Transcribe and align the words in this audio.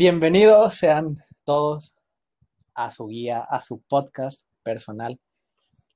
Bienvenidos 0.00 0.74
sean 0.74 1.16
todos 1.42 1.92
a 2.72 2.88
su 2.88 3.08
guía, 3.08 3.40
a 3.40 3.58
su 3.58 3.80
podcast 3.80 4.46
personal. 4.62 5.18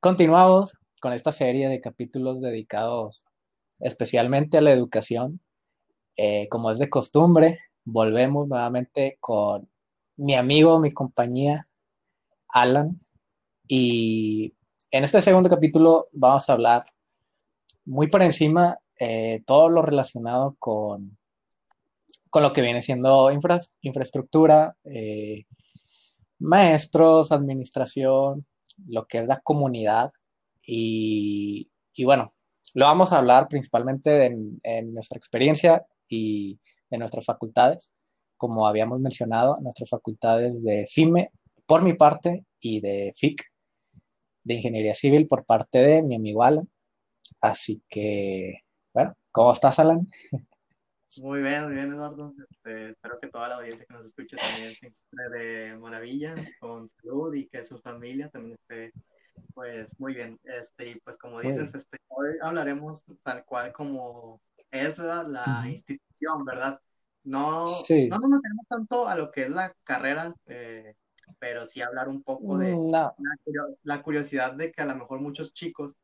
Continuamos 0.01 0.77
con 1.01 1.13
esta 1.13 1.31
serie 1.31 1.69
de 1.69 1.81
capítulos 1.81 2.41
dedicados 2.41 3.25
especialmente 3.79 4.59
a 4.59 4.61
la 4.61 4.73
educación. 4.73 5.39
Eh, 6.17 6.49
como 6.49 6.73
es 6.73 6.81
de 6.81 6.91
costumbre, 6.91 7.61
volvemos 7.85 8.49
nuevamente 8.49 9.19
con 9.21 9.71
mi 10.17 10.35
amigo, 10.35 10.81
mi 10.81 10.91
compañía, 10.91 11.69
Alan. 12.49 13.01
Y 13.69 14.53
en 14.91 15.05
este 15.05 15.23
segundo 15.23 15.49
capítulo 15.49 16.09
vamos 16.11 16.51
a 16.51 16.55
hablar 16.55 16.87
muy 17.85 18.09
por 18.09 18.23
encima 18.23 18.81
eh, 18.99 19.45
todo 19.47 19.69
lo 19.69 19.81
relacionado 19.81 20.57
con, 20.59 21.17
con 22.33 22.43
lo 22.43 22.55
que 22.55 22.63
viene 22.63 22.81
siendo 22.81 23.31
infraestructura, 23.31 24.75
eh, 24.85 25.45
maestros, 26.39 27.31
administración, 27.31 28.47
lo 28.89 29.07
que 29.07 29.19
es 29.19 29.29
la 29.29 29.41
comunidad. 29.41 30.13
Y, 30.67 31.69
bueno, 32.03 32.31
lo 32.73 32.87
vamos 32.87 33.13
a 33.13 33.19
hablar 33.19 33.49
principalmente 33.49 34.25
en, 34.25 34.95
nuestra 34.95 35.19
experiencia 35.19 35.85
y 36.09 36.59
de 36.89 36.97
nuestras 36.97 37.27
facultades, 37.27 37.93
como 38.39 38.67
habíamos 38.67 38.99
mencionado, 38.99 39.59
nuestras 39.61 39.91
facultades 39.91 40.65
de 40.65 40.87
FIME 40.89 41.33
por 41.67 41.83
mi 41.83 41.93
parte 41.93 42.47
y 42.61 42.81
de 42.81 43.13
FIC, 43.15 43.43
de 44.45 44.55
Ingeniería 44.55 44.95
Civil 44.95 45.29
por 45.29 45.45
parte 45.45 45.81
de 45.81 46.03
mi 46.03 46.17
amigo 46.17 46.43
Alan. 46.43 46.67
Así 47.43 47.83
que, 47.91 48.55
bueno, 48.95 49.13
¿cómo 49.33 49.53
estás, 49.53 49.79
Alan? 49.79 50.09
Muy 51.21 51.43
bien, 51.43 51.65
muy 51.65 51.75
bien, 51.75 51.93
Eduardo. 51.93 52.33
Este, 52.49 52.91
espero 52.91 53.19
que 53.21 53.29
toda 53.29 53.49
la 53.49 53.57
audiencia 53.57 53.85
que 53.87 53.95
nos 53.95 54.07
escuche 54.07 54.37
también 54.37 54.73
se 54.75 55.39
de 55.39 55.77
maravilla, 55.77 56.35
con 56.61 56.89
salud 56.89 57.35
y 57.35 57.49
que 57.49 57.65
su 57.65 57.79
familia 57.79 58.31
también 58.31 58.57
esté, 58.61 58.93
pues, 59.55 59.99
muy 59.99 60.15
bien. 60.15 60.41
Este, 60.45 60.91
y 60.91 61.01
pues, 61.01 61.19
como 61.19 61.41
dices, 61.41 61.75
este, 61.75 61.99
hoy 62.09 62.37
hablaremos 62.41 63.05
tal 63.23 63.45
cual 63.45 63.73
como 63.73 64.41
es 64.71 64.99
la 64.99 65.65
institución, 65.69 66.45
¿verdad? 66.47 66.81
No, 67.25 67.65
no 67.65 68.19
nos 68.19 68.31
metemos 68.31 68.67
tanto 68.69 69.07
a 69.07 69.15
lo 69.15 69.31
que 69.31 69.43
es 69.43 69.51
la 69.51 69.75
carrera, 69.85 70.35
eh, 70.47 70.97
pero 71.39 71.67
sí 71.67 71.81
hablar 71.81 72.09
un 72.09 72.23
poco 72.23 72.59
de 72.59 72.75
mm, 72.75 72.91
la, 73.85 74.03
curiosidad 74.03 74.55
de 74.55 74.73
que 74.73 74.83
a 74.83 74.87
lo 74.87 74.97
mejor 74.97 75.21
muchos 75.21 75.53
chicos 75.53 75.97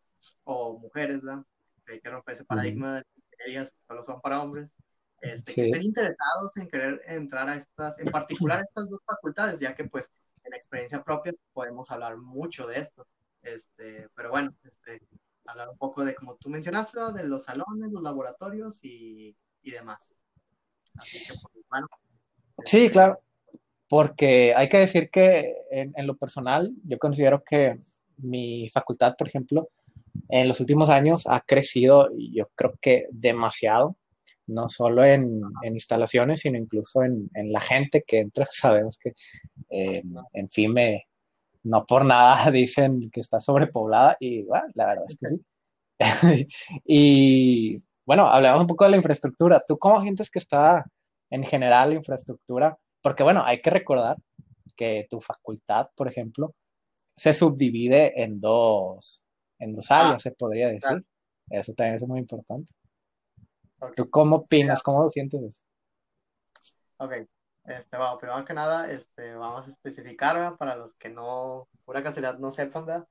o 0.45 0.79
mujeres, 0.79 1.23
¿verdad? 1.23 1.45
Que 1.87 2.11
romper 2.11 2.35
ese 2.35 2.45
paradigma 2.45 2.97
de 2.97 3.05
ingenierías 3.17 3.75
solo 3.89 4.03
son 4.03 4.21
para 4.21 4.43
hombres, 4.43 4.77
este, 5.21 5.55
que 5.55 5.63
estén 5.63 5.83
interesados 5.83 6.57
en 6.57 6.69
querer 6.69 7.03
entrar 7.07 7.49
a 7.49 7.57
estas, 7.57 7.99
en 7.99 8.11
particular 8.11 8.61
a 8.61 8.63
estas 8.63 8.89
dos 8.89 9.01
facultades, 9.05 9.59
ya 9.61 9.75
que 9.75 9.85
pues 9.85 10.11
en 10.45 10.55
experiencia 10.55 11.03
propia 11.03 11.33
podemos 11.53 11.91
hablar 11.91 12.17
mucho 12.17 12.67
de 12.67 12.79
esto. 12.79 13.07
Este, 13.43 14.09
pero 14.15 14.31
bueno, 14.31 14.55
este, 14.65 15.01
hablar 15.45 15.69
un 15.69 15.79
poco 15.79 16.05
de, 16.05 16.15
como 16.15 16.37
tú 16.37 16.49
mencionaste, 16.51 16.99
de 17.15 17.25
los 17.25 17.45
salones, 17.45 17.91
los 17.91 18.03
laboratorios 18.03 18.85
y, 18.85 19.37
y 19.63 19.71
demás. 19.71 20.15
Así 20.95 21.19
que, 21.19 21.35
pues, 21.35 21.65
bueno. 21.69 21.87
Sí, 22.65 22.85
este, 22.85 22.91
claro, 22.91 23.21
porque 23.89 24.55
hay 24.55 24.69
que 24.69 24.79
decir 24.79 25.11
que 25.11 25.57
en, 25.71 25.93
en, 25.97 26.07
lo 26.07 26.17
personal, 26.17 26.73
yo 26.85 26.99
considero 26.99 27.43
que 27.45 27.79
mi 28.19 28.69
facultad, 28.69 29.15
por 29.17 29.29
ejemplo, 29.29 29.69
en 30.29 30.49
los 30.49 30.61
últimos 30.61 30.89
años 30.89 31.27
ha 31.27 31.41
crecido, 31.41 32.09
yo 32.17 32.49
creo 32.55 32.75
que 32.81 33.07
demasiado 33.11 33.97
no 34.49 34.69
solo 34.69 35.05
en, 35.05 35.41
instalaciones, 35.65 36.41
sino 36.41 36.59
incluso 36.59 37.03
en, 37.03 37.31
la 37.53 37.61
gente 37.61 38.03
que 38.07 38.21
entra. 38.21 38.47
Sabemos 38.53 38.99
que 38.99 39.15
eh, 39.71 40.03
en 40.33 40.49
FIME 40.49 41.07
no 41.65 41.85
por 41.87 42.05
nada 42.05 42.51
dicen 42.51 43.01
que 43.11 43.21
está 43.21 43.41
sobrepoblada 43.41 44.17
y 44.21 44.43
bueno, 44.43 44.67
la 44.75 44.87
verdad 44.87 45.05
es 45.09 45.19
que 45.19 45.29
sí. 45.29 45.39
y 46.85 47.83
bueno, 48.07 48.27
hablemos 48.27 48.61
un 48.63 48.67
poco 48.67 48.85
de 48.85 48.91
la 48.91 48.97
infraestructura. 48.97 49.63
¿Tú 49.67 49.79
cómo 49.79 50.01
sientes 50.01 50.31
que 50.31 50.39
está 50.39 50.83
en 51.31 51.45
general 51.45 51.91
la 51.91 51.97
infraestructura? 51.97 52.79
Porque 53.03 53.23
bueno, 53.23 53.43
hay 53.45 53.61
que 53.61 53.71
recordar 53.71 54.17
que 54.77 55.07
tu 55.11 55.21
facultad, 55.21 55.89
por 55.97 56.09
ejemplo, 56.09 56.55
se 57.17 57.33
subdivide 57.35 58.23
en 58.23 58.41
dos, 58.41 59.23
en 59.59 59.75
dos 59.75 59.91
áreas, 59.91 60.15
ah, 60.15 60.21
se 60.21 60.31
podría 60.31 60.69
decir. 60.69 61.05
Eso 61.51 61.73
también 61.73 61.97
es 61.97 62.07
muy 62.07 62.21
importante. 62.21 62.73
¿Tú 63.95 64.11
cómo 64.11 64.37
opinas? 64.37 64.83
¿Cómo 64.83 65.03
lo 65.03 65.11
sientes 65.11 65.43
eso? 65.43 65.65
Ok, 66.99 67.13
este, 67.65 67.97
bueno, 67.97 68.19
primero 68.19 68.45
que 68.45 68.55
nada, 68.55 68.91
este, 68.91 69.35
vamos 69.35 69.67
a 69.67 69.71
especificar 69.71 70.57
para 70.57 70.75
los 70.75 70.95
que 70.95 71.09
no, 71.09 71.69
pura 71.85 72.03
casualidad 72.03 72.39
no 72.39 72.51
sepan, 72.51 72.87
¿verdad? 72.87 73.09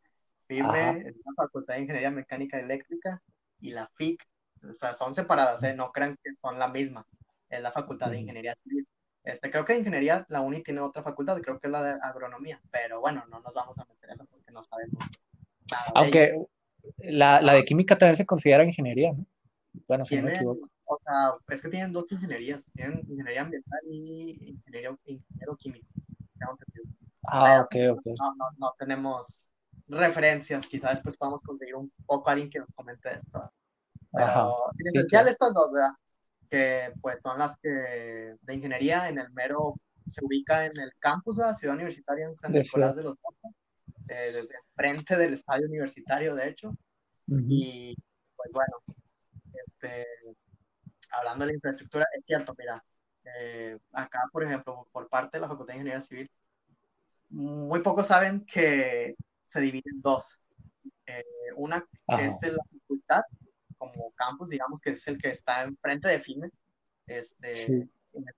FIBRE 0.47 1.09
es 1.09 1.15
la 1.25 1.33
Facultad 1.35 1.75
de 1.75 1.81
Ingeniería 1.81 2.11
Mecánica 2.11 2.57
y 2.57 2.63
Eléctrica 2.63 3.21
y 3.59 3.71
la 3.71 3.87
FIC, 3.95 4.23
o 4.69 4.73
sea, 4.73 4.93
son 4.93 5.13
separadas, 5.13 5.61
¿eh? 5.63 5.73
no 5.75 5.91
crean 5.91 6.17
que 6.23 6.35
son 6.35 6.57
la 6.57 6.67
misma, 6.67 7.05
es 7.49 7.61
la 7.61 7.71
Facultad 7.71 8.09
de 8.09 8.19
Ingeniería 8.19 8.55
Civil. 8.55 8.87
Este, 9.23 9.51
creo 9.51 9.65
que 9.65 9.73
de 9.73 9.79
Ingeniería 9.79 10.25
la 10.29 10.41
UNI 10.41 10.63
tiene 10.63 10.79
otra 10.79 11.03
facultad, 11.03 11.39
creo 11.41 11.59
que 11.59 11.67
es 11.67 11.71
la 11.71 11.83
de 11.83 11.99
Agronomía, 12.01 12.61
pero 12.71 13.01
bueno, 13.01 13.23
no 13.29 13.41
nos 13.41 13.53
vamos 13.53 13.77
a 13.77 13.85
meter 13.85 14.09
eso 14.09 14.25
porque 14.25 14.51
no 14.51 14.63
sabemos 14.63 14.95
nada 15.69 15.91
Aunque 15.95 16.45
la, 16.97 17.41
la 17.41 17.53
de 17.53 17.65
Química 17.65 17.97
también 17.97 18.15
se 18.15 18.25
considera 18.25 18.63
ingeniería, 18.63 19.11
¿no? 19.11 19.25
Bueno, 19.87 20.05
si 20.05 20.15
no 20.17 20.23
me 20.23 20.35
equivoco. 20.35 20.69
O 20.85 20.99
sea, 21.03 21.33
es 21.49 21.61
que 21.61 21.69
tienen 21.69 21.91
dos 21.91 22.11
ingenierías. 22.11 22.65
Tienen 22.73 22.99
ingeniería 23.09 23.41
ambiental 23.41 23.79
y 23.89 24.49
ingeniería, 24.49 24.97
ingeniero 25.05 25.55
químico. 25.57 25.87
Ah, 27.23 27.61
ok, 27.61 27.75
ok. 27.91 28.05
No, 28.19 28.35
no, 28.35 28.45
no 28.57 28.75
tenemos 28.79 29.47
referencias. 29.87 30.65
Quizás 30.67 30.91
después 30.93 31.17
podamos 31.17 31.41
conseguir 31.41 31.75
un 31.75 31.91
poco 32.05 32.29
a 32.29 32.33
alguien 32.33 32.49
que 32.49 32.59
nos 32.59 32.71
comente 32.71 33.13
esto. 33.13 33.51
Pero 34.11 34.71
en 34.79 34.87
esencial 34.95 35.27
estas 35.27 35.53
dos, 35.53 35.71
¿verdad? 35.71 35.93
Que 36.49 36.93
pues 37.01 37.21
son 37.21 37.37
las 37.37 37.57
que 37.57 38.35
de 38.41 38.53
ingeniería 38.53 39.09
en 39.09 39.19
el 39.19 39.29
mero 39.31 39.75
se 40.11 40.23
ubica 40.23 40.65
en 40.65 40.79
el 40.79 40.91
campus 40.99 41.35
de 41.35 41.43
la 41.43 41.53
ciudad 41.53 41.75
universitaria 41.75 42.25
en 42.25 42.35
San 42.37 42.51
Nicolás 42.51 42.95
de 42.95 43.03
los 43.03 43.17
Montes, 43.21 43.61
eh, 44.07 44.31
desde 44.33 44.55
frente 44.73 45.17
del 45.17 45.33
estadio 45.33 45.67
universitario, 45.67 46.33
de 46.35 46.47
hecho. 46.47 46.73
Y 47.27 47.93
pues 48.37 48.53
bueno, 48.53 48.77
este, 49.65 50.05
hablando 51.11 51.45
de 51.45 51.51
la 51.51 51.55
infraestructura, 51.55 52.05
es 52.17 52.25
cierto, 52.25 52.53
mira, 52.57 52.83
eh, 53.39 53.77
acá, 53.91 54.21
por 54.31 54.43
ejemplo, 54.43 54.87
por 54.91 55.09
parte 55.09 55.37
de 55.37 55.41
la 55.41 55.47
Facultad 55.47 55.73
de 55.73 55.79
Ingeniería 55.79 56.01
Civil, 56.01 56.29
muy 57.29 57.81
pocos 57.81 58.07
saben 58.07 58.45
que 58.45 59.15
se 59.43 59.59
divide 59.59 59.89
en 59.91 60.01
dos. 60.01 60.39
Eh, 61.05 61.23
una 61.55 61.81
que 61.81 62.25
es 62.25 62.41
la 62.41 62.63
facultad, 62.71 63.21
como 63.77 64.11
campus, 64.11 64.49
digamos, 64.49 64.81
que 64.81 64.91
es 64.91 65.07
el 65.07 65.17
que 65.17 65.29
está 65.29 65.63
enfrente 65.63 66.07
de 66.09 66.19
FIME, 66.19 66.49
este, 67.05 67.53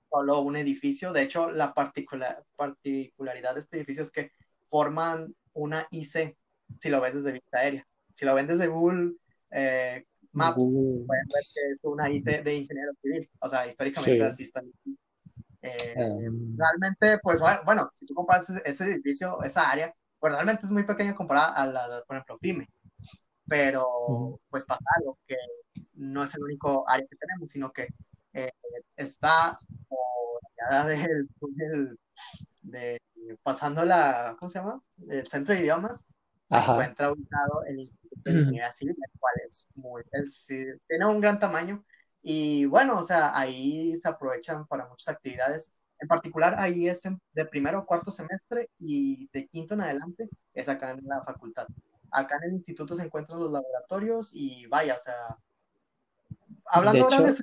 solo 0.10 0.42
un 0.42 0.56
edificio. 0.56 1.14
De 1.14 1.24
hecho, 1.24 1.52
la 1.52 1.74
particular, 1.74 2.44
particularidad 2.56 3.54
de 3.54 3.62
este 3.62 3.78
edificio 3.78 4.04
es 4.04 4.12
que 4.12 4.32
forman 4.70 5.34
una 5.54 5.88
IC, 5.92 6.38
si 6.80 6.90
lo 6.90 7.02
ves 7.02 7.16
desde 7.16 7.32
vista 7.32 7.60
aérea. 7.60 7.88
Si 8.14 8.26
lo 8.26 8.36
ven 8.36 8.48
desde 8.48 8.68
Google, 8.68 9.14
eh, 9.52 10.06
Maps, 10.32 10.56
pueden 10.56 11.06
ver 11.08 11.26
que 11.54 11.74
es 11.74 11.84
una 11.84 12.10
IC 12.10 12.44
de 12.44 12.56
ingeniero 12.56 12.94
civil, 13.02 13.30
o 13.40 13.50
sea, 13.50 13.68
históricamente 13.68 14.24
así 14.24 14.44
está. 14.44 14.62
Eh, 15.62 15.76
em. 15.96 16.58
realmente, 16.58 17.20
pues 17.22 17.42
bueno, 17.66 17.90
si 17.94 18.06
tú 18.06 18.14
comparas 18.14 18.50
ese, 18.50 18.86
edificio, 18.86 19.42
esa 19.44 19.70
área, 19.70 19.94
pues 20.20 20.34
realmente 20.34 20.66
es 20.66 20.72
muy 20.72 20.84
pequeña 20.84 21.16
comparada 21.16 21.54
a 21.54 21.66
la, 21.66 22.04
por 22.08 22.16
ejemplo, 22.16 22.38
FIME, 22.40 22.70
pero 23.48 24.40
pues 24.50 24.66
pasa 24.66 24.86
algo, 24.98 25.18
que 25.28 25.36
no 25.96 26.24
es 26.24 26.34
el 26.36 26.44
único 26.44 26.88
área 26.88 27.06
que 27.08 27.18
tenemos, 27.18 27.50
sino 27.52 27.72
que 27.72 27.88
eh, 28.34 28.52
está 28.96 29.58
por 29.88 30.42
allá 30.68 30.86
del 30.86 31.28
túnel 31.40 32.00
de, 32.62 33.02
pasando 33.44 33.84
la, 33.84 34.36
¿cómo 34.40 34.50
se 34.50 34.60
llama? 34.60 34.82
El 35.08 35.28
centro 35.28 35.56
de 35.56 35.62
idiomas, 35.62 36.06
se 36.50 36.58
encuentra 36.58 37.12
ubicado 37.12 37.64
el 37.66 37.90
Civil, 38.74 38.96
el 38.96 39.20
cual 39.20 39.34
es 39.48 39.68
muy, 39.76 40.04
tiene 40.88 41.06
un 41.06 41.20
gran 41.22 41.40
tamaño 41.40 41.84
y 42.22 42.66
bueno, 42.66 43.00
o 43.00 43.04
sea, 43.04 43.38
ahí 43.38 43.98
se 43.98 44.10
aprovechan 44.10 44.66
para 44.68 44.88
muchas 44.88 45.16
actividades. 45.16 45.72
En 46.00 46.08
particular, 46.08 46.56
ahí 46.58 46.88
es 46.88 47.04
de 47.34 47.46
primero 47.46 47.80
o 47.80 47.86
cuarto 47.86 48.12
semestre 48.12 48.70
y 48.80 49.30
de 49.34 49.48
quinto 49.48 49.74
en 49.74 49.82
adelante 49.82 50.30
es 50.54 50.70
acá 50.70 50.92
en 50.92 51.06
la 51.06 51.22
facultad. 51.24 51.68
Acá 52.12 52.38
en 52.38 52.50
el 52.50 52.56
instituto 52.56 52.96
se 52.96 53.04
encuentran 53.04 53.40
los 53.40 53.52
laboratorios 53.52 54.32
y 54.34 54.66
vaya, 54.68 54.96
o 54.96 55.00
sea, 55.00 55.38
hablando 56.66 57.08
de 57.08 57.14
hecho, 57.14 57.24
de... 57.24 57.36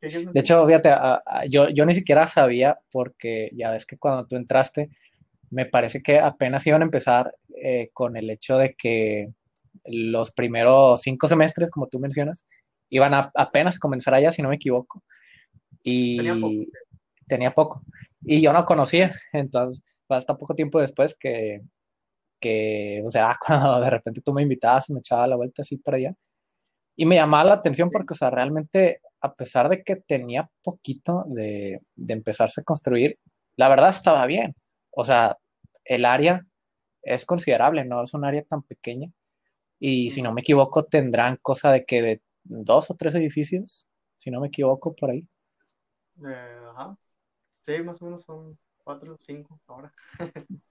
De 0.00 0.40
hecho, 0.40 0.66
fíjate, 0.66 0.94
yo, 1.50 1.68
yo 1.68 1.84
ni 1.84 1.94
siquiera 1.94 2.26
sabía 2.26 2.78
porque 2.90 3.50
ya 3.52 3.70
ves 3.70 3.84
que 3.84 3.98
cuando 3.98 4.26
tú 4.26 4.36
entraste, 4.36 4.88
me 5.50 5.66
parece 5.66 6.02
que 6.02 6.18
apenas 6.18 6.66
iban 6.66 6.82
a 6.82 6.84
empezar 6.84 7.34
eh, 7.62 7.90
con 7.92 8.16
el 8.16 8.30
hecho 8.30 8.56
de 8.56 8.74
que 8.74 9.32
los 9.84 10.30
primeros 10.32 11.02
cinco 11.02 11.28
semestres, 11.28 11.70
como 11.70 11.88
tú 11.88 11.98
mencionas, 11.98 12.46
iban 12.88 13.14
a 13.14 13.30
apenas 13.34 13.76
a 13.76 13.78
comenzar 13.78 14.14
allá, 14.14 14.30
si 14.30 14.42
no 14.42 14.48
me 14.48 14.56
equivoco. 14.56 15.02
Y 15.82 16.18
tenía 17.26 17.52
poco. 17.54 17.82
Y 18.22 18.40
yo 18.42 18.52
no 18.52 18.64
conocía, 18.64 19.14
entonces 19.32 19.82
fue 20.06 20.16
hasta 20.16 20.36
poco 20.36 20.54
tiempo 20.54 20.80
después 20.80 21.16
que, 21.18 21.62
que, 22.40 23.02
o 23.04 23.10
sea, 23.10 23.36
cuando 23.46 23.80
de 23.80 23.90
repente 23.90 24.20
tú 24.20 24.32
me 24.32 24.42
invitabas 24.42 24.88
y 24.88 24.94
me 24.94 25.00
echaba 25.00 25.26
la 25.26 25.36
vuelta 25.36 25.62
así 25.62 25.76
para 25.78 25.96
allá. 25.96 26.14
Y 26.96 27.06
me 27.06 27.16
llamaba 27.16 27.44
la 27.44 27.52
atención 27.54 27.90
porque, 27.90 28.12
o 28.12 28.16
sea, 28.16 28.30
realmente, 28.30 29.00
a 29.22 29.34
pesar 29.34 29.68
de 29.68 29.82
que 29.82 29.96
tenía 29.96 30.50
poquito 30.62 31.24
de, 31.28 31.80
de 31.96 32.14
empezarse 32.14 32.60
a 32.60 32.64
construir, 32.64 33.18
la 33.56 33.68
verdad 33.68 33.90
estaba 33.90 34.26
bien. 34.26 34.54
O 34.90 35.04
sea, 35.04 35.38
el 35.90 36.04
área 36.04 36.46
es 37.02 37.26
considerable, 37.26 37.84
no 37.84 38.02
es 38.02 38.14
un 38.14 38.24
área 38.24 38.44
tan 38.44 38.62
pequeña. 38.62 39.10
Y 39.80 40.10
si 40.10 40.22
no 40.22 40.32
me 40.32 40.42
equivoco, 40.42 40.84
tendrán 40.84 41.36
cosa 41.42 41.72
de 41.72 41.84
que 41.84 42.02
de 42.02 42.22
dos 42.44 42.90
o 42.90 42.94
tres 42.94 43.14
edificios, 43.16 43.88
si 44.16 44.30
no 44.30 44.40
me 44.40 44.48
equivoco, 44.48 44.94
por 44.94 45.10
ahí. 45.10 45.26
Eh, 46.24 46.58
ajá. 46.70 46.96
Sí, 47.60 47.82
más 47.82 48.00
o 48.00 48.04
menos 48.04 48.22
son 48.22 48.56
cuatro 48.84 49.14
o 49.14 49.18
cinco 49.18 49.60
ahora. 49.66 49.92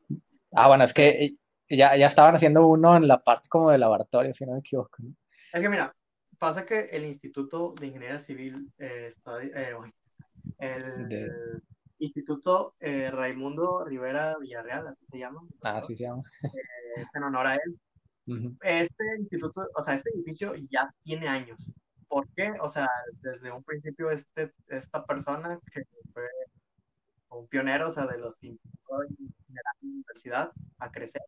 ah, 0.56 0.68
bueno, 0.70 0.86
es 0.86 0.94
que 0.94 1.36
ya, 1.68 1.98
ya 1.98 2.08
estaban 2.08 2.36
haciendo 2.36 2.66
uno 2.66 2.96
en 2.96 3.08
la 3.08 3.22
parte 3.22 3.50
como 3.50 3.72
de 3.72 3.78
laboratorio, 3.78 4.34
si 4.34 4.46
no 4.46 4.54
me 4.54 4.60
equivoco. 4.60 5.04
Es 5.52 5.62
que 5.62 5.70
mira, 5.70 5.94
pasa 6.38 6.66
que 6.66 6.86
el 6.92 7.04
Instituto 7.04 7.74
de 7.78 7.88
Ingeniería 7.88 8.20
Civil 8.20 8.72
eh, 8.78 9.08
está, 9.08 9.44
eh, 9.44 9.76
el, 10.60 11.62
Instituto 12.00 12.76
eh, 12.80 13.12
Raimundo 13.12 13.84
Rivera 13.86 14.38
Villarreal, 14.40 14.88
así 14.88 15.06
se 15.12 15.20
llama. 15.20 15.42
Ah, 15.64 15.82
sí 15.86 15.96
se 15.96 16.04
llama. 16.04 16.22
Eh, 16.44 17.06
en 17.14 17.24
honor 17.24 17.48
a 17.48 17.56
él. 17.56 17.80
Este 18.62 19.04
instituto, 19.18 19.62
o 19.76 19.82
sea, 19.82 19.96
este 19.96 20.12
edificio 20.16 20.54
ya 20.70 20.94
tiene 21.04 21.28
años. 21.28 21.74
¿Por 22.08 22.28
qué? 22.36 22.54
O 22.62 22.70
sea, 22.70 22.88
desde 23.22 23.52
un 23.52 23.64
principio 23.64 24.12
este, 24.12 24.54
esta 24.68 25.04
persona 25.06 25.60
que 25.74 25.84
fue 26.14 26.24
un 27.30 27.48
pionero, 27.48 27.90
o 27.90 27.92
sea, 27.92 28.06
de 28.06 28.18
los 28.18 28.38
que 28.38 28.56
generar 29.48 29.76
la 29.82 29.88
universidad 29.88 30.52
a 30.78 30.92
crecer. 30.92 31.22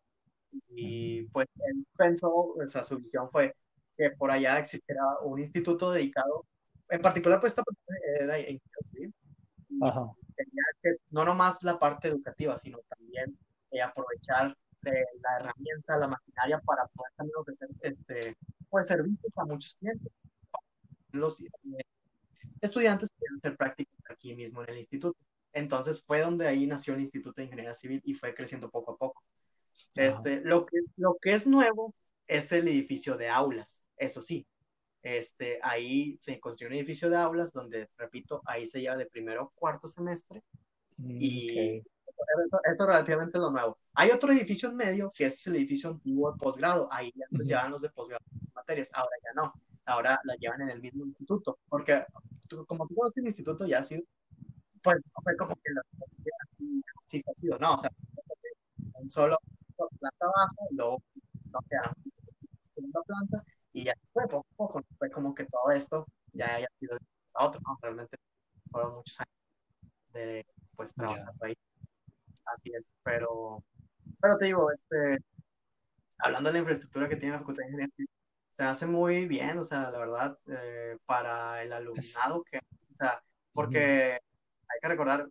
Y 0.69 1.23
pues 1.29 1.47
él 1.67 1.85
pensó, 1.97 2.31
o 2.31 2.67
sea, 2.67 2.83
su 2.83 2.97
visión 2.97 3.29
fue 3.31 3.55
que 3.97 4.11
por 4.11 4.31
allá 4.31 4.59
existiera 4.59 5.01
un 5.23 5.39
instituto 5.39 5.91
dedicado, 5.91 6.45
en 6.89 7.01
particular 7.01 7.39
pues 7.39 7.51
esta 7.51 7.63
persona 7.63 7.97
era 8.19 8.39
ingeniero 8.39 8.81
civil, 8.83 9.13
Ajá 9.81 10.11
no 11.09 11.25
nomás 11.25 11.63
la 11.63 11.77
parte 11.79 12.07
educativa, 12.07 12.57
sino 12.57 12.79
también 12.89 13.37
eh, 13.71 13.81
aprovechar 13.81 14.55
eh, 14.85 15.05
la 15.21 15.37
herramienta, 15.39 15.97
la 15.97 16.07
maquinaria 16.07 16.59
para 16.59 16.87
poder 16.87 17.11
también 17.15 17.35
ofrecer 17.37 17.69
este, 17.81 18.37
pues, 18.69 18.87
servicios 18.87 19.37
a 19.37 19.45
muchos 19.45 19.75
clientes. 19.75 20.11
Los 21.11 21.41
eh, 21.41 21.49
estudiantes 22.61 23.09
pueden 23.17 23.37
hacer 23.37 23.57
prácticas 23.57 23.99
aquí 24.09 24.35
mismo 24.35 24.63
en 24.63 24.69
el 24.69 24.77
instituto. 24.77 25.17
Entonces 25.53 26.03
fue 26.03 26.21
donde 26.21 26.47
ahí 26.47 26.65
nació 26.65 26.93
el 26.93 27.01
Instituto 27.01 27.33
de 27.35 27.43
Ingeniería 27.43 27.73
Civil 27.73 28.01
y 28.05 28.13
fue 28.13 28.33
creciendo 28.33 28.69
poco 28.69 28.93
a 28.93 28.97
poco. 28.97 29.21
Este, 29.95 30.41
lo, 30.41 30.65
que, 30.65 30.79
lo 30.95 31.17
que 31.21 31.33
es 31.33 31.45
nuevo 31.45 31.93
es 32.27 32.51
el 32.51 32.67
edificio 32.67 33.17
de 33.17 33.29
aulas, 33.29 33.83
eso 33.97 34.21
sí. 34.21 34.47
Este, 35.03 35.59
ahí 35.63 36.15
se 36.19 36.39
construyó 36.39 36.69
un 36.69 36.77
edificio 36.77 37.09
de 37.09 37.17
aulas 37.17 37.51
donde, 37.51 37.89
repito, 37.97 38.41
ahí 38.45 38.67
se 38.67 38.79
lleva 38.79 38.95
de 38.97 39.07
primero 39.07 39.43
a 39.43 39.59
cuarto 39.59 39.87
semestre 39.87 40.43
mm, 40.97 41.17
y 41.19 41.77
eso, 41.77 42.59
es 42.63 42.79
relativamente 42.79 43.39
lo 43.39 43.49
nuevo. 43.49 43.77
Hay 43.95 44.11
otro 44.11 44.31
edificio 44.31 44.69
en 44.69 44.75
medio 44.75 45.11
que 45.11 45.25
es 45.25 45.47
el 45.47 45.55
edificio 45.55 45.89
antiguo 45.89 46.31
de 46.31 46.37
posgrado, 46.37 46.87
ahí 46.91 47.11
ya 47.15 47.25
uh 47.31 47.43
llevan 47.43 47.71
los 47.71 47.81
de 47.81 47.89
posgrado 47.89 48.23
materias, 48.53 48.91
ahora 48.93 49.15
ya 49.23 49.33
no, 49.33 49.53
ahora 49.85 50.19
la 50.23 50.35
llevan 50.35 50.61
en 50.61 50.69
el 50.69 50.81
mismo 50.81 51.05
instituto, 51.05 51.57
porque 51.67 52.05
como 52.67 52.87
tú 52.87 52.95
conoces 52.95 53.17
el 53.17 53.25
instituto 53.25 53.65
ya 53.65 53.79
ha 53.79 53.83
sido, 53.83 54.03
pues 54.83 54.99
fue 55.23 55.35
como 55.35 55.55
que 55.55 55.73
la 55.73 55.81
sí 57.07 57.17
está 57.17 57.33
chido, 57.33 57.57
no, 57.57 57.73
o 57.73 57.77
sea, 57.77 57.91
un 58.93 59.09
solo 59.09 59.37
planta 59.75 60.25
abajo, 60.25 60.67
luego 60.71 61.03
no 61.51 61.59
quedaron 61.67 61.95
segunda 62.75 63.01
planta 63.03 63.43
y 63.73 63.85
ya 63.85 63.93
fue 64.13 64.27
poco 64.27 64.47
a 64.51 64.55
poco, 64.55 64.81
fue 64.97 65.09
como 65.11 65.33
que 65.33 65.45
todo 65.45 65.71
esto 65.71 66.07
ya 66.33 66.55
haya 66.55 66.67
sido 66.79 66.97
a 67.33 67.45
otro, 67.45 67.61
¿no? 67.65 67.77
Realmente 67.81 68.17
fueron 68.69 68.95
muchos 68.95 69.19
años 69.19 69.93
de 70.13 70.45
pues 70.75 70.93
trabajando 70.93 71.45
ahí. 71.45 71.55
Así 72.45 72.71
es, 72.73 72.83
pero, 73.03 73.63
pero 74.19 74.37
te 74.37 74.45
digo, 74.45 74.71
este, 74.71 75.23
hablando 76.19 76.49
de 76.49 76.53
la 76.53 76.59
infraestructura 76.59 77.07
que 77.07 77.15
tiene 77.15 77.33
la 77.33 77.39
Facultad 77.39 77.63
de 77.63 77.69
Ingeniería, 77.69 78.05
se 78.51 78.63
hace 78.63 78.85
muy 78.85 79.27
bien, 79.27 79.57
o 79.59 79.63
sea, 79.63 79.91
la 79.91 79.99
verdad, 79.99 80.37
eh, 80.47 80.97
para 81.05 81.61
el 81.63 81.71
alumnado 81.71 82.43
que, 82.43 82.57
o 82.57 82.93
sea, 82.93 83.23
porque 83.53 84.13
hay 84.13 84.79
que 84.81 84.87
recordar, 84.87 85.27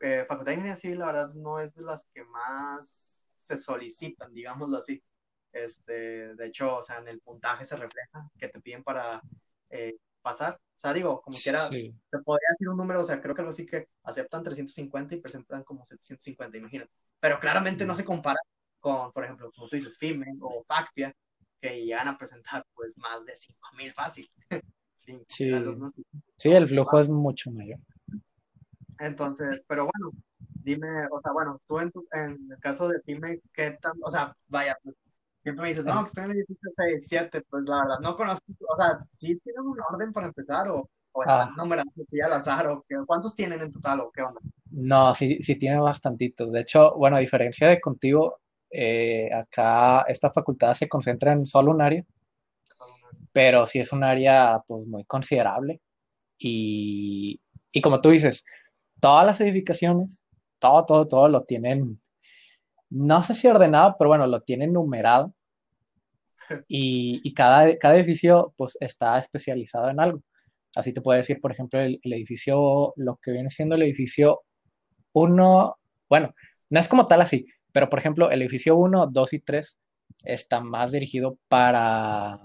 eh, 0.00 0.24
Facultad 0.28 0.52
de 0.52 0.54
Ingeniería 0.54 0.76
Civil, 0.76 0.98
la 0.98 1.06
verdad, 1.06 1.34
no 1.34 1.58
es 1.58 1.74
de 1.74 1.82
las 1.82 2.04
que 2.14 2.24
más 2.24 3.28
se 3.34 3.56
solicitan, 3.56 4.32
digámoslo 4.32 4.76
así. 4.76 5.02
Este, 5.52 6.34
de 6.34 6.46
hecho, 6.46 6.78
o 6.78 6.82
sea, 6.82 6.98
en 6.98 7.08
el 7.08 7.20
puntaje 7.20 7.64
se 7.64 7.76
refleja 7.76 8.30
que 8.38 8.48
te 8.48 8.60
piden 8.60 8.82
para 8.82 9.22
eh, 9.70 9.96
pasar. 10.22 10.54
O 10.54 10.80
sea, 10.82 10.92
digo, 10.92 11.20
como 11.20 11.38
quiera, 11.38 11.68
te 11.68 12.18
podría 12.24 12.48
decir 12.52 12.68
un 12.68 12.76
número, 12.76 13.00
o 13.00 13.04
sea, 13.04 13.20
creo 13.20 13.34
que 13.34 13.42
algo 13.42 13.50
así 13.50 13.66
que 13.66 13.88
aceptan 14.02 14.42
350 14.42 15.14
y 15.14 15.20
presentan 15.20 15.62
como 15.62 15.84
750, 15.84 16.56
imagínate. 16.56 16.90
Pero 17.20 17.38
claramente 17.38 17.86
no 17.86 17.94
se 17.94 18.04
compara 18.04 18.40
con, 18.80 19.12
por 19.12 19.24
ejemplo, 19.24 19.52
como 19.52 19.68
tú 19.68 19.76
dices, 19.76 19.96
FIME 19.96 20.26
o 20.40 20.64
FACPIA, 20.64 21.14
que 21.60 21.84
llegan 21.84 22.08
a 22.08 22.18
presentar 22.18 22.66
pues 22.74 22.98
más 22.98 23.24
de 23.24 23.36
5000 23.36 23.92
fácil. 23.92 24.30
sí, 24.96 25.22
sí. 25.28 26.52
el 26.52 26.68
flujo 26.68 26.98
es 26.98 27.08
mucho 27.08 27.52
mayor. 27.52 27.78
Entonces, 28.98 29.64
pero 29.68 29.84
bueno, 29.84 30.12
dime, 30.64 31.06
o 31.10 31.20
sea, 31.20 31.32
bueno, 31.32 31.60
tú 31.68 31.78
en, 31.78 31.92
en 32.12 32.50
el 32.50 32.58
caso 32.58 32.88
de 32.88 33.00
FIME, 33.02 33.40
¿qué 33.52 33.78
tan, 33.80 33.92
o 34.02 34.10
sea, 34.10 34.36
vaya, 34.48 34.76
pues, 34.82 34.96
Siempre 35.42 35.62
me 35.62 35.68
dices, 35.70 35.84
no, 35.84 36.00
que 36.00 36.06
estoy 36.06 36.24
en 36.24 36.30
el 36.30 36.36
edificio 36.36 36.70
6, 36.70 37.06
7, 37.08 37.42
pues 37.50 37.64
la 37.64 37.78
verdad, 37.78 37.98
no 38.00 38.16
conozco, 38.16 38.44
o 38.60 38.76
sea, 38.76 39.04
¿sí 39.16 39.38
tienen 39.40 39.62
un 39.62 39.76
orden 39.92 40.12
para 40.12 40.28
empezar 40.28 40.68
o, 40.68 40.88
o 41.10 41.22
están 41.22 41.48
ah. 41.48 41.54
numerados 41.56 41.92
al 42.24 42.32
azar 42.32 42.68
o 42.68 42.84
qué, 42.88 42.94
cuántos 43.04 43.34
tienen 43.34 43.60
en 43.60 43.72
total 43.72 44.00
o 44.00 44.12
qué 44.12 44.22
onda? 44.22 44.40
No, 44.70 45.12
sí, 45.14 45.42
sí 45.42 45.56
tiene 45.56 45.80
bastantitos. 45.80 46.52
De 46.52 46.60
hecho, 46.60 46.94
bueno, 46.96 47.16
a 47.16 47.20
diferencia 47.20 47.66
de 47.66 47.80
contigo, 47.80 48.40
eh, 48.70 49.30
acá 49.34 50.02
esta 50.02 50.30
facultad 50.30 50.74
se 50.74 50.88
concentra 50.88 51.32
en 51.32 51.44
solo 51.44 51.72
un 51.72 51.82
área, 51.82 52.04
pero 53.32 53.66
sí 53.66 53.80
es 53.80 53.92
un 53.92 54.04
área 54.04 54.62
pues 54.66 54.86
muy 54.86 55.04
considerable 55.04 55.80
y, 56.38 57.40
y 57.72 57.80
como 57.80 58.00
tú 58.00 58.10
dices, 58.10 58.44
todas 59.00 59.26
las 59.26 59.40
edificaciones, 59.40 60.20
todo, 60.60 60.86
todo, 60.86 61.08
todo 61.08 61.28
lo 61.28 61.42
tienen 61.42 61.98
no 62.92 63.22
sé 63.22 63.34
si 63.34 63.48
ordenado, 63.48 63.96
pero 63.98 64.08
bueno, 64.08 64.26
lo 64.26 64.42
tienen 64.42 64.74
numerado. 64.74 65.32
Y, 66.68 67.32
cada, 67.34 67.76
cada 67.78 67.96
edificio 67.96 68.54
pues 68.56 68.76
está 68.80 69.18
especializado 69.18 69.88
en 69.90 70.00
algo. 70.00 70.22
Así 70.74 70.92
te 70.92 71.00
puedo 71.00 71.18
decir, 71.18 71.40
por 71.40 71.52
ejemplo, 71.52 71.80
el, 71.80 72.00
edificio, 72.02 72.94
lo 72.96 73.18
que 73.22 73.32
viene 73.32 73.50
siendo 73.50 73.74
el 73.74 73.82
edificio 73.82 74.42
1, 75.12 75.78
bueno, 76.08 76.34
no 76.70 76.80
es 76.80 76.88
como 76.88 77.06
tal 77.06 77.20
así, 77.20 77.46
pero 77.72 77.88
por 77.88 77.98
ejemplo, 77.98 78.30
el 78.30 78.40
edificio 78.42 78.76
1, 78.76 79.08
2 79.08 79.32
y 79.34 79.38
3 79.40 79.78
está 80.24 80.60
más 80.60 80.92
dirigido 80.92 81.38
para, 81.48 82.40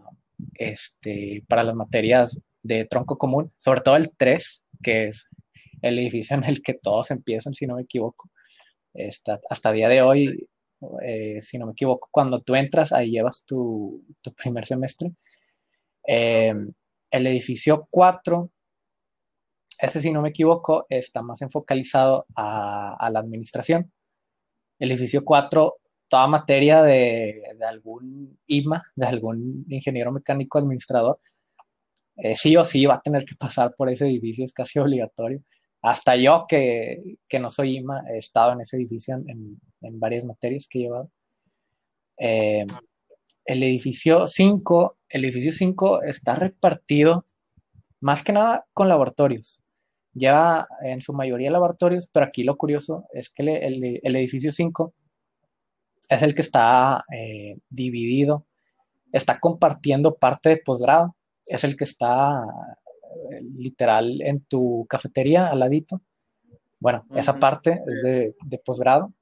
este, 0.56 1.44
para 1.48 1.64
las 1.64 1.76
materias 1.76 2.40
de 2.64 2.86
tronco 2.86 3.18
común, 3.18 3.54
sobre 3.58 3.82
todo 3.82 3.96
el 3.96 4.12
3, 4.16 4.64
que 4.84 5.08
es 5.08 5.28
el 5.82 6.00
edificio 6.00 6.36
en 6.36 6.44
el 6.44 6.62
que 6.62 6.74
todos 6.74 7.12
empiezan, 7.12 7.54
si 7.54 7.66
no 7.66 7.76
me 7.76 7.84
equivoco 7.84 8.30
hasta 9.50 9.72
día 9.72 9.88
de 9.90 10.02
hoy, 10.02 10.48
eh, 11.04 11.40
si 11.42 11.58
no 11.58 11.66
me 11.66 11.72
equivoco, 11.74 12.10
cuando 12.12 12.42
tú 12.42 12.56
entras, 12.56 12.94
ahí 12.94 13.12
llevas 13.12 13.44
tu, 13.46 14.04
primer 14.42 14.66
semestre. 14.66 15.12
Eh, 16.08 16.54
el 17.12 17.28
edificio 17.28 17.88
4, 17.90 18.52
ese 19.80 20.02
si 20.02 20.12
no 20.12 20.22
me 20.22 20.30
equivoco, 20.30 20.86
está 20.90 21.22
más 21.22 21.42
enfocalizado 21.42 22.26
a, 22.36 23.10
la 23.12 23.20
administración. 23.20 23.92
El 24.80 24.92
edificio 24.92 25.24
4, 25.26 25.76
toda 26.08 26.28
materia 26.28 26.82
de, 26.84 27.44
algún 27.68 28.40
IMA, 28.48 28.84
de 28.96 29.08
algún 29.08 29.66
ingeniero 29.70 30.12
mecánico 30.12 30.58
administrador, 30.58 31.18
eh, 32.18 32.36
sí 32.36 32.56
o 32.58 32.64
sí 32.66 32.86
va 32.86 32.96
a 32.96 33.02
tener 33.02 33.26
que 33.26 33.36
pasar 33.36 33.74
por 33.76 33.90
ese 33.90 34.08
edificio, 34.08 34.44
es 34.46 34.54
casi 34.54 34.80
obligatorio. 34.80 35.42
Hasta 35.82 36.16
yo, 36.16 36.46
que, 36.48 37.18
no 37.40 37.50
soy 37.50 37.78
IMA, 37.78 38.04
he 38.10 38.18
estado 38.18 38.54
en 38.54 38.62
ese 38.62 38.78
edificio 38.78 39.16
en, 39.16 39.60
varias 40.00 40.26
materias 40.26 40.68
que 40.70 40.80
he 40.80 40.82
llevado. 40.84 41.12
Eh, 42.18 42.66
el 43.46 43.64
edificio 43.64 44.28
5, 44.28 44.98
el 45.10 45.26
edificio 45.26 45.52
5 45.52 46.04
está 46.04 46.36
repartido 46.36 47.26
más 48.02 48.24
que 48.24 48.34
nada 48.34 48.66
con 48.74 48.90
laboratorios. 48.90 49.62
Lleva 50.14 50.68
en 50.82 51.00
su 51.00 51.14
mayoría 51.14 51.52
laboratorios, 51.52 52.08
pero 52.12 52.26
aquí 52.26 52.44
lo 52.44 52.58
curioso 52.58 53.06
es 53.14 53.30
que 53.30 53.44
el, 53.44 54.16
edificio 54.16 54.52
5 54.52 54.94
es 56.10 56.22
el 56.24 56.34
que 56.34 56.42
está 56.42 57.04
eh, 57.14 57.58
dividido, 57.70 58.46
está 59.12 59.40
compartiendo 59.40 60.16
parte 60.16 60.50
de 60.50 60.58
posgrado, 60.58 61.16
es 61.46 61.64
el 61.64 61.78
que 61.78 61.84
está 61.84 62.44
literal 63.58 64.22
en 64.22 64.42
tu 64.42 64.86
cafetería 64.90 65.48
al 65.48 65.60
ladito. 65.60 66.02
Bueno, 66.80 67.06
esa 67.16 67.40
parte 67.40 67.82
es 67.88 68.04
de, 68.04 68.36
de 68.46 68.58
posgrado, 68.60 69.14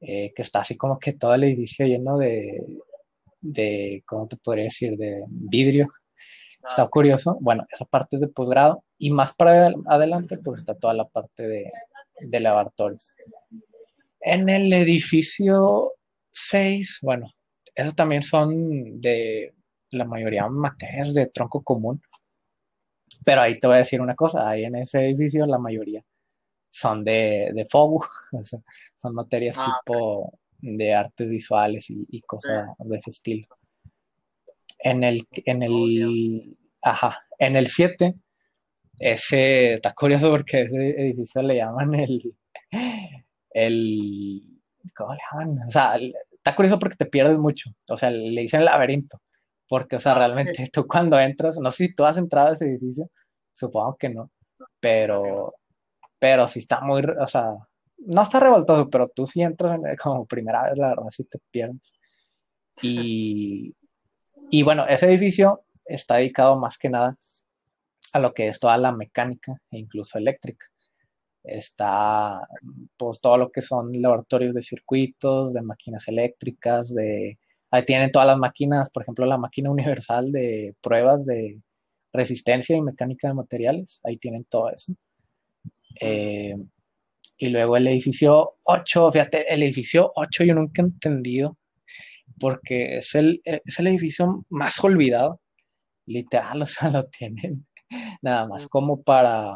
eh, 0.00 0.32
que 0.34 0.42
está 0.42 0.60
así 0.60 0.76
como 0.76 0.98
que 0.98 1.14
todo 1.14 1.34
el 1.34 1.44
edificio 1.44 1.86
lleno 1.86 2.18
de, 2.18 2.62
de, 3.40 4.02
¿cómo 4.06 4.28
te 4.28 4.36
podría 4.36 4.64
decir?, 4.64 4.96
de 4.96 5.24
vidrio. 5.28 5.88
Está 6.66 6.82
ah, 6.82 6.88
curioso. 6.88 7.36
Bueno, 7.40 7.66
esa 7.70 7.84
parte 7.84 8.16
es 8.16 8.20
de 8.20 8.28
posgrado 8.28 8.84
y 8.98 9.10
más 9.10 9.34
para 9.34 9.72
adelante, 9.86 10.38
pues 10.38 10.58
está 10.58 10.74
toda 10.74 10.94
la 10.94 11.06
parte 11.06 11.46
de, 11.46 11.70
de 12.20 12.40
laboratorios. 12.40 13.16
En 14.20 14.48
el 14.48 14.72
edificio 14.72 15.92
6, 16.32 17.00
bueno, 17.02 17.30
esos 17.74 17.94
también 17.94 18.22
son 18.22 19.00
de 19.00 19.54
la 19.90 20.04
mayoría 20.04 20.48
materias 20.48 21.14
de 21.14 21.26
tronco 21.26 21.62
común. 21.62 22.00
Pero 23.24 23.40
ahí 23.40 23.58
te 23.58 23.66
voy 23.66 23.76
a 23.76 23.78
decir 23.78 24.00
una 24.00 24.14
cosa, 24.14 24.48
ahí 24.48 24.64
en 24.64 24.76
ese 24.76 25.06
edificio 25.06 25.46
la 25.46 25.58
mayoría 25.58 26.04
son 26.70 27.04
de, 27.04 27.50
de 27.54 27.64
FOBU, 27.64 28.04
son 28.96 29.14
materias 29.14 29.56
ah, 29.58 29.80
tipo 29.84 30.38
de 30.58 30.94
artes 30.94 31.28
visuales 31.28 31.86
y, 31.88 32.20
cosas 32.22 32.68
de 32.78 32.96
ese 32.96 33.10
estilo. 33.10 33.46
En 34.78 35.04
el, 35.04 35.26
en 35.30 35.62
el, 35.62 36.56
ajá, 36.82 37.16
en 37.38 37.56
el 37.56 37.68
7, 37.68 38.14
ese, 38.98 39.74
está 39.74 39.92
curioso 39.94 40.30
porque 40.30 40.62
ese 40.62 40.90
edificio 41.00 41.42
le 41.42 41.56
llaman 41.56 41.94
el, 41.94 42.34
el, 43.50 44.42
¿cómo 44.96 45.12
le 45.12 45.20
llaman? 45.30 45.68
O 45.68 45.70
sea, 45.70 45.96
está 46.32 46.56
curioso 46.56 46.78
porque 46.78 46.96
te 46.96 47.06
pierdes 47.06 47.38
mucho, 47.38 47.70
o 47.88 47.96
sea, 47.96 48.10
le 48.10 48.40
dicen 48.40 48.64
laberinto, 48.64 49.20
porque, 49.68 49.96
o 49.96 50.00
sea, 50.00 50.12
ah, 50.12 50.18
realmente 50.18 50.52
tú 50.72 50.86
cuando 50.86 51.18
entras, 51.18 51.58
no 51.58 51.70
sé 51.70 51.88
si 51.88 51.94
tú 51.94 52.04
has 52.04 52.16
entrado 52.16 52.48
a 52.48 52.52
ese 52.52 52.66
edificio, 52.66 53.10
supongo 53.52 53.96
que 53.96 54.08
no, 54.08 54.30
pero, 54.80 55.54
pero 56.18 56.46
sí 56.46 56.60
está 56.60 56.80
muy, 56.80 57.02
o 57.04 57.26
sea, 57.26 57.54
no 57.98 58.22
está 58.22 58.40
revoltoso, 58.40 58.88
pero 58.90 59.08
tú 59.08 59.26
si 59.26 59.42
entras 59.42 59.80
como 60.02 60.26
primera 60.26 60.64
vez, 60.64 60.78
la 60.78 60.88
verdad, 60.88 61.04
sí 61.10 61.24
te 61.24 61.38
pierdes. 61.50 61.80
Y, 62.82 63.74
y 64.50 64.62
bueno, 64.62 64.86
ese 64.86 65.06
edificio 65.06 65.64
está 65.84 66.16
dedicado 66.16 66.58
más 66.58 66.78
que 66.78 66.88
nada 66.90 67.16
a 68.12 68.20
lo 68.20 68.32
que 68.34 68.48
es 68.48 68.58
toda 68.58 68.76
la 68.78 68.92
mecánica 68.92 69.60
e 69.70 69.78
incluso 69.78 70.18
eléctrica. 70.18 70.66
Está 71.42 72.46
pues 72.96 73.20
todo 73.20 73.36
lo 73.36 73.50
que 73.50 73.60
son 73.60 73.90
laboratorios 74.00 74.54
de 74.54 74.62
circuitos, 74.62 75.52
de 75.52 75.62
máquinas 75.62 76.08
eléctricas, 76.08 76.94
de 76.94 77.38
ahí 77.74 77.84
tienen 77.84 78.12
todas 78.12 78.28
las 78.28 78.38
máquinas, 78.38 78.88
por 78.90 79.02
ejemplo, 79.02 79.26
la 79.26 79.36
máquina 79.36 79.68
universal 79.70 80.30
de 80.30 80.76
pruebas 80.80 81.26
de 81.26 81.60
resistencia 82.12 82.76
y 82.76 82.82
mecánica 82.82 83.26
de 83.26 83.34
materiales, 83.34 84.00
ahí 84.04 84.16
tienen 84.16 84.44
todo 84.44 84.70
eso. 84.70 84.94
Eh, 86.00 86.54
y 87.36 87.48
luego 87.48 87.76
el 87.76 87.88
edificio 87.88 88.58
8, 88.64 89.10
fíjate, 89.10 89.52
el 89.52 89.64
edificio 89.64 90.12
8 90.14 90.44
yo 90.44 90.54
nunca 90.54 90.82
he 90.82 90.84
entendido, 90.84 91.58
porque 92.38 92.98
es 92.98 93.12
el, 93.16 93.42
es 93.44 93.78
el 93.80 93.88
edificio 93.88 94.46
más 94.50 94.82
olvidado, 94.84 95.40
literal, 96.06 96.62
o 96.62 96.66
sea, 96.66 96.90
lo 96.90 97.06
tienen 97.08 97.66
nada 98.22 98.46
más 98.46 98.68
como 98.68 99.02
para, 99.02 99.52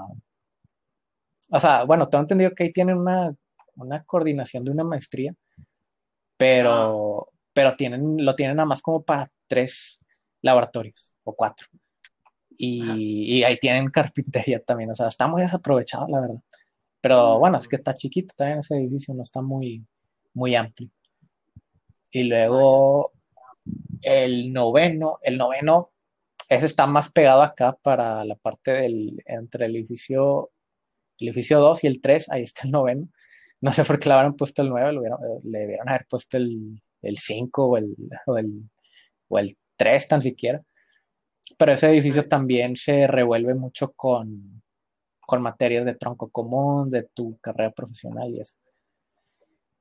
o 1.50 1.60
sea, 1.60 1.84
bueno, 1.84 2.08
tengo 2.08 2.22
entendido 2.22 2.50
que 2.50 2.64
ahí 2.64 2.72
tienen 2.72 2.98
una, 2.98 3.32
una 3.76 4.02
coordinación 4.02 4.64
de 4.64 4.72
una 4.72 4.82
maestría, 4.82 5.32
pero, 6.36 7.28
pero 7.58 7.74
tienen, 7.74 8.24
lo 8.24 8.36
tienen 8.36 8.54
nada 8.54 8.68
más 8.68 8.80
como 8.80 9.02
para 9.02 9.28
tres 9.48 9.98
laboratorios 10.42 11.12
o 11.24 11.34
cuatro. 11.34 11.66
Y, 12.56 13.38
y, 13.38 13.42
ahí 13.42 13.56
tienen 13.56 13.90
carpintería 13.90 14.62
también, 14.62 14.92
o 14.92 14.94
sea, 14.94 15.08
está 15.08 15.26
muy 15.26 15.42
desaprovechado, 15.42 16.06
la 16.06 16.20
verdad. 16.20 16.40
Pero 17.00 17.40
bueno, 17.40 17.58
es 17.58 17.66
que 17.66 17.74
está 17.74 17.94
chiquito 17.94 18.32
también 18.36 18.60
ese 18.60 18.76
edificio, 18.76 19.12
no 19.12 19.22
está 19.22 19.42
muy, 19.42 19.84
muy 20.34 20.54
amplio. 20.54 20.88
Y 22.12 22.22
luego 22.22 23.10
el 24.02 24.52
noveno, 24.52 25.18
el 25.22 25.36
noveno, 25.36 25.90
ese 26.48 26.66
está 26.66 26.86
más 26.86 27.10
pegado 27.10 27.42
acá 27.42 27.76
para 27.82 28.24
la 28.24 28.36
parte 28.36 28.70
del, 28.70 29.20
entre 29.26 29.66
el 29.66 29.74
edificio, 29.74 30.52
el 31.18 31.26
edificio 31.26 31.58
2 31.58 31.82
y 31.82 31.86
el 31.88 32.00
3, 32.00 32.30
ahí 32.30 32.42
está 32.44 32.62
el 32.66 32.70
noveno. 32.70 33.08
No 33.60 33.72
sé 33.72 33.82
por 33.82 33.98
qué 33.98 34.10
le 34.10 34.14
habrán 34.14 34.36
puesto 34.36 34.62
el 34.62 34.68
9, 34.68 34.92
le, 35.42 35.58
debieron 35.58 35.88
haber 35.88 36.06
puesto 36.08 36.36
el, 36.36 36.80
el 37.02 37.18
5 37.18 37.64
o 37.66 37.76
el, 37.76 37.94
o 38.26 38.38
el, 38.38 38.62
o 39.28 39.38
el 39.38 39.56
3 39.76 40.08
tan 40.08 40.22
siquiera. 40.22 40.62
Pero 41.56 41.72
ese 41.72 41.88
edificio 41.88 42.28
también 42.28 42.76
se 42.76 43.06
revuelve 43.06 43.54
mucho 43.54 43.92
con, 43.92 44.62
con 45.20 45.42
materias 45.42 45.84
de 45.84 45.94
tronco 45.94 46.28
común, 46.30 46.90
de 46.90 47.04
tu 47.04 47.38
carrera 47.38 47.70
profesional 47.70 48.30
y 48.30 48.40
eso. 48.40 48.56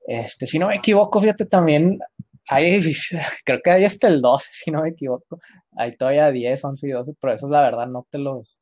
Este, 0.06 0.48
si 0.48 0.58
no 0.58 0.68
me 0.68 0.76
equivoco, 0.76 1.20
fíjate 1.20 1.46
también, 1.46 2.00
hay, 2.48 2.82
creo 3.46 3.62
que 3.62 3.72
hay 3.72 3.86
hasta 3.86 4.08
el 4.08 4.22
12, 4.22 4.50
si 4.52 4.72
no 4.72 4.82
me 4.84 4.90
equivoco. 4.90 5.40
Hay 5.76 5.98
todavía 5.98 6.32
10, 6.32 6.64
11 6.64 6.88
y 6.88 6.92
12, 6.92 7.14
pero 7.20 7.34
eso 7.34 7.48
es 7.48 7.52
la 7.52 7.62
verdad, 7.62 7.88
no 7.88 8.08
te 8.10 8.18
los, 8.18 8.60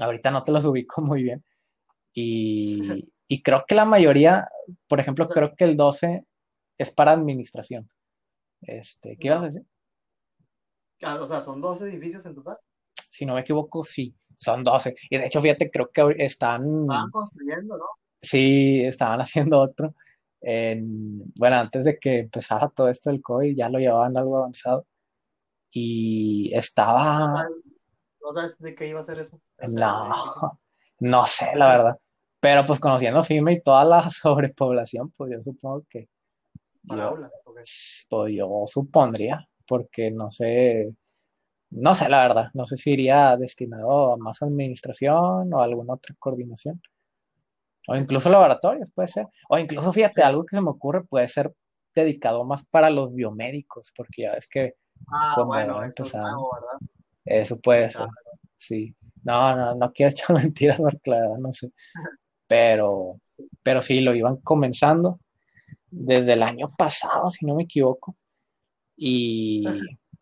ahorita 0.00 0.30
no 0.30 0.42
te 0.42 0.52
los 0.52 0.64
ubico 0.66 1.02
muy 1.02 1.22
bien. 1.22 1.44
Y, 2.14 3.10
y 3.28 3.42
creo 3.42 3.64
que 3.66 3.74
la 3.74 3.84
mayoría, 3.84 4.48
por 4.88 5.00
ejemplo, 5.00 5.26
creo 5.26 5.54
que 5.54 5.64
el 5.64 5.76
12 5.76 6.24
es 6.78 6.90
para 6.90 7.12
administración. 7.12 7.88
Este, 8.60 9.16
¿Qué 9.16 9.28
ibas 9.28 9.42
a 9.42 9.46
decir? 9.46 9.66
Ah, 11.02 11.20
o 11.20 11.26
sea, 11.26 11.40
¿son 11.40 11.60
12 11.60 11.88
edificios 11.88 12.24
en 12.26 12.34
total? 12.34 12.58
Si 12.94 13.26
no 13.26 13.34
me 13.34 13.40
equivoco, 13.40 13.82
sí 13.82 14.14
son 14.36 14.62
12. 14.62 14.94
Y 15.10 15.18
de 15.18 15.26
hecho, 15.26 15.40
fíjate, 15.40 15.70
creo 15.70 15.90
que 15.90 16.14
están... 16.18 16.66
Estaban 16.82 17.10
construyendo, 17.10 17.76
¿no? 17.76 17.84
Sí, 18.22 18.82
estaban 18.84 19.20
haciendo 19.20 19.60
otro. 19.60 19.94
bueno, 20.42 21.56
antes 21.56 21.84
de 21.84 21.98
que 21.98 22.20
empezara 22.20 22.68
todo 22.68 22.88
esto 22.88 23.10
del 23.10 23.22
COVID, 23.22 23.56
ya 23.56 23.68
lo 23.68 23.78
llevaban 23.78 24.16
algo 24.16 24.38
avanzado. 24.38 24.86
Y 25.70 26.52
estaba... 26.54 27.46
¿No 28.22 28.32
sabes 28.32 28.58
de 28.58 28.74
qué 28.74 28.88
iba 28.88 29.00
a 29.00 29.04
ser 29.04 29.20
eso? 29.20 29.40
no, 29.68 30.12
no 31.00 31.26
sé, 31.26 31.54
la 31.54 31.68
verdad. 31.68 31.98
Pero 32.40 32.66
pues 32.66 32.80
conociendo 32.80 33.22
FIME 33.22 33.54
y 33.54 33.62
toda 33.62 33.84
la 33.84 34.08
sobrepoblación, 34.10 35.10
pues 35.10 35.32
yo 35.32 35.40
supongo 35.40 35.84
que... 35.88 36.08
Yo, 36.88 37.16
pues 38.08 38.34
yo 38.34 38.64
supondría, 38.66 39.46
porque 39.66 40.10
no 40.10 40.30
sé, 40.30 40.94
no 41.70 41.94
sé, 41.94 42.08
la 42.08 42.22
verdad, 42.22 42.50
no 42.54 42.64
sé 42.64 42.76
si 42.76 42.92
iría 42.92 43.36
destinado 43.36 44.12
a 44.12 44.16
más 44.16 44.42
administración 44.42 45.52
o 45.52 45.60
alguna 45.60 45.94
otra 45.94 46.14
coordinación. 46.18 46.80
O 47.88 47.96
incluso 47.96 48.30
laboratorios, 48.30 48.90
puede 48.92 49.08
ser. 49.08 49.26
O 49.48 49.58
incluso, 49.58 49.92
fíjate, 49.92 50.22
algo 50.22 50.44
que 50.44 50.56
se 50.56 50.62
me 50.62 50.70
ocurre 50.70 51.04
puede 51.04 51.28
ser 51.28 51.52
dedicado 51.94 52.44
más 52.44 52.64
para 52.66 52.90
los 52.90 53.14
biomédicos, 53.14 53.92
porque 53.96 54.22
ya 54.22 54.32
ves 54.32 54.48
que 54.48 54.74
ah, 55.12 55.42
bueno, 55.44 55.82
eso, 55.84 56.04
eso 57.24 57.60
puede 57.60 57.90
ser. 57.90 58.08
Sí. 58.56 58.94
No, 59.22 59.56
no, 59.56 59.74
no 59.74 59.92
quiero 59.92 60.10
echar 60.12 60.36
mentiras 60.36 60.78
porque 60.78 61.10
la 61.10 61.20
verdad 61.20 61.38
no 61.38 61.52
sé. 61.52 61.70
Pero, 62.46 63.20
pero 63.62 63.82
sí, 63.82 64.00
lo 64.00 64.14
iban 64.14 64.36
comenzando 64.36 65.20
desde 65.96 66.34
el 66.34 66.42
año 66.42 66.74
pasado, 66.76 67.30
si 67.30 67.46
no 67.46 67.54
me 67.54 67.64
equivoco. 67.64 68.16
Y, 68.96 69.64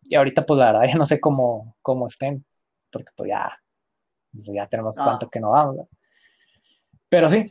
y 0.03 0.15
ahorita, 0.15 0.45
pues 0.45 0.57
la 0.57 0.71
verdad, 0.71 0.87
ya 0.87 0.95
no 0.95 1.05
sé 1.05 1.19
cómo, 1.19 1.75
cómo 1.81 2.07
estén, 2.07 2.45
porque 2.91 3.11
pues 3.15 3.29
ya, 3.29 3.51
pues, 4.31 4.47
ya 4.53 4.67
tenemos 4.67 4.97
ah. 4.97 5.03
cuánto 5.03 5.29
que 5.29 5.39
no 5.39 5.51
vamos. 5.51 5.87
Pero 7.09 7.29
sí, 7.29 7.45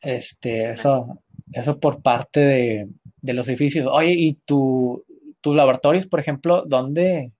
este, 0.00 0.72
eso, 0.72 1.22
eso 1.52 1.78
por 1.78 2.02
parte 2.02 2.40
de, 2.40 2.88
de, 3.20 3.32
los 3.34 3.48
edificios. 3.48 3.86
Oye, 3.86 4.12
¿y 4.12 4.34
tu, 4.34 5.04
tus 5.40 5.54
laboratorios, 5.54 6.06
por 6.06 6.20
ejemplo, 6.20 6.64
dónde, 6.66 7.32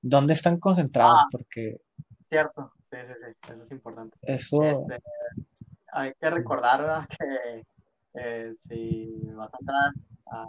dónde 0.00 0.32
están 0.32 0.58
concentrados? 0.58 1.20
Ah, 1.20 1.28
porque... 1.30 1.80
Cierto, 2.28 2.72
sí, 2.90 2.96
sí, 3.06 3.12
sí, 3.12 3.52
eso 3.52 3.62
es 3.62 3.70
importante. 3.70 4.16
Eso... 4.22 4.62
Este, 4.62 5.00
hay 5.92 6.12
que 6.20 6.30
recordar 6.30 6.80
¿verdad? 6.80 7.08
que 7.08 7.66
eh, 8.14 8.54
si 8.58 9.30
vas 9.34 9.52
a 9.54 9.58
entrar 9.60 9.92
a 10.26 10.46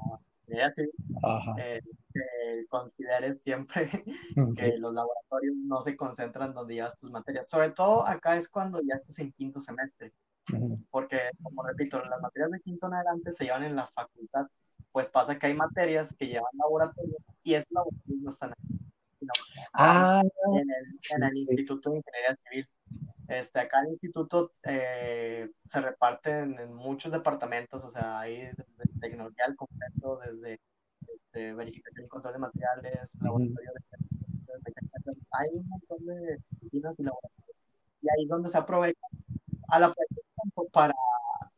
eh, 1.58 1.82
que 2.13 2.65
consideres 2.68 3.41
siempre 3.41 3.89
que 4.58 4.77
los 4.77 4.94
laboratorios 4.94 5.56
no 5.56 5.82
se 5.82 5.96
concentran 5.96 6.53
donde 6.53 6.75
llevas 6.75 6.98
tus 6.98 7.10
materias. 7.10 7.48
Sobre 7.48 7.72
todo 7.72 8.06
acá 8.06 8.36
es 8.36 8.50
cuando 8.50 8.82
ya 8.82 8.96
estás 8.96 9.20
en 9.20 9.32
quinto 9.32 9.60
semestre, 9.60 10.13
porque, 10.89 11.20
como 11.41 11.63
repito, 11.63 12.03
las 12.03 12.22
materias 12.22 12.51
de 12.51 12.60
quinto 12.60 12.88
en 12.88 12.96
adelante 12.96 13.32
se 13.32 13.46
llevan 13.46 13.63
en 13.63 13.75
la 13.75 13.88
facultad. 13.88 14.48
Pues 14.91 15.10
pasa 15.10 15.39
que 15.39 15.48
hay 15.48 15.53
materias 15.53 16.13
que 16.18 16.27
llevan 16.27 16.51
laboratorio 16.53 17.15
y 17.44 17.53
esos 17.53 17.72
laboratorios 17.72 18.22
no 18.22 18.30
están 18.30 18.53
ah, 19.74 20.22
en 20.53 20.70
el, 20.70 21.00
en 21.15 21.24
el 21.24 21.38
Instituto 21.38 21.91
de 21.91 21.98
Ingeniería 21.98 22.36
Civil. 22.36 22.68
Este, 23.32 23.62
acá 23.62 23.80
el 23.82 23.92
instituto 23.92 24.52
eh, 24.64 25.50
se 25.64 25.80
reparte 25.80 26.40
en, 26.40 26.74
muchos 26.74 27.14
departamentos, 27.14 27.82
o 27.82 27.90
sea, 27.90 28.20
hay 28.20 28.42
desde 28.42 29.00
tecnología 29.00 29.46
al 29.48 29.56
completo, 29.56 30.20
desde, 30.20 30.60
este, 31.08 31.54
verificación 31.54 32.06
y 32.06 32.10
control 32.10 32.34
de 32.34 32.40
materiales, 32.40 33.16
laboratorio 33.22 33.72
de, 33.74 34.74
hay 35.32 35.50
un 35.54 35.66
montón 35.70 36.06
de 36.08 36.42
oficinas 36.58 37.00
y 37.00 37.04
laboratorios. 37.04 37.58
Y 38.02 38.10
ahí 38.10 38.24
es 38.24 38.30
donde 38.30 38.50
se 38.50 38.58
aprovecha 38.58 39.08
a 39.70 39.80
la 39.80 39.94
para 40.74 40.94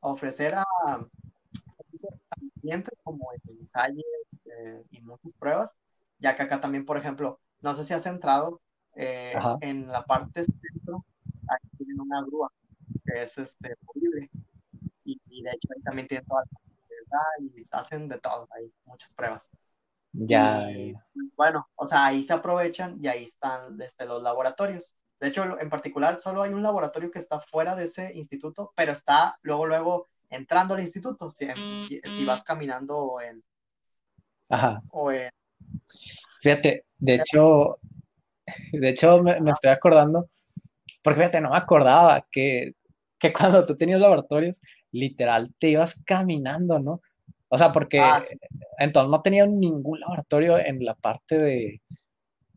ofrecer 0.01 0.53
a, 0.53 0.65
clientes 2.62 2.94
como 3.03 3.32
ensayos 3.50 4.06
eh, 4.46 4.84
y 4.92 5.01
muchas 5.01 5.34
pruebas, 5.34 5.75
ya 6.20 6.36
que 6.36 6.44
acá 6.44 6.62
también, 6.62 6.86
por 6.86 6.98
ejemplo, 6.98 7.39
no 7.62 7.74
sé 7.74 7.84
si 7.84 7.96
has 7.96 8.06
entrado 8.06 8.62
eh, 8.96 9.34
en 9.62 9.88
la 9.88 10.06
parte 10.06 10.44
centro, 10.44 11.03
aquí 11.47 11.69
tienen 11.77 12.00
una 12.00 12.21
grúa 12.21 12.51
que 13.05 13.23
es 13.23 13.38
este 13.38 13.75
movible 13.81 14.29
y, 15.05 15.41
de 15.43 15.51
hecho 15.51 15.69
ahí 15.75 15.81
también 15.81 16.07
tienen 16.07 16.25
todas 16.25 16.45
las 16.51 16.63
y 17.39 17.63
hacen 17.71 18.07
de 18.07 18.19
todo, 18.19 18.47
hay 18.51 18.71
muchas 18.85 19.13
pruebas. 19.13 19.51
Ya. 20.13 20.67
Pues, 21.13 21.33
bueno, 21.35 21.67
o 21.75 21.85
sea, 21.85 22.05
ahí 22.05 22.23
se 22.23 22.33
aprovechan 22.33 22.97
y 23.01 23.07
ahí 23.07 23.23
están 23.23 23.77
desde 23.77 24.05
los 24.05 24.23
laboratorios. 24.23 24.95
De 25.19 25.27
hecho, 25.27 25.59
en 25.59 25.69
particular, 25.69 26.19
solo 26.19 26.41
hay 26.41 26.53
un 26.53 26.63
laboratorio 26.63 27.12
que 27.12 27.19
está 27.19 27.39
fuera 27.39 27.75
de 27.75 27.85
ese 27.85 28.12
instituto, 28.13 28.73
pero 28.75 28.91
está 28.91 29.38
luego, 29.41 29.65
luego 29.65 30.09
entrando 30.29 30.73
al 30.73 30.81
instituto, 30.81 31.29
si, 31.29 31.47
si 32.03 32.25
vas 32.25 32.43
caminando 32.43 33.21
en... 33.21 33.43
Ajá. 34.50 34.81
O 34.89 35.12
en... 35.12 35.29
Fíjate, 36.39 36.85
de 36.97 37.15
hecho, 37.15 37.79
de 38.73 38.89
hecho 38.89 39.21
me, 39.23 39.51
estoy 39.51 39.71
acordando, 39.71 40.29
porque 41.03 41.19
fíjate, 41.19 41.41
no 41.41 41.51
me 41.51 41.57
acordaba 41.57 42.25
que, 42.31 42.75
que 43.19 43.33
cuando 43.33 43.65
tú 43.65 43.75
tenías 43.75 44.00
laboratorios, 44.00 44.62
literal, 44.91 45.53
te 45.60 45.69
ibas 45.69 46.00
caminando, 46.05 46.79
¿no? 46.79 47.01
O 47.50 47.57
sea, 47.57 47.72
porque 47.72 48.00
ah, 48.00 48.19
entonces 48.79 49.12
no 49.12 49.22
tenía 49.22 49.45
ningún 49.45 50.00
laboratorio 50.00 50.57
en 50.57 50.83
la 50.83 50.95
parte 50.95 51.38
de, 51.38 51.81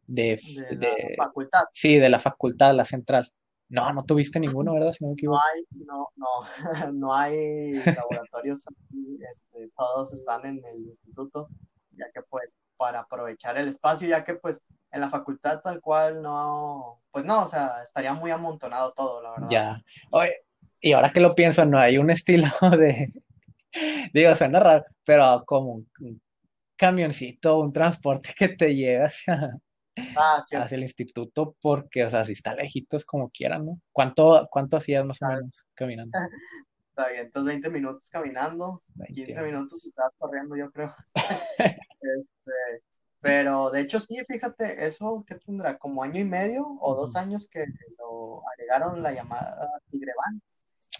de, 0.06 0.40
la 0.70 1.24
facultad. 1.24 1.64
Sí, 1.72 1.98
de 1.98 2.08
la 2.08 2.20
facultad, 2.20 2.74
la 2.74 2.84
central. 2.84 3.30
No, 3.68 3.92
no 3.92 4.04
tuviste 4.04 4.38
ninguno, 4.38 4.74
¿verdad? 4.74 4.92
Si 4.92 5.04
no, 5.04 5.14
no 5.22 5.38
hay, 5.38 5.66
no, 5.84 6.08
no, 6.16 6.26
no 6.92 7.14
hay 7.14 7.72
laboratorios 7.74 8.64
este, 9.30 9.70
todos 9.76 10.12
están 10.12 10.46
en 10.46 10.64
el 10.64 10.86
instituto, 10.86 11.48
ya 11.90 12.06
que 12.14 12.22
pues 12.30 12.54
para 12.76 13.00
aprovechar 13.00 13.58
el 13.58 13.68
espacio, 13.68 14.08
ya 14.08 14.24
que 14.24 14.34
pues 14.34 14.62
en 14.96 15.00
la 15.00 15.10
facultad 15.10 15.60
tal 15.62 15.80
cual 15.80 16.22
no, 16.22 17.00
pues 17.10 17.24
no, 17.24 17.44
o 17.44 17.48
sea, 17.48 17.82
estaría 17.82 18.12
muy 18.12 18.30
amontonado 18.30 18.92
todo, 18.92 19.22
la 19.22 19.30
verdad. 19.30 19.48
Ya, 19.50 19.84
oye, 20.10 20.34
y 20.80 20.92
ahora 20.92 21.10
que 21.10 21.20
lo 21.20 21.34
pienso, 21.34 21.64
no 21.64 21.78
hay 21.78 21.98
un 21.98 22.10
estilo 22.10 22.46
de, 22.78 23.12
digo, 24.12 24.34
suena 24.34 24.60
raro, 24.60 24.84
pero 25.04 25.44
como 25.46 25.84
un 26.00 26.20
camioncito, 26.76 27.60
un 27.60 27.72
transporte 27.72 28.34
que 28.36 28.48
te 28.48 28.74
lleve 28.74 29.04
hacia, 29.04 29.58
Ah, 30.14 30.42
hacia 30.42 30.76
el 30.76 30.82
instituto, 30.82 31.56
porque, 31.60 32.04
o 32.04 32.10
sea, 32.10 32.22
si 32.22 32.32
está 32.32 32.54
lejitos 32.54 33.04
como 33.04 33.30
quieran, 33.30 33.64
¿no? 33.64 33.80
¿Cuánto, 33.92 34.46
cuánto 34.50 34.76
hacías 34.76 35.04
más 35.06 35.20
o 35.22 35.26
menos 35.26 35.66
caminando? 35.74 36.12
Está 36.90 37.10
bien, 37.10 37.26
entonces 37.26 37.52
20 37.52 37.70
minutos 37.70 38.08
caminando, 38.08 38.82
15 39.14 39.42
minutos 39.42 39.84
estás 39.84 40.10
corriendo, 40.16 40.56
yo 40.56 40.70
creo. 40.70 40.94
este, 42.00 42.82
pero 43.20 43.70
de 43.70 43.80
hecho, 43.82 44.00
sí, 44.00 44.16
fíjate, 44.28 44.86
eso 44.86 45.24
que 45.26 45.36
tendrá 45.36 45.78
como 45.78 46.02
año 46.02 46.20
y 46.20 46.24
medio 46.24 46.66
o 46.80 46.94
dos 46.94 47.16
años 47.16 47.48
que 47.50 47.64
lo 47.98 48.42
agregaron 48.48 49.02
la 49.02 49.12
llamada 49.12 49.68
Tigreban. 49.90 50.42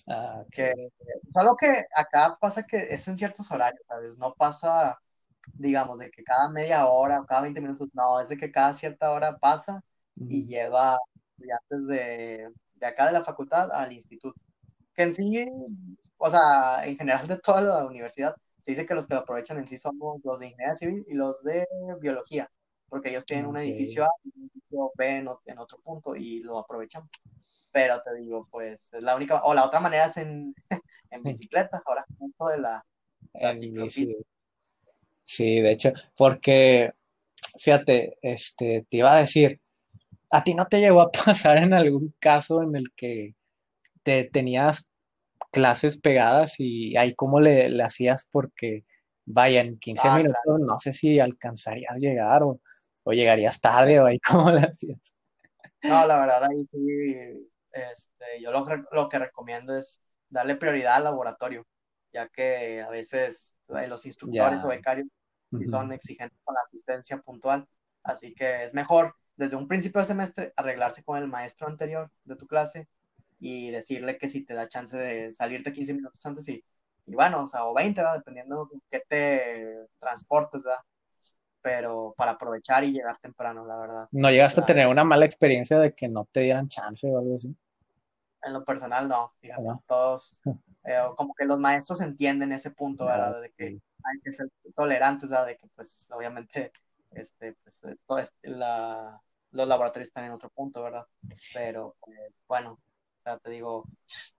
Ah, 0.08 0.44
que 0.52 0.72
solo 1.32 1.56
que 1.56 1.84
acá 1.94 2.36
pasa 2.40 2.64
que 2.64 2.78
es 2.90 3.08
en 3.08 3.18
ciertos 3.18 3.50
horarios, 3.50 3.82
¿sabes? 3.88 4.16
No 4.18 4.34
pasa 4.34 4.98
digamos, 5.54 5.98
de 5.98 6.10
que 6.10 6.24
cada 6.24 6.48
media 6.50 6.86
hora 6.86 7.20
o 7.20 7.26
cada 7.26 7.42
20 7.42 7.60
minutos, 7.60 7.88
no, 7.94 8.20
es 8.20 8.28
de 8.28 8.36
que 8.36 8.50
cada 8.50 8.74
cierta 8.74 9.10
hora 9.12 9.38
pasa 9.38 9.82
y 10.16 10.46
lleva 10.46 10.98
estudiantes 11.32 11.86
de, 11.86 12.50
de 12.74 12.86
acá 12.86 13.06
de 13.06 13.12
la 13.12 13.24
facultad 13.24 13.70
al 13.72 13.92
instituto. 13.92 14.40
Que 14.94 15.04
en 15.04 15.12
sí, 15.12 15.46
o 16.18 16.30
sea, 16.30 16.86
en 16.86 16.96
general 16.96 17.26
de 17.28 17.38
toda 17.38 17.60
la 17.60 17.86
universidad, 17.86 18.34
se 18.66 18.72
dice 18.72 18.84
que 18.84 18.94
los 18.94 19.06
que 19.06 19.14
lo 19.14 19.20
aprovechan 19.20 19.58
en 19.58 19.68
sí 19.68 19.78
son 19.78 19.96
los 20.24 20.40
de 20.40 20.46
ingeniería 20.46 20.74
civil 20.74 21.04
y 21.06 21.14
los 21.14 21.40
de 21.44 21.68
biología, 22.00 22.50
porque 22.88 23.10
ellos 23.10 23.24
tienen 23.24 23.46
un 23.46 23.56
edificio 23.56 24.02
A 24.02 24.08
y 24.24 24.32
un 24.34 24.50
edificio 24.50 24.90
B 24.96 25.18
en, 25.18 25.58
otro 25.58 25.78
punto 25.84 26.16
y 26.16 26.40
lo 26.40 26.58
aprovechan. 26.58 27.08
Pero 27.70 28.02
te 28.02 28.16
digo, 28.16 28.48
pues 28.50 28.92
es 28.92 29.04
la 29.04 29.14
única, 29.14 29.40
o 29.44 29.54
la 29.54 29.64
otra 29.64 29.78
manera 29.78 30.06
es 30.06 30.16
en, 30.16 30.52
en 31.10 31.22
bicicleta, 31.22 31.80
ahora, 31.86 32.04
punto 32.18 32.48
de 32.48 32.58
la, 32.58 32.84
la 33.34 33.54
Sí, 35.24 35.60
de 35.60 35.70
hecho, 35.70 35.92
porque, 36.16 36.92
fíjate, 37.60 38.18
este, 38.20 38.84
te 38.90 38.96
iba 38.96 39.14
a 39.14 39.20
decir, 39.20 39.60
¿a 40.28 40.42
ti 40.42 40.54
no 40.54 40.66
te 40.66 40.80
llegó 40.80 41.02
a 41.02 41.12
pasar 41.24 41.58
en 41.58 41.72
algún 41.72 42.16
caso 42.18 42.64
en 42.64 42.74
el 42.74 42.92
que 42.96 43.36
te 44.02 44.24
tenías 44.24 44.88
clases 45.56 45.98
pegadas 45.98 46.54
y 46.58 46.96
ahí 46.96 47.14
cómo 47.14 47.40
le, 47.40 47.82
hacías? 47.82 48.26
Porque, 48.30 48.84
vaya, 49.24 49.60
en 49.60 49.78
15 49.78 50.08
ah, 50.08 50.16
minutos 50.18 50.60
no 50.60 50.78
sé 50.78 50.92
si 50.92 51.18
alcanzarías 51.18 51.92
a 51.92 51.98
llegar 51.98 52.42
o, 52.42 52.60
llegarías 53.06 53.60
tarde 53.60 54.00
o 54.00 54.06
ahí 54.06 54.18
cómo 54.30 54.50
le 54.50 54.60
hacías. 54.60 55.14
No, 55.82 56.06
la 56.06 56.16
verdad, 56.18 56.44
ahí 56.44 56.66
sí, 56.70 57.48
este, 57.72 58.42
yo 58.42 58.50
lo, 58.50 58.66
lo 58.92 59.08
que 59.08 59.18
recomiendo 59.18 59.76
es 59.76 60.00
darle 60.28 60.56
prioridad 60.56 60.96
al 60.96 61.04
laboratorio, 61.04 61.66
ya 62.12 62.28
que 62.28 62.82
a 62.82 62.90
veces 62.90 63.56
los 63.68 64.04
instructores 64.04 64.62
o 64.62 64.68
becarios 64.68 65.08
si 65.52 65.66
son 65.66 65.92
exigentes 65.92 66.38
con 66.44 66.54
la 66.54 66.60
asistencia 66.64 67.18
puntual. 67.18 67.66
Así 68.02 68.34
que 68.34 68.64
es 68.64 68.74
mejor 68.74 69.14
desde 69.36 69.56
un 69.56 69.68
principio 69.68 70.00
de 70.00 70.06
semestre 70.06 70.52
arreglarse 70.56 71.02
con 71.02 71.18
el 71.18 71.28
maestro 71.28 71.66
anterior 71.66 72.10
de 72.24 72.36
tu 72.36 72.46
clase 72.46 72.88
y 73.38 73.70
decirle 73.70 74.18
que 74.18 74.28
si 74.28 74.44
te 74.44 74.54
da 74.54 74.68
chance 74.68 74.96
de 74.96 75.32
salirte 75.32 75.72
15 75.72 75.94
minutos 75.94 76.24
antes 76.26 76.48
y, 76.48 76.64
y 77.06 77.14
bueno, 77.14 77.44
o 77.44 77.48
sea, 77.48 77.64
o 77.64 77.74
20, 77.74 78.00
¿verdad? 78.00 78.16
dependiendo 78.18 78.68
de 78.72 78.80
qué 78.90 79.02
te 79.08 79.88
transportes, 79.98 80.64
¿verdad? 80.64 80.80
pero 81.66 82.14
para 82.16 82.30
aprovechar 82.30 82.84
y 82.84 82.92
llegar 82.92 83.18
temprano, 83.18 83.66
la 83.66 83.76
verdad. 83.76 84.08
¿No 84.12 84.30
llegaste 84.30 84.60
a 84.60 84.64
tener 84.64 84.86
una 84.86 85.02
mala 85.02 85.26
experiencia 85.26 85.80
de 85.80 85.96
que 85.96 86.06
no 86.06 86.24
te 86.30 86.42
dieran 86.42 86.68
chance 86.68 87.10
o 87.10 87.18
algo 87.18 87.34
así? 87.34 87.56
En 88.44 88.52
lo 88.52 88.64
personal, 88.64 89.08
no, 89.08 89.32
fíjate, 89.40 89.64
todos, 89.88 90.42
eh, 90.84 91.00
como 91.16 91.34
que 91.34 91.44
los 91.44 91.58
maestros 91.58 92.00
entienden 92.02 92.52
ese 92.52 92.70
punto, 92.70 93.06
¿verdad? 93.06 93.42
De 93.42 93.50
que 93.50 93.64
hay 93.64 94.20
que 94.22 94.30
ser 94.30 94.48
tolerantes, 94.76 95.30
¿verdad? 95.30 95.46
De 95.46 95.56
que, 95.56 95.66
pues, 95.74 96.08
obviamente, 96.12 96.70
este, 97.10 97.56
pues, 97.64 97.82
eh, 97.82 97.96
todo 98.06 98.20
este, 98.20 98.48
la, 98.48 99.20
los 99.50 99.66
laboratorios 99.66 100.06
están 100.06 100.26
en 100.26 100.32
otro 100.32 100.50
punto, 100.50 100.84
¿verdad? 100.84 101.04
Pero, 101.52 101.96
pues, 101.98 102.16
bueno, 102.46 102.78
sea, 103.26 103.38
te 103.38 103.50
digo, 103.50 103.84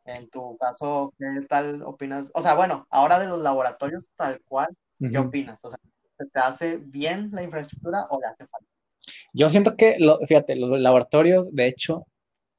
en 0.06 0.30
tu 0.30 0.58
caso, 0.58 1.14
¿qué 1.18 1.26
tal 1.48 1.84
opinas? 1.84 2.32
O 2.34 2.42
sea, 2.42 2.56
bueno, 2.56 2.88
ahora 2.90 3.20
de 3.20 3.28
los 3.28 3.42
laboratorios 3.42 4.12
tal 4.16 4.42
cual, 4.46 4.70
¿qué 5.00 5.18
opinas? 5.18 5.64
O 5.66 5.70
sea, 5.70 5.80
¿te 6.18 6.40
hace 6.40 6.78
bien 6.78 7.30
la 7.32 7.44
infraestructura 7.44 8.08
o 8.10 8.20
le 8.20 8.28
hace 8.28 8.48
falta? 8.48 8.68
Yo 9.34 9.50
siento 9.50 9.76
que, 9.76 9.98
lo, 10.00 10.20
fíjate, 10.26 10.56
los 10.56 10.72
laboratorios, 10.72 11.54
de 11.54 11.68
hecho, 11.68 12.08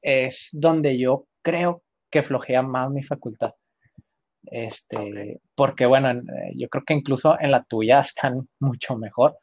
es 0.03 0.51
donde 0.53 0.99
yo 0.99 1.27
creo 1.43 1.83
que 2.11 2.23
flojea 2.23 2.63
más 2.63 2.91
mi 2.91 3.03
facultad. 3.03 3.55
Este, 4.45 5.41
porque 5.55 5.85
bueno, 5.85 6.11
eh, 6.11 6.53
yo 6.57 6.69
creo 6.69 6.85
que 6.85 6.95
incluso 6.95 7.39
en 7.39 7.51
la 7.51 7.65
tuya 7.65 8.01
están 8.01 8.49
mucho 8.61 8.97
mejor, 8.97 9.37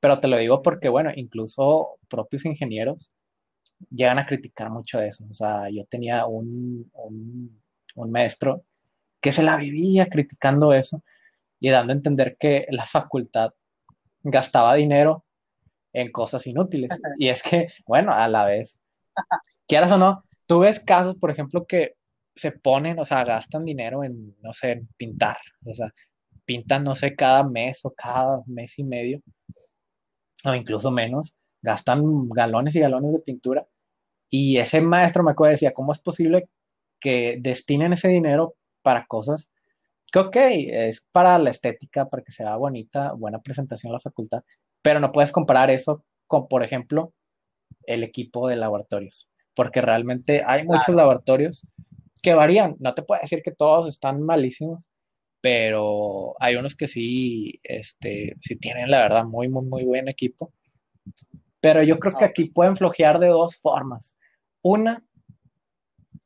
pero 0.00 0.18
te 0.20 0.28
lo 0.28 0.38
digo 0.38 0.62
porque 0.62 0.88
bueno, 0.88 1.10
incluso 1.14 1.98
propios 2.08 2.44
ingenieros 2.44 3.10
llegan 3.90 4.18
a 4.18 4.26
criticar 4.26 4.70
mucho 4.70 5.00
eso. 5.00 5.24
O 5.30 5.34
sea, 5.34 5.68
yo 5.70 5.84
tenía 5.86 6.26
un, 6.26 6.90
un, 6.94 7.62
un 7.94 8.10
maestro 8.10 8.64
que 9.20 9.32
se 9.32 9.42
la 9.42 9.56
vivía 9.56 10.06
criticando 10.06 10.72
eso 10.72 11.02
y 11.60 11.70
dando 11.70 11.92
a 11.92 11.96
entender 11.96 12.36
que 12.38 12.66
la 12.70 12.86
facultad 12.86 13.52
gastaba 14.22 14.74
dinero 14.74 15.24
en 15.92 16.10
cosas 16.10 16.46
inútiles. 16.46 16.90
Y 17.18 17.28
es 17.28 17.42
que, 17.42 17.68
bueno, 17.86 18.12
a 18.12 18.28
la 18.28 18.44
vez, 18.44 18.80
quieras 19.68 19.92
o 19.92 19.98
no, 19.98 20.24
tú 20.46 20.60
ves 20.60 20.80
casos, 20.80 21.16
por 21.16 21.30
ejemplo, 21.30 21.66
que 21.66 21.94
se 22.34 22.52
ponen, 22.52 22.98
o 22.98 23.04
sea, 23.04 23.24
gastan 23.24 23.64
dinero 23.64 24.04
en, 24.04 24.36
no 24.40 24.52
sé, 24.52 24.72
en 24.72 24.88
pintar, 24.96 25.36
o 25.64 25.74
sea, 25.74 25.92
pintan, 26.44 26.82
no 26.82 26.94
sé, 26.94 27.14
cada 27.14 27.44
mes 27.44 27.84
o 27.84 27.92
cada 27.92 28.40
mes 28.46 28.78
y 28.78 28.84
medio, 28.84 29.20
o 30.44 30.54
incluso 30.54 30.90
menos, 30.90 31.36
gastan 31.62 32.28
galones 32.28 32.74
y 32.76 32.80
galones 32.80 33.12
de 33.12 33.20
pintura. 33.20 33.66
Y 34.30 34.58
ese 34.58 34.80
maestro 34.80 35.22
me 35.22 35.32
acuerdo 35.32 35.52
decía, 35.52 35.72
¿cómo 35.72 35.92
es 35.92 35.98
posible 35.98 36.48
que 37.00 37.38
destinen 37.40 37.92
ese 37.92 38.08
dinero 38.08 38.54
para 38.82 39.06
cosas 39.06 39.50
que, 40.12 40.18
ok, 40.18 40.36
es 40.36 41.06
para 41.10 41.38
la 41.38 41.50
estética, 41.50 42.08
para 42.08 42.22
que 42.22 42.32
sea 42.32 42.56
bonita, 42.56 43.12
buena 43.12 43.40
presentación 43.40 43.90
en 43.90 43.94
la 43.94 44.00
facultad, 44.00 44.42
pero 44.82 45.00
no 45.00 45.10
puedes 45.10 45.32
comparar 45.32 45.70
eso 45.70 46.04
con, 46.26 46.48
por 46.48 46.62
ejemplo, 46.62 47.14
el 47.86 48.02
equipo 48.02 48.48
de 48.48 48.56
laboratorios, 48.56 49.30
porque 49.54 49.80
realmente 49.80 50.42
hay 50.46 50.64
muchos 50.64 50.94
laboratorios 50.94 51.66
que 52.22 52.34
varían. 52.34 52.76
No 52.78 52.94
te 52.94 53.02
puedo 53.02 53.20
decir 53.22 53.42
que 53.42 53.52
todos 53.52 53.88
están 53.88 54.22
malísimos, 54.22 54.88
pero 55.40 56.34
hay 56.40 56.56
unos 56.56 56.76
que 56.76 56.88
sí, 56.88 57.58
este, 57.62 58.34
sí 58.40 58.56
tienen 58.56 58.90
la 58.90 58.98
verdad 58.98 59.24
muy, 59.24 59.48
muy, 59.48 59.64
muy 59.64 59.84
buen 59.84 60.08
equipo. 60.08 60.52
Pero 61.62 61.84
yo 61.84 62.00
creo 62.00 62.18
que 62.18 62.24
aquí 62.24 62.46
pueden 62.46 62.76
flojear 62.76 63.20
de 63.20 63.28
dos 63.28 63.56
formas. 63.56 64.18
Una, 64.62 65.00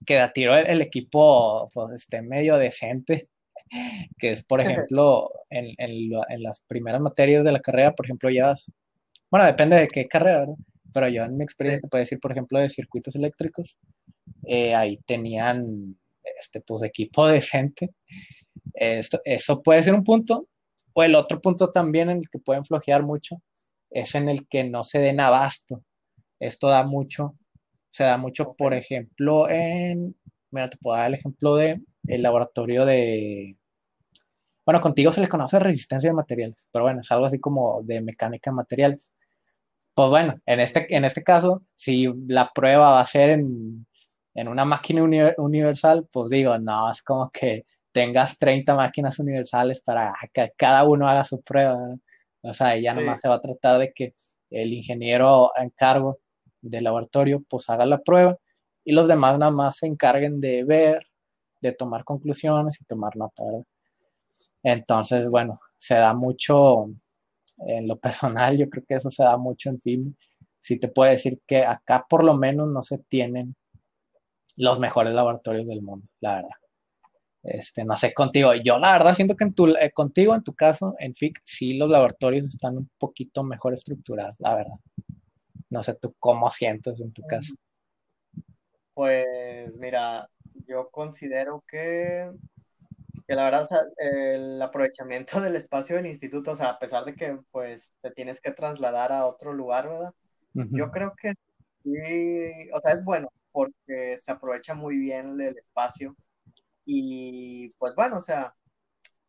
que 0.07 0.19
a 0.19 0.33
tiro 0.33 0.57
el, 0.57 0.81
equipo 0.81 1.69
pues, 1.75 1.93
esté 1.93 2.23
medio 2.23 2.57
decente, 2.57 3.29
que 4.19 4.31
es, 4.31 4.45
por 4.45 4.63
ejemplo, 4.63 5.31
en, 5.51 5.75
en, 5.77 6.43
las 6.43 6.63
primeras 6.63 7.03
materias 7.03 7.45
de 7.45 7.53
la 7.53 7.61
carrera, 7.61 7.95
por 7.95 8.07
ejemplo, 8.07 8.31
ya, 8.31 8.55
bueno, 9.31 9.45
depende 9.45 9.77
de 9.77 9.89
qué 9.89 10.09
carrera, 10.09 10.41
¿verdad? 10.41 10.55
Pero 10.95 11.09
yo 11.09 11.25
en 11.25 11.37
mi 11.37 11.45
experiencia 11.45 11.83
te 11.83 11.89
puedo 11.89 12.01
decir, 12.01 12.19
por 12.19 12.33
ejemplo, 12.33 12.59
de 12.59 12.71
circuitos 12.71 13.15
eléctricos, 13.15 13.77
eh, 14.45 14.75
ahí 14.75 14.97
tenían, 15.05 15.99
este, 16.41 16.63
pues, 16.63 16.83
equipo 16.83 17.27
decente. 17.29 17.91
Esto, 18.73 19.21
eso 19.23 19.63
puede 19.63 19.83
ser 19.83 19.93
un 19.93 20.03
punto. 20.03 20.49
O 20.95 21.03
el 21.03 21.15
otro 21.15 21.43
punto 21.43 21.71
también 21.71 22.09
en 22.09 22.19
el 22.19 22.31
que 22.31 22.39
pueden 22.39 22.65
flojear 22.65 23.03
mucho 23.03 23.37
es 23.91 24.15
en 24.15 24.29
el 24.29 24.47
que 24.49 24.65
no 24.65 24.85
se 24.85 24.99
den 25.01 25.21
abasto. 25.21 25.83
Esto 26.41 26.69
da 26.69 26.85
mucho, 26.85 27.37
se 27.91 28.05
da 28.05 28.17
mucho, 28.19 28.55
por 28.57 28.75
ejemplo, 28.75 29.49
en, 29.51 30.17
mira, 30.51 30.71
te 30.71 30.79
puedo 30.79 30.97
dar 30.99 31.09
el 31.09 31.15
ejemplo 31.15 31.57
de 31.57 31.81
el 32.09 32.23
laboratorio 32.23 32.85
de, 32.87 33.57
bueno, 34.67 34.81
contigo 34.81 35.13
se 35.13 35.21
le 35.21 35.29
conoce 35.29 35.61
resistencia 35.61 36.11
de 36.11 36.15
materiales, 36.15 36.69
pero 36.73 36.85
bueno, 36.85 37.01
es 37.01 37.11
algo 37.13 37.27
así 37.27 37.39
como 37.39 37.83
de 37.85 38.01
mecánica 38.01 38.51
de 38.51 38.57
materiales. 38.57 39.13
Pues 39.95 40.11
bueno, 40.11 40.41
en 40.47 40.61
este, 40.61 40.95
en 40.95 41.05
este 41.05 41.23
caso, 41.25 41.63
si 41.77 42.09
la 42.29 42.51
prueba 42.55 42.93
va 42.93 43.01
a 43.01 43.07
ser 43.07 43.31
en, 43.31 43.87
en 44.35 44.49
una 44.49 44.65
máquina 44.65 45.03
universal, 45.39 46.09
pues 46.13 46.31
digo, 46.31 46.59
no, 46.59 46.91
es 46.91 47.03
como 47.03 47.31
que 47.31 47.67
tengas 47.93 48.39
30 48.39 48.75
máquinas 48.75 49.19
universales 49.19 49.81
para 49.81 50.15
que 50.33 50.53
cada 50.57 50.85
uno 50.85 51.09
haga 51.09 51.25
su 51.25 51.41
prueba. 51.43 51.79
O 52.49 52.53
sea, 52.53 52.77
ya 52.79 52.95
nomás 52.95 53.21
se 53.21 53.29
va 53.29 53.37
a 53.37 53.41
tratar 53.41 53.79
de 53.79 53.93
que 53.93 54.15
el 54.51 54.73
ingeniero 54.73 55.53
en 55.57 55.71
cargo 55.71 56.19
del 56.61 56.85
laboratorio 56.85 57.43
pues 57.49 57.69
haga 57.69 57.87
la 57.87 57.99
prueba 57.99 58.39
y 58.85 58.93
los 58.93 59.09
demás 59.09 59.39
nada 59.39 59.51
más 59.51 59.79
se 59.79 59.87
encarguen 59.87 60.41
de 60.41 60.65
ver, 60.65 61.07
de 61.61 61.73
tomar 61.73 62.05
conclusiones 62.05 62.81
y 62.81 62.85
tomar 62.85 63.17
nota, 63.17 63.43
Entonces, 64.63 65.29
bueno, 65.29 65.59
se 65.79 65.97
da 65.97 66.15
mucho 66.15 66.89
en 67.59 67.89
lo 67.89 67.99
personal, 68.01 68.57
yo 68.57 68.69
creo 68.71 68.85
que 68.87 68.95
eso 68.95 69.11
se 69.11 69.25
da 69.25 69.37
mucho 69.37 69.71
en 69.71 69.81
film. 69.81 70.15
Sí 70.61 70.79
te 70.79 70.89
puedo 70.89 71.11
decir 71.11 71.41
que 71.47 71.65
acá 71.65 72.07
por 72.09 72.25
lo 72.25 72.35
menos 72.37 72.69
no 72.69 72.83
se 72.83 72.99
tienen 72.99 73.57
los 74.57 74.79
mejores 74.81 75.15
laboratorios 75.15 75.67
del 75.67 75.83
mundo, 75.83 76.07
la 76.21 76.37
verdad. 76.37 76.66
Este, 77.47 77.85
no 77.85 77.95
sé, 77.95 78.13
contigo, 78.13 78.53
yo 78.55 78.77
la 78.79 78.93
verdad 78.93 79.15
siento 79.15 79.37
que 79.37 79.45
en 79.45 79.53
tu, 79.53 79.69
eh, 79.69 79.93
contigo, 79.93 80.35
en 80.35 80.43
tu 80.43 80.53
caso, 80.53 80.97
en 80.99 81.15
FIC, 81.15 81.41
sí 81.45 81.75
los 81.75 81.89
laboratorios 81.89 82.45
están 82.45 82.77
un 82.77 82.91
poquito 82.99 83.45
mejor 83.45 83.73
estructurados, 83.73 84.35
la 84.41 84.57
verdad. 84.57 84.75
No 85.71 85.83
sé 85.85 85.95
tú 85.95 86.15
cómo 86.19 86.51
sientes 86.51 87.01
en 87.01 87.13
tu 87.13 87.23
caso. 87.23 87.55
Pues 88.95 89.79
mira, 89.79 90.29
yo 90.67 90.89
considero 90.91 91.63
que, 91.69 92.33
que 93.29 93.35
la 93.35 93.45
verdad 93.45 93.69
el 93.97 94.61
aprovechamiento 94.61 95.41
del 95.41 95.55
espacio 95.55 95.97
del 95.97 96.07
instituto, 96.07 96.53
o 96.53 96.57
sea, 96.57 96.71
a 96.71 96.79
pesar 96.81 97.05
de 97.05 97.15
que 97.15 97.39
pues 97.53 97.95
te 98.01 98.11
tienes 98.11 98.41
que 98.41 98.51
trasladar 98.51 99.13
a 99.13 99.27
otro 99.27 99.53
lugar, 99.53 99.89
¿verdad? 99.89 100.13
Yo 100.55 100.91
creo 100.91 101.13
que 101.21 101.35
sí, 101.85 102.71
o 102.73 102.81
sea, 102.81 102.93
es 102.93 103.05
bueno 103.05 103.29
porque 103.53 104.17
se 104.19 104.33
aprovecha 104.33 104.75
muy 104.75 104.97
bien 104.97 105.39
el 105.39 105.57
espacio 105.59 106.17
y 106.87 107.69
pues 107.79 107.95
bueno, 107.97 108.19
o 108.19 108.21
sea, 108.21 108.55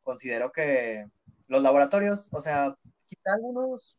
considero 0.04 0.52
que 0.54 1.08
los 1.48 1.62
laboratorios, 1.62 2.30
o 2.32 2.42
sea, 2.42 2.76
quizá 3.06 3.34
algunos, 3.36 3.98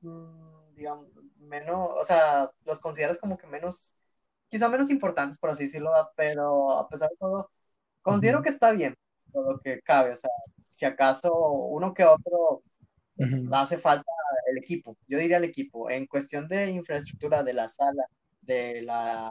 mm, 0.00 0.74
digamos, 0.74 1.08
menos, 1.38 1.90
o 1.94 2.04
sea, 2.04 2.50
los 2.66 2.80
consideras 2.80 3.18
como 3.18 3.38
que 3.38 3.46
menos, 3.46 3.96
quizá 4.48 4.68
menos 4.68 4.90
importantes, 4.90 5.38
por 5.38 5.50
así 5.50 5.64
decirlo, 5.64 5.90
pero 6.16 6.72
a 6.72 6.88
pesar 6.88 7.10
de 7.10 7.16
todo, 7.18 7.50
considero 8.02 8.42
que 8.42 8.50
está 8.50 8.72
bien 8.72 8.96
todo 9.32 9.52
lo 9.54 9.60
que 9.60 9.80
cabe, 9.82 10.12
o 10.12 10.16
sea, 10.16 10.30
si 10.70 10.84
acaso 10.84 11.32
uno 11.34 11.94
que 11.94 12.04
otro 12.04 12.62
hace 13.52 13.78
falta 13.78 14.10
el 14.50 14.58
equipo, 14.58 14.96
yo 15.08 15.18
diría 15.18 15.38
el 15.38 15.44
equipo, 15.44 15.90
en 15.90 16.06
cuestión 16.06 16.48
de 16.48 16.70
infraestructura 16.70 17.42
de 17.42 17.54
la 17.54 17.68
sala, 17.68 18.04
de 18.42 18.82
la 18.82 19.30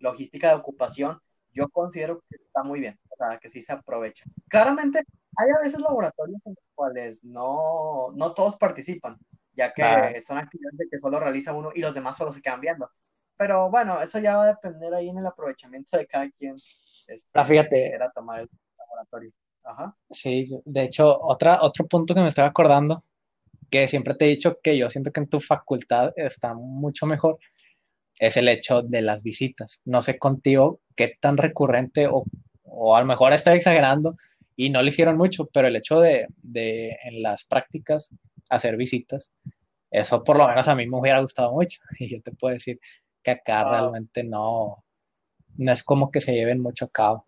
logística 0.00 0.48
de 0.50 0.56
ocupación, 0.56 1.20
yo 1.56 1.68
considero 1.70 2.22
que 2.28 2.36
está 2.36 2.62
muy 2.62 2.80
bien, 2.80 2.98
o 3.08 3.16
sea, 3.16 3.38
que 3.38 3.48
sí 3.48 3.62
se 3.62 3.72
aprovecha. 3.72 4.24
Claramente, 4.48 4.98
hay 5.36 5.46
a 5.58 5.62
veces 5.62 5.80
laboratorios 5.80 6.44
en 6.46 6.54
los 6.54 6.64
cuales 6.74 7.24
no, 7.24 8.12
no 8.14 8.34
todos 8.34 8.56
participan, 8.56 9.18
ya 9.54 9.72
que 9.72 10.20
son 10.20 10.36
actividades 10.36 10.88
que 10.90 10.98
solo 10.98 11.18
realiza 11.18 11.54
uno 11.54 11.70
y 11.74 11.80
los 11.80 11.94
demás 11.94 12.16
solo 12.16 12.32
se 12.32 12.42
quedan 12.42 12.60
viendo. 12.60 12.90
Pero 13.38 13.70
bueno, 13.70 14.00
eso 14.00 14.18
ya 14.18 14.36
va 14.36 14.44
a 14.44 14.54
depender 14.54 14.94
ahí 14.94 15.08
en 15.08 15.18
el 15.18 15.26
aprovechamiento 15.26 15.96
de 15.96 16.06
cada 16.06 16.30
quien. 16.30 16.56
Este, 17.06 17.28
ah, 17.34 17.44
fíjate. 17.44 17.88
Era 17.88 18.10
tomar 18.10 18.40
el 18.40 18.50
laboratorio. 18.78 19.30
Ajá. 19.62 19.96
Sí, 20.10 20.60
de 20.64 20.82
hecho, 20.82 21.18
otra, 21.20 21.62
otro 21.62 21.86
punto 21.86 22.14
que 22.14 22.20
me 22.20 22.28
estoy 22.28 22.44
acordando, 22.44 23.04
que 23.70 23.88
siempre 23.88 24.14
te 24.14 24.26
he 24.26 24.28
dicho 24.28 24.58
que 24.62 24.76
yo 24.76 24.88
siento 24.88 25.10
que 25.10 25.20
en 25.20 25.28
tu 25.28 25.40
facultad 25.40 26.12
está 26.16 26.54
mucho 26.54 27.04
mejor, 27.04 27.38
es 28.18 28.36
el 28.36 28.48
hecho 28.48 28.82
de 28.82 29.02
las 29.02 29.22
visitas. 29.22 29.80
No 29.84 30.02
sé 30.02 30.18
contigo 30.18 30.80
qué 30.94 31.16
tan 31.20 31.36
recurrente 31.36 32.06
o, 32.06 32.24
o 32.64 32.96
a 32.96 33.00
lo 33.00 33.06
mejor 33.06 33.32
estoy 33.32 33.56
exagerando 33.56 34.16
y 34.56 34.70
no 34.70 34.82
le 34.82 34.88
hicieron 34.88 35.16
mucho, 35.16 35.46
pero 35.46 35.68
el 35.68 35.76
hecho 35.76 36.00
de, 36.00 36.26
de 36.42 36.96
en 37.04 37.22
las 37.22 37.44
prácticas 37.44 38.10
hacer 38.48 38.76
visitas, 38.76 39.30
eso 39.90 40.22
por 40.24 40.38
lo 40.38 40.48
menos 40.48 40.66
a 40.68 40.74
mí 40.74 40.86
me 40.86 40.98
hubiera 40.98 41.20
gustado 41.20 41.52
mucho. 41.52 41.80
Y 41.98 42.08
yo 42.08 42.22
te 42.22 42.32
puedo 42.32 42.54
decir 42.54 42.80
que 43.22 43.32
acá 43.32 43.64
realmente 43.68 44.24
no, 44.24 44.84
no 45.56 45.72
es 45.72 45.82
como 45.82 46.10
que 46.10 46.20
se 46.20 46.32
lleven 46.32 46.60
mucho 46.60 46.86
a 46.86 46.90
cabo. 46.90 47.26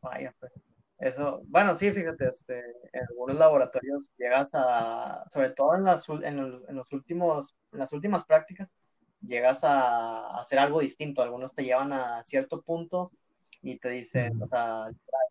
Vaya, 0.00 0.34
pues. 0.38 0.61
Eso, 1.02 1.42
bueno, 1.46 1.74
sí, 1.74 1.90
fíjate, 1.90 2.28
este, 2.28 2.60
en 2.92 3.02
algunos 3.10 3.36
laboratorios 3.36 4.12
llegas 4.16 4.52
a, 4.54 5.24
sobre 5.30 5.50
todo 5.50 5.74
en 5.74 5.82
las, 5.82 6.08
en 6.08 6.36
los, 6.76 6.92
últimos, 6.92 7.56
en 7.72 7.80
las 7.80 7.92
últimas 7.92 8.24
prácticas, 8.24 8.72
llegas 9.20 9.64
a, 9.64 10.38
hacer 10.38 10.60
algo 10.60 10.78
distinto. 10.78 11.20
Algunos 11.20 11.56
te 11.56 11.64
llevan 11.64 11.92
a 11.92 12.22
cierto 12.22 12.62
punto 12.62 13.10
y 13.62 13.80
te 13.80 13.88
dicen, 13.88 14.40
o 14.40 14.46
sea, 14.46 14.90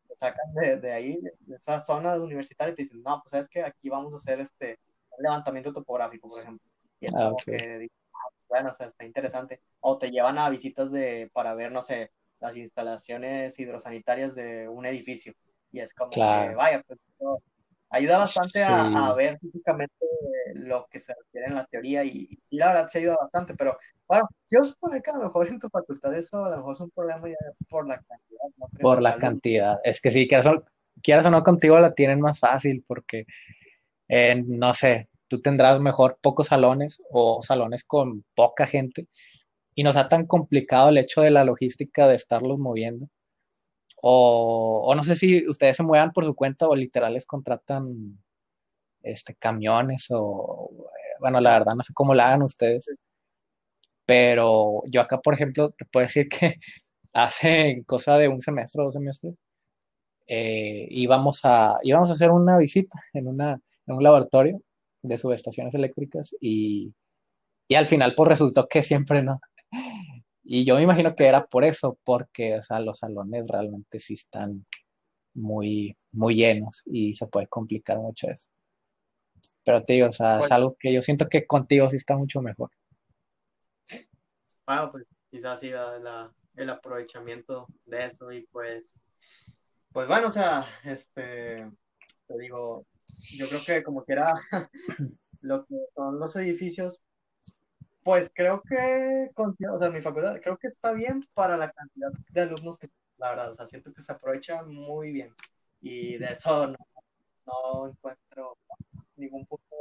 te 0.10 0.15
sacan 0.17 0.53
de, 0.55 0.75
de, 0.75 0.91
ahí, 0.91 1.17
de 1.39 1.55
esa 1.55 1.79
zona 1.79 2.15
universitaria 2.15 2.73
y 2.73 2.75
te 2.75 2.81
dicen, 2.84 3.01
no, 3.01 3.21
pues 3.21 3.31
sabes 3.31 3.47
que 3.47 3.63
aquí 3.63 3.88
vamos 3.88 4.13
a 4.13 4.17
hacer 4.17 4.41
este 4.41 4.77
levantamiento 5.19 5.71
topográfico, 5.71 6.27
por 6.27 6.41
ejemplo. 6.41 6.69
Y 6.99 7.05
es 7.05 7.15
ah, 7.15 7.29
como 7.29 7.38
que, 7.38 7.89
ah, 8.13 8.29
bueno, 8.49 8.71
o 8.71 8.73
sea, 8.73 8.88
está 8.88 9.05
interesante. 9.05 9.62
O 9.79 9.97
te 9.97 10.12
llevan 10.12 10.38
a 10.38 10.49
visitas 10.49 10.91
de, 10.91 11.31
para 11.31 11.55
ver, 11.55 11.71
no 11.71 11.81
sé, 11.81 12.12
las 12.41 12.57
instalaciones 12.57 13.57
hidrosanitarias 13.57 14.36
de 14.36 14.67
un 14.67 14.86
edificio 14.86 15.34
y 15.71 15.79
es 15.79 15.93
como 15.93 16.12
que, 16.12 16.19
vaya, 16.19 16.84
pues 16.88 16.99
ayuda 17.91 18.19
bastante 18.19 18.63
a, 18.63 19.13
ver 19.15 19.38
físicamente 19.39 19.93
lo 20.55 20.88
que 20.89 20.99
se 20.99 21.13
refiere 21.13 21.47
en 21.47 21.55
la 21.55 21.65
teoría 21.65 22.03
y, 22.03 22.29
sí, 22.43 22.57
la 22.57 22.69
verdad 22.69 22.88
se 22.88 22.99
ayuda 22.99 23.17
bastante, 23.19 23.53
pero 23.55 23.77
bueno, 24.07 24.27
yo 24.49 24.63
supongo 24.63 25.01
que 25.01 25.12
a 25.12 25.17
lo 25.17 25.23
mejor 25.23 25.47
en 25.47 25.60
tu 25.60 25.69
facultad 25.69 26.15
eso 26.15 26.43
a 26.43 26.49
lo 26.49 26.57
mejor 26.57 26.73
es 26.73 26.79
un 26.79 26.91
problema 26.91 27.27
ya 27.27 27.36
por 27.69 27.88
la 27.88 27.95
cantidad. 27.95 28.79
por 28.81 29.01
la 29.01 29.17
cantidad, 29.17 29.79
es 29.84 30.01
que 30.01 30.12
sí, 30.12 30.27
quieras 30.27 30.47
o, 30.47 30.63
quieras 31.03 31.25
o 31.25 31.31
no 31.31 31.43
contigo 31.43 31.79
la 31.79 31.93
tienen 31.93 32.21
más 32.21 32.39
fácil 32.39 32.84
porque, 32.88 33.25
eh, 34.07 34.41
no 34.45 34.73
sé, 34.73 35.07
tú 35.27 35.41
tendrás 35.41 35.79
mejor 35.79 36.17
pocos 36.21 36.47
salones 36.47 37.01
o 37.10 37.41
salones 37.41 37.84
con 37.84 38.23
poca 38.36 38.65
gente 38.65 39.07
y 39.75 39.84
no 39.84 39.91
sea 39.91 40.10
tan 40.10 40.25
complicado 40.27 40.89
el 40.89 40.97
hecho 40.97 41.21
de 41.21 41.31
la 41.31 41.43
logística 41.43 42.07
de 42.07 42.15
estarlos 42.15 42.60
moviendo 42.60 43.07
o, 44.01 44.93
no 44.95 45.03
sé 45.03 45.15
si 45.15 45.47
ustedes 45.47 45.77
se 45.77 45.83
muevan 45.83 46.11
por 46.11 46.25
su 46.25 46.35
cuenta 46.35 46.67
o 46.67 46.75
literales 46.75 47.25
contratan 47.25 48.19
este, 49.03 49.35
camiones 49.35 50.07
o, 50.09 50.71
bueno, 51.19 51.39
la 51.41 51.59
verdad 51.59 51.75
no 51.75 51.83
sé 51.83 51.93
cómo 51.93 52.13
la 52.13 52.27
hagan 52.27 52.43
ustedes. 52.43 52.85
Pero 54.05 54.83
yo 54.87 55.01
acá, 55.01 55.21
por 55.21 55.33
ejemplo, 55.33 55.71
te 55.71 55.85
puedo 55.85 56.05
decir 56.05 56.27
que 56.29 56.55
hace 57.13 57.83
cosa 57.85 58.17
de 58.17 58.27
un 58.27 58.41
semestre 58.41 58.81
o 58.81 58.85
dos 58.85 58.93
semestres, 58.93 59.35
eh, 60.27 60.87
íbamos, 60.89 61.41
a, 61.43 61.77
íbamos 61.83 62.09
a 62.09 62.13
hacer 62.13 62.31
una 62.31 62.57
visita 62.57 62.99
en, 63.13 63.27
una, 63.27 63.59
en 63.87 63.95
un 63.95 64.03
laboratorio 64.03 64.61
de 65.01 65.17
subestaciones 65.17 65.73
eléctricas 65.75 66.35
y, 66.39 66.93
y 67.67 67.75
al 67.75 67.85
final 67.87 68.13
pues 68.15 68.29
resultó 68.29 68.67
que 68.67 68.81
siempre 68.83 69.23
no, 69.23 69.39
y 70.53 70.65
yo 70.65 70.75
me 70.75 70.81
imagino 70.81 71.15
que 71.15 71.25
era 71.27 71.45
por 71.45 71.63
eso, 71.63 71.97
porque 72.03 72.57
o 72.57 72.61
sea, 72.61 72.81
los 72.81 72.97
salones 72.97 73.47
realmente 73.47 73.99
sí 74.01 74.15
están 74.15 74.65
muy, 75.33 75.95
muy 76.11 76.35
llenos 76.35 76.81
y 76.85 77.13
se 77.13 77.27
puede 77.27 77.47
complicar 77.47 77.97
mucho 77.99 78.27
eso. 78.27 78.49
Pero 79.63 79.81
te 79.85 79.93
digo, 79.93 80.09
o 80.09 80.11
sea, 80.11 80.33
es 80.33 80.39
pues 80.39 80.51
algo 80.51 80.75
que 80.77 80.91
yo 80.91 81.01
siento 81.01 81.29
que 81.29 81.47
contigo 81.47 81.89
sí 81.89 81.95
está 81.95 82.17
mucho 82.17 82.41
mejor. 82.41 82.69
Bueno, 84.65 84.91
pues 84.91 85.05
quizás 85.29 85.61
sí 85.61 85.69
la, 85.69 86.29
el 86.57 86.69
aprovechamiento 86.69 87.67
de 87.85 88.07
eso 88.07 88.29
y 88.33 88.45
pues, 88.47 88.99
pues 89.93 90.05
bueno, 90.09 90.27
o 90.27 90.31
sea, 90.31 90.65
este, 90.83 91.65
te 92.27 92.37
digo, 92.37 92.85
yo 93.37 93.47
creo 93.47 93.61
que 93.65 93.83
como 93.83 94.03
que 94.03 94.11
era 94.11 94.33
lo 95.43 95.65
que 95.65 95.75
son 95.95 96.19
los 96.19 96.35
edificios 96.35 96.99
Pues 98.03 98.31
creo 98.33 98.61
que, 98.63 99.29
o 99.35 99.77
sea, 99.77 99.89
mi 99.91 100.01
facultad, 100.01 100.39
creo 100.41 100.57
que 100.57 100.67
está 100.67 100.91
bien 100.91 101.23
para 101.33 101.55
la 101.55 101.71
cantidad 101.71 102.11
de 102.29 102.41
alumnos 102.41 102.79
que, 102.79 102.87
la 103.17 103.29
verdad, 103.29 103.51
o 103.51 103.53
sea, 103.53 103.67
siento 103.67 103.93
que 103.93 104.01
se 104.01 104.11
aprovecha 104.11 104.63
muy 104.63 105.11
bien. 105.11 105.35
Y 105.81 106.17
de 106.17 106.31
eso 106.31 106.67
no, 106.67 106.77
no 107.45 107.87
encuentro 107.89 108.57
ningún 109.15 109.45
punto 109.45 109.75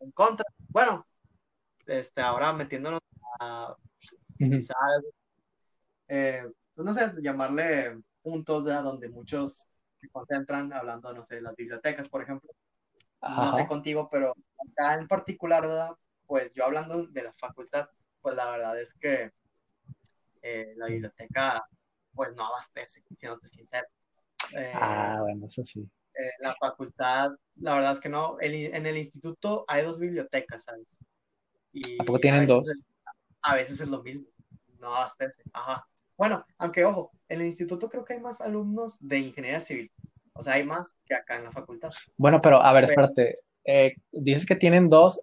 en 0.00 0.10
contra. 0.12 0.46
Bueno, 0.68 1.06
este, 1.86 2.22
ahora 2.22 2.52
metiéndonos 2.52 3.00
a 3.40 3.76
quizás, 4.38 4.76
eh, 6.08 6.44
pues 6.74 6.84
no 6.84 6.94
sé, 6.94 7.12
llamarle 7.22 8.00
puntos 8.22 8.64
de 8.64 8.74
donde 8.74 9.08
muchos 9.08 9.66
se 10.00 10.08
concentran, 10.08 10.72
hablando, 10.72 11.12
no 11.12 11.22
sé, 11.22 11.36
de 11.36 11.42
las 11.42 11.56
bibliotecas, 11.56 12.08
por 12.08 12.22
ejemplo. 12.22 12.50
No 13.22 13.56
sé 13.56 13.66
contigo, 13.66 14.08
pero 14.10 14.34
acá 14.70 14.98
en 14.98 15.08
particular, 15.08 15.62
¿verdad? 15.62 15.90
Pues 16.26 16.54
yo 16.54 16.64
hablando 16.64 17.06
de 17.06 17.22
la 17.22 17.32
facultad, 17.34 17.88
pues 18.20 18.34
la 18.36 18.50
verdad 18.50 18.80
es 18.80 18.94
que 18.94 19.32
eh, 20.42 20.74
la 20.76 20.86
biblioteca, 20.86 21.64
pues 22.12 22.34
no 22.34 22.46
abastece, 22.46 23.02
siéndote 23.16 23.48
sincero. 23.48 23.86
Eh, 24.56 24.72
ah, 24.74 25.18
bueno, 25.22 25.46
eso 25.46 25.64
sí. 25.64 25.80
Eh, 26.14 26.30
la 26.40 26.54
facultad, 26.56 27.32
la 27.56 27.74
verdad 27.74 27.92
es 27.92 28.00
que 28.00 28.08
no. 28.08 28.36
en 28.40 28.86
el 28.86 28.96
instituto 28.96 29.64
hay 29.68 29.84
dos 29.84 29.98
bibliotecas, 29.98 30.64
¿sabes? 30.64 30.98
Y 31.72 32.00
¿A 32.00 32.04
poco 32.04 32.18
tienen 32.18 32.46
dos? 32.46 32.68
a 33.42 33.54
veces 33.54 33.80
es 33.80 33.88
lo 33.88 34.02
mismo, 34.02 34.26
no 34.80 34.94
abastece. 34.94 35.42
Ajá. 35.52 35.86
Bueno, 36.16 36.44
aunque 36.58 36.84
ojo, 36.84 37.12
en 37.28 37.40
el 37.40 37.46
instituto 37.46 37.88
creo 37.88 38.04
que 38.04 38.14
hay 38.14 38.20
más 38.20 38.40
alumnos 38.40 38.96
de 39.00 39.18
ingeniería 39.18 39.60
civil. 39.60 39.92
O 40.32 40.42
sea, 40.42 40.54
hay 40.54 40.64
más 40.64 40.96
que 41.04 41.14
acá 41.14 41.36
en 41.36 41.44
la 41.44 41.52
facultad. 41.52 41.90
Bueno, 42.16 42.40
pero 42.40 42.62
a 42.62 42.72
ver, 42.72 42.84
espérate. 42.84 43.34
Eh, 43.64 43.94
¿Dices 44.12 44.46
que 44.46 44.56
tienen 44.56 44.88
dos 44.88 45.20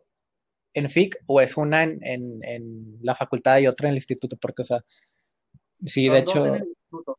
en 0.74 0.90
FIC 0.90 1.18
o 1.28 1.42
es 1.42 1.58
una 1.58 1.84
en, 1.84 2.44
en, 2.44 2.98
la 3.02 3.16
facultad 3.16 3.60
y 3.60 3.68
otra 3.68 3.88
en 3.88 3.92
el 3.92 3.98
instituto? 3.98 4.38
Porque, 4.38 4.62
o 4.62 4.66
sea, 4.66 4.84
sí, 5.86 6.10
de 6.10 6.20
hecho. 6.20 6.46
en 6.46 6.56
el 6.56 6.68
instituto. 6.68 7.18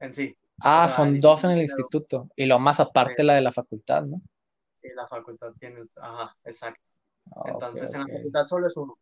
En 0.00 0.14
sí. 0.14 0.36
Ah, 0.60 0.88
son 0.88 1.20
dos 1.20 1.44
en 1.44 1.52
el 1.52 1.62
instituto. 1.62 2.28
Y 2.36 2.46
lo 2.46 2.58
más 2.58 2.80
aparte 2.80 3.22
la 3.22 3.34
de 3.34 3.40
la 3.40 3.52
facultad, 3.52 4.02
¿no? 4.02 4.20
Y 4.82 4.94
la 4.94 5.06
facultad 5.08 5.52
tiene. 5.58 5.82
Ajá, 5.96 6.36
exacto. 6.44 6.82
Entonces, 7.46 7.92
en 7.94 8.00
la 8.00 8.06
facultad 8.06 8.46
solo 8.46 8.66
es 8.66 8.76
uno. 8.76 8.98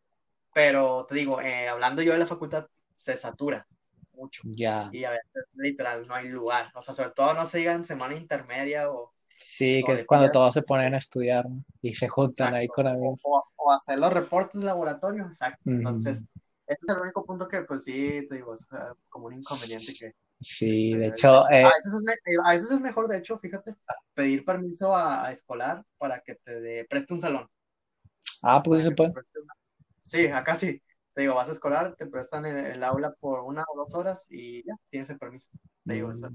Pero 0.55 1.07
te 1.07 1.15
digo, 1.15 1.41
eh, 1.41 1.69
hablando 1.69 2.03
yo 2.03 2.13
de 2.13 2.19
la 2.19 2.27
facultad, 2.27 2.67
se 2.95 3.17
satura 3.17 3.67
mucho. 4.13 4.43
Ya. 4.45 4.91
Y 4.93 5.05
a 5.05 5.11
veces, 5.11 5.45
literal, 5.55 6.07
no 6.07 6.15
hay 6.15 6.29
lugar. 6.29 6.71
O 6.75 6.83
sea, 6.83 6.95
sobre 6.95 7.11
todo 7.11 7.35
no 7.35 7.47
se 7.47 7.59
diga 7.59 7.73
en 7.73 7.85
semana 7.85 8.17
intermedia 8.17 8.91
o. 8.91 9.15
Sí, 9.39 9.83
que 9.85 9.93
es 9.93 10.05
cuando 10.05 10.31
todos 10.31 10.53
se 10.53 10.63
ponen 10.63 10.95
a 10.95 10.99
estudiar 10.99 11.47
y 11.81 11.95
se 11.95 12.09
juntan 12.09 12.55
ahí 12.55 12.69
con 12.69 12.87
amigos. 12.87 13.23
O, 13.25 13.73
hacer 13.73 13.99
los 13.99 14.13
reportes 14.13 14.61
de 14.61 14.67
laboratorio, 14.67 15.25
exacto. 15.27 15.71
Entonces, 15.71 16.25
ese 16.67 16.87
es 16.87 16.97
el 16.97 17.03
único 17.03 17.25
punto 17.25 17.47
que, 17.47 17.63
pues 17.63 17.85
sí, 17.85 18.27
te 18.29 18.37
digo, 18.37 18.55
es 18.55 18.67
como 19.09 19.27
un 19.27 19.35
inconveniente 19.35 19.93
que. 19.99 20.15
Sí, 20.41 20.95
de 20.95 21.09
hecho. 21.09 21.49
Eh, 21.51 21.65
a, 21.65 21.69
veces 21.69 21.93
es, 21.95 22.03
eh, 22.09 22.37
a, 22.45 22.53
veces 22.53 22.71
es, 22.71 22.81
mejor, 22.81 23.09
de 23.09 23.19
hecho, 23.19 23.39
fíjate, 23.39 23.75
pedir 24.15 24.45
permiso 24.45 24.97
a, 24.97 25.31
escolar 25.31 25.85
para 25.99 26.21
que 26.21 26.37
te 26.37 26.85
preste 26.85 27.15
un 27.15 27.21
salón. 27.21 27.49
Ah, 28.43 28.63
pues 28.63 28.81
sí 28.81 28.89
se 28.89 28.95
puede. 28.95 29.13
Sí, 30.03 30.27
acá 30.27 30.55
sí 30.55 30.83
te 31.19 31.23
digo, 31.23 31.35
vas 31.35 31.49
a 31.49 31.53
escolar, 31.53 31.97
te 31.97 32.07
prestan 32.07 32.47
el, 32.47 32.81
aula 32.85 33.13
por 33.19 33.41
una 33.41 33.65
o 33.75 33.77
dos 33.77 33.93
horas 33.97 34.25
y 34.31 34.65
ya, 34.65 34.77
tienes 34.89 35.11
el 35.11 35.19
permiso. 35.19 35.51
Te 35.85 35.95
digo, 35.95 36.13
eso. 36.13 36.31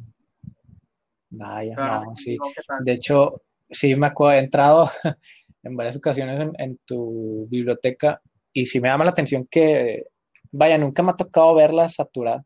Vaya, 1.36 1.76
no, 1.76 2.16
sí. 2.16 2.38
De 2.86 2.94
hecho, 2.94 3.42
sí 3.70 3.96
me 3.96 4.08
he 4.08 4.38
entrado 4.38 4.90
en 5.64 5.76
varias 5.76 5.96
ocasiones 5.96 6.40
en, 6.58 6.80
tu 6.86 7.48
biblioteca 7.50 8.22
y 8.54 8.66
sí 8.66 8.80
me 8.80 8.90
llama 8.90 9.06
la 9.06 9.12
atención 9.12 9.48
que, 9.50 10.06
vaya, 10.52 10.78
nunca 10.78 11.02
me 11.02 11.12
ha 11.12 11.16
tocado 11.16 11.56
verla 11.56 11.90
saturada, 11.90 12.46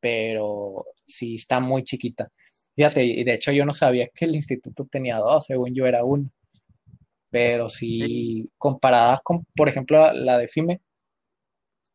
pero 0.00 0.86
sí 1.06 1.34
está 1.34 1.60
muy 1.60 1.84
chiquita. 1.84 2.30
Fíjate, 2.74 3.04
y 3.04 3.22
de 3.22 3.34
hecho 3.34 3.52
yo 3.52 3.64
no 3.64 3.72
sabía 3.72 4.08
que 4.12 4.24
el 4.24 4.34
instituto 4.34 4.86
tenía 4.90 5.18
dos, 5.18 5.46
según 5.46 5.72
yo 5.74 5.86
era 5.86 6.04
uno. 6.04 6.30
Pero 7.30 7.68
sí, 7.68 8.50
comparada 8.58 9.20
con, 9.22 9.46
por 9.54 9.68
ejemplo, 9.68 10.12
la 10.12 10.36
de 10.36 10.48
FIME, 10.48 10.80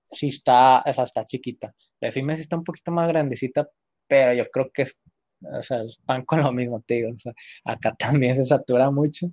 sí 0.10 0.28
está, 0.28 0.82
o 0.86 0.94
sea, 0.94 1.04
está 1.04 1.26
chiquita. 1.26 1.76
La 2.00 2.12
FIME 2.12 2.38
sí 2.38 2.44
está 2.44 2.56
un 2.56 2.64
poquito 2.64 2.92
más 2.92 3.08
grandecita, 3.10 3.68
pero 4.08 4.34
yo 4.34 4.50
creo 4.50 4.72
que 4.74 4.84
es, 4.84 4.98
o 5.42 5.64
sea, 5.64 5.82
van 6.06 6.26
con 6.26 6.42
lo 6.42 6.52
mismo, 6.52 6.82
te 6.86 6.96
digo. 6.96 7.12
O 7.14 7.20
sea, 7.20 7.34
acá 7.64 7.94
también 7.98 8.36
se 8.36 8.46
satura 8.46 8.92
mucho. 8.92 9.28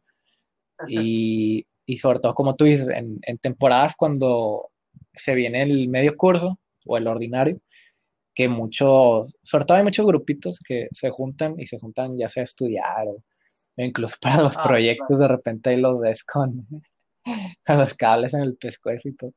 Y, 0.88 1.66
y 1.86 1.96
sobre 1.96 2.18
todo, 2.18 2.34
como 2.34 2.56
tú 2.56 2.64
dices, 2.64 2.88
en, 2.88 3.18
en, 3.22 3.38
temporadas 3.38 3.94
cuando 3.96 4.70
se 5.14 5.34
viene 5.34 5.62
el 5.62 5.88
medio 5.88 6.16
curso 6.16 6.58
o 6.86 6.96
el 6.96 7.06
ordinario, 7.06 7.60
que 8.34 8.48
muchos, 8.48 9.34
sobre 9.42 9.64
todo 9.64 9.78
hay 9.78 9.84
muchos 9.84 10.06
grupitos 10.06 10.58
que 10.58 10.88
se 10.90 11.10
juntan 11.10 11.60
y 11.60 11.66
se 11.66 11.78
juntan 11.78 12.16
ya 12.16 12.28
sea 12.28 12.42
a 12.42 12.44
estudiar 12.44 13.06
o, 13.06 13.22
incluso 13.76 14.16
para 14.20 14.42
los 14.42 14.56
ah, 14.56 14.62
proyectos, 14.62 15.18
de 15.18 15.28
repente 15.28 15.70
ahí 15.70 15.80
los 15.80 16.00
ves 16.00 16.24
con, 16.24 16.66
con 17.66 17.78
los 17.78 17.94
cables 17.94 18.34
en 18.34 18.40
el 18.40 18.56
pescuezo 18.56 19.08
y 19.08 19.14
todo. 19.14 19.32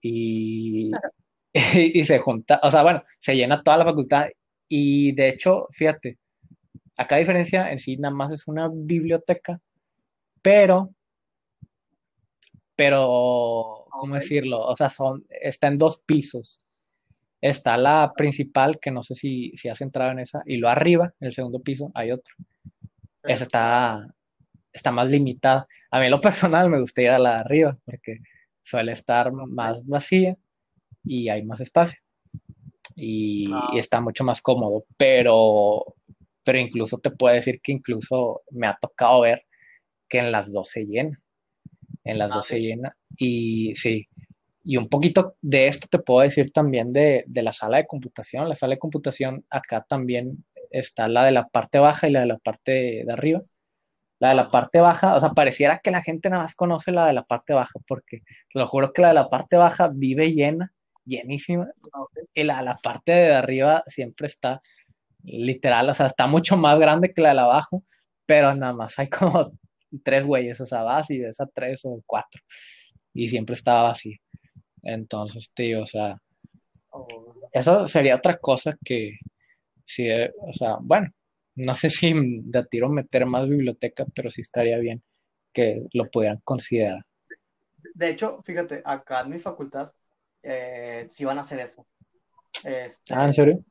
Y, 0.00 0.90
y, 1.74 2.04
se 2.04 2.18
junta, 2.18 2.60
o 2.62 2.70
sea, 2.70 2.82
bueno, 2.82 3.02
se 3.18 3.34
llena 3.34 3.62
toda 3.62 3.78
la 3.78 3.84
facultad. 3.84 4.28
Y 4.68 5.12
de 5.12 5.28
hecho, 5.28 5.68
fíjate, 5.70 6.18
acá 6.96 7.16
a 7.16 7.18
diferencia 7.18 7.70
en 7.70 7.78
sí 7.78 7.96
nada 7.96 8.14
más 8.14 8.32
es 8.32 8.48
una 8.48 8.68
biblioteca, 8.72 9.60
pero, 10.42 10.94
pero, 12.74 13.86
¿cómo 13.90 14.14
decirlo? 14.14 14.60
O 14.60 14.76
sea, 14.76 14.88
son, 14.88 15.24
está 15.28 15.68
en 15.68 15.78
dos 15.78 16.02
pisos. 16.06 16.60
Está 17.40 17.76
la 17.76 18.12
principal, 18.16 18.78
que 18.80 18.90
no 18.90 19.02
sé 19.02 19.14
si, 19.14 19.52
si 19.56 19.68
has 19.68 19.80
entrado 19.80 20.12
en 20.12 20.20
esa, 20.20 20.42
y 20.46 20.56
lo 20.58 20.68
arriba, 20.68 21.14
en 21.20 21.28
el 21.28 21.34
segundo 21.34 21.60
piso, 21.60 21.90
hay 21.94 22.12
otro. 22.12 22.34
Esa 23.24 23.44
está, 23.44 24.14
está 24.72 24.90
más 24.92 25.08
limitada. 25.08 25.66
A 25.90 25.98
mí 25.98 26.06
en 26.06 26.12
lo 26.12 26.20
personal 26.20 26.70
me 26.70 26.80
gustaría 26.80 27.10
ir 27.10 27.16
a 27.16 27.18
la 27.18 27.30
de 27.34 27.40
arriba, 27.40 27.78
porque 27.84 28.18
suele 28.62 28.92
estar 28.92 29.32
más 29.32 29.86
vacía 29.86 30.36
y 31.04 31.28
hay 31.28 31.44
más 31.44 31.60
espacio. 31.60 31.98
Y, 32.96 33.44
ah. 33.52 33.70
está 33.74 34.00
mucho 34.00 34.24
más 34.24 34.42
cómodo, 34.42 34.84
pero, 34.96 35.94
pero 36.42 36.58
incluso 36.58 36.98
te 36.98 37.10
puedo 37.10 37.34
decir 37.34 37.60
que 37.62 37.72
incluso 37.72 38.42
me 38.50 38.66
ha 38.66 38.76
tocado 38.80 39.20
ver 39.20 39.44
que 40.08 40.18
en 40.18 40.32
las 40.32 40.52
dos 40.52 40.70
se 40.70 40.86
llena. 40.86 41.20
En 42.04 42.18
las 42.18 42.30
ah, 42.30 42.34
dos 42.36 42.46
se 42.46 42.60
llena. 42.60 42.96
Y 43.16 43.74
sí, 43.74 44.08
y 44.64 44.76
un 44.78 44.88
poquito 44.88 45.36
de 45.42 45.68
esto 45.68 45.86
te 45.88 45.98
puedo 45.98 46.22
decir 46.22 46.52
también 46.52 46.92
de, 46.92 47.24
de, 47.26 47.42
la 47.42 47.52
sala 47.52 47.76
de 47.76 47.86
computación. 47.86 48.48
La 48.48 48.54
sala 48.54 48.74
de 48.74 48.80
computación 48.80 49.44
acá 49.50 49.84
también 49.88 50.44
está 50.70 51.08
la 51.08 51.24
de 51.24 51.32
la 51.32 51.48
parte 51.48 51.78
baja 51.78 52.08
y 52.08 52.12
la 52.12 52.20
de 52.20 52.26
la 52.26 52.38
parte 52.38 52.72
de 52.72 53.12
arriba. 53.12 53.40
La 54.18 54.30
de 54.30 54.34
la 54.34 54.50
parte 54.50 54.80
baja, 54.80 55.14
o 55.14 55.20
sea, 55.20 55.30
pareciera 55.30 55.80
que 55.80 55.90
la 55.90 56.02
gente 56.02 56.30
nada 56.30 56.44
más 56.44 56.54
conoce 56.54 56.90
la 56.90 57.06
de 57.06 57.12
la 57.12 57.24
parte 57.24 57.52
baja, 57.52 57.78
porque 57.86 58.20
te 58.52 58.58
lo 58.58 58.66
juro 58.66 58.92
que 58.92 59.02
la 59.02 59.08
de 59.08 59.14
la 59.14 59.28
parte 59.28 59.56
baja 59.56 59.90
vive 59.94 60.32
llena, 60.32 60.72
llenísima, 61.06 61.68
y 62.34 62.44
la 62.44 62.62
la 62.62 62.76
parte 62.76 63.12
de 63.12 63.34
arriba 63.34 63.82
siempre 63.86 64.26
está 64.26 64.60
literal, 65.22 65.88
o 65.90 65.94
sea, 65.94 66.06
está 66.06 66.26
mucho 66.26 66.56
más 66.56 66.78
grande 66.78 67.12
que 67.12 67.22
la 67.22 67.34
de 67.34 67.40
abajo, 67.40 67.84
pero 68.26 68.54
nada 68.54 68.72
más 68.72 68.98
hay 68.98 69.08
como 69.08 69.52
tres 70.04 70.24
güeyes, 70.26 70.60
o 70.60 70.66
sea, 70.66 70.82
vas 70.82 71.10
y 71.10 71.18
ves 71.20 71.40
a 71.40 71.46
tres 71.46 71.80
o 71.84 72.02
cuatro, 72.06 72.42
y 73.14 73.28
siempre 73.28 73.54
estaba 73.54 73.90
así. 73.90 74.18
Entonces, 74.82 75.52
tío, 75.54 75.82
o 75.82 75.86
sea, 75.86 76.16
eso 77.52 77.86
sería 77.88 78.16
otra 78.16 78.38
cosa 78.38 78.76
que, 78.84 79.18
sí, 79.84 80.08
o 80.10 80.52
sea, 80.52 80.76
bueno, 80.80 81.10
no 81.56 81.74
sé 81.74 81.90
si 81.90 82.12
de 82.44 82.64
tiro 82.66 82.88
meter 82.88 83.26
más 83.26 83.48
biblioteca, 83.48 84.04
pero 84.14 84.30
sí 84.30 84.42
estaría 84.42 84.78
bien 84.78 85.02
que 85.52 85.86
lo 85.94 86.10
pudieran 86.10 86.40
considerar. 86.44 87.04
De 87.94 88.10
hecho, 88.10 88.42
fíjate, 88.44 88.82
acá 88.84 89.22
en 89.22 89.30
mi 89.30 89.38
facultad 89.38 89.90
eh, 90.48 91.06
sí 91.08 91.24
van 91.24 91.38
a 91.38 91.42
hacer 91.42 91.58
eso. 91.58 91.86
Este, 92.64 93.14
ah, 93.14 93.26
¿en 93.26 93.32
serio? 93.32 93.64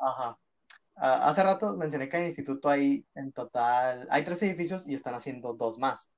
Ajá. 0.00 0.38
hace 0.96 1.42
rato 1.42 1.76
mencioné 1.76 2.08
que 2.08 2.16
en 2.16 2.22
el 2.22 2.28
instituto 2.28 2.68
hay 2.68 3.04
en 3.14 3.32
total, 3.32 4.06
hay 4.10 4.24
tres 4.24 4.42
edificios 4.42 4.86
y 4.86 4.94
están 4.94 5.14
haciendo 5.14 5.54
dos 5.54 5.78
más. 5.78 6.10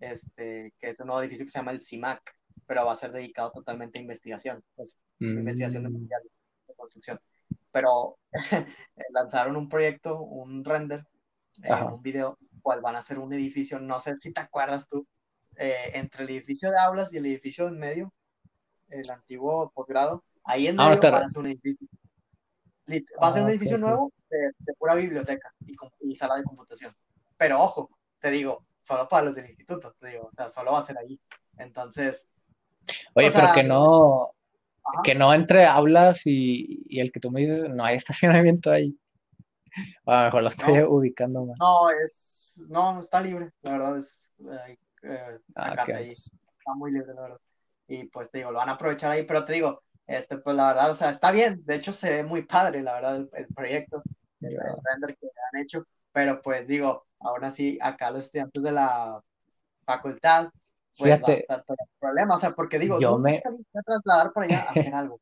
Este, 0.00 0.72
que 0.78 0.90
es 0.90 1.00
un 1.00 1.08
nuevo 1.08 1.20
edificio 1.20 1.44
que 1.44 1.50
se 1.50 1.58
llama 1.58 1.72
el 1.72 1.82
CIMAC, 1.82 2.22
pero 2.66 2.86
va 2.86 2.92
a 2.92 2.96
ser 2.96 3.12
dedicado 3.12 3.50
totalmente 3.50 3.98
a 3.98 4.02
investigación, 4.02 4.62
pues, 4.76 4.98
investigación 5.18 5.82
de 5.82 5.90
mm. 5.90 6.08
de 6.08 6.74
construcción 6.76 7.20
pero 7.70 8.18
lanzaron 9.10 9.56
un 9.56 9.68
proyecto, 9.68 10.20
un 10.20 10.64
render, 10.64 11.04
eh, 11.62 11.72
un 11.72 12.02
video, 12.02 12.38
cual 12.62 12.80
van 12.80 12.96
a 12.96 12.98
hacer 12.98 13.18
un 13.18 13.32
edificio, 13.32 13.78
no 13.78 14.00
sé 14.00 14.18
si 14.18 14.32
te 14.32 14.40
acuerdas 14.40 14.88
tú, 14.88 15.06
eh, 15.56 15.92
entre 15.94 16.24
el 16.24 16.30
edificio 16.30 16.70
de 16.70 16.78
aulas 16.78 17.12
y 17.12 17.18
el 17.18 17.26
edificio 17.26 17.68
en 17.68 17.78
medio, 17.78 18.12
el 18.88 19.10
antiguo 19.10 19.70
posgrado, 19.74 20.24
ahí 20.44 20.66
en 20.66 20.80
ah, 20.80 20.88
medio 20.88 21.00
van 21.00 21.22
a 21.22 21.26
hacer 21.26 21.38
un 21.40 21.46
edificio. 21.46 21.86
Va 23.22 23.28
a 23.28 23.32
ser 23.32 23.42
un 23.42 23.48
ah, 23.48 23.50
edificio 23.50 23.78
nuevo 23.78 24.12
de, 24.30 24.74
pura 24.78 24.94
biblioteca 24.94 25.52
y, 25.66 25.74
y, 26.00 26.14
sala 26.14 26.36
de 26.36 26.44
computación. 26.44 26.94
Pero 27.36 27.60
ojo, 27.60 27.90
te 28.20 28.30
digo, 28.30 28.64
solo 28.80 29.08
para 29.08 29.26
los 29.26 29.34
del 29.34 29.46
instituto, 29.46 29.94
te 30.00 30.08
digo, 30.08 30.26
o 30.26 30.32
sea, 30.32 30.48
solo 30.48 30.72
va 30.72 30.78
a 30.78 30.82
ser 30.82 30.98
ahí. 30.98 31.20
Entonces, 31.58 32.26
Oye, 33.14 33.30
pero 33.30 33.52
que 33.54 33.64
no, 33.64 34.34
que 35.04 35.14
no 35.14 35.34
entre 35.34 35.66
aulas 35.66 36.26
y, 36.26 36.84
y, 36.88 37.00
el 37.00 37.12
que 37.12 37.20
tú 37.20 37.30
me 37.30 37.40
dices, 37.40 37.68
no 37.70 37.84
hay 37.84 37.96
estacionamiento 37.96 38.70
ahí. 38.70 38.98
a 40.06 40.20
lo 40.20 40.24
mejor 40.24 40.42
lo 40.42 40.48
estoy 40.48 40.80
ubicando 40.82 41.44
mal. 41.44 41.56
No, 41.58 41.90
es, 41.90 42.64
no, 42.68 43.00
está 43.00 43.20
libre, 43.20 43.50
la 43.62 43.72
verdad 43.72 43.98
es, 43.98 44.30
eh, 45.02 45.38
ah, 45.56 45.84
ahí. 45.94 46.12
Está 46.12 46.74
muy 46.76 46.92
libre, 46.92 47.14
la 47.14 47.22
verdad. 47.22 47.40
Y 47.88 48.04
pues 48.04 48.30
te 48.30 48.38
digo, 48.38 48.50
lo 48.50 48.58
van 48.58 48.68
a 48.68 48.72
aprovechar 48.72 49.10
ahí, 49.10 49.24
pero 49.24 49.44
te 49.44 49.54
digo, 49.54 49.82
este, 50.06 50.38
pues 50.38 50.54
la 50.54 50.68
verdad, 50.68 50.90
o 50.90 50.94
sea, 50.94 51.10
está 51.10 51.32
bien, 51.32 51.62
de 51.64 51.74
hecho 51.74 51.92
se 51.92 52.10
ve 52.10 52.22
muy 52.22 52.42
padre, 52.42 52.82
la 52.82 52.94
verdad, 52.94 53.28
el, 53.32 53.46
proyecto, 53.54 54.02
el, 54.40 54.56
render 54.84 55.16
que 55.18 55.26
han 55.26 55.62
hecho, 55.62 55.84
pero 56.12 56.40
pues 56.42 56.66
digo, 56.66 57.06
aún 57.20 57.44
así, 57.44 57.78
acá 57.80 58.10
los 58.10 58.26
estudiantes 58.26 58.62
de 58.62 58.72
la 58.72 59.20
facultad, 59.84 60.50
pues 60.96 61.10
va 61.10 61.14
a 61.14 61.32
estar 61.32 61.64
todo 61.64 61.76
el 61.78 61.98
problema, 61.98 62.36
o 62.36 62.38
sea, 62.38 62.52
porque 62.52 62.78
digo, 62.78 63.00
yo 63.00 63.18
me 63.18 63.42
voy 63.44 63.62
a 63.74 63.82
trasladar 63.82 64.32
para 64.32 64.46
allá 64.46 64.60
a 64.60 64.70
hacer 64.70 64.94
algo. 64.94 65.20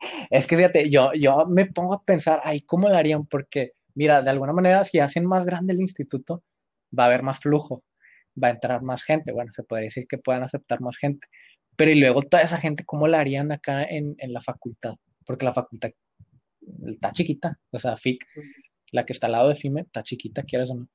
Es 0.30 0.46
que 0.46 0.56
fíjate, 0.56 0.90
yo, 0.90 1.12
yo 1.14 1.46
me 1.46 1.64
pongo 1.64 1.94
a 1.94 2.04
pensar, 2.04 2.42
ay, 2.44 2.60
¿cómo 2.60 2.88
lo 2.88 2.96
harían? 2.96 3.24
Porque, 3.26 3.72
mira, 3.94 4.20
de 4.20 4.28
alguna 4.28 4.52
manera, 4.52 4.84
si 4.84 4.98
hacen 5.00 5.26
más 5.26 5.46
grande 5.46 5.72
el 5.72 5.80
instituto, 5.80 6.44
va 6.96 7.04
a 7.04 7.06
haber 7.06 7.22
más 7.22 7.38
flujo, 7.38 7.82
va 8.40 8.48
a 8.48 8.50
entrar 8.52 8.82
más 8.82 9.02
gente, 9.04 9.32
bueno, 9.32 9.52
se 9.52 9.62
podría 9.62 9.86
decir 9.86 10.06
que 10.06 10.18
puedan 10.18 10.42
aceptar 10.42 10.82
más 10.82 10.98
gente, 10.98 11.26
pero 11.76 11.90
y 11.90 11.96
luego 11.96 12.22
toda 12.22 12.42
esa 12.42 12.58
gente, 12.58 12.84
¿cómo 12.84 13.06
la 13.06 13.20
harían 13.20 13.52
acá 13.52 13.84
en, 13.84 14.14
en 14.18 14.32
la 14.32 14.40
facultad? 14.40 14.94
Porque 15.24 15.44
la 15.44 15.54
facultad 15.54 15.90
está 16.86 17.12
chiquita, 17.12 17.58
o 17.70 17.78
sea, 17.78 17.96
FIC, 17.96 18.26
la 18.92 19.04
que 19.04 19.12
está 19.12 19.26
al 19.26 19.32
lado 19.32 19.48
de 19.48 19.54
FIME, 19.54 19.82
está 19.82 20.02
chiquita, 20.02 20.42
quieres 20.42 20.70
o 20.70 20.76
no. 20.76 20.88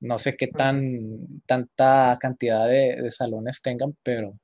No 0.00 0.18
sé 0.18 0.36
qué 0.36 0.48
tan, 0.48 1.42
tanta 1.46 2.18
cantidad 2.20 2.66
de, 2.66 3.00
de 3.00 3.10
salones 3.12 3.62
tengan, 3.62 3.96
pero 4.02 4.40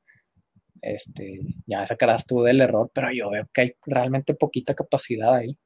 este, 0.81 1.41
ya 1.67 1.87
sacarás 1.87 2.27
tú 2.27 2.43
del 2.43 2.61
error, 2.61 2.91
pero 2.95 3.11
yo 3.13 3.31
veo 3.31 3.49
que 3.53 3.61
hay 3.63 3.73
realmente 3.85 4.35
poquita 4.35 4.75
capacidad 4.75 5.35
ahí. 5.35 5.59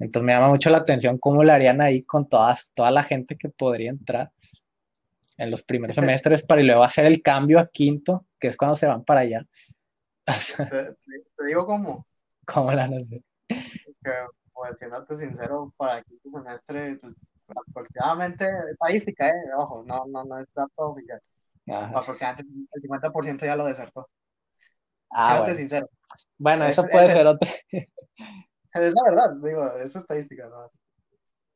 Entonces 0.00 0.26
me 0.26 0.32
llama 0.32 0.48
mucho 0.48 0.70
la 0.70 0.78
atención 0.78 1.18
cómo 1.18 1.44
le 1.44 1.52
harían 1.52 1.80
ahí 1.80 2.02
con 2.02 2.28
todas, 2.28 2.72
toda 2.74 2.90
la 2.90 3.04
gente 3.04 3.36
que 3.36 3.48
podría 3.48 3.90
entrar 3.90 4.32
en 5.36 5.50
los 5.50 5.62
primeros 5.62 5.94
semestres 5.94 6.44
para 6.44 6.62
y 6.62 6.66
luego 6.66 6.82
hacer 6.82 7.06
el 7.06 7.22
cambio 7.22 7.58
a 7.58 7.68
quinto, 7.68 8.26
que 8.44 8.48
es 8.48 8.58
cuando 8.58 8.76
se 8.76 8.86
van 8.86 9.02
para 9.02 9.20
allá. 9.20 9.42
te, 11.38 11.46
digo 11.46 11.64
cómo. 11.64 12.06
¿Cómo 12.44 12.72
la 12.72 12.86
no 12.86 13.02
sé? 13.06 13.24
Que, 13.48 14.12
pues 14.52 14.76
siéndote 14.76 15.16
sincero, 15.16 15.72
para 15.78 15.98
el 15.98 16.04
quinto 16.04 16.28
semestre, 16.28 16.98
pues, 16.98 17.14
aproximadamente, 17.70 18.46
estadística, 18.68 19.30
¿eh? 19.30 19.44
Ojo, 19.56 19.82
no, 19.86 20.04
no, 20.08 20.24
no 20.24 20.38
es 20.38 20.46
dato 20.54 20.72
oficial. 20.76 21.22
Aproximadamente 21.66 22.68
el 22.70 22.82
50% 22.82 23.46
ya 23.46 23.56
lo 23.56 23.64
desertó. 23.64 24.10
Ah, 25.10 25.38
bueno. 25.40 25.54
sincero. 25.54 25.88
Bueno, 26.36 26.66
eso 26.66 26.86
puede 26.86 27.14
ser 27.14 27.26
otro. 27.26 27.48
Es 28.74 28.92
la 28.92 29.04
verdad, 29.04 29.36
digo, 29.40 29.76
es 29.76 29.94
estadística, 29.94 30.48
¿no? 30.48 30.68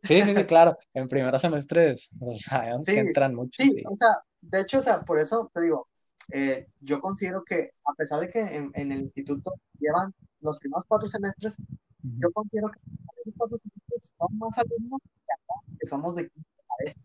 Sí, 0.05 0.23
sí, 0.23 0.37
sí, 0.37 0.45
claro. 0.47 0.79
En 0.95 1.09
primeros 1.09 1.43
semestres, 1.43 2.09
o 2.21 2.35
sea, 2.37 2.71
entran 2.87 3.35
muchos. 3.35 3.57
Sí, 3.67 3.83
o 3.85 3.95
sea, 3.97 4.23
de 4.41 4.61
hecho, 4.61 4.79
o 4.79 4.83
sea, 4.83 5.01
por 5.03 5.19
eso 5.19 5.51
te 5.53 5.63
digo, 5.63 5.89
eh, 6.31 6.69
yo 6.81 7.01
considero 7.01 7.43
que 7.45 7.73
a 7.85 7.95
pesar 7.95 8.21
de 8.21 8.31
que 8.31 8.41
en, 8.41 8.73
el 8.75 9.01
instituto 9.01 9.53
llevan 9.79 10.15
los 10.41 10.59
primeros 10.59 10.85
cuatro 10.87 11.09
semestres, 11.09 11.57
yo 12.03 12.31
considero 12.33 12.71
que 12.71 12.81
los 13.25 13.35
cuatro 13.37 13.57
semestres 13.57 14.13
son 14.19 14.39
más 14.39 14.59
alumnos 14.59 15.01
que 15.03 15.33
acá, 15.33 15.61
que 15.81 15.87
somos 15.87 16.15
de 16.17 16.29
quinto 16.29 16.51
a 16.69 16.85
este. 16.85 17.01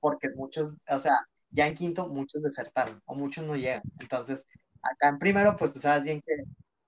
porque 0.00 0.30
muchos, 0.30 0.74
o 0.88 0.98
sea, 0.98 1.26
ya 1.50 1.66
en 1.66 1.74
quinto 1.74 2.08
muchos 2.08 2.42
desertaron 2.42 3.00
o 3.06 3.14
muchos 3.14 3.44
no 3.46 3.56
llegan. 3.56 3.82
Entonces, 3.98 4.46
acá 4.82 5.08
en 5.08 5.18
primero, 5.18 5.56
pues 5.56 5.72
tú 5.72 5.78
sabes 5.80 6.04
bien 6.04 6.22
que 6.22 6.44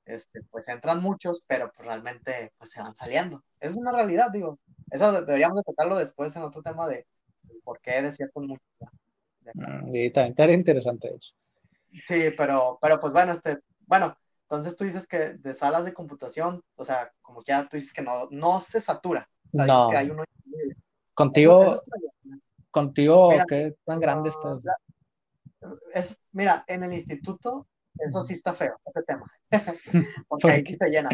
este, 0.07 0.43
pues 0.51 0.69
entran 0.69 1.01
muchos, 1.03 1.43
pero 1.47 1.71
pues 1.75 1.87
realmente 1.87 2.53
pues 2.59 2.71
se 2.71 2.81
van 2.81 2.95
saliendo. 2.95 3.43
Es 3.61 3.77
una 3.77 3.93
realidad, 3.93 4.31
digo. 4.31 4.59
Eso 4.91 5.13
deberíamos 5.13 5.57
de 5.57 5.65
tocarlo 5.65 5.97
después 5.97 6.35
en 6.37 6.43
otro 6.43 6.63
tema 6.63 6.87
de, 6.89 7.07
por 7.65 7.81
qué 7.81 8.03
de 8.03 8.13
ciertos 8.13 8.45
muchos. 8.45 8.67
Mm, 9.53 9.87
sí, 9.89 10.11
también 10.11 10.33
estaría 10.33 10.55
interesante 10.55 11.15
eso. 11.15 11.35
Sí, 11.93 12.25
pero, 12.37 12.79
pero 12.81 12.99
pues 12.99 13.13
bueno, 13.13 13.33
este, 13.33 13.59
bueno, 13.87 14.17
entonces 14.43 14.77
tú 14.77 14.85
dices 14.85 15.07
que 15.07 15.35
de 15.35 15.55
salas 15.55 15.85
de 15.85 15.93
computación, 15.93 16.63
o 16.77 16.85
sea, 16.85 17.13
como 17.21 17.43
ya 17.45 17.69
tú 17.69 17.77
dices 17.77 17.93
que 17.93 18.03
no, 18.03 18.29
no 18.31 18.61
se 18.61 18.81
satura. 18.81 19.29
O 19.53 19.57
sea, 19.57 19.67
no. 19.67 19.91
que 19.91 19.97
hay 19.97 20.11
uno... 20.11 20.25
Contigo, 21.15 21.81
contigo, 22.71 23.31
¿qué 23.49 23.77
tan 23.85 24.01
grande 24.01 24.31
está? 24.31 24.59
Es, 25.93 26.21
mira, 26.33 26.65
en 26.67 26.83
el 26.83 26.93
instituto 26.93 27.69
eso 27.99 28.23
sí 28.23 28.35
está 28.35 28.55
feo, 28.55 28.81
ese 28.85 29.03
tema. 29.03 29.31
porque 30.29 30.51
ahí 30.51 30.63
sí 30.65 30.77
se 30.77 30.89
llena. 30.89 31.11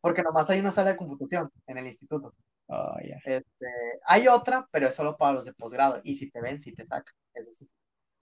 Porque 0.00 0.22
nomás 0.22 0.50
hay 0.50 0.60
una 0.60 0.72
sala 0.72 0.90
de 0.90 0.96
computación 0.96 1.50
en 1.66 1.78
el 1.78 1.86
instituto. 1.86 2.34
Oh, 2.66 2.96
este, 3.24 3.66
hay 4.06 4.26
otra, 4.26 4.66
pero 4.70 4.88
es 4.88 4.94
solo 4.94 5.16
para 5.16 5.34
los 5.34 5.44
de 5.44 5.52
posgrado. 5.52 6.00
Y 6.02 6.16
si 6.16 6.30
te 6.30 6.40
ven, 6.40 6.60
si 6.60 6.74
te 6.74 6.84
saca. 6.84 7.12
Eso 7.34 7.52
sí. 7.52 7.68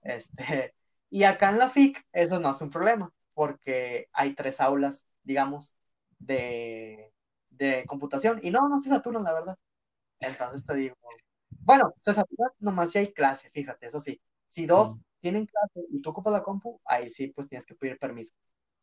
Este, 0.01 0.73
y 1.09 1.23
acá 1.23 1.49
en 1.49 1.59
la 1.59 1.69
FIC, 1.69 2.05
eso 2.11 2.39
no 2.39 2.51
es 2.51 2.61
un 2.61 2.69
problema. 2.69 3.11
Porque 3.33 4.09
hay 4.13 4.35
tres 4.35 4.61
aulas, 4.61 5.07
digamos, 5.23 5.75
de, 6.19 7.11
de 7.49 7.85
computación. 7.87 8.39
Y 8.43 8.51
no, 8.51 8.69
no 8.69 8.77
se 8.79 8.89
saturan, 8.89 9.23
la 9.23 9.33
verdad. 9.33 9.57
Entonces 10.19 10.65
te 10.65 10.75
digo. 10.75 10.95
Bueno, 11.61 11.93
se 11.99 12.13
saturan 12.13 12.51
nomás 12.59 12.91
si 12.91 12.99
hay 12.99 13.13
clase, 13.13 13.49
fíjate, 13.49 13.87
eso 13.87 13.99
sí. 13.99 14.19
Si 14.47 14.65
dos 14.65 14.99
tienen 15.21 15.45
clase 15.45 15.87
y 15.89 16.01
tú 16.01 16.09
ocupas 16.09 16.33
la 16.33 16.43
compu, 16.43 16.79
ahí 16.85 17.09
sí, 17.09 17.27
pues 17.27 17.47
tienes 17.47 17.65
que 17.65 17.75
pedir 17.75 17.97
permiso. 17.97 18.33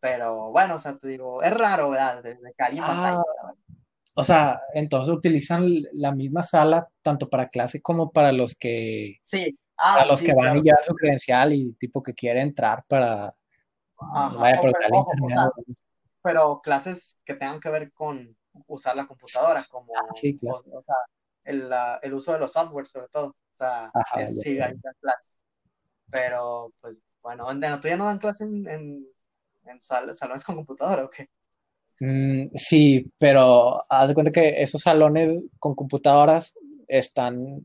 Pero 0.01 0.51
bueno, 0.51 0.77
o 0.77 0.79
sea, 0.79 0.97
te 0.97 1.09
digo, 1.09 1.43
es 1.43 1.53
raro, 1.53 1.91
¿verdad? 1.91 2.23
Desde 2.23 2.55
ah, 2.81 3.23
O 4.15 4.25
sea, 4.25 4.61
entonces 4.75 5.15
utilizan 5.15 5.69
la 5.93 6.13
misma 6.13 6.43
sala 6.43 6.89
tanto 7.03 7.29
para 7.29 7.51
clase 7.51 7.83
como 7.83 8.11
para 8.11 8.33
los 8.33 8.55
que. 8.55 9.19
Sí. 9.27 9.59
Ah, 9.83 9.97
para 9.99 10.07
los 10.07 10.21
que 10.21 10.35
van 10.35 10.59
y 10.59 10.63
llevan 10.63 10.85
su 10.85 10.95
credencial 10.95 11.53
y 11.53 11.73
tipo 11.75 12.03
que 12.03 12.15
quiere 12.15 12.41
entrar 12.41 12.85
para. 12.87 13.35
Ajá, 13.99 14.61
pero, 16.23 16.61
clases 16.61 17.19
que 17.25 17.35
tengan 17.35 17.61
que 17.61 17.71
ver 17.71 17.93
con 17.93 18.37
usar 18.67 18.95
la 18.95 19.07
computadora, 19.07 19.63
como 19.71 19.91
ah, 19.97 20.13
sí, 20.15 20.37
claro. 20.37 20.63
o, 20.71 20.83
sea, 20.83 20.97
el, 21.45 21.73
el, 22.03 22.15
uso 22.15 22.33
de 22.33 22.41
los 22.41 22.53
software 22.53 22.87
sobre 22.87 23.09
todo. 23.09 23.29
O 23.29 23.57
sea, 23.57 23.91
sí, 24.27 24.61
hay 24.61 24.75
clases. 25.01 25.41
Pero, 26.11 26.73
pues, 26.81 27.01
bueno, 27.23 27.51
¿en 27.51 27.61
la 27.61 27.81
tuya 27.81 27.97
no 27.97 28.07
dan 28.07 28.19
clase 28.19 28.45
en, 28.45 28.69
en, 28.69 29.07
en 29.65 29.81
salones 29.81 30.45
con 30.45 30.57
computadora 30.57 31.05
o 31.05 31.11
qué? 31.11 31.31
Mm, 32.01 32.57
sí, 32.57 33.11
pero 33.19 33.81
haz 33.89 34.09
de 34.09 34.15
cuenta 34.15 34.33
que 34.33 34.61
esos 34.63 34.81
salones 34.81 35.39
con 35.59 35.75
computadoras 35.75 36.55
están 36.89 37.63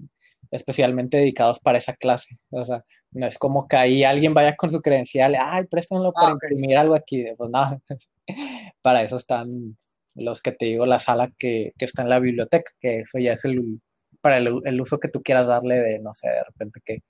especialmente 0.52 1.18
dedicados 1.18 1.60
para 1.60 1.78
esa 1.78 1.94
clase. 1.94 2.36
O 2.50 2.64
sea, 2.64 2.84
no 3.12 3.26
es 3.26 3.38
como 3.38 3.68
que 3.68 3.78
ahí 3.78 4.04
alguien 4.04 4.34
vaya 4.34 4.56
con 4.56 4.70
su 4.70 4.82
credencial, 4.82 5.36
ay, 5.40 5.66
para 5.66 5.84
ah, 6.16 6.32
imprimir 6.32 6.78
algo 6.78 6.96
aquí. 6.96 7.26
Pues 7.38 7.50
nada, 7.50 7.80
para 8.82 9.04
eso 9.04 9.18
están 9.18 9.78
los 10.16 10.42
que 10.42 10.52
te 10.52 10.66
digo, 10.66 10.86
la 10.86 11.00
sala 11.00 11.32
que, 11.38 11.74
que, 11.78 11.86
está 11.86 12.02
en 12.02 12.10
la 12.10 12.20
biblioteca, 12.20 12.72
que 12.80 13.02
eso 13.02 13.20
ya 13.20 13.34
es 13.34 13.44
el, 13.46 13.82
para 14.22 14.38
el, 14.38 14.62
el, 14.64 14.82
uso 14.82 14.98
que 14.98 15.10
tú 15.10 15.22
quieras 15.22 15.46
darle 15.46 15.76
de, 15.76 16.00
no 16.00 16.14
sé, 16.14 16.30
de 16.30 16.44
repente 16.44 16.82
que 16.84 17.04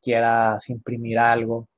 quieras 0.00 0.68
imprimir 0.70 1.18
algo. 1.18 1.68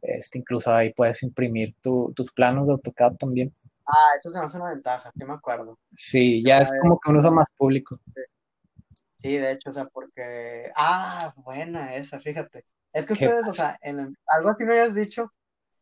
Este, 0.00 0.38
incluso 0.38 0.74
ahí 0.74 0.92
puedes 0.94 1.22
imprimir 1.22 1.74
tus 1.82 2.32
planos 2.32 2.66
de 2.66 2.72
AutoCAD 2.72 3.16
también. 3.16 3.52
Ah, 3.86 4.16
eso 4.18 4.30
se 4.30 4.38
me 4.38 4.44
hace 4.44 4.56
una 4.56 4.70
ventaja, 4.70 5.10
sí 5.14 5.24
me 5.24 5.34
acuerdo. 5.34 5.78
Sí, 5.96 6.42
ya 6.44 6.58
es 6.58 6.70
como 6.80 6.98
que 6.98 7.10
un 7.10 7.16
uso 7.16 7.30
más 7.32 7.50
público. 7.56 7.98
Sí. 8.14 8.20
De 9.22 9.52
hecho, 9.52 9.70
o 9.70 9.72
sea, 9.72 9.86
porque... 9.86 10.70
Ah, 10.76 11.32
buena 11.36 11.94
esa, 11.96 12.20
fíjate. 12.20 12.64
Es 12.92 13.04
que 13.04 13.14
ustedes, 13.14 13.46
o 13.46 13.52
sea, 13.52 13.78
en 13.82 14.16
algo 14.26 14.50
así 14.50 14.64
me 14.64 14.72
habías 14.72 14.94
dicho, 14.94 15.32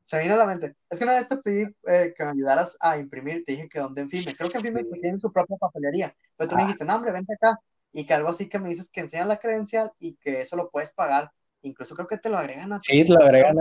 se 0.04 0.18
vino 0.18 0.34
a 0.34 0.38
la 0.38 0.46
mente. 0.46 0.74
Es 0.90 0.98
que 0.98 1.04
una 1.04 1.14
vez 1.14 1.28
te 1.28 1.36
pedí 1.36 1.66
eh, 1.86 2.14
que 2.16 2.24
me 2.24 2.30
ayudaras 2.30 2.76
a 2.80 2.98
imprimir, 2.98 3.44
te 3.44 3.52
dije 3.52 3.68
que 3.68 3.78
donde 3.78 4.02
en 4.02 4.10
Fime, 4.10 4.34
creo 4.34 4.48
que 4.48 4.58
en 4.58 4.64
Fime 4.64 4.84
tienen 4.84 5.20
su 5.20 5.32
propia 5.32 5.56
papelería, 5.56 6.14
pero 6.36 6.48
tú 6.48 6.56
me 6.56 6.62
ah. 6.62 6.64
dijiste, 6.66 6.84
no, 6.84 6.96
hombre, 6.96 7.12
vente 7.12 7.34
acá, 7.34 7.58
y 7.92 8.06
que 8.06 8.14
algo 8.14 8.28
así 8.28 8.48
que 8.48 8.58
me 8.58 8.68
dices 8.68 8.88
que 8.88 9.00
enseñas 9.00 9.28
la 9.28 9.38
credencial 9.38 9.92
y 9.98 10.16
que 10.16 10.40
eso 10.40 10.56
lo 10.56 10.70
puedes 10.70 10.92
pagar 10.94 11.30
incluso 11.66 11.94
creo 11.94 12.08
que 12.08 12.18
te 12.18 12.28
lo 12.28 12.38
agregan 12.38 12.72
a 12.72 12.80
Sí, 12.82 13.04
te 13.04 13.12
lo 13.12 13.22
agregan. 13.22 13.56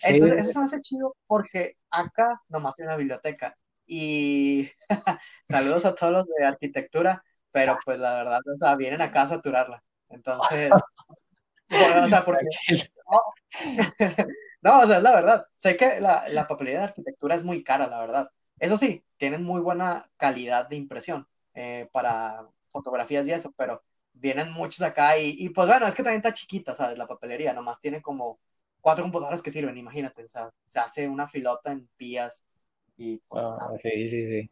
Entonces, 0.00 0.38
eso 0.38 0.52
se 0.52 0.58
me 0.58 0.64
hace 0.66 0.80
chido 0.80 1.16
porque 1.26 1.76
acá 1.90 2.40
nomás 2.48 2.78
hay 2.78 2.86
una 2.86 2.96
biblioteca. 2.96 3.56
Y 3.86 4.70
saludos 5.48 5.84
a 5.84 5.94
todos 5.94 6.12
los 6.12 6.26
de 6.26 6.44
arquitectura, 6.44 7.22
pero 7.52 7.78
pues 7.84 7.98
la 7.98 8.14
verdad, 8.14 8.40
o 8.54 8.58
sea, 8.58 8.76
vienen 8.76 9.00
acá 9.00 9.22
a 9.22 9.26
saturarla. 9.28 9.82
Entonces, 10.08 10.70
o 12.04 12.08
sea, 12.08 12.24
porque. 12.24 12.46
No, 14.60 14.80
o 14.80 14.86
sea, 14.86 14.96
es 14.96 15.02
la 15.04 15.14
verdad. 15.14 15.46
Sé 15.56 15.76
que 15.76 16.00
la, 16.00 16.28
la 16.30 16.48
papelería 16.48 16.80
de 16.80 16.86
arquitectura 16.86 17.36
es 17.36 17.44
muy 17.44 17.62
cara, 17.62 17.86
la 17.86 18.00
verdad. 18.00 18.28
Eso 18.58 18.76
sí, 18.76 19.04
tienen 19.16 19.44
muy 19.44 19.60
buena 19.60 20.10
calidad 20.16 20.68
de 20.68 20.74
impresión 20.74 21.28
eh, 21.54 21.88
para 21.92 22.48
fotografías 22.66 23.24
y 23.26 23.30
eso, 23.30 23.54
pero 23.56 23.84
vienen 24.12 24.52
muchos 24.52 24.82
acá 24.82 25.16
y, 25.16 25.36
y, 25.38 25.50
pues 25.50 25.68
bueno, 25.68 25.86
es 25.86 25.94
que 25.94 26.02
también 26.02 26.18
está 26.18 26.34
chiquita, 26.34 26.74
¿sabes? 26.74 26.98
La 26.98 27.06
papelería, 27.06 27.52
nomás 27.52 27.80
tiene 27.80 28.02
como 28.02 28.40
cuatro 28.80 29.04
computadoras 29.04 29.42
que 29.42 29.50
sirven, 29.50 29.76
imagínate, 29.76 30.24
o 30.24 30.28
sea, 30.28 30.50
se 30.66 30.80
hace 30.80 31.08
una 31.08 31.28
filota 31.28 31.70
en 31.72 31.88
pías 31.96 32.44
y 32.96 33.18
pues, 33.28 33.48
ah, 33.48 33.70
sí, 33.80 34.08
sí, 34.08 34.26
sí. 34.26 34.50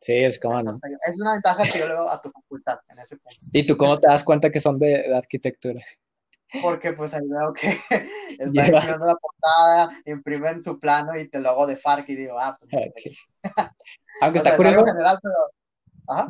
Sí, 0.00 0.14
es 0.14 0.38
como, 0.38 0.62
¿no? 0.62 0.80
Es 1.08 1.20
una 1.20 1.32
ventaja 1.34 1.62
que 1.64 1.78
yo 1.78 1.88
le 1.88 1.94
doy 1.94 2.06
a 2.10 2.20
tu 2.20 2.30
facultad 2.30 2.78
en 2.88 2.98
ese 2.98 3.16
punto. 3.16 3.38
¿Y 3.52 3.66
tú 3.66 3.76
cómo 3.76 3.98
te 3.98 4.08
das 4.08 4.24
cuenta 4.24 4.50
que 4.50 4.60
son 4.60 4.78
de, 4.78 5.14
arquitectura? 5.14 5.80
Porque 6.62 6.92
pues 6.92 7.12
ahí 7.14 7.26
veo 7.28 7.52
que 7.52 7.68
está 8.38 8.66
imprimiendo 8.66 9.06
la 9.06 9.16
portada, 9.16 10.00
imprimen 10.06 10.62
su 10.62 10.78
plano 10.80 11.18
y 11.18 11.28
te 11.28 11.40
lo 11.40 11.50
hago 11.50 11.66
de 11.66 11.76
FARC 11.76 12.08
y 12.08 12.16
digo, 12.16 12.38
ah, 12.38 12.58
pues. 12.58 12.72
Aunque 14.20 14.38
está 14.38 14.56
curioso. 14.56 14.84
General, 14.84 15.18
pero... 15.22 15.34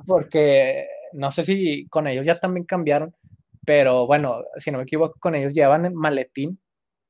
Porque 0.07 0.89
no 1.13 1.31
sé 1.31 1.45
si 1.45 1.87
con 1.89 2.07
ellos 2.07 2.27
ya 2.27 2.39
también 2.39 2.65
cambiaron, 2.65 3.15
pero 3.65 4.07
bueno, 4.07 4.43
si 4.57 4.71
no 4.71 4.79
me 4.79 4.85
equivoco, 4.85 5.19
con 5.21 5.35
ellos 5.35 5.55
llevan 5.55 5.95
maletín 5.95 6.61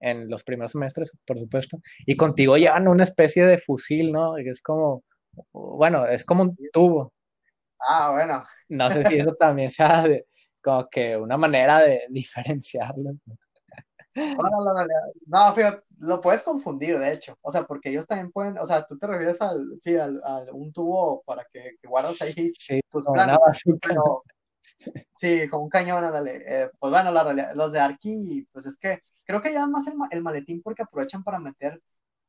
en 0.00 0.28
los 0.28 0.44
primeros 0.44 0.72
semestres, 0.72 1.12
por 1.26 1.38
supuesto, 1.38 1.78
y 2.06 2.16
contigo 2.16 2.56
llevan 2.56 2.88
una 2.88 3.04
especie 3.04 3.44
de 3.46 3.58
fusil, 3.58 4.12
¿no? 4.12 4.36
Es 4.36 4.62
como, 4.62 5.02
bueno, 5.52 6.06
es 6.06 6.24
como 6.24 6.42
un 6.42 6.56
tubo. 6.72 7.12
Ah, 7.80 8.10
bueno. 8.12 8.44
No 8.68 8.90
sé 8.90 9.04
si 9.04 9.16
eso 9.16 9.34
también 9.34 9.70
sea 9.70 10.02
de, 10.02 10.26
como 10.62 10.88
que 10.88 11.16
una 11.16 11.36
manera 11.36 11.80
de 11.80 12.06
diferenciarlo. 12.10 13.12
No, 15.26 15.54
fíjate, 15.54 15.82
lo 15.98 16.20
puedes 16.20 16.42
confundir, 16.42 16.98
de 16.98 17.12
hecho. 17.12 17.38
O 17.40 17.52
sea, 17.52 17.64
porque 17.64 17.90
ellos 17.90 18.06
también 18.06 18.32
pueden, 18.32 18.58
o 18.58 18.66
sea, 18.66 18.84
tú 18.84 18.98
te 18.98 19.06
refieres 19.06 19.40
al, 19.40 19.76
sí, 19.80 19.96
al, 19.96 20.20
un 20.52 20.72
tubo 20.72 21.22
para 21.22 21.44
que, 21.52 21.76
que 21.80 21.88
guardas 21.88 22.20
ahí 22.22 22.52
tus 22.90 23.04
planos. 23.12 23.38
sí, 25.16 25.48
con 25.48 25.62
un 25.62 25.68
cañón, 25.68 26.02
dale. 26.02 26.42
Eh, 26.46 26.70
pues 26.78 26.92
bueno, 26.92 27.12
la 27.12 27.24
realidad, 27.24 27.52
los 27.54 27.72
de 27.72 27.80
Arki, 27.80 28.46
pues 28.52 28.66
es 28.66 28.76
que 28.76 29.02
creo 29.24 29.40
que 29.40 29.50
llevan 29.50 29.70
más 29.70 29.86
el, 29.86 29.94
el, 30.10 30.22
maletín 30.22 30.62
porque 30.62 30.82
aprovechan 30.82 31.22
para 31.22 31.38
meter, 31.38 31.80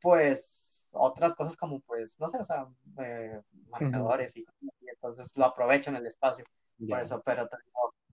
pues, 0.01 0.68
otras 0.93 1.35
cosas 1.35 1.55
como, 1.55 1.79
pues, 1.81 2.19
no 2.19 2.27
sé, 2.27 2.37
o 2.37 2.43
sea, 2.43 2.67
eh, 2.99 3.41
marcadores 3.69 4.35
y, 4.37 4.45
entonces 4.81 5.31
lo 5.35 5.45
aprovechan 5.45 5.95
el 5.95 6.05
espacio. 6.05 6.45
Por 6.87 6.99
eso, 6.99 7.21
pero, 7.25 7.49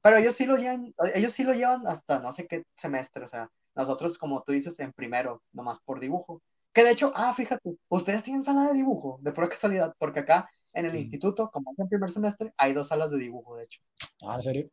pero 0.03 0.17
ellos 0.17 0.35
sí 0.35 0.45
lo 0.45 0.57
llevan, 0.57 0.93
ellos 1.15 1.33
sí 1.33 1.45
lo 1.45 1.53
llevan 1.53 1.87
hasta 1.87 2.19
no 2.19 2.33
sé 2.33 2.47
qué 2.47 2.65
semestre, 2.75 3.25
o 3.25 3.29
sea, 3.29 3.49
nosotros, 3.77 4.19
como 4.19 4.43
tú 4.43 4.53
dices, 4.53 4.79
en 4.81 4.93
primero, 4.93 5.43
nomás 5.53 5.81
por 5.81 6.01
dibujo. 6.01 6.43
Que 6.73 6.83
de 6.83 6.91
hecho, 6.91 7.13
ah, 7.15 7.33
fíjate, 7.35 7.77
ustedes 7.89 8.23
tienen 8.25 8.43
sala 8.43 8.69
de 8.69 8.75
dibujo, 8.75 9.19
de 9.23 9.33
pura 9.33 9.49
casualidad, 9.49 9.95
porque 9.99 10.21
acá 10.21 10.51
en 10.73 10.87
el 10.87 10.95
instituto, 10.95 11.51
como 11.51 11.73
es 11.73 11.79
en 11.79 11.89
primer 11.89 12.11
semestre, 12.11 12.53
hay 12.57 12.73
dos 12.73 12.89
salas 12.89 13.11
de 13.11 13.19
dibujo, 13.19 13.57
de 13.57 13.65
hecho. 13.65 13.81
Ah, 14.27 14.35
¿en 14.35 14.43
serio? 14.43 14.67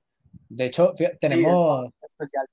De 0.50 0.66
hecho, 0.66 0.94
tenemos... 1.20 1.90
especial. 2.02 2.46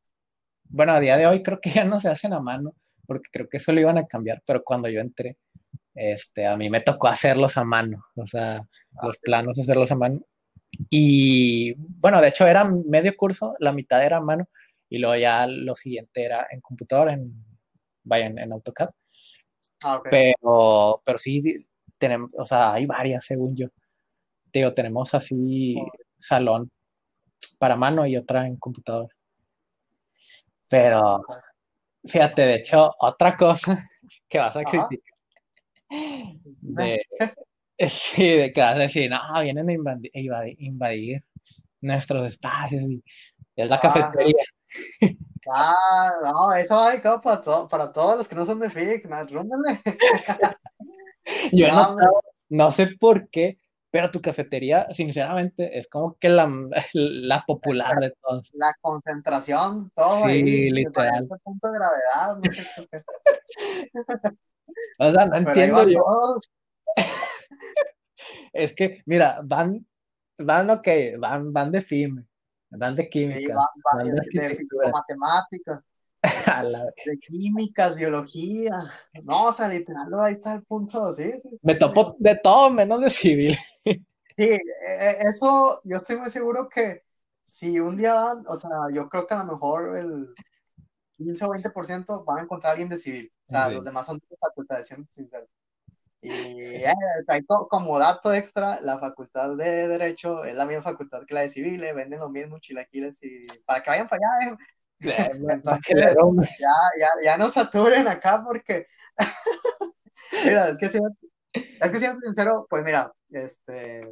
Bueno, 0.64 0.92
a 0.92 1.00
día 1.00 1.16
de 1.16 1.26
hoy 1.26 1.42
creo 1.42 1.60
que 1.60 1.70
ya 1.70 1.84
no 1.84 1.98
se 1.98 2.08
hacen 2.08 2.32
a 2.32 2.40
mano, 2.40 2.74
porque 3.10 3.28
creo 3.32 3.48
que 3.48 3.56
eso 3.56 3.72
lo 3.72 3.80
iban 3.80 3.98
a 3.98 4.06
cambiar, 4.06 4.40
pero 4.46 4.62
cuando 4.62 4.88
yo 4.88 5.00
entré, 5.00 5.36
este, 5.96 6.46
a 6.46 6.56
mí 6.56 6.70
me 6.70 6.80
tocó 6.80 7.08
hacerlos 7.08 7.56
a 7.56 7.64
mano, 7.64 8.04
o 8.14 8.24
sea, 8.24 8.58
ah, 8.58 9.06
los 9.06 9.18
planos 9.18 9.58
hacerlos 9.58 9.90
a 9.90 9.96
mano. 9.96 10.20
Y 10.88 11.74
bueno, 11.74 12.20
de 12.20 12.28
hecho 12.28 12.46
era 12.46 12.64
medio 12.64 13.16
curso, 13.16 13.56
la 13.58 13.72
mitad 13.72 14.04
era 14.06 14.18
a 14.18 14.20
mano, 14.20 14.48
y 14.88 14.98
luego 14.98 15.16
ya 15.16 15.48
lo 15.48 15.74
siguiente 15.74 16.22
era 16.22 16.46
en 16.52 16.60
computador, 16.60 17.10
en, 17.10 17.34
vaya, 18.04 18.26
en, 18.26 18.52
AutoCAD. 18.52 18.90
Ah, 19.82 20.00
pero, 20.08 21.02
pero 21.04 21.18
sí, 21.18 21.42
tenemos, 21.98 22.30
o 22.38 22.44
sea, 22.44 22.74
hay 22.74 22.86
varias, 22.86 23.24
según 23.24 23.56
yo. 23.56 23.66
Digo, 24.52 24.72
tenemos 24.72 25.12
así 25.16 25.74
salón 26.16 26.70
para 27.58 27.74
mano 27.74 28.06
y 28.06 28.16
otra 28.16 28.46
en 28.46 28.56
computador. 28.56 29.08
Pero, 30.68 31.16
fíjate, 32.04 32.42
de 32.42 32.54
hecho, 32.56 32.94
otra 32.98 33.36
cosa 33.36 33.76
que 34.28 34.38
vas 34.38 34.56
a 34.56 34.62
criticar, 34.62 35.10
de, 35.90 37.02
sí, 37.88 38.28
de 38.28 38.52
que 38.52 38.60
vas 38.60 38.76
a 38.76 38.80
decir, 38.80 39.10
no, 39.10 39.18
vienen 39.42 39.68
a 39.68 40.44
invadir, 40.58 41.24
nuestros 41.80 42.26
espacios 42.26 42.84
y 42.84 43.02
es 43.56 43.70
la 43.70 43.80
cafetería. 43.80 44.44
Ah, 45.52 46.12
no, 46.22 46.52
eso 46.54 46.76
va 46.76 46.90
dedicado 46.90 47.20
para, 47.20 47.66
para 47.66 47.92
todos 47.92 48.18
los 48.18 48.28
que 48.28 48.34
no 48.34 48.44
son 48.44 48.60
de 48.60 48.68
FIC, 48.68 49.06
rúndale. 49.30 49.80
Yo 51.50 51.68
no, 51.68 51.96
no, 52.50 52.70
sé 52.70 52.88
por 52.98 53.30
qué, 53.30 53.58
pero 53.90 54.10
tu 54.10 54.20
cafetería, 54.20 54.86
sinceramente, 54.92 55.78
es 55.78 55.88
como 55.88 56.16
que 56.18 56.28
la, 56.28 56.48
la 56.94 57.44
popular 57.46 57.98
de 57.98 58.14
todos. 58.22 58.50
La 58.54 58.74
concentración, 58.80 59.90
todo 59.94 60.24
sí, 60.24 60.30
ahí. 60.30 60.70
literal. 60.70 61.28
punto 61.42 61.70
de 61.70 61.78
gravedad, 61.78 62.36
no 62.36 62.52
sé 62.52 62.88
qué. 62.90 63.02
o 64.98 65.10
sea, 65.10 65.26
no 65.26 65.36
entiendo 65.36 65.88
yo. 65.88 66.00
es 68.52 68.72
que, 68.74 69.02
mira, 69.06 69.40
van, 69.44 69.86
van, 70.38 70.70
ok, 70.70 70.88
van, 71.18 71.52
van 71.52 71.72
de 71.72 71.82
FIME 71.82 72.30
van 72.70 72.94
de 72.94 73.08
química. 73.08 73.54
van, 73.92 74.04
de, 74.06 74.90
matemáticas, 74.92 75.82
de 77.06 77.18
químicas, 77.18 77.96
biología. 77.96 78.92
No, 79.22 79.46
o 79.46 79.52
sea, 79.52 79.68
literal, 79.68 80.08
ahí 80.20 80.34
está 80.34 80.54
el 80.54 80.62
punto, 80.62 81.12
sí, 81.12 81.32
Me 81.62 81.74
topo 81.74 82.16
de 82.18 82.36
todo 82.36 82.70
menos 82.70 83.00
de 83.00 83.10
civil. 83.10 83.56
Sí, 84.36 84.44
e, 84.44 84.60
e, 84.86 85.18
eso 85.28 85.82
yo 85.84 85.98
estoy 85.98 86.16
muy 86.16 86.30
seguro 86.30 86.66
que 86.66 87.02
si 87.44 87.78
un 87.78 87.96
día 87.96 88.14
van, 88.14 88.44
o 88.46 88.56
sea, 88.56 88.70
yo 88.90 89.06
creo 89.08 89.26
que 89.26 89.34
a 89.34 89.44
lo 89.44 89.52
mejor 89.52 89.98
el 89.98 90.34
15 91.18 91.44
o 91.44 91.48
20% 91.48 92.24
van 92.24 92.38
a 92.38 92.42
encontrar 92.42 92.70
a 92.70 92.72
alguien 92.72 92.88
de 92.88 92.96
civil. 92.96 93.30
O 93.46 93.50
sea, 93.50 93.68
los 93.68 93.84
demás 93.84 94.06
son 94.06 94.18
de 94.18 94.36
facultades, 94.38 94.88
sincero. 95.10 95.46
Y 96.22 96.30
eh, 96.30 96.94
como 97.68 97.98
dato 97.98 98.32
extra, 98.32 98.80
la 98.80 98.98
facultad 98.98 99.56
de 99.56 99.88
Derecho 99.88 100.44
es 100.44 100.54
la 100.54 100.66
misma 100.66 100.82
facultad 100.82 101.24
que 101.26 101.34
la 101.34 101.40
de 101.42 101.48
Civil, 101.48 101.82
eh, 101.82 101.94
venden 101.94 102.20
lo 102.20 102.28
mismo 102.28 102.58
chilaquiles 102.58 103.22
y 103.22 103.46
para 103.64 103.82
que 103.82 103.90
vayan 103.90 104.08
para 104.08 104.20
allá. 104.20 104.52
Eh. 104.52 104.56
ya, 105.00 105.32
ya, 106.98 107.08
ya 107.24 107.36
no 107.38 107.50
saturen 107.50 108.06
acá 108.08 108.42
porque. 108.44 108.86
mira, 110.44 110.68
es 110.70 110.78
que, 110.78 110.90
si, 110.90 110.98
es 111.52 111.90
que 111.90 111.98
siendo 111.98 112.20
sincero, 112.20 112.66
pues 112.68 112.84
mira, 112.84 113.12
este. 113.30 114.06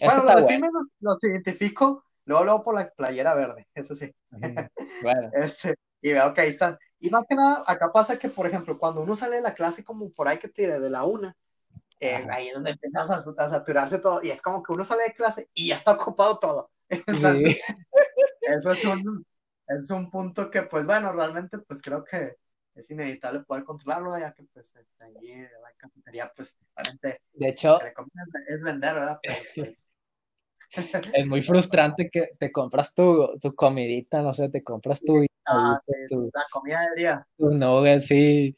Bueno, 0.00 0.24
los 0.24 0.46
de 0.46 0.58
los, 0.58 0.92
los, 1.00 1.24
identifico 1.24 2.04
luego, 2.24 2.44
luego 2.44 2.62
por 2.62 2.74
la 2.74 2.88
playera 2.90 3.34
verde, 3.34 3.66
eso 3.74 3.94
sí. 3.94 4.14
Bueno. 4.30 5.30
este, 5.34 5.74
y 6.00 6.12
veo 6.12 6.32
que 6.32 6.40
ahí 6.40 6.50
están. 6.50 6.78
Y 6.98 7.10
más 7.10 7.26
que 7.26 7.34
nada, 7.34 7.62
acá 7.66 7.92
pasa 7.92 8.18
que, 8.18 8.28
por 8.28 8.46
ejemplo, 8.46 8.78
cuando 8.78 9.02
uno 9.02 9.16
sale 9.16 9.36
de 9.36 9.42
la 9.42 9.54
clase 9.54 9.84
como 9.84 10.10
por 10.10 10.28
ahí 10.28 10.38
que 10.38 10.48
tire 10.48 10.80
de 10.80 10.90
la 10.90 11.04
una, 11.04 11.36
eh, 11.98 12.26
ahí 12.30 12.48
es 12.48 12.54
donde 12.54 12.70
empiezas 12.70 13.10
a, 13.10 13.18
saturarse 13.18 13.98
todo 13.98 14.22
y 14.22 14.30
es 14.30 14.40
como 14.40 14.62
que 14.62 14.72
uno 14.72 14.84
sale 14.84 15.04
de 15.04 15.14
clase 15.14 15.50
y 15.52 15.68
ya 15.68 15.74
está 15.74 15.92
ocupado 15.92 16.38
todo. 16.38 16.70
eso 16.88 18.72
es 18.72 18.84
un, 18.86 19.26
es 19.76 19.90
un 19.90 20.10
punto 20.10 20.50
que, 20.50 20.62
pues 20.62 20.86
bueno, 20.86 21.12
realmente, 21.12 21.58
pues 21.58 21.82
creo 21.82 22.04
que 22.04 22.36
es 22.74 22.90
inevitable 22.90 23.40
poder 23.40 23.64
controlarlo, 23.64 24.18
ya 24.18 24.32
que 24.32 24.44
pues 24.44 24.74
está 24.76 25.04
allí 25.04 25.34
la 25.40 25.72
cafetería, 25.76 26.32
pues 26.34 26.56
realmente 26.74 27.22
de 27.32 27.48
hecho, 27.48 27.78
es 28.48 28.62
vender, 28.62 28.94
¿verdad? 28.94 29.18
pues, 29.56 29.86
es 31.12 31.26
muy 31.26 31.42
frustrante 31.42 32.08
que 32.10 32.30
te 32.38 32.52
compras 32.52 32.94
tu, 32.94 33.38
tu 33.40 33.50
comidita, 33.52 34.22
no 34.22 34.32
sé, 34.32 34.48
te 34.48 34.62
compras 34.62 35.00
tu... 35.00 35.26
Ah, 35.46 35.80
la 35.86 36.44
comida 36.52 36.80
del 36.82 36.94
día. 36.94 37.26
Tu 37.36 37.50
nuggets, 37.50 38.06
sí 38.06 38.56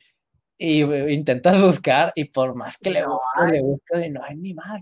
y 0.63 0.83
intentas 1.13 1.61
buscar 1.61 2.13
y 2.15 2.27
por 2.27 2.55
más 2.55 2.77
que 2.77 2.91
le 2.91 3.05
busques, 3.05 3.51
le 3.51 3.63
busques 3.63 4.07
y 4.07 4.11
no 4.11 4.23
hay 4.23 4.37
ni 4.37 4.55
más. 4.55 4.81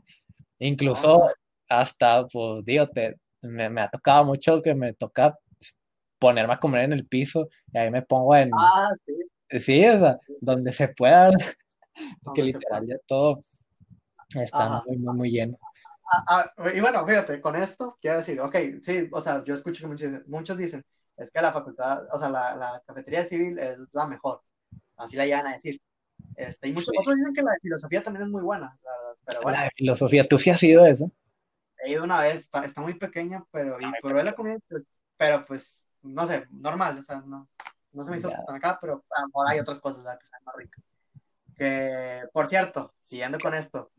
Incluso 0.59 1.31
hasta, 1.69 2.27
pues, 2.27 2.65
digo, 2.67 2.87
te, 2.89 3.17
me, 3.41 3.81
ha 3.81 3.89
tocado 3.89 4.25
mucho 4.25 4.61
que 4.61 4.75
me 4.75 4.93
toca 4.93 5.39
ponerme 6.21 6.55
a 6.55 6.61
comer 6.61 6.85
en 6.85 6.93
el 6.93 7.07
piso 7.07 7.49
y 7.73 7.79
ahí 7.79 7.91
me 7.91 8.03
pongo 8.03 8.37
en... 8.37 8.51
Ah, 8.57 8.93
sí. 9.05 9.15
Sí, 9.59 9.85
o 9.85 9.99
sea, 9.99 10.19
donde 10.41 10.73
se 10.73 10.89
pueda, 10.89 11.33
porque 12.23 12.43
literal 12.71 12.87
ya 12.87 12.97
todo 13.05 13.43
está 14.37 14.85
muy, 14.87 14.97
muy, 14.97 15.17
muy 15.17 15.31
lleno. 15.33 15.59
Ah, 16.13 16.53
ah, 16.57 16.71
y 16.73 16.79
bueno, 16.79 17.05
fíjate, 17.05 17.41
con 17.41 17.57
esto 17.57 17.99
quiero 18.01 18.19
decir, 18.19 18.41
ok, 18.41 18.57
sí, 18.81 19.09
o 19.11 19.21
sea, 19.21 19.43
yo 19.43 19.55
escucho 19.55 19.83
que 19.83 19.89
muchos, 19.89 20.29
muchos 20.29 20.57
dicen, 20.57 20.85
es 21.17 21.33
que 21.33 21.43
la 21.43 21.53
facultad, 21.53 22.07
o 22.13 22.19
sea, 22.19 22.29
la, 22.29 22.55
la 22.55 22.83
cafetería 22.87 23.25
civil 23.25 23.59
es 23.59 23.79
la 23.93 24.07
mejor 24.07 24.41
así 25.01 25.17
la 25.17 25.25
llegan 25.25 25.47
a 25.47 25.55
decir. 25.55 25.81
Este, 26.37 26.69
y 26.69 26.73
muchos 26.73 26.93
otros 26.99 27.17
dicen 27.17 27.35
que 27.35 27.43
la 27.43 27.53
de 27.53 27.61
filosofía 27.61 28.03
también 28.03 28.27
es 28.27 28.31
muy 28.31 28.43
buena, 28.43 28.77
pero 29.25 29.43
bueno. 29.43 29.59
La 29.59 29.65
de 29.65 29.71
filosofía, 29.75 30.29
¿tú 30.29 30.39
sí 30.39 30.51
has 30.51 30.63
ido 30.63 30.85
a 30.85 30.91
eso? 30.91 31.11
He 31.83 31.93
ido 31.93 32.05
una 32.05 32.21
vez, 32.21 32.43
está, 32.43 32.65
está 32.65 32.81
muy 32.81 32.95
pequeña, 32.95 33.45
pero, 33.51 33.79
y 33.81 34.03
probé 34.03 34.23
la 34.23 34.35
comida, 34.35 34.59
pues, 34.69 34.87
pero 35.17 35.45
pues, 35.47 35.89
no 36.03 36.27
sé, 36.27 36.47
normal, 36.51 36.99
o 36.99 37.03
sea, 37.03 37.21
no, 37.21 37.49
no 37.93 38.05
se 38.05 38.11
me 38.11 38.17
hizo 38.17 38.31
tan 38.31 38.57
acá, 38.57 38.79
pero 38.81 39.05
ahora 39.33 39.53
hay 39.53 39.61
otras 39.61 39.81
cosas 39.81 40.05
que 40.17 40.23
están 40.23 40.43
más 40.45 40.57
ricas. 40.57 40.85
Que, 41.57 42.23
por 42.33 42.47
cierto, 42.47 42.95
siguiendo 43.01 43.39
con 43.39 43.55
esto, 43.55 43.91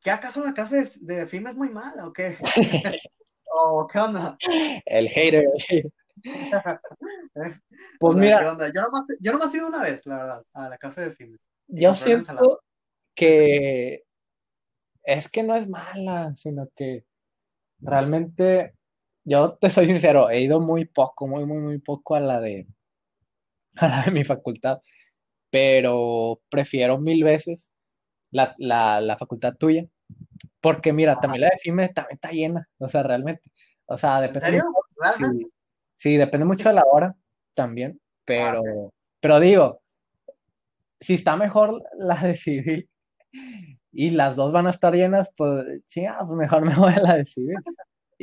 ¿qué 0.00 0.10
acaso 0.10 0.44
la 0.44 0.54
café 0.54 0.88
de 1.00 1.26
FIM 1.26 1.48
es 1.48 1.56
muy 1.56 1.70
mala 1.70 2.06
o 2.06 2.12
qué? 2.12 2.36
¿O 3.54 3.86
qué 3.86 3.98
onda? 3.98 4.36
El 4.84 5.08
hater. 5.08 5.44
Pues 7.98 8.16
mira. 8.16 8.40
Yo 8.74 8.82
nomás, 8.82 9.06
yo 9.20 9.32
nomás 9.32 9.54
he 9.54 9.58
ido 9.58 9.68
una 9.68 9.82
vez, 9.82 10.04
la 10.06 10.16
verdad, 10.16 10.44
a 10.52 10.68
la 10.68 10.78
café 10.78 11.02
de 11.02 11.10
FIME. 11.12 11.38
Yo 11.68 11.94
siento 11.94 12.60
que 13.14 14.04
es 15.04 15.28
que 15.28 15.42
no 15.42 15.54
es 15.54 15.68
mala, 15.68 16.34
sino 16.36 16.68
que 16.74 17.04
realmente, 17.80 18.74
yo 19.24 19.54
te 19.54 19.70
soy 19.70 19.86
sincero, 19.86 20.30
he 20.30 20.40
ido 20.40 20.60
muy 20.60 20.84
poco, 20.84 21.26
muy, 21.26 21.44
muy, 21.44 21.58
muy 21.58 21.78
poco 21.78 22.14
a 22.14 22.20
la 22.20 22.40
de, 22.40 22.66
a 23.76 23.88
la 23.88 24.02
de 24.02 24.10
mi 24.10 24.24
facultad, 24.24 24.80
pero 25.50 26.40
prefiero 26.48 26.98
mil 26.98 27.24
veces 27.24 27.70
la, 28.30 28.54
la, 28.58 29.16
facultad 29.18 29.54
tuya, 29.56 29.86
porque 30.60 30.92
mira, 30.92 31.20
también 31.20 31.42
la 31.42 31.48
de 31.48 31.58
FIME 31.58 31.88
también 31.90 32.14
está 32.14 32.30
llena, 32.30 32.68
o 32.78 32.88
sea, 32.88 33.02
realmente, 33.02 33.50
o 33.86 33.98
sea, 33.98 34.20
depende. 34.20 34.62
sí, 35.96 36.16
depende 36.16 36.46
mucho 36.46 36.68
de 36.68 36.74
la 36.74 36.84
hora 36.90 37.14
también, 37.54 38.00
pero, 38.24 38.60
ah, 38.60 38.90
pero 39.20 39.38
digo, 39.40 39.82
si 41.00 41.14
está 41.14 41.36
mejor 41.36 41.82
la 41.98 42.16
de 42.16 42.36
civil 42.36 42.88
y 43.92 44.10
las 44.10 44.36
dos 44.36 44.52
van 44.52 44.66
a 44.66 44.70
estar 44.70 44.94
llenas, 44.94 45.32
pues, 45.36 45.64
chinga, 45.86 46.18
pues 46.20 46.38
mejor 46.38 46.64
me 46.64 46.74
voy 46.74 46.92
a 46.94 47.00
la 47.00 47.16
de 47.16 47.24
civil. 47.24 47.56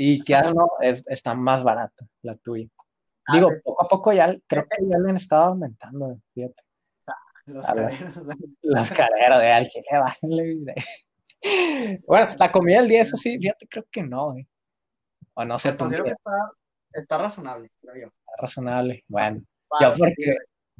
Y 0.01 0.21
que 0.21 0.33
no, 0.55 0.69
es, 0.79 1.05
está 1.07 1.33
más 1.33 1.61
barata 1.61 2.07
la 2.21 2.33
tuya. 2.37 2.69
Ah, 3.27 3.35
digo, 3.35 3.49
poco 3.61 3.83
a 3.83 3.87
poco 3.89 4.13
ya 4.13 4.33
creo 4.47 4.63
que 4.63 4.87
ya 4.87 4.97
le 4.97 5.09
han 5.09 5.17
estado 5.17 5.43
aumentando, 5.43 6.17
fíjate. 6.33 6.63
Los 7.47 7.65
carreros. 7.65 7.91
Los 8.61 8.91
carreros 8.93 9.39
de 9.39 9.51
al 9.51 9.67
bájenle. 9.91 10.75
Bueno, 12.07 12.35
la 12.37 12.49
comida 12.49 12.79
del 12.79 12.89
día, 12.89 13.01
eso 13.01 13.17
sí, 13.17 13.37
fíjate, 13.37 13.67
creo 13.67 13.85
que 13.91 14.01
no, 14.01 14.37
eh. 14.37 14.47
O 15.33 15.43
no 15.43 15.59
sé. 15.59 15.73
Pues 15.73 15.91
que 15.91 16.09
está, 16.11 16.51
está 16.93 17.17
razonable, 17.17 17.69
creo 17.81 17.95
yo. 17.95 18.07
Está 18.07 18.41
razonable, 18.41 19.03
bueno. 19.09 19.41
yo 19.81 19.93
porque, 19.97 20.37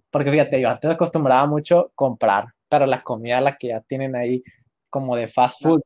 porque 0.09 0.31
fíjate, 0.31 0.61
yo 0.61 0.69
antes 0.69 0.91
acostumbraba 0.91 1.45
mucho 1.45 1.91
comprar, 1.93 2.45
pero 2.69 2.85
la 2.85 3.03
comida 3.03 3.41
la 3.41 3.57
que 3.57 3.67
ya 3.67 3.81
tienen 3.81 4.15
ahí 4.15 4.41
como 4.89 5.17
de 5.17 5.27
fast 5.27 5.61
food. 5.61 5.81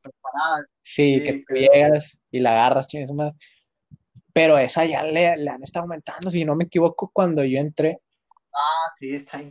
Sí, 0.84 1.22
que 1.22 1.44
tú 1.48 1.54
llegas 1.54 2.18
y 2.30 2.40
la 2.40 2.50
agarras, 2.52 2.86
más. 3.14 3.32
Pero 4.34 4.58
esa 4.58 4.84
ya 4.84 5.02
le, 5.02 5.36
le, 5.36 5.50
han 5.50 5.62
estado 5.62 5.84
aumentando, 5.84 6.30
si 6.30 6.44
no 6.44 6.54
me 6.54 6.64
equivoco, 6.64 7.10
cuando 7.12 7.42
yo 7.42 7.58
entré. 7.58 8.00
Ah, 8.52 8.90
sí, 8.96 9.14
está 9.14 9.40
en 9.40 9.50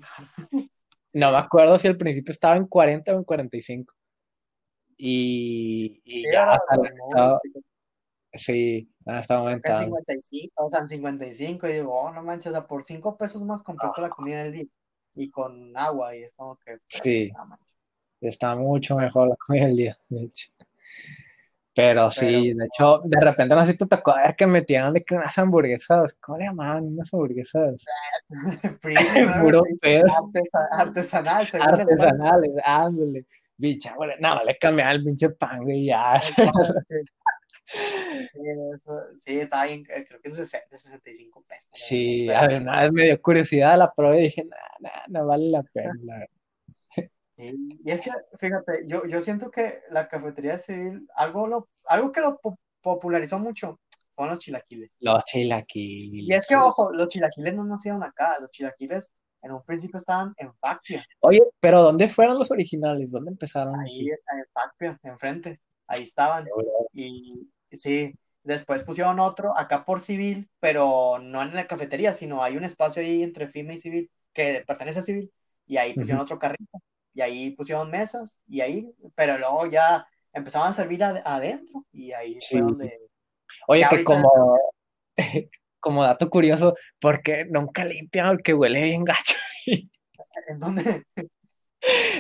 No 1.13 1.31
me 1.31 1.37
acuerdo 1.37 1.79
si 1.79 1.87
al 1.87 1.97
principio 1.97 2.31
estaba 2.31 2.55
en 2.55 2.67
40 2.67 3.13
o 3.13 3.17
en 3.17 3.23
45. 3.23 3.93
Y, 4.97 6.01
y 6.05 6.31
ya 6.31 6.55
estado, 6.55 7.41
Sí, 8.33 8.91
han 9.05 9.17
estado 9.17 9.41
aumentando. 9.41 9.81
En 9.81 9.87
55, 9.87 10.53
o 10.55 10.69
sea, 10.69 10.79
en 10.81 10.87
55, 10.87 11.67
y 11.67 11.73
digo, 11.73 11.93
oh, 11.93 12.11
no 12.11 12.23
manches, 12.23 12.51
o 12.51 12.55
sea, 12.55 12.67
por 12.67 12.85
5 12.85 13.17
pesos 13.17 13.41
más 13.43 13.63
completo 13.63 14.01
la 14.01 14.09
comida 14.09 14.43
del 14.43 14.53
día. 14.53 14.65
Y 15.15 15.29
con 15.29 15.75
agua, 15.77 16.15
y 16.15 16.23
es 16.23 16.33
como 16.33 16.57
que. 16.57 16.77
Sí. 16.87 17.31
Está 18.21 18.55
mucho 18.55 18.95
mejor 18.95 19.29
la 19.29 19.35
comida 19.35 19.65
del 19.65 19.75
día, 19.75 19.97
de 20.09 20.23
hecho. 20.23 20.49
Pero 21.75 22.11
sí, 22.11 22.53
de 22.53 22.65
hecho, 22.65 23.01
de 23.03 23.19
repente 23.19 23.55
no 23.55 23.65
sé 23.65 23.71
si 23.71 23.77
te 23.79 23.87
tocó 23.87 24.13
ver 24.15 24.35
que 24.35 24.45
metían 24.45 24.93
de 24.93 25.03
que 25.03 25.15
unas 25.15 25.35
hamburguesas, 25.39 26.15
¿cómo 26.21 26.37
le 26.37 26.45
llamaban? 26.45 26.83
Unas 26.83 27.11
hamburguesas. 27.11 27.83
Puro 29.41 29.63
pedo. 29.81 30.05
artesanal, 30.71 31.47
Artesanales, 31.59 32.51
ándale. 32.63 33.25
Bicha, 33.57 33.95
bueno, 33.95 34.13
no, 34.19 34.43
le 34.43 34.57
cambiaban 34.57 34.95
el 34.95 35.03
pinche 35.03 35.29
pan, 35.29 35.67
y 35.69 35.87
ya. 35.87 36.19
Sí, 39.19 39.39
está 39.39 39.63
bien, 39.65 39.83
eh, 39.89 40.05
creo 40.05 40.19
que 40.21 40.29
de 40.29 40.45
65 40.45 41.43
pesos. 41.47 41.69
Sí, 41.71 42.29
a 42.29 42.45
ver, 42.45 42.61
nada, 42.61 42.85
es 42.85 42.91
medio 42.91 43.19
curiosidad 43.21 43.77
la 43.77 43.91
prueba 43.91 44.17
y 44.17 44.23
dije, 44.23 44.43
nada, 44.43 44.69
nada, 44.79 45.03
no 45.07 45.25
vale 45.25 45.49
la 45.49 45.63
pena. 45.63 46.27
Y 47.35 47.89
es 47.89 48.01
que, 48.01 48.11
fíjate, 48.39 48.87
yo, 48.87 49.05
yo 49.05 49.21
siento 49.21 49.49
que 49.49 49.81
la 49.89 50.07
cafetería 50.07 50.57
civil, 50.57 51.07
algo, 51.15 51.47
lo, 51.47 51.67
algo 51.87 52.11
que 52.11 52.21
lo 52.21 52.39
popularizó 52.81 53.39
mucho 53.39 53.79
son 54.15 54.29
los 54.29 54.39
chilaquiles. 54.39 54.91
Los 54.99 55.23
chilaquiles. 55.25 56.29
Y 56.29 56.33
es 56.33 56.45
que, 56.45 56.55
ojo, 56.55 56.93
los 56.93 57.07
chilaquiles 57.09 57.55
no 57.55 57.65
nacieron 57.65 58.03
acá, 58.03 58.37
los 58.39 58.51
chilaquiles 58.51 59.11
en 59.41 59.51
un 59.51 59.63
principio 59.63 59.97
estaban 59.97 60.33
en 60.37 60.53
Facpia. 60.55 61.03
Oye, 61.21 61.41
pero 61.59 61.81
¿dónde 61.81 62.07
fueron 62.07 62.37
los 62.37 62.51
originales? 62.51 63.11
¿Dónde 63.11 63.31
empezaron? 63.31 63.79
Ahí, 63.79 64.07
en 64.07 64.45
Facpia, 64.53 64.99
enfrente, 65.03 65.59
ahí 65.87 66.03
estaban. 66.03 66.47
Y 66.93 67.49
sí, 67.71 68.13
después 68.43 68.83
pusieron 68.83 69.19
otro 69.19 69.57
acá 69.57 69.83
por 69.83 70.01
civil, 70.01 70.47
pero 70.59 71.19
no 71.19 71.41
en 71.41 71.55
la 71.55 71.67
cafetería, 71.67 72.13
sino 72.13 72.43
hay 72.43 72.55
un 72.55 72.63
espacio 72.63 73.01
ahí 73.01 73.23
entre 73.23 73.47
FIME 73.47 73.73
y 73.73 73.77
civil 73.77 74.11
que 74.33 74.63
pertenece 74.65 74.99
a 74.99 75.03
civil, 75.03 75.31
y 75.67 75.77
ahí 75.77 75.93
pusieron 75.93 76.23
otro 76.23 76.39
carrito 76.39 76.79
y 77.13 77.21
ahí 77.21 77.51
pusieron 77.51 77.91
mesas 77.91 78.37
y 78.47 78.61
ahí, 78.61 78.91
pero 79.15 79.37
luego 79.37 79.67
ya 79.67 80.07
empezaban 80.33 80.71
a 80.71 80.75
servir 80.75 81.03
adentro 81.03 81.85
y 81.91 82.11
ahí 82.11 82.37
fue 82.49 82.61
donde... 82.61 82.93
Oye, 83.67 83.85
que 83.89 84.03
como, 84.03 84.57
como 85.79 86.03
dato 86.03 86.29
curioso, 86.29 86.75
porque 86.99 87.45
nunca 87.45 87.85
limpian 87.85 88.27
el 88.27 88.41
que 88.41 88.53
huele 88.53 88.83
bien 88.83 89.03
gacho. 89.03 89.35
¿En 90.47 90.59
dónde? 90.59 91.03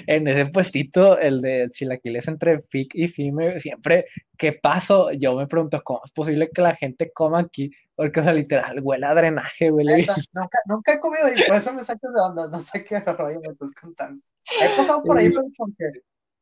En 0.07 0.27
ese 0.27 0.45
puestito, 0.47 1.17
el 1.17 1.39
de 1.39 1.69
chilaquiles 1.71 2.27
entre 2.27 2.61
FIC 2.63 2.95
y 2.95 3.07
FIME, 3.07 3.59
siempre 3.59 4.05
que 4.37 4.53
paso, 4.53 5.11
yo 5.11 5.35
me 5.35 5.47
pregunto, 5.47 5.81
¿cómo 5.83 6.01
es 6.05 6.11
posible 6.11 6.49
que 6.53 6.61
la 6.61 6.75
gente 6.75 7.11
coma 7.13 7.39
aquí? 7.39 7.71
Porque, 7.95 8.19
o 8.19 8.23
sea, 8.23 8.33
literal, 8.33 8.79
huele 8.81 9.05
a 9.05 9.15
drenaje, 9.15 9.71
huele 9.71 10.05
Nunca, 10.33 10.57
nunca 10.65 10.93
he 10.93 10.99
comido 10.99 11.27
y 11.29 11.41
por 11.43 11.55
eso 11.55 11.73
me 11.73 11.83
saco 11.83 12.11
de 12.11 12.21
onda, 12.21 12.47
no 12.47 12.59
sé 12.59 12.83
qué 12.83 12.99
rollo 12.99 13.39
me 13.39 13.53
estás 13.53 13.71
contando. 13.79 14.21
He 14.61 14.77
pasado 14.77 15.03
por 15.03 15.17
ahí 15.17 15.31
porque 15.57 15.91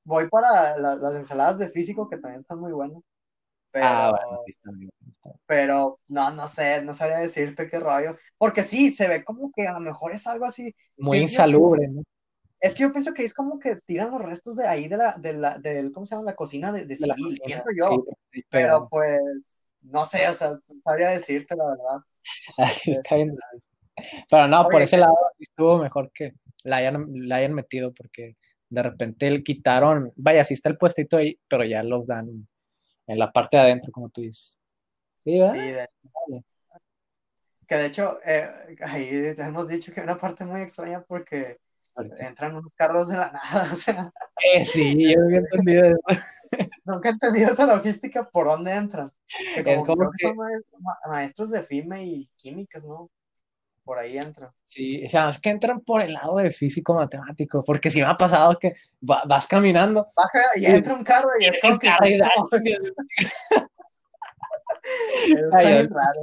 voy 0.04 0.30
para 0.30 0.78
las 0.78 1.16
ensaladas 1.16 1.60
de 1.60 1.70
físico 1.70 2.10
que 2.10 2.18
también 2.18 2.42
están 2.42 2.60
muy 2.60 2.72
buenas. 2.72 3.02
Pero, 3.72 3.86
ah, 3.88 4.12
bueno, 4.12 4.90
pero 5.46 6.00
no, 6.10 6.32
no 6.32 6.48
sé, 6.50 6.84
no 6.84 6.94
sabría 6.94 7.20
decirte 7.20 7.70
qué 7.70 7.80
rollo. 7.80 8.18
Porque 8.38 8.64
sí, 8.64 8.92
se 8.92 9.08
ve 9.08 9.24
como 9.24 9.50
que 9.56 9.66
a 9.66 9.74
lo 9.74 9.80
mejor 9.80 10.12
es 10.12 10.28
algo 10.28 10.46
así. 10.46 10.76
Muy 10.98 11.20
insalubre, 11.20 11.88
¿no? 11.88 12.04
Es 12.60 12.76
que 12.76 12.84
yo 12.84 12.92
pienso 12.92 13.14
que 13.14 13.24
es 13.24 13.34
como 13.34 13.60
que 13.60 13.78
tiran 13.78 14.12
los 14.12 14.22
restos 14.22 14.58
de 14.58 14.68
ahí 14.68 14.88
de 14.88 14.98
la, 14.98 15.14
de 15.18 15.34
la, 15.34 15.58
del, 15.58 15.92
¿cómo 15.94 16.06
se 16.06 16.16
llama? 16.16 16.26
La 16.26 16.36
cocina 16.36 16.72
de, 16.72 16.86
de 16.86 16.98
civil, 16.98 17.42
pienso 17.46 17.66
yo. 17.76 18.06
pero... 18.50 18.88
pues, 18.90 19.64
no 19.84 20.06
sé, 20.06 20.28
o 20.30 20.34
sea, 20.34 20.52
no 20.52 20.82
sabría 20.84 21.10
decirte 21.10 21.56
la 21.56 21.70
verdad. 21.70 22.00
Así 22.58 22.92
está 22.92 23.16
bien. 23.16 23.36
Pero 24.30 24.48
no, 24.48 24.66
por 24.70 24.82
ese 24.82 24.98
lado 24.98 25.16
estuvo 25.40 25.78
mejor 25.78 26.12
que 26.14 26.34
la 26.64 26.78
hayan, 26.78 27.08
la 27.28 27.38
hayan 27.38 27.54
metido 27.54 27.94
porque 27.94 28.36
de 28.70 28.84
repente 28.84 29.30
le 29.30 29.44
quitaron, 29.44 30.14
vaya, 30.16 30.44
sí 30.46 30.54
está 30.54 30.70
el 30.70 30.78
puestito 30.78 31.18
ahí, 31.18 31.38
pero 31.48 31.66
ya 31.66 31.84
los 31.84 32.08
dan 32.08 32.48
en 33.08 33.20
la 33.20 33.32
parte 33.32 33.58
de 33.58 33.64
adentro, 33.64 33.92
como 33.92 34.10
tú 34.10 34.22
dices. 34.22 34.60
Sí, 35.24 35.38
de... 35.40 35.88
Que 37.68 37.76
de 37.76 37.86
hecho, 37.86 38.20
eh, 38.26 38.78
ahí 38.82 39.34
hemos 39.38 39.68
dicho 39.68 39.94
que 39.94 40.02
una 40.02 40.18
parte 40.18 40.44
muy 40.44 40.62
extraña 40.62 41.02
porque 41.08 41.58
entran 42.20 42.56
unos 42.56 42.74
carros 42.74 43.08
de 43.08 43.18
la 43.18 43.32
nada, 43.32 43.70
o 43.74 43.76
sea. 43.76 44.12
Eh, 44.44 44.66
sí, 44.66 45.14
yo 45.14 45.22
había 45.24 45.40
entendido 45.40 45.86
eso. 45.86 46.22
Nunca 46.86 47.10
he 47.10 47.12
entendido 47.12 47.52
esa 47.52 47.66
logística, 47.66 48.30
por 48.30 48.48
dónde 48.48 48.74
entran. 48.74 49.12
es 49.56 49.84
como 49.84 50.12
que, 50.12 50.28
son 50.28 50.38
maestros 51.10 51.52
de 51.52 51.64
FIME 51.64 52.04
y 52.04 52.30
químicas, 52.36 52.84
¿no? 52.84 53.10
Por 53.84 54.00
ahí 54.00 54.18
entran. 54.18 54.52
Sí, 54.68 55.04
o 55.06 55.10
sea, 55.10 55.30
es 55.30 55.40
que 55.40 55.50
entran 55.50 55.82
por 55.82 56.02
el 56.02 56.14
lado 56.14 56.38
de 56.38 56.52
físico 56.52 56.94
matemático, 56.94 57.64
porque 57.64 57.92
si 57.92 58.00
me 58.00 58.08
ha 58.08 58.18
pasado 58.18 58.58
que 58.58 58.74
vas 59.02 59.48
caminando. 59.48 60.08
Baja 60.16 60.40
y, 60.56 60.66
entra 60.66 60.94
un 60.94 61.04
carro 61.04 61.30
y, 61.40 61.46
es 61.46 61.62
como 61.62 61.78
que. 61.80 61.88
Carro 61.88 62.08
y 62.08 62.14
Está 65.36 65.62
bien 65.62 65.90
raro. 65.90 66.22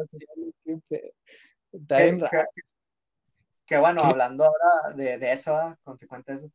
Está 1.72 1.98
bien 1.98 2.20
raro. 2.20 2.48
Que, 3.66 3.76
bueno, 3.76 4.02
hablando 4.02 4.44
ahora 4.44 4.96
de, 4.96 5.18
de 5.18 5.32
eso, 5.32 5.54
¿ah? 5.54 5.78
consecuentes, 5.84 6.46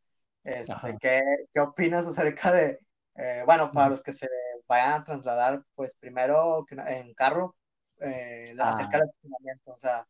este, 0.43 0.97
¿qué, 0.99 1.21
¿qué, 1.53 1.59
opinas 1.59 2.07
acerca 2.07 2.51
de, 2.51 2.79
eh, 3.15 3.43
bueno, 3.45 3.71
para 3.71 3.89
los 3.89 4.01
que 4.01 4.13
se 4.13 4.27
vayan 4.67 4.93
a 4.93 5.03
trasladar, 5.03 5.63
pues 5.75 5.95
primero 5.95 6.65
en 6.71 7.13
carro, 7.13 7.55
eh, 7.99 8.45
acerca 8.57 8.97
ah. 8.97 8.99
del 8.99 9.09
estacionamiento, 9.09 9.71
o 9.71 9.75
sea, 9.75 10.07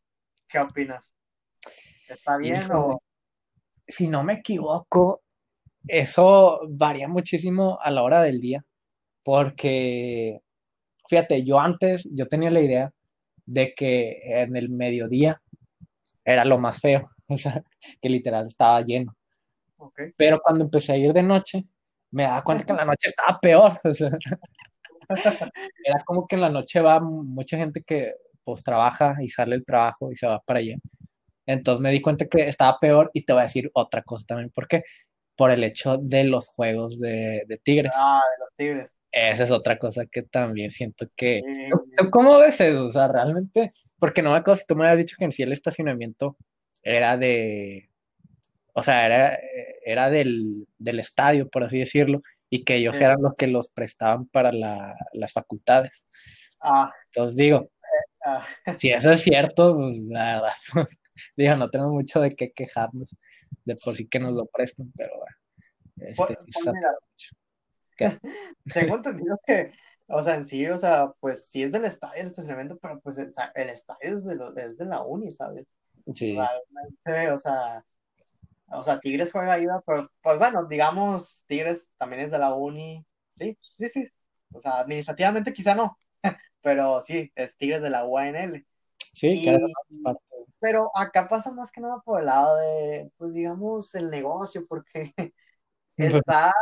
¿Qué 0.53 0.59
opinas? 0.59 1.15
¿Está 2.07 2.37
bien 2.37 2.61
o...? 2.71 3.01
Si 3.87 4.07
no 4.07 4.23
me 4.23 4.33
equivoco, 4.33 5.23
eso 5.87 6.61
varía 6.69 7.07
muchísimo 7.07 7.79
a 7.81 7.89
la 7.89 8.03
hora 8.03 8.21
del 8.21 8.39
día, 8.39 8.63
porque, 9.23 10.41
fíjate, 11.09 11.43
yo 11.43 11.59
antes, 11.59 12.07
yo 12.11 12.27
tenía 12.27 12.51
la 12.51 12.61
idea 12.61 12.93
de 13.47 13.73
que 13.73 14.21
en 14.23 14.55
el 14.55 14.69
mediodía 14.69 15.41
era 16.23 16.45
lo 16.45 16.59
más 16.59 16.79
feo, 16.79 17.09
o 17.27 17.35
sea, 17.35 17.63
que 17.99 18.09
literal 18.09 18.45
estaba 18.45 18.79
lleno. 18.81 19.17
Pero 20.15 20.39
cuando 20.39 20.65
empecé 20.65 20.93
a 20.93 20.97
ir 20.97 21.13
de 21.13 21.23
noche, 21.23 21.65
me 22.11 22.23
daba 22.23 22.43
cuenta 22.43 22.63
que 22.63 22.71
en 22.73 22.77
la 22.77 22.85
noche 22.85 23.09
estaba 23.09 23.39
peor. 23.39 23.81
era 25.83 26.03
como 26.05 26.27
que 26.27 26.35
en 26.35 26.41
la 26.41 26.49
noche 26.49 26.79
va 26.79 26.99
mucha 26.99 27.57
gente 27.57 27.81
que 27.81 28.13
pues 28.43 28.63
trabaja 28.63 29.17
y 29.21 29.29
sale 29.29 29.55
el 29.55 29.65
trabajo 29.65 30.11
y 30.11 30.15
se 30.15 30.27
va 30.27 30.39
para 30.39 30.59
allá. 30.59 30.75
Entonces 31.45 31.81
me 31.81 31.91
di 31.91 32.01
cuenta 32.01 32.25
que 32.25 32.47
estaba 32.47 32.79
peor 32.79 33.11
y 33.13 33.25
te 33.25 33.33
voy 33.33 33.41
a 33.41 33.43
decir 33.43 33.69
otra 33.73 34.01
cosa 34.03 34.25
también. 34.27 34.49
¿Por 34.49 34.67
qué? 34.67 34.83
Por 35.35 35.51
el 35.51 35.63
hecho 35.63 35.97
de 35.97 36.25
los 36.25 36.47
juegos 36.47 36.99
de, 36.99 37.43
de 37.47 37.57
Tigres. 37.57 37.91
Ah, 37.95 38.21
de 38.37 38.45
los 38.45 38.55
Tigres. 38.55 38.95
Esa 39.11 39.43
es 39.43 39.51
otra 39.51 39.77
cosa 39.77 40.05
que 40.07 40.23
también 40.23 40.71
siento 40.71 41.05
que... 41.15 41.41
¿Cómo 42.11 42.39
ves 42.39 42.59
eso? 42.61 42.87
O 42.87 42.91
sea, 42.91 43.07
realmente, 43.07 43.71
porque 43.99 44.23
no 44.23 44.31
me 44.31 44.37
acuerdo 44.37 44.59
si 44.59 44.65
tú 44.65 44.75
me 44.75 44.85
habías 44.85 45.05
dicho 45.05 45.15
que 45.19 45.25
en 45.25 45.31
sí 45.31 45.43
el 45.43 45.53
estacionamiento 45.53 46.35
era 46.81 47.15
de... 47.15 47.89
O 48.73 48.81
sea, 48.81 49.05
era, 49.05 49.37
era 49.85 50.09
del, 50.09 50.65
del 50.79 50.99
estadio, 50.99 51.47
por 51.47 51.63
así 51.63 51.77
decirlo, 51.77 52.23
y 52.49 52.63
que 52.63 52.75
ellos 52.75 52.99
eran 52.99 53.21
los 53.21 53.35
que 53.35 53.45
los 53.45 53.69
prestaban 53.69 54.25
para 54.27 54.51
la, 54.51 54.95
las 55.13 55.31
facultades. 55.31 56.07
Ah. 56.59 56.91
Entonces 57.11 57.37
digo, 57.37 57.69
ah. 58.23 58.45
si 58.79 58.89
eso 58.89 59.11
es 59.11 59.21
cierto, 59.21 59.75
pues 59.75 59.97
la 60.05 60.41
verdad, 60.41 60.53
pues, 60.73 60.99
digo, 61.37 61.55
no 61.55 61.69
tenemos 61.69 61.93
mucho 61.93 62.21
de 62.21 62.29
qué 62.29 62.51
quejarnos, 62.51 63.15
de 63.65 63.75
por 63.77 63.95
sí 63.95 64.07
que 64.07 64.19
nos 64.19 64.33
lo 64.33 64.45
prestan, 64.47 64.91
pero 64.95 65.11
bueno. 65.17 65.35
Este, 65.97 66.15
pues, 66.15 66.37
pues 66.53 66.75
mira, 66.75 68.19
tengo 68.73 68.95
entendido 68.95 69.39
que, 69.45 69.71
o 70.07 70.21
sea, 70.21 70.35
en 70.35 70.45
sí, 70.45 70.65
o 70.67 70.77
sea, 70.77 71.11
pues 71.19 71.49
sí 71.49 71.63
es 71.63 71.71
del 71.71 71.85
estadio 71.85 72.21
el 72.21 72.27
estacionamiento, 72.27 72.77
pero 72.77 72.99
pues 73.01 73.17
el, 73.17 73.29
estadio 73.29 73.97
es 74.01 74.25
de, 74.25 74.35
lo, 74.35 74.55
es 74.57 74.77
de 74.77 74.85
la 74.85 75.01
uni, 75.01 75.31
¿sabes? 75.31 75.67
Sí. 76.13 76.35
Realmente, 76.35 77.31
o 77.31 77.37
sea, 77.37 77.85
o 78.67 78.83
sea, 78.83 78.99
Tigres 78.99 79.31
juega 79.31 79.53
ahí, 79.53 79.65
pero 79.85 80.09
pues 80.21 80.39
bueno, 80.39 80.65
digamos, 80.65 81.45
Tigres 81.47 81.91
también 81.97 82.23
es 82.23 82.31
de 82.31 82.39
la 82.39 82.53
uni, 82.53 83.05
sí, 83.35 83.57
sí, 83.61 83.89
sí, 83.89 84.07
o 84.51 84.59
sea, 84.59 84.79
administrativamente 84.79 85.53
quizá 85.53 85.75
no, 85.75 85.97
pero 86.63 87.01
sí, 87.01 87.31
es 87.35 87.57
Tigres 87.57 87.81
de 87.81 87.89
la 87.89 88.05
UNL. 88.05 88.65
Sí, 88.97 89.45
Pero 90.59 90.89
acá 90.95 91.27
pasa 91.27 91.51
más 91.51 91.71
que 91.71 91.81
nada 91.81 92.01
por 92.03 92.19
el 92.19 92.25
lado 92.25 92.57
de, 92.57 93.11
pues 93.17 93.33
digamos, 93.33 93.93
el 93.93 94.09
negocio, 94.09 94.65
porque 94.67 95.13
está, 95.97 96.53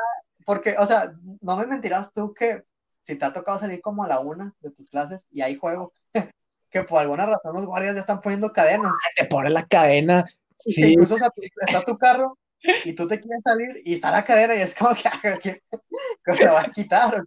porque, 0.46 0.76
o 0.78 0.86
sea, 0.86 1.14
no 1.40 1.56
me 1.56 1.68
mentirás 1.68 2.12
tú 2.12 2.34
que 2.34 2.64
si 3.02 3.16
te 3.16 3.26
ha 3.26 3.32
tocado 3.32 3.60
salir 3.60 3.80
como 3.82 4.04
a 4.04 4.08
la 4.08 4.20
una 4.20 4.54
de 4.60 4.72
tus 4.72 4.90
clases 4.90 5.28
y 5.32 5.42
hay 5.42 5.56
juego, 5.56 5.94
que 6.70 6.84
por 6.84 7.00
alguna 7.00 7.26
razón 7.26 7.56
los 7.56 7.66
guardias 7.66 7.96
ya 7.96 8.02
están 8.02 8.22
poniendo 8.22 8.52
cadenas. 8.52 8.92
Ah, 8.92 9.10
te 9.16 9.26
pone 9.26 9.50
la 9.50 9.66
cadena. 9.66 10.26
Y 10.66 10.74
sí. 10.74 10.94
incluso 10.94 11.16
está 11.16 11.82
tu 11.86 11.98
carro 11.98 12.38
y 12.86 12.94
tú 12.94 13.08
te 13.08 13.20
quieres 13.20 13.42
salir 13.44 13.82
y 13.84 13.94
está 13.94 14.12
la 14.12 14.24
cadena 14.24 14.56
y 14.56 14.62
es 14.62 14.76
como 14.76 14.94
que, 14.96 15.02
que, 16.26 16.36
se 16.36 16.48
va 16.48 16.62
a 16.62 16.72
quitar. 16.72 17.24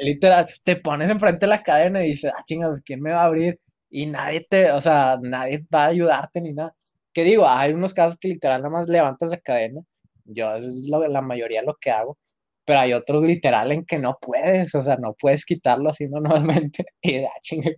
Literal, 0.00 0.48
te 0.64 0.76
pones 0.76 1.10
enfrente 1.10 1.46
de 1.46 1.50
la 1.50 1.62
cadena 1.62 2.04
y 2.04 2.10
dices, 2.10 2.32
ah, 2.36 2.42
chingados, 2.44 2.80
¿quién 2.82 3.00
me 3.00 3.12
va 3.12 3.22
a 3.22 3.24
abrir? 3.26 3.60
Y 3.90 4.06
nadie 4.06 4.46
te, 4.48 4.70
o 4.72 4.80
sea, 4.80 5.18
nadie 5.22 5.66
va 5.74 5.84
a 5.84 5.88
ayudarte 5.88 6.40
ni 6.40 6.52
nada. 6.52 6.74
Que 7.12 7.22
digo, 7.24 7.46
hay 7.48 7.72
unos 7.72 7.94
casos 7.94 8.18
que 8.18 8.28
literal 8.28 8.62
nada 8.62 8.70
más 8.72 8.88
levantas 8.88 9.30
la 9.30 9.38
cadena 9.38 9.82
yo 10.24 10.54
es 10.54 10.64
la 10.88 11.20
mayoría 11.20 11.62
lo 11.62 11.76
que 11.76 11.90
hago, 11.90 12.18
pero 12.64 12.80
hay 12.80 12.92
otros 12.92 13.22
literal 13.22 13.72
en 13.72 13.84
que 13.84 13.98
no 13.98 14.18
puedes, 14.20 14.74
o 14.74 14.82
sea, 14.82 14.96
no 14.96 15.14
puedes 15.14 15.44
quitarlo 15.44 15.90
así 15.90 16.06
normalmente 16.08 16.86
y 17.02 17.20
da 17.20 17.30
chinga. 17.40 17.70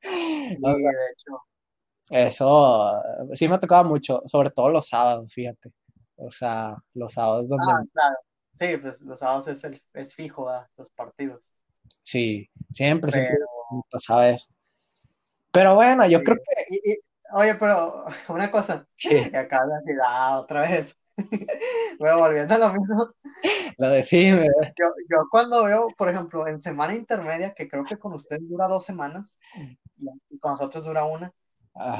Sí, 0.00 0.58
de 0.60 0.90
hecho. 1.12 1.42
Eso 2.10 3.02
sí 3.34 3.48
me 3.48 3.56
ha 3.56 3.60
tocado 3.60 3.84
mucho, 3.84 4.22
sobre 4.26 4.50
todo 4.50 4.70
los 4.70 4.88
sábados, 4.88 5.32
fíjate. 5.32 5.70
O 6.16 6.30
sea, 6.30 6.74
los 6.94 7.12
sábados 7.12 7.48
donde. 7.48 7.64
Ah, 7.70 7.82
claro. 7.92 8.16
Sí, 8.58 8.76
pues 8.76 9.00
los 9.02 9.20
sábados 9.20 9.46
es, 9.46 9.62
el, 9.62 9.80
es 9.94 10.16
fijo, 10.16 10.50
los 10.76 10.90
partidos. 10.90 11.54
Sí, 12.02 12.50
siempre, 12.74 13.12
pero... 13.12 13.26
siempre 13.26 13.88
pasaba 13.88 14.30
eso. 14.30 14.48
Pero 15.52 15.76
bueno, 15.76 16.08
yo 16.08 16.24
creo 16.24 16.36
que. 16.36 16.96
oye, 17.32 17.54
pero 17.54 18.04
una 18.28 18.50
cosa. 18.50 18.84
que 18.96 19.18
acá 19.36 19.64
de 19.64 19.74
decir, 19.78 20.00
ah, 20.04 20.40
otra 20.40 20.62
vez. 20.62 20.96
bueno, 22.00 22.18
volviendo 22.18 22.54
a 22.54 22.58
lo 22.58 22.72
mismo. 22.72 23.10
Lo 23.76 23.90
define. 23.90 24.48
Yo, 24.76 24.86
yo 25.08 25.18
cuando 25.30 25.64
veo, 25.64 25.86
por 25.96 26.08
ejemplo, 26.08 26.48
en 26.48 26.60
semana 26.60 26.96
intermedia, 26.96 27.54
que 27.54 27.68
creo 27.68 27.84
que 27.84 27.96
con 27.96 28.12
usted 28.12 28.38
dura 28.40 28.66
dos 28.66 28.84
semanas 28.84 29.36
y 30.30 30.38
con 30.40 30.52
nosotros 30.52 30.84
dura 30.84 31.04
una, 31.04 31.32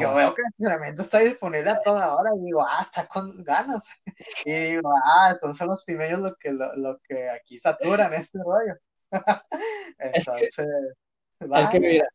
yo 0.01 0.14
veo 0.14 0.35
que 0.35 0.43
el 0.43 0.49
estacionamiento 0.49 1.03
está 1.03 1.18
disponible 1.18 1.70
a 1.70 1.81
toda 1.83 2.14
hora 2.14 2.31
y 2.37 2.45
digo, 2.47 2.64
ah, 2.66 2.83
está 2.83 3.07
con 3.07 3.43
ganas. 3.45 3.85
Y 4.45 4.53
digo, 4.53 4.91
ah, 5.05 5.31
entonces 5.33 5.66
los 5.66 5.85
primeros 5.85 6.20
lo 6.20 6.35
que, 6.37 6.53
lo, 6.53 6.99
que 7.01 7.31
aquí 7.31 7.59
saturan 7.59 8.12
este 8.14 8.39
rollo. 8.39 8.74
entonces, 9.99 10.55
es 11.41 11.68
que, 11.68 11.81
mira, 11.81 12.09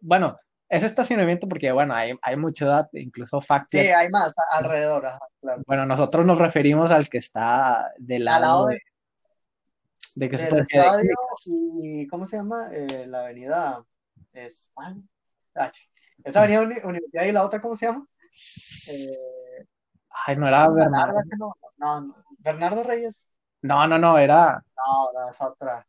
bueno, 0.00 0.36
es 0.68 0.82
estacionamiento 0.82 1.48
porque, 1.48 1.70
bueno, 1.72 1.94
hay, 1.94 2.16
hay 2.22 2.36
mucho 2.36 2.66
incluso 2.92 3.40
factor. 3.40 3.80
Sí, 3.80 3.88
hay 3.88 4.08
más 4.08 4.34
alrededor. 4.52 5.04
Bueno, 5.66 5.86
nosotros 5.86 6.26
nos 6.26 6.38
referimos 6.38 6.90
al 6.90 7.08
que 7.08 7.18
está 7.18 7.92
del 7.98 8.24
lado, 8.24 8.66
de, 8.66 8.80
de, 10.14 10.30
que 10.30 10.38
se 10.38 10.48
estadio 10.48 11.14
y, 11.44 12.06
¿cómo 12.08 12.26
se 12.26 12.36
llama? 12.36 12.68
Eh, 12.72 13.06
la 13.06 13.20
avenida 13.20 13.84
es... 14.32 14.72
Ah, 15.54 15.70
esa 16.24 16.40
avenida 16.40 16.62
Universidad 16.84 17.24
y 17.24 17.32
la 17.32 17.44
otra, 17.44 17.60
¿cómo 17.60 17.76
se 17.76 17.86
llama? 17.86 18.06
Eh, 18.90 19.66
Ay, 20.26 20.36
no 20.36 20.48
era 20.48 20.68
Bernardo. 20.70 21.20
No, 21.76 22.16
Bernardo 22.38 22.82
Reyes. 22.82 23.28
No, 23.62 23.86
no, 23.86 23.98
no, 23.98 24.18
era. 24.18 24.54
No, 24.76 25.12
no, 25.12 25.30
es 25.30 25.40
otra. 25.40 25.86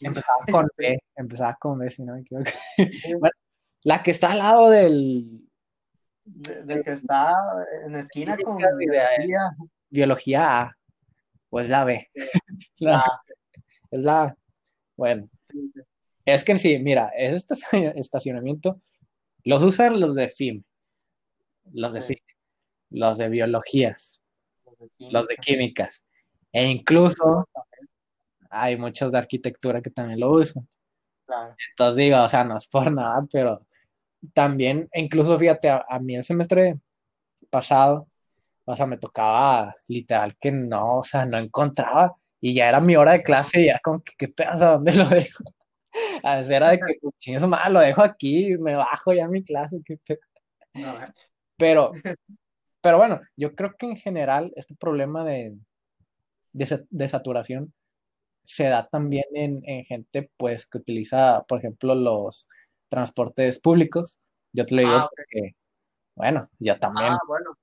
Empezaba 0.00 0.44
con 0.50 0.68
B, 0.76 0.98
empezaba 1.16 1.56
con 1.60 1.78
B, 1.78 1.90
si 1.90 2.02
no 2.04 2.14
me 2.14 2.20
equivoco. 2.20 2.50
bueno, 3.20 3.36
la 3.82 4.02
que 4.02 4.10
está 4.10 4.32
al 4.32 4.38
lado 4.38 4.70
del. 4.70 5.48
del 6.24 6.84
que 6.84 6.92
está 6.92 7.34
en 7.84 7.92
la 7.92 8.00
esquina 8.00 8.36
con 8.42 8.56
biología. 8.56 9.56
Biología 9.90 10.62
A. 10.62 10.76
Pues 11.48 11.68
la 11.68 11.84
B. 11.84 12.10
Es 13.90 14.02
la. 14.02 14.34
Bueno. 14.96 15.28
Es 16.24 16.42
que 16.42 16.52
en 16.52 16.58
sí, 16.58 16.78
mira, 16.80 17.12
este 17.16 17.54
estacionamiento 17.94 18.80
los 19.44 19.62
usan 19.62 20.00
los 20.00 20.14
de 20.14 20.28
FIM, 20.28 20.62
los 21.72 21.92
de 21.92 22.02
FIM, 22.02 22.18
los 22.90 23.18
de 23.18 23.28
biologías, 23.28 24.20
los 24.98 25.26
de 25.26 25.36
químicas, 25.36 26.04
e 26.52 26.66
incluso 26.66 27.48
hay 28.50 28.76
muchos 28.76 29.12
de 29.12 29.18
arquitectura 29.18 29.82
que 29.82 29.90
también 29.90 30.20
lo 30.20 30.32
usan. 30.32 30.66
Entonces 31.70 31.96
digo, 31.96 32.22
o 32.22 32.28
sea, 32.28 32.44
no 32.44 32.56
es 32.56 32.68
por 32.68 32.92
nada, 32.92 33.26
pero 33.30 33.66
también, 34.32 34.88
incluso 34.94 35.38
fíjate, 35.38 35.70
a, 35.70 35.98
mí 36.00 36.14
el 36.16 36.24
semestre 36.24 36.78
pasado, 37.50 38.08
o 38.64 38.76
sea, 38.76 38.86
me 38.86 38.98
tocaba 38.98 39.74
literal 39.88 40.36
que 40.36 40.52
no, 40.52 40.98
o 40.98 41.04
sea, 41.04 41.26
no 41.26 41.38
encontraba 41.38 42.12
y 42.40 42.54
ya 42.54 42.68
era 42.68 42.80
mi 42.80 42.96
hora 42.96 43.12
de 43.12 43.22
clase 43.22 43.62
y 43.62 43.66
ya 43.66 43.80
como 43.82 44.02
que, 44.02 44.12
¿qué 44.16 44.28
pedazo? 44.28 44.72
¿Dónde 44.72 44.92
lo 44.94 45.08
dejo? 45.08 45.44
A 46.24 46.40
era 46.40 46.70
de 46.70 46.78
que, 46.78 46.84
pues, 47.02 47.14
eso 47.26 47.48
lo 47.70 47.80
dejo 47.80 48.02
aquí, 48.02 48.56
me 48.58 48.74
bajo 48.74 49.12
ya 49.12 49.28
mi 49.28 49.42
clase. 49.42 49.80
¿qué 49.84 49.98
pero, 51.56 51.92
pero 52.80 52.98
bueno, 52.98 53.20
yo 53.36 53.54
creo 53.54 53.74
que 53.78 53.86
en 53.86 53.96
general 53.96 54.52
este 54.56 54.74
problema 54.74 55.24
de, 55.24 55.56
de, 56.52 57.08
saturación 57.08 57.72
se 58.44 58.64
da 58.64 58.86
también 58.88 59.24
en, 59.34 59.62
en 59.64 59.84
gente 59.84 60.30
pues 60.36 60.66
que 60.66 60.78
utiliza, 60.78 61.44
por 61.48 61.58
ejemplo, 61.58 61.94
los 61.94 62.48
transportes 62.88 63.60
públicos. 63.60 64.18
Yo 64.52 64.66
te 64.66 64.74
lo 64.74 64.82
digo 64.82 64.94
ah, 64.94 65.10
porque, 65.14 65.54
bueno, 66.14 66.48
yo 66.58 66.78
también. 66.78 67.12
Ah, 67.12 67.18
bueno. 67.26 67.56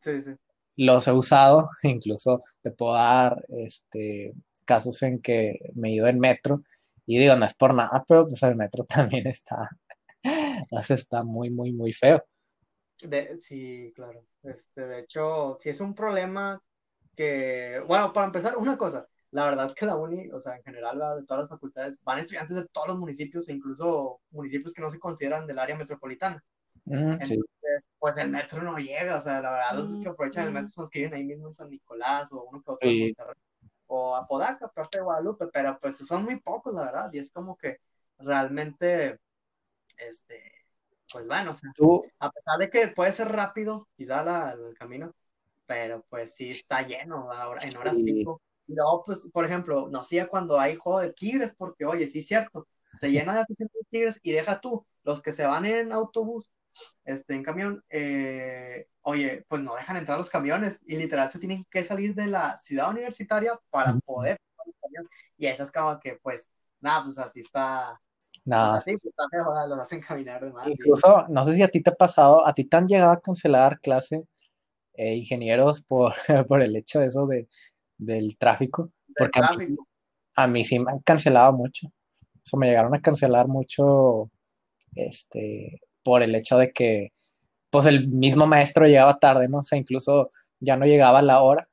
Sí, 0.00 0.22
sí. 0.22 0.32
Los 0.76 1.08
he 1.08 1.12
usado, 1.12 1.66
incluso 1.82 2.40
te 2.60 2.70
puedo 2.70 2.94
dar 2.94 3.44
este, 3.48 4.34
casos 4.64 5.02
en 5.02 5.22
que 5.22 5.58
me 5.74 5.88
he 5.88 5.92
ido 5.94 6.06
en 6.06 6.18
metro 6.18 6.62
y 7.06 7.18
digo, 7.18 7.36
no 7.36 7.46
es 7.46 7.54
por 7.54 7.72
nada, 7.72 8.04
pero 8.06 8.26
pues 8.26 8.42
el 8.42 8.56
metro 8.56 8.84
también 8.88 9.26
está, 9.26 9.68
está 10.88 11.22
muy, 11.22 11.50
muy, 11.50 11.72
muy 11.72 11.92
feo. 11.92 12.24
De, 13.02 13.40
sí, 13.40 13.92
claro. 13.94 14.24
Este, 14.42 14.86
de 14.86 15.00
hecho, 15.00 15.56
sí 15.58 15.68
es 15.68 15.80
un 15.80 15.94
problema 15.94 16.60
que, 17.14 17.80
bueno, 17.86 18.12
para 18.12 18.26
empezar, 18.26 18.56
una 18.56 18.76
cosa, 18.76 19.06
la 19.30 19.44
verdad 19.44 19.66
es 19.66 19.74
que 19.74 19.86
la 19.86 19.96
uni, 19.96 20.30
o 20.30 20.40
sea, 20.40 20.56
en 20.56 20.62
general, 20.62 20.98
de 21.18 21.24
todas 21.26 21.42
las 21.42 21.50
facultades, 21.50 22.00
van 22.02 22.18
estudiantes 22.18 22.56
de 22.56 22.66
todos 22.68 22.88
los 22.88 22.98
municipios 22.98 23.48
e 23.48 23.52
incluso 23.52 24.20
municipios 24.30 24.72
que 24.72 24.82
no 24.82 24.90
se 24.90 24.98
consideran 24.98 25.46
del 25.46 25.58
área 25.58 25.76
metropolitana. 25.76 26.42
Entonces, 26.86 27.40
pues 27.98 28.16
el 28.16 28.30
metro 28.30 28.62
no 28.62 28.78
llega, 28.78 29.16
o 29.16 29.20
sea, 29.20 29.40
la 29.40 29.50
verdad, 29.50 29.78
los 29.78 30.02
que 30.02 30.08
aprovechan 30.08 30.46
el 30.46 30.52
metro 30.52 30.70
son 30.70 30.82
los 30.82 30.90
que 30.90 31.00
viven 31.00 31.14
ahí 31.14 31.24
mismo 31.24 31.48
en 31.48 31.54
San 31.54 31.68
Nicolás 31.68 32.30
o 32.32 32.44
uno 32.44 32.62
que 32.62 33.12
otro 33.18 33.34
o 33.86 34.16
a 34.16 34.26
Podaca, 34.26 34.68
parte 34.68 34.98
de 34.98 35.04
Guadalupe, 35.04 35.46
pero 35.52 35.78
pues 35.80 35.96
son 35.96 36.24
muy 36.24 36.40
pocos, 36.40 36.74
la 36.74 36.84
verdad, 36.84 37.10
y 37.12 37.18
es 37.18 37.30
como 37.30 37.56
que 37.56 37.78
realmente, 38.18 39.18
este, 39.96 40.52
pues 41.12 41.26
bueno, 41.26 41.52
o 41.52 41.54
sea, 41.54 41.70
a 42.20 42.30
pesar 42.30 42.58
de 42.58 42.70
que 42.70 42.88
puede 42.88 43.12
ser 43.12 43.28
rápido, 43.28 43.88
quizá 43.96 44.52
el 44.52 44.74
camino, 44.74 45.14
pero 45.66 46.04
pues 46.08 46.34
sí 46.34 46.50
está 46.50 46.82
lleno 46.82 47.32
ahora, 47.32 47.62
en 47.62 47.76
horas 47.76 47.96
pico. 47.96 48.40
Y 48.68 48.74
luego, 48.74 49.04
pues, 49.04 49.30
por 49.32 49.44
ejemplo, 49.44 49.88
no 49.88 50.02
sé 50.02 50.26
cuando 50.26 50.58
hay 50.58 50.76
juego 50.76 51.00
de 51.00 51.12
tigres, 51.12 51.54
porque 51.56 51.84
oye, 51.84 52.08
sí 52.08 52.20
es 52.20 52.26
cierto, 52.26 52.66
se 53.00 53.10
llena 53.10 53.34
de 53.34 53.44
tigres 53.90 54.18
y 54.22 54.32
deja 54.32 54.60
tú, 54.60 54.84
los 55.04 55.22
que 55.22 55.32
se 55.32 55.46
van 55.46 55.64
en 55.66 55.92
autobús 55.92 56.50
este, 57.04 57.34
en 57.34 57.42
camión, 57.42 57.84
eh, 57.90 58.88
oye, 59.02 59.44
pues 59.48 59.62
no 59.62 59.74
dejan 59.74 59.96
entrar 59.96 60.18
los 60.18 60.30
camiones 60.30 60.82
y 60.86 60.96
literal 60.96 61.30
se 61.30 61.38
tienen 61.38 61.64
que 61.70 61.84
salir 61.84 62.14
de 62.14 62.26
la 62.26 62.56
ciudad 62.56 62.90
universitaria 62.90 63.58
para 63.70 63.94
poder 64.04 64.38
y 65.36 65.46
esa 65.46 65.64
es 65.64 65.72
como 65.72 65.98
que, 66.00 66.18
pues, 66.22 66.50
nada, 66.80 67.04
pues 67.04 67.18
así 67.18 67.40
está. 67.40 68.00
Nada. 68.44 68.80
Pues, 68.84 68.96
así, 68.96 69.08
está 69.08 69.24
mejor, 69.32 69.68
lo 69.68 69.82
hacen 69.82 70.00
caminar 70.00 70.44
de 70.44 70.52
más. 70.52 70.68
Incluso, 70.68 71.26
no 71.28 71.44
sé 71.44 71.54
si 71.54 71.62
a 71.62 71.68
ti 71.68 71.82
te 71.82 71.90
ha 71.90 71.94
pasado, 71.94 72.46
a 72.46 72.54
ti 72.54 72.64
te 72.64 72.76
han 72.76 72.86
llegado 72.86 73.12
a 73.12 73.20
cancelar 73.20 73.80
clase 73.80 74.24
eh, 74.94 75.14
ingenieros 75.16 75.82
por, 75.82 76.12
por 76.48 76.62
el 76.62 76.74
hecho 76.76 77.00
de 77.00 77.06
eso 77.06 77.26
de, 77.26 77.48
del 77.98 78.36
tráfico. 78.38 78.92
Porque 79.16 79.40
A, 80.36 80.46
mí, 80.46 80.64
sí 80.64 80.78
me 80.78 80.92
han 80.92 81.00
cancelado 81.00 81.52
mucho. 81.52 81.88
O 82.52 82.56
me 82.56 82.68
llegaron 82.68 82.94
a 82.94 83.00
cancelar 83.00 83.48
mucho 83.48 84.30
este, 84.94 85.80
por 86.06 86.22
el 86.22 86.36
hecho 86.36 86.56
de 86.56 86.70
que 86.72 87.12
pues 87.68 87.86
el 87.86 88.06
mismo 88.08 88.46
maestro 88.46 88.86
llegaba 88.86 89.18
tarde, 89.18 89.48
¿no? 89.48 89.58
O 89.58 89.64
sea, 89.64 89.76
incluso 89.76 90.30
ya 90.60 90.76
no 90.76 90.86
llegaba 90.86 91.18
a 91.18 91.22
la 91.22 91.42
hora 91.42 91.68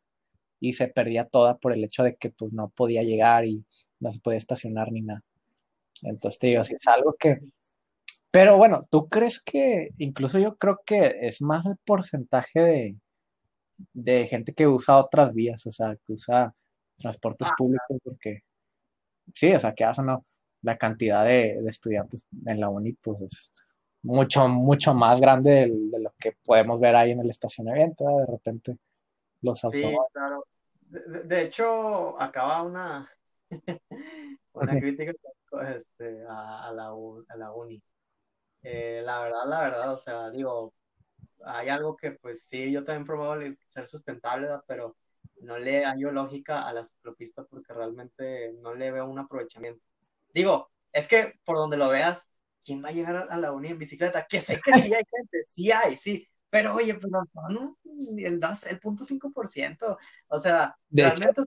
y 0.59 0.73
se 0.73 0.88
perdía 0.88 1.27
toda 1.27 1.57
por 1.59 1.71
el 1.71 1.84
hecho 1.84 2.01
de 2.01 2.15
que 2.15 2.31
pues 2.31 2.51
no 2.51 2.69
podía 2.69 3.03
llegar 3.03 3.45
y 3.45 3.63
no 3.99 4.11
se 4.11 4.19
podía 4.19 4.39
estacionar 4.39 4.91
ni 4.91 5.01
nada. 5.01 5.23
Entonces 6.01 6.39
te 6.39 6.47
digo, 6.47 6.63
si 6.63 6.73
es 6.73 6.88
algo 6.88 7.15
que... 7.19 7.41
Pero 8.31 8.57
bueno, 8.57 8.81
¿tú 8.89 9.07
crees 9.07 9.39
que, 9.39 9.89
incluso 9.99 10.39
yo 10.39 10.57
creo 10.57 10.81
que 10.84 11.19
es 11.21 11.41
más 11.43 11.67
el 11.67 11.77
porcentaje 11.86 12.59
de, 12.59 12.95
de 13.93 14.25
gente 14.25 14.53
que 14.53 14.67
usa 14.67 14.97
otras 14.97 15.34
vías, 15.36 15.63
o 15.67 15.71
sea, 15.71 15.95
que 15.95 16.13
usa 16.13 16.55
transportes 16.97 17.49
ah, 17.49 17.53
públicos, 17.55 17.99
porque 18.03 18.39
sí, 19.36 19.53
o 19.53 19.59
sea, 19.59 19.75
que 19.75 19.84
hacen 19.84 20.07
no, 20.07 20.25
la 20.63 20.77
cantidad 20.77 21.25
de, 21.25 21.59
estudiantes 21.67 22.27
en 22.45 22.59
la 22.59 22.69
uni, 22.69 22.93
pues 22.93 23.21
es 23.21 23.53
mucho, 24.04 24.47
mucho 24.47 24.93
más 24.93 25.20
grande 25.20 25.72
de, 25.72 25.99
lo 25.99 26.14
que 26.20 26.34
podemos 26.45 26.80
ver 26.80 26.95
ahí 26.95 27.12
en 27.12 27.22
el 27.22 27.30
estacionamiento, 27.30 28.06
de 28.20 28.26
repente 28.26 28.78
los 29.41 29.64
autos. 29.64 29.82
Sí, 29.82 29.97
claro. 30.12 30.45
De, 30.89 31.41
hecho, 31.41 32.22
acaba 32.22 32.62
una, 32.62 33.10
una 34.54 34.80
crítica 34.80 35.14
este, 35.76 36.24
a, 36.30 36.72
la, 36.72 36.89
a 36.89 37.38
la 37.38 37.51
uni. 37.54 37.82
Eh, 38.62 39.01
la 39.04 39.22
verdad, 39.22 39.45
la 39.47 39.62
verdad, 39.62 39.93
o 39.93 39.97
sea, 39.97 40.30
digo, 40.30 40.74
hay 41.45 41.70
algo 41.70 41.95
que 41.95 42.12
pues 42.12 42.43
sí, 42.43 42.72
yo 42.72 42.84
también 42.84 43.06
probado 43.06 43.41
ser 43.68 43.88
sustentable, 43.88 44.47
pero 44.68 44.95
no 45.41 45.58
le 45.58 45.84
hallo 45.84 46.12
lógica 46.12 46.68
a 46.68 46.74
la 46.74 46.86
ciclopista 46.86 47.43
porque 47.43 47.74
realmente 47.74 48.54
no 48.62 48.74
le 48.74 48.91
veo 48.91 49.06
un 49.06 49.20
aprovechamiento. 49.20 49.84
Digo, 50.34 50.72
es 50.91 51.08
que 51.08 51.34
por 51.43 51.58
donde 51.58 51.78
lo 51.78 51.89
veas, 51.89 52.30
¿quién 52.64 52.84
va 52.84 52.89
a 52.89 52.93
llegar 52.93 53.28
a 53.30 53.38
la 53.38 53.51
uni 53.51 53.70
en 53.70 53.80
bicicleta? 53.80 54.26
Que 54.28 54.41
sé 54.41 54.59
que 54.64 54.74
sí 54.74 54.93
hay 54.93 55.03
gente, 55.09 55.41
sí 55.45 55.72
hay, 55.72 55.97
sí, 55.97 56.28
pero 56.53 56.76
oye, 56.76 56.93
pues 56.93 57.11
son 57.32 57.76
el, 58.16 58.39
el 58.70 58.80
punto 58.80 59.03
5%. 59.03 59.97
O 60.28 60.39
sea, 60.39 60.78
realmente, 60.91 61.41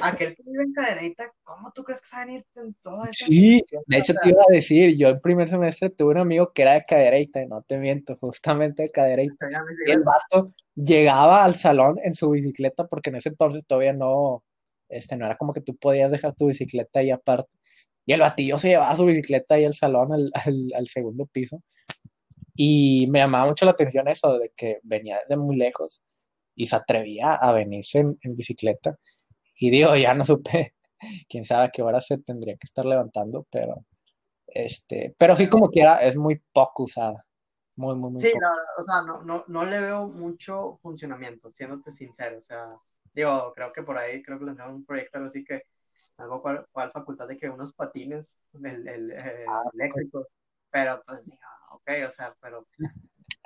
aquel 0.00 0.36
que 0.36 0.42
vive 0.44 0.62
en 0.62 0.72
Cadereyta, 0.72 1.32
¿cómo 1.42 1.72
tú 1.72 1.82
crees 1.82 2.00
que 2.00 2.06
se 2.06 2.14
van 2.14 2.28
a 2.28 2.32
ir 2.34 2.46
en 2.54 2.72
todo 2.74 3.02
eso? 3.02 3.26
Sí, 3.26 3.60
de 3.86 3.98
hecho 3.98 4.14
te 4.22 4.28
iba 4.28 4.40
a 4.40 4.52
decir, 4.52 4.96
yo 4.96 5.08
el 5.08 5.20
primer 5.20 5.48
semestre 5.48 5.90
tuve 5.90 6.12
un 6.12 6.18
amigo 6.18 6.52
que 6.52 6.62
era 6.62 6.74
de 6.74 6.84
Cadereyta, 6.84 7.42
y 7.42 7.48
no 7.48 7.62
te 7.62 7.76
miento, 7.76 8.16
justamente 8.18 8.84
de 8.84 8.90
Cadereyta. 8.90 9.48
Y 9.84 9.90
el 9.90 10.04
vato 10.04 10.52
llegaba 10.76 11.42
al 11.42 11.56
salón 11.56 11.98
en 12.00 12.14
su 12.14 12.30
bicicleta, 12.30 12.86
porque 12.86 13.10
en 13.10 13.16
ese 13.16 13.30
entonces 13.30 13.66
todavía 13.66 13.94
no, 13.94 14.44
este, 14.88 15.16
no 15.16 15.26
era 15.26 15.36
como 15.36 15.52
que 15.52 15.60
tú 15.60 15.74
podías 15.74 16.12
dejar 16.12 16.36
tu 16.36 16.46
bicicleta 16.46 17.00
ahí 17.00 17.10
aparte. 17.10 17.50
Y 18.06 18.12
el 18.12 18.20
batillo 18.20 18.58
se 18.58 18.68
llevaba 18.68 18.94
su 18.96 19.04
bicicleta 19.06 19.54
ahí 19.54 19.64
al 19.64 19.74
salón, 19.74 20.12
al, 20.12 20.32
al 20.74 20.88
segundo 20.88 21.26
piso 21.26 21.62
y 22.54 23.06
me 23.08 23.20
llamaba 23.20 23.46
mucho 23.46 23.64
la 23.64 23.70
atención 23.72 24.08
eso 24.08 24.38
de 24.38 24.52
que 24.56 24.80
venía 24.82 25.20
desde 25.20 25.36
muy 25.36 25.56
lejos 25.56 26.02
y 26.54 26.66
se 26.66 26.76
atrevía 26.76 27.34
a 27.34 27.52
venirse 27.52 28.00
en, 28.00 28.36
bicicleta. 28.36 28.96
Y 29.58 29.70
digo, 29.70 29.96
ya 29.96 30.14
no 30.14 30.24
supe, 30.24 30.74
quién 31.28 31.44
sabe 31.44 31.66
a 31.66 31.70
qué 31.70 31.82
hora 31.82 32.00
se 32.00 32.18
tendría 32.18 32.54
que 32.56 32.64
estar 32.66 32.84
levantando, 32.84 33.46
pero 33.50 33.84
este, 34.46 35.14
pero 35.16 35.34
sí 35.34 35.48
como 35.48 35.70
quiera, 35.70 35.96
es 35.96 36.16
muy 36.16 36.42
poco 36.52 36.84
usada. 36.84 37.24
Muy, 37.74 37.94
muy, 37.94 38.10
muy 38.10 38.20
Sí, 38.20 38.30
la 38.38 38.50
verdad, 38.50 38.64
o 38.78 38.82
sea, 38.82 39.02
no, 39.02 39.22
no, 39.22 39.44
no 39.48 39.64
le 39.64 39.80
veo 39.80 40.06
mucho 40.06 40.78
funcionamiento, 40.82 41.50
siéndote 41.50 41.90
sincero. 41.90 42.36
O 42.36 42.42
sea, 42.42 42.76
digo, 43.14 43.50
creo 43.56 43.72
que 43.72 43.82
por 43.82 43.96
ahí, 43.96 44.22
creo 44.22 44.38
que 44.38 44.44
lanzaron 44.44 44.74
un 44.74 44.84
proyecto 44.84 45.24
así 45.24 45.42
que 45.42 45.62
algo 46.16 46.42
cual, 46.42 46.66
cual 46.72 46.92
facultad 46.92 47.28
de 47.28 47.36
que 47.36 47.48
unos 47.48 47.72
patines 47.72 48.36
el, 48.54 48.88
el, 48.88 49.16
ah, 49.48 49.62
eléctricos, 49.74 50.26
pero 50.70 51.02
pues 51.06 51.26
digo, 51.26 51.38
ok, 51.70 51.90
o 52.06 52.10
sea, 52.10 52.34
pero 52.40 52.66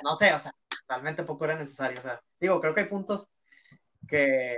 no 0.02 0.14
sé, 0.14 0.32
o 0.34 0.38
sea, 0.38 0.52
realmente 0.88 1.24
poco 1.24 1.44
era 1.44 1.56
necesario, 1.56 1.98
o 1.98 2.02
sea, 2.02 2.20
digo, 2.40 2.60
creo 2.60 2.74
que 2.74 2.82
hay 2.82 2.88
puntos 2.88 3.28
que 4.08 4.56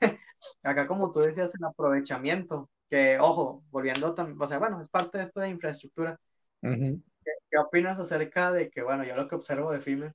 acá 0.62 0.86
como 0.86 1.12
tú 1.12 1.20
decías, 1.20 1.54
el 1.54 1.64
aprovechamiento, 1.64 2.70
que 2.88 3.18
ojo, 3.18 3.64
volviendo, 3.70 4.14
o 4.38 4.46
sea, 4.46 4.58
bueno, 4.58 4.80
es 4.80 4.88
parte 4.88 5.18
de 5.18 5.24
esto 5.24 5.40
de 5.40 5.48
infraestructura. 5.48 6.18
¿Qué, 6.60 7.58
opinas 7.58 7.98
acerca 7.98 8.52
de 8.52 8.70
que, 8.70 8.82
bueno, 8.82 9.04
yo 9.04 9.16
lo 9.16 9.28
que 9.28 9.34
observo 9.34 9.70
de 9.72 9.80
FIME, 9.80 10.12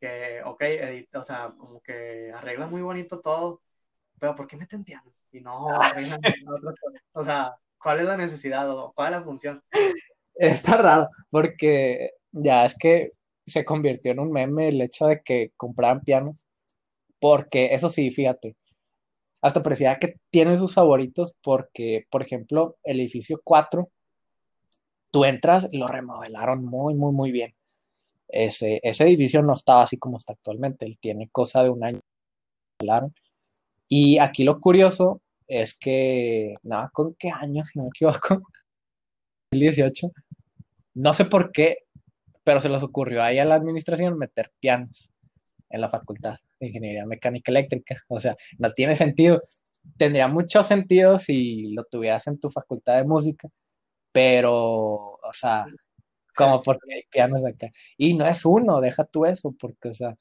que, 0.00 0.40
ok, 0.44 0.62
edita, 0.62 1.20
o 1.20 1.24
sea, 1.24 1.52
como 1.56 1.80
que 1.80 2.32
arregla 2.32 2.66
muy 2.66 2.82
bonito 2.82 3.20
todo, 3.20 3.60
pero 4.20 4.36
¿por 4.36 4.46
qué 4.46 4.56
meten 4.56 4.84
pianos? 4.84 5.24
Y 5.32 5.40
no 5.40 5.68
arreglan 5.80 6.20
otra 6.46 6.74
cosa. 6.80 7.02
O 7.12 7.24
sea, 7.24 7.56
¿cuál 7.82 8.00
es 8.00 8.06
la 8.06 8.16
necesidad 8.16 8.70
o 8.70 8.92
cuál 8.92 9.12
es 9.12 9.18
la 9.18 9.24
función? 9.24 9.62
está 10.34 10.76
raro, 10.78 11.08
porque 11.30 12.12
ya 12.32 12.64
es 12.64 12.74
que 12.76 13.12
se 13.46 13.64
convirtió 13.64 14.12
en 14.12 14.20
un 14.20 14.30
meme 14.32 14.68
el 14.68 14.80
hecho 14.80 15.06
de 15.06 15.20
que 15.22 15.52
compraran 15.56 16.00
pianos, 16.00 16.46
porque 17.18 17.74
eso 17.74 17.88
sí, 17.88 18.10
fíjate, 18.10 18.56
hasta 19.42 19.62
parecía 19.62 19.98
que 19.98 20.16
tiene 20.30 20.56
sus 20.56 20.74
favoritos 20.74 21.34
porque, 21.42 22.06
por 22.10 22.22
ejemplo, 22.22 22.76
el 22.84 23.00
edificio 23.00 23.40
4, 23.42 23.90
tú 25.10 25.24
entras 25.24 25.68
y 25.70 25.78
lo 25.78 25.88
remodelaron 25.88 26.64
muy, 26.64 26.94
muy, 26.94 27.12
muy 27.12 27.32
bien. 27.32 27.54
Ese, 28.28 28.80
ese 28.82 29.04
edificio 29.04 29.42
no 29.42 29.54
estaba 29.54 29.82
así 29.82 29.98
como 29.98 30.16
está 30.16 30.34
actualmente, 30.34 30.86
él 30.86 30.98
tiene 31.00 31.28
cosa 31.30 31.62
de 31.62 31.70
un 31.70 31.84
año. 31.84 32.00
Y 33.92 34.18
aquí 34.18 34.44
lo 34.44 34.60
curioso 34.60 35.20
es 35.48 35.74
que, 35.76 36.54
nada, 36.62 36.90
¿con 36.92 37.14
qué 37.18 37.30
año, 37.30 37.64
si 37.64 37.78
no 37.78 37.84
me 37.84 37.88
equivoco? 37.88 38.40
2018, 39.52 40.12
no 40.94 41.12
sé 41.12 41.24
por 41.24 41.50
qué, 41.50 41.78
pero 42.44 42.60
se 42.60 42.68
les 42.68 42.82
ocurrió 42.82 43.22
ahí 43.22 43.40
a 43.40 43.44
la 43.44 43.56
administración 43.56 44.16
meter 44.16 44.52
pianos 44.60 45.10
en 45.70 45.80
la 45.80 45.88
facultad 45.88 46.36
de 46.60 46.68
ingeniería 46.68 47.06
mecánica 47.06 47.50
eléctrica. 47.50 47.96
O 48.08 48.20
sea, 48.20 48.36
no 48.58 48.72
tiene 48.72 48.96
sentido. 48.96 49.42
Tendría 49.96 50.28
mucho 50.28 50.62
sentido 50.62 51.18
si 51.18 51.72
lo 51.72 51.84
tuvieras 51.84 52.26
en 52.28 52.38
tu 52.38 52.50
facultad 52.50 52.96
de 52.96 53.04
música, 53.04 53.48
pero, 54.12 54.54
o 54.54 55.32
sea, 55.32 55.66
como 56.36 56.62
porque 56.62 56.94
hay 56.94 57.02
pianos 57.10 57.44
acá. 57.44 57.70
Y 57.96 58.14
no 58.14 58.26
es 58.26 58.44
uno, 58.44 58.80
deja 58.80 59.04
tú 59.04 59.26
eso, 59.26 59.54
porque, 59.58 59.88
o 59.90 59.94
sea, 59.94 60.16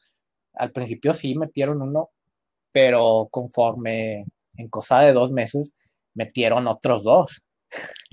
al 0.54 0.72
principio 0.72 1.14
sí 1.14 1.36
metieron 1.36 1.82
uno, 1.82 2.10
pero 2.72 3.28
conforme 3.32 4.26
en 4.56 4.70
cosa 4.70 5.02
de 5.02 5.14
dos 5.14 5.32
meses 5.32 5.74
metieron 6.14 6.68
otros 6.68 7.04
dos. 7.04 7.42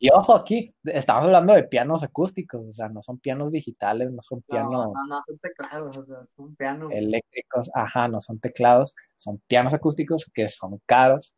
Y 0.00 0.10
ojo, 0.10 0.34
aquí 0.34 0.68
estamos 0.84 1.24
hablando 1.24 1.52
de 1.54 1.62
pianos 1.62 2.02
acústicos, 2.02 2.66
o 2.66 2.72
sea, 2.72 2.88
no 2.88 3.02
son 3.02 3.18
pianos 3.18 3.52
digitales, 3.52 4.10
no 4.10 4.20
son 4.20 4.42
pianos. 4.42 4.72
No, 4.72 4.92
no, 5.08 5.22
son 5.24 5.38
teclados, 5.38 5.96
o 5.96 6.04
sea, 6.04 6.26
son 6.34 6.56
pianos. 6.56 6.92
Eléctricos, 6.92 7.70
ajá, 7.72 8.08
no 8.08 8.20
son 8.20 8.40
teclados, 8.40 8.96
son 9.16 9.40
pianos 9.46 9.74
acústicos 9.74 10.28
que 10.34 10.48
son 10.48 10.80
caros. 10.86 11.36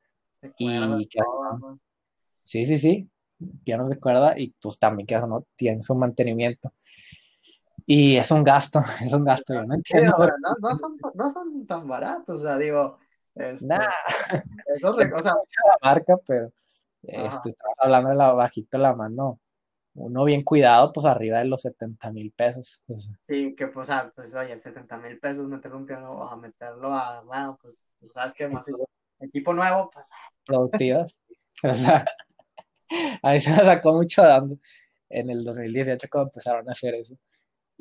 y 0.57 1.09
que, 1.09 1.21
sí, 2.45 2.65
sí, 2.65 2.79
sí, 2.79 3.11
pianos 3.65 3.91
de 3.91 3.99
cuerda 3.99 4.39
y 4.39 4.55
pues 4.61 4.79
también 4.79 5.07
que 5.07 5.19
no 5.19 5.47
tienen 5.57 5.83
su 5.83 5.95
mantenimiento. 5.95 6.73
Y 7.93 8.17
es 8.17 8.31
un 8.31 8.45
gasto, 8.45 8.79
es 9.05 9.13
un 9.13 9.25
gasto, 9.25 9.53
no 9.65 9.75
entiendo. 9.75 10.15
no, 10.61 10.77
son, 10.77 10.97
no 11.13 11.29
son 11.29 11.67
tan 11.67 11.89
baratos, 11.89 12.39
o 12.39 12.43
sea, 12.43 12.57
digo. 12.57 12.99
Este, 13.35 13.67
eso, 14.77 14.95
o 15.17 15.23
sea, 15.23 15.35
la 15.35 15.77
marca, 15.83 16.17
pero 16.25 16.53
este, 17.03 17.51
estamos 17.51 17.77
hablando 17.79 18.11
de 18.11 18.15
la 18.15 18.31
bajita 18.31 18.79
la 18.79 18.95
mano. 18.95 19.41
Uno 19.95 20.23
bien 20.23 20.45
cuidado, 20.45 20.93
pues 20.93 21.05
arriba 21.05 21.41
de 21.41 21.47
los 21.47 21.63
70 21.63 22.13
mil 22.13 22.31
pesos. 22.31 22.81
Pues. 22.87 23.11
Sí, 23.25 23.57
que 23.57 23.67
pues, 23.67 23.91
ah, 23.91 24.13
pues 24.15 24.37
oye, 24.37 24.57
70 24.57 24.97
mil 24.99 25.19
pesos 25.19 25.49
meterlo 25.49 25.79
un 25.79 25.87
piano 25.87 26.23
a 26.23 26.37
meterlo 26.37 26.95
a, 26.95 27.23
bueno, 27.23 27.59
pues, 27.61 27.89
¿sabes 28.15 28.35
qué? 28.35 28.47
Más 28.47 28.67
equipo 29.19 29.53
nuevo, 29.53 29.91
pues. 29.93 30.09
Ah. 30.13 30.33
Productivas. 30.47 31.17
o 31.65 31.75
sea, 31.75 32.05
a 33.21 33.33
mí 33.33 33.41
se 33.41 33.51
me 33.51 33.57
sacó 33.57 33.95
mucho 33.95 34.23
dando 34.23 34.59
en 35.09 35.29
el 35.29 35.43
2018 35.43 36.07
cuando 36.09 36.29
empezaron 36.29 36.69
a 36.69 36.73
hacer 36.73 36.95
eso. 36.95 37.17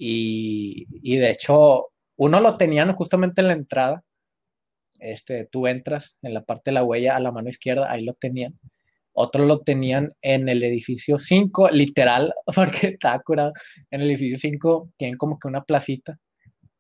Y, 0.01 0.87
y 1.03 1.17
de 1.17 1.31
hecho, 1.31 1.87
uno 2.15 2.39
lo 2.39 2.55
tenían 2.57 2.93
justamente 2.93 3.41
en 3.41 3.47
la 3.47 3.53
entrada. 3.53 4.03
Este, 4.99 5.45
tú 5.51 5.67
entras 5.67 6.17
en 6.21 6.33
la 6.33 6.43
parte 6.43 6.71
de 6.71 6.75
la 6.75 6.83
huella 6.83 7.15
a 7.15 7.19
la 7.19 7.31
mano 7.31 7.49
izquierda, 7.49 7.91
ahí 7.91 8.03
lo 8.05 8.13
tenían 8.13 8.59
otro 9.21 9.45
lo 9.45 9.59
tenían 9.59 10.13
en 10.21 10.47
el 10.47 10.63
edificio 10.63 11.17
5, 11.17 11.71
literal, 11.71 12.33
porque 12.55 12.87
está 12.87 13.19
curado. 13.19 13.51
En 13.91 13.99
el 14.01 14.11
edificio 14.11 14.37
5 14.37 14.91
tienen 14.95 15.17
como 15.17 15.37
que 15.37 15.49
una 15.49 15.63
placita, 15.63 16.17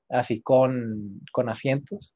así 0.07 0.41
con, 0.41 1.21
con 1.33 1.49
asientos, 1.49 2.13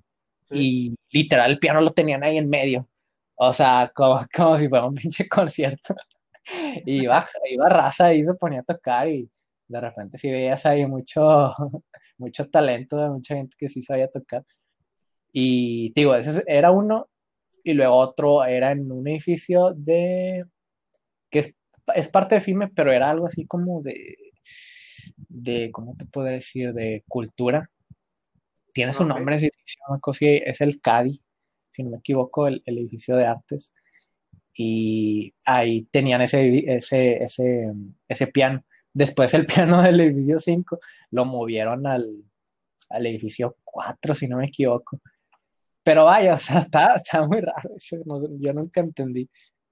y 0.50 0.96
literal 1.12 1.52
el 1.52 1.60
piano 1.60 1.82
lo 1.82 1.90
tenían 1.92 2.24
ahí 2.24 2.38
en 2.38 2.50
medio. 2.50 2.88
O 3.36 3.52
sea, 3.52 3.92
como, 3.94 4.20
como 4.34 4.58
si 4.58 4.70
fuera 4.70 4.86
un 4.86 4.96
pinche 4.96 5.28
concierto. 5.30 5.94
y 6.86 7.04
iba, 7.04 7.26
iba 7.50 7.70
raza 7.70 8.14
y 8.14 8.26
se 8.26 8.34
ponía 8.36 8.62
a 8.62 8.64
tocar 8.64 9.10
y 9.10 9.30
de 9.74 9.82
repente 9.82 10.18
si 10.18 10.32
veías 10.32 10.66
ahí 10.66 10.86
mucho, 10.86 11.54
mucho 12.18 12.50
talento 12.50 12.98
de 12.98 13.10
mucha 13.10 13.36
gente 13.36 13.56
que 13.58 13.70
sí 13.70 13.82
sabía 13.82 14.08
tocar. 14.10 14.46
Y 15.34 15.92
digo, 15.94 16.16
ese 16.16 16.44
era 16.48 16.72
uno 16.72 17.10
y 17.64 17.74
luego 17.74 17.96
otro 17.96 18.46
era 18.46 18.72
en 18.72 18.92
un 18.92 19.08
edificio 19.08 19.74
de, 19.76 20.46
que 21.30 21.56
es, 21.96 22.10
parte 22.10 22.36
de 22.36 22.42
FIME, 22.42 22.70
pero 22.70 22.92
era 22.92 23.10
algo 23.10 23.28
así 23.28 23.46
como 23.48 23.82
de, 23.82 24.18
de, 25.30 25.72
¿cómo 25.72 25.96
te 25.98 26.06
puedo 26.06 26.28
decir? 26.28 26.74
De 26.74 27.04
cultura. 27.08 27.70
Tiene 28.74 28.94
su 28.94 29.06
nombre, 29.06 29.38
es 29.38 30.62
el 30.62 30.82
CADI, 30.82 31.22
si 31.72 31.84
no 31.84 31.92
me 31.92 31.98
equivoco, 31.98 32.48
el, 32.48 32.62
edificio 32.66 33.16
de 33.16 33.26
artes. 33.26 33.74
Y 34.56 35.34
ahí 35.46 35.86
tenían 35.92 36.22
ese, 36.22 36.64
ese, 36.76 37.24
ese, 37.24 37.72
ese 38.08 38.28
piano. 38.28 38.64
Después 38.94 39.34
el 39.34 39.46
piano 39.46 39.82
del 39.82 40.00
edificio 40.00 40.40
5 40.40 40.80
lo 41.12 41.26
movieron 41.26 41.86
al, 41.88 42.24
al 42.90 43.06
edificio 43.06 43.58
4, 43.64 44.14
si 44.14 44.28
no 44.28 44.38
me 44.38 44.46
equivoco. 44.46 45.00
Pero 45.84 46.06
vaya, 46.06 46.36
o 46.36 46.38
sea, 46.38 46.60
está, 46.60 46.96
está 46.96 47.28
muy 47.28 47.42
raro. 47.42 47.72
yo 48.40 48.54
nunca 48.54 48.80
entendí 48.82 49.30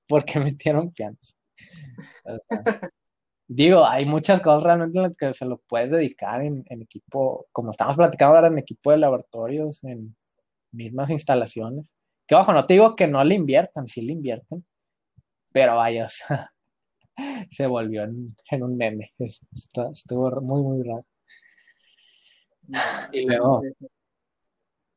por 0.07 0.25
qué 0.25 0.39
metieron 0.39 0.91
pianos. 0.91 1.37
digo, 3.47 3.85
hay 3.85 4.05
muchas 4.05 4.41
cosas 4.41 4.63
realmente 4.63 4.99
en 4.99 5.03
las 5.03 5.15
que 5.15 5.33
se 5.33 5.45
lo 5.45 5.57
puedes 5.59 5.91
dedicar 5.91 6.41
en, 6.41 6.65
equipo, 6.67 7.47
como 7.51 7.71
estamos 7.71 7.95
platicando 7.95 8.35
ahora, 8.35 8.47
en 8.47 8.57
equipo 8.57 8.91
de 8.91 8.97
laboratorios, 8.97 9.83
en 9.83 10.15
mismas 10.71 11.09
instalaciones. 11.09 11.95
Que 12.27 12.35
ojo, 12.35 12.51
no 12.53 12.65
te 12.65 12.73
digo 12.73 12.95
que 12.95 13.07
no 13.07 13.23
le 13.23 13.35
inviertan, 13.35 13.87
sí 13.87 14.01
le 14.01 14.13
invierten, 14.13 14.65
pero 15.51 15.75
vaya, 15.77 16.05
o 16.05 16.09
sea, 16.09 16.49
se 17.51 17.67
volvió 17.67 18.03
en, 18.03 18.63
un 18.63 18.77
meme. 18.77 19.13
Estuvo 19.19 20.41
muy, 20.41 20.61
muy 20.61 20.83
raro. 20.83 21.05
Y 23.11 23.25
luego, 23.25 23.61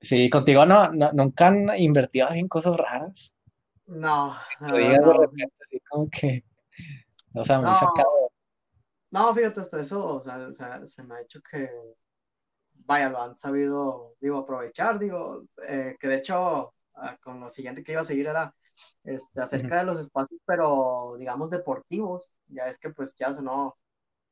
Sí, 0.04 0.28
contigo 0.28 0.66
no, 0.66 0.90
nunca 0.90 1.46
han 1.46 1.78
invertido 1.78 2.28
así 2.28 2.38
en 2.38 2.48
cosas 2.48 2.76
raras. 2.76 3.34
No, 3.86 4.34
no, 4.60 4.68
no. 4.68 5.24
así 5.26 5.80
como 5.88 6.08
que, 6.10 6.44
o 7.34 7.44
sea, 7.44 7.58
me 7.58 7.64
no, 7.64 7.74
sacado. 7.74 8.30
No, 9.10 9.34
fíjate, 9.34 9.60
hasta 9.60 9.80
eso, 9.80 10.16
o 10.16 10.20
sea, 10.20 10.50
se 10.86 11.02
me 11.02 11.14
ha 11.14 11.20
hecho 11.22 11.40
que, 11.40 11.70
vaya, 12.84 13.08
lo 13.08 13.22
han 13.22 13.36
sabido, 13.36 14.14
digo, 14.20 14.38
aprovechar, 14.38 14.98
digo, 14.98 15.46
eh, 15.66 15.96
que 15.98 16.08
de 16.08 16.16
hecho, 16.16 16.74
ah, 16.96 17.16
con 17.22 17.40
lo 17.40 17.48
siguiente 17.48 17.82
que 17.82 17.92
iba 17.92 18.02
a 18.02 18.04
seguir 18.04 18.26
era, 18.26 18.54
este, 19.04 19.40
acerca 19.40 19.78
de 19.78 19.84
los 19.84 20.00
espacios, 20.00 20.40
pero, 20.44 21.16
digamos, 21.18 21.50
deportivos, 21.50 22.30
ya 22.48 22.66
es 22.66 22.78
que, 22.78 22.90
pues, 22.90 23.14
ya 23.16 23.30
no, 23.40 23.76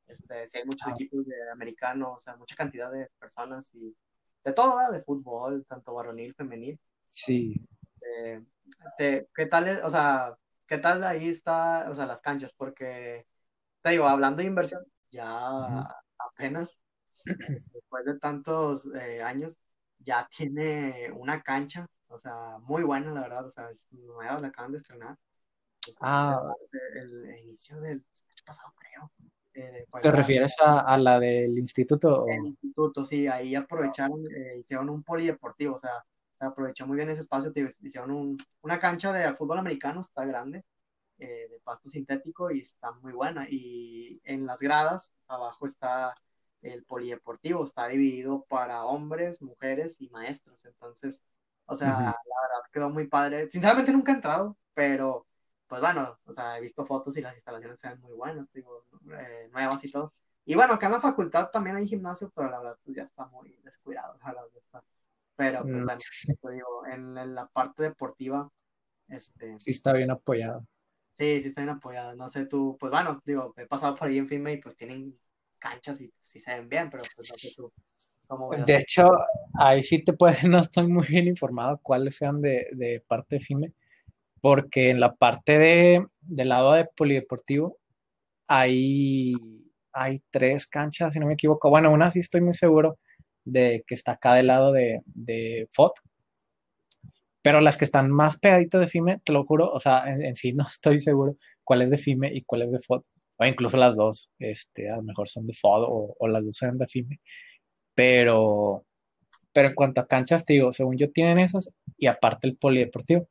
este, 0.07 0.47
si 0.47 0.57
hay 0.57 0.65
muchos 0.65 0.87
ah. 0.87 0.91
equipos 0.91 1.25
de 1.25 1.49
americanos, 1.51 2.17
o 2.17 2.19
sea, 2.19 2.35
mucha 2.35 2.55
cantidad 2.55 2.91
de 2.91 3.09
personas 3.19 3.73
y 3.73 3.95
de 4.43 4.53
todo, 4.53 4.91
de 4.91 5.03
fútbol, 5.03 5.65
tanto 5.67 5.93
varonil, 5.93 6.33
femenil. 6.35 6.79
Sí. 7.07 7.55
Eh, 8.01 8.41
¿Qué 8.97 9.45
tal, 9.49 9.81
o 9.83 9.89
sea, 9.89 10.35
qué 10.67 10.77
tal 10.77 11.03
ahí 11.03 11.29
está, 11.29 11.89
o 11.89 11.95
sea, 11.95 12.05
las 12.05 12.21
canchas? 12.21 12.53
Porque, 12.55 13.25
te 13.81 13.91
digo, 13.91 14.05
hablando 14.05 14.41
de 14.41 14.47
inversión, 14.47 14.83
ya 15.11 15.87
apenas, 16.17 16.77
después 17.73 18.05
de 18.05 18.19
tantos 18.19 18.89
eh, 18.95 19.21
años, 19.21 19.59
ya 19.99 20.27
tiene 20.35 21.11
una 21.13 21.41
cancha, 21.41 21.87
o 22.13 22.19
sea, 22.19 22.57
muy 22.61 22.83
buena, 22.83 23.11
la 23.11 23.21
verdad, 23.21 23.45
o 23.45 23.49
sea, 23.49 23.69
es 23.69 23.87
nueva, 23.91 24.39
la 24.39 24.47
acaban 24.49 24.71
de 24.71 24.77
estrenar. 24.77 25.17
Ah. 25.99 26.53
El, 26.95 27.37
inicio 27.43 27.79
del 27.81 27.97
año 27.97 28.43
pasado, 28.45 28.73
creo. 28.77 29.11
Eh, 29.55 29.85
¿Te 30.01 30.11
refieres 30.11 30.55
a, 30.63 30.97
la 30.97 31.19
del 31.19 31.57
instituto? 31.57 32.25
El 32.27 32.43
instituto, 32.45 33.05
sí, 33.05 33.27
ahí 33.27 33.55
aprovecharon, 33.55 34.23
eh, 34.25 34.57
hicieron 34.59 34.89
un 34.89 35.03
polideportivo, 35.03 35.75
o 35.75 35.79
sea, 35.79 36.03
se 36.39 36.45
aprovechó 36.45 36.87
muy 36.87 36.97
bien 36.97 37.09
ese 37.09 37.21
espacio, 37.21 37.51
hicieron 37.81 38.37
una 38.61 38.79
cancha 38.79 39.13
de 39.13 39.33
fútbol 39.35 39.59
americano, 39.59 40.01
está 40.01 40.25
grande, 40.25 40.63
eh, 41.19 41.47
de 41.49 41.59
pasto 41.63 41.89
sintético 41.89 42.51
y 42.51 42.61
está 42.61 42.91
muy 42.93 43.13
buena. 43.13 43.47
Y 43.49 44.19
en 44.23 44.45
las 44.45 44.59
gradas, 44.59 45.13
abajo 45.27 45.65
está 45.65 46.15
el 46.61 46.83
polideportivo, 46.85 47.65
está 47.65 47.87
dividido 47.87 48.45
para 48.49 48.85
hombres, 48.85 49.41
mujeres 49.41 50.01
y 50.01 50.09
maestros, 50.09 50.65
entonces, 50.65 51.23
o 51.65 51.75
sea, 51.75 51.89
la 51.89 52.41
verdad 52.41 52.69
quedó 52.71 52.89
muy 52.89 53.07
padre. 53.07 53.49
Sinceramente 53.49 53.91
nunca 53.91 54.11
he 54.11 54.15
entrado, 54.15 54.57
pero 54.73 55.25
pues 55.67 55.81
bueno, 55.81 56.19
o 56.25 56.31
sea, 56.31 56.57
he 56.57 56.61
visto 56.61 56.85
fotos 56.85 57.17
y 57.17 57.21
las 57.21 57.33
instalaciones 57.35 57.79
se 57.79 57.89
ven 57.89 57.99
muy 58.01 58.13
buenas, 58.13 58.51
digo, 58.53 58.85
eh, 59.11 59.47
nuevas 59.51 59.83
y 59.83 59.91
todo. 59.91 60.13
Y 60.45 60.55
bueno, 60.55 60.73
acá 60.73 60.87
en 60.87 60.91
la 60.91 61.01
facultad 61.01 61.49
también 61.49 61.75
hay 61.75 61.87
gimnasio, 61.87 62.31
pero 62.35 62.49
la 62.49 62.59
verdad, 62.59 62.77
pues 62.83 62.95
ya 62.95 63.03
está 63.03 63.25
muy 63.27 63.57
descuidado, 63.63 64.15
la 64.21 64.33
verdad. 64.33 64.83
Pero, 65.35 65.61
pues 65.63 65.73
mm. 65.73 65.85
bueno, 65.85 66.01
te 66.41 66.51
digo, 66.51 66.85
en, 66.85 67.35
la 67.35 67.47
parte 67.47 67.83
deportiva, 67.83 68.49
este... 69.07 69.59
Sí 69.59 69.71
está 69.71 69.93
bien 69.93 70.11
apoyado. 70.11 70.65
Sí, 71.13 71.41
sí 71.41 71.47
está 71.47 71.61
bien 71.61 71.75
apoyado. 71.75 72.15
No 72.15 72.29
sé 72.29 72.45
tú, 72.45 72.77
pues 72.79 72.91
bueno, 72.91 73.21
digo, 73.25 73.53
he 73.57 73.65
pasado 73.65 73.95
por 73.95 74.09
ahí 74.09 74.17
en 74.17 74.27
FIME 74.27 74.53
y 74.53 74.57
pues 74.61 74.75
tienen 74.75 75.17
canchas 75.57 76.01
y 76.01 76.09
pues, 76.09 76.27
sí 76.27 76.39
se 76.39 76.53
ven 76.53 76.69
bien, 76.69 76.89
pero 76.89 77.03
pues 77.15 77.31
no 77.31 77.37
sé 77.37 77.49
tú. 77.55 77.71
De 78.65 78.77
hecho, 78.77 79.09
ahí 79.59 79.83
sí 79.83 80.03
te 80.03 80.13
puedes, 80.13 80.43
no 80.49 80.59
estoy 80.59 80.87
muy 80.87 81.05
bien 81.07 81.27
informado 81.27 81.79
cuáles 81.81 82.15
sean 82.15 82.41
de, 82.41 82.67
de 82.73 83.03
parte 83.07 83.37
de 83.37 83.39
FIME, 83.41 83.73
porque 84.41 84.89
en 84.89 84.99
la 84.99 85.15
parte 85.15 85.57
de, 85.57 86.05
del 86.21 86.49
lado 86.49 86.73
de 86.73 86.85
polideportivo 86.85 87.77
hay, 88.47 89.33
hay 89.93 90.21
tres 90.31 90.67
canchas, 90.67 91.13
si 91.13 91.19
no 91.19 91.27
me 91.27 91.33
equivoco. 91.33 91.69
Bueno, 91.69 91.91
una 91.91 92.11
sí 92.11 92.19
estoy 92.19 92.41
muy 92.41 92.53
seguro 92.53 92.99
de 93.45 93.83
que 93.87 93.95
está 93.95 94.13
acá 94.13 94.35
del 94.35 94.47
lado 94.47 94.71
de, 94.71 95.01
de 95.05 95.67
FOT, 95.71 95.93
pero 97.41 97.59
las 97.61 97.77
que 97.77 97.85
están 97.85 98.09
más 98.09 98.39
pegaditas 98.39 98.81
de 98.81 98.87
FIME, 98.87 99.19
te 99.23 99.33
lo 99.33 99.45
juro, 99.45 99.71
o 99.71 99.79
sea, 99.79 100.03
en, 100.07 100.35
sí 100.35 100.53
no 100.53 100.65
estoy 100.67 100.99
seguro 100.99 101.37
cuál 101.63 101.81
es 101.81 101.91
de 101.91 101.97
FIME 101.97 102.33
y 102.33 102.43
cuál 102.43 102.63
es 102.63 102.71
de 102.71 102.79
FOT, 102.79 103.05
o 103.37 103.45
incluso 103.45 103.77
las 103.77 103.95
dos, 103.95 104.31
este, 104.39 104.89
a 104.89 104.97
lo 104.97 105.03
mejor 105.03 105.27
son 105.27 105.45
de 105.47 105.53
FOD 105.53 105.83
o, 105.83 106.15
o 106.17 106.27
las 106.27 106.45
dos 106.45 106.55
son 106.55 106.77
de 106.77 106.87
FIME, 106.87 107.19
pero, 107.95 108.85
pero 109.51 109.69
en 109.69 109.75
cuanto 109.75 110.01
a 110.01 110.07
canchas, 110.07 110.45
te 110.45 110.53
digo, 110.53 110.73
según 110.73 110.97
yo 110.97 111.11
tienen 111.11 111.39
esas 111.39 111.69
y 111.97 112.07
aparte 112.07 112.47
el 112.47 112.57
polideportivo. 112.57 113.27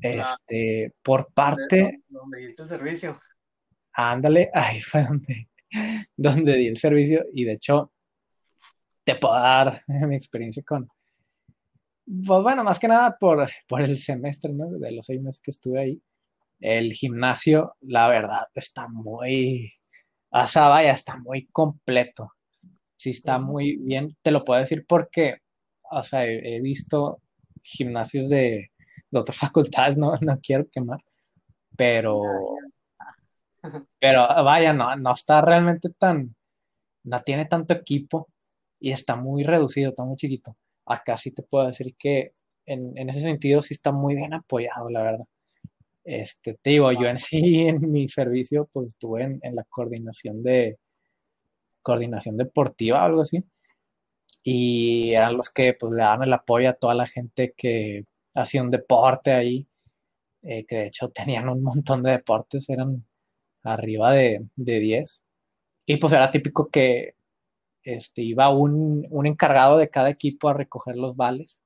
Este, 0.00 0.94
por 1.02 1.32
parte. 1.32 2.02
Donde 2.08 2.38
diste 2.38 2.62
el 2.62 2.68
servicio. 2.68 3.20
Ándale, 3.92 4.50
ahí 4.54 4.80
fue 4.80 5.04
donde, 5.04 5.48
donde 6.16 6.56
di 6.56 6.68
el 6.68 6.78
servicio 6.78 7.24
y 7.32 7.44
de 7.44 7.52
hecho 7.52 7.92
te 9.04 9.16
puedo 9.16 9.34
dar 9.34 9.80
mi 9.88 10.16
experiencia 10.16 10.62
con. 10.62 10.88
Pues 12.06 12.42
bueno, 12.42 12.64
más 12.64 12.78
que 12.78 12.88
nada 12.88 13.16
por, 13.18 13.48
por 13.68 13.82
el 13.82 13.96
semestre, 13.96 14.52
¿no? 14.52 14.70
De 14.70 14.90
los 14.90 15.06
seis 15.06 15.20
meses 15.20 15.40
que 15.40 15.52
estuve 15.52 15.80
ahí. 15.80 16.02
El 16.58 16.92
gimnasio, 16.92 17.76
la 17.82 18.08
verdad, 18.08 18.46
está 18.54 18.88
muy. 18.88 19.72
O 20.30 20.46
sea, 20.46 20.68
vaya, 20.68 20.92
está 20.92 21.16
muy 21.16 21.46
completo. 21.46 22.32
Sí, 23.00 23.10
está 23.10 23.38
muy 23.38 23.76
bien. 23.78 24.14
Te 24.20 24.30
lo 24.30 24.44
puedo 24.44 24.60
decir 24.60 24.84
porque, 24.86 25.38
o 25.90 26.02
sea, 26.02 26.26
he 26.26 26.60
visto 26.60 27.22
gimnasios 27.62 28.28
de, 28.28 28.72
de 29.10 29.18
otras 29.18 29.38
facultades, 29.38 29.96
no, 29.96 30.12
no 30.20 30.38
quiero 30.38 30.68
quemar, 30.70 31.00
pero, 31.78 32.20
pero 33.98 34.26
vaya, 34.44 34.74
no, 34.74 34.94
no 34.96 35.14
está 35.14 35.40
realmente 35.40 35.88
tan, 35.88 36.36
no 37.04 37.18
tiene 37.20 37.46
tanto 37.46 37.72
equipo 37.72 38.28
y 38.78 38.92
está 38.92 39.16
muy 39.16 39.44
reducido, 39.44 39.88
está 39.90 40.04
muy 40.04 40.16
chiquito. 40.16 40.54
Acá 40.84 41.16
sí 41.16 41.30
te 41.30 41.42
puedo 41.42 41.66
decir 41.68 41.94
que 41.98 42.32
en, 42.66 43.08
ese 43.08 43.22
sentido 43.22 43.62
sí 43.62 43.72
está 43.72 43.92
muy 43.92 44.14
bien 44.14 44.34
apoyado, 44.34 44.90
la 44.90 45.02
verdad. 45.02 45.26
Este, 46.04 46.58
te 46.60 46.70
digo, 46.70 46.92
yo 46.92 47.06
en 47.06 47.16
sí, 47.16 47.60
en 47.60 47.90
mi 47.90 48.08
servicio, 48.08 48.68
pues 48.70 48.88
estuve 48.88 49.22
en, 49.22 49.40
en 49.42 49.56
la 49.56 49.64
coordinación 49.64 50.42
de 50.42 50.78
coordinación 51.82 52.36
deportiva, 52.36 53.04
algo 53.04 53.22
así. 53.22 53.44
Y 54.42 55.12
eran 55.12 55.36
los 55.36 55.50
que 55.50 55.74
pues 55.78 55.92
le 55.92 56.02
daban 56.02 56.22
el 56.24 56.32
apoyo 56.32 56.70
a 56.70 56.74
toda 56.74 56.94
la 56.94 57.06
gente 57.06 57.54
que 57.56 58.04
hacía 58.34 58.62
un 58.62 58.70
deporte 58.70 59.32
ahí, 59.32 59.68
eh, 60.42 60.64
que 60.66 60.76
de 60.76 60.86
hecho 60.88 61.10
tenían 61.12 61.48
un 61.48 61.62
montón 61.62 62.02
de 62.02 62.12
deportes, 62.12 62.68
eran 62.70 63.04
arriba 63.64 64.12
de, 64.12 64.46
de 64.56 64.80
10. 64.80 65.24
Y 65.86 65.96
pues 65.98 66.12
era 66.12 66.30
típico 66.30 66.70
que 66.70 67.14
este, 67.82 68.22
iba 68.22 68.50
un, 68.50 69.06
un, 69.10 69.26
encargado 69.26 69.78
de 69.78 69.90
cada 69.90 70.10
equipo 70.10 70.48
a 70.48 70.54
recoger 70.54 70.96
los 70.96 71.16
vales 71.16 71.62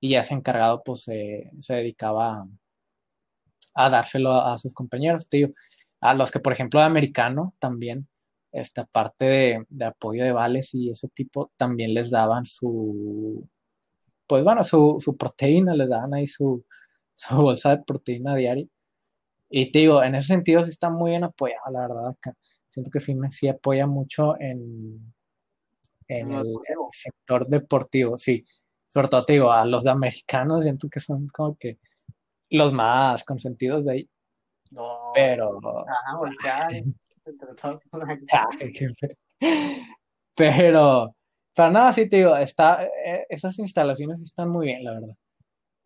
y 0.00 0.16
ese 0.16 0.34
encargado 0.34 0.82
pues 0.84 1.04
se 1.04 1.50
dedicaba 1.68 2.46
a 3.74 3.90
dárselo 3.90 4.32
a, 4.34 4.58
sus 4.58 4.74
compañeros, 4.74 5.28
tío. 5.28 5.50
A 6.00 6.14
los 6.14 6.30
que, 6.30 6.40
por 6.40 6.52
ejemplo, 6.52 6.80
de 6.80 6.86
americano 6.86 7.54
también, 7.58 8.08
esta 8.52 8.84
parte 8.84 9.24
de, 9.24 9.66
de, 9.68 9.84
apoyo 9.86 10.24
de 10.24 10.32
vales 10.32 10.74
y 10.74 10.90
ese 10.90 11.08
tipo, 11.08 11.50
también 11.56 11.94
les 11.94 12.10
daban 12.10 12.46
su, 12.46 13.48
pues 14.26 14.44
bueno, 14.44 14.62
su, 14.62 14.98
su 15.00 15.16
proteína, 15.16 15.74
les 15.74 15.88
daban 15.88 16.14
ahí 16.14 16.26
su, 16.26 16.64
su 17.14 17.36
bolsa 17.36 17.76
de 17.76 17.82
proteína 17.84 18.34
diaria. 18.36 18.66
Y 19.50 19.70
te 19.70 19.80
digo, 19.80 20.02
en 20.02 20.14
ese 20.14 20.28
sentido 20.28 20.62
sí 20.62 20.70
está 20.70 20.88
muy 20.88 21.10
bien 21.10 21.24
apoyado, 21.24 21.70
la 21.70 21.80
verdad. 21.80 22.08
Acá. 22.08 22.34
Siento 22.70 22.90
que 22.90 23.00
FIME 23.00 23.30
sí 23.30 23.48
apoya 23.48 23.86
mucho 23.86 24.40
en, 24.40 25.14
en 26.08 26.32
el, 26.32 26.46
sector 26.90 27.46
deportivo, 27.46 28.18
sí. 28.18 28.42
Sobre 28.88 29.08
todo, 29.08 29.26
te 29.26 29.34
digo, 29.34 29.52
a 29.52 29.66
los 29.66 29.84
de 29.84 29.90
americanos 29.90 30.62
siento 30.64 30.88
que 30.88 31.00
son 31.00 31.28
como 31.28 31.54
que 31.56 31.78
los 32.48 32.72
más 32.72 33.24
consentidos 33.24 33.84
de 33.84 33.92
ahí. 33.92 34.10
No. 34.70 35.12
Pero. 35.14 35.60
pero, 40.34 41.14
para 41.54 41.70
nada, 41.70 41.92
sí 41.92 42.08
te 42.08 42.16
digo, 42.16 42.36
está, 42.36 42.84
eh, 42.84 43.26
esas 43.28 43.58
instalaciones 43.58 44.22
están 44.22 44.48
muy 44.48 44.66
bien, 44.66 44.84
la 44.84 44.92
verdad. 44.92 45.16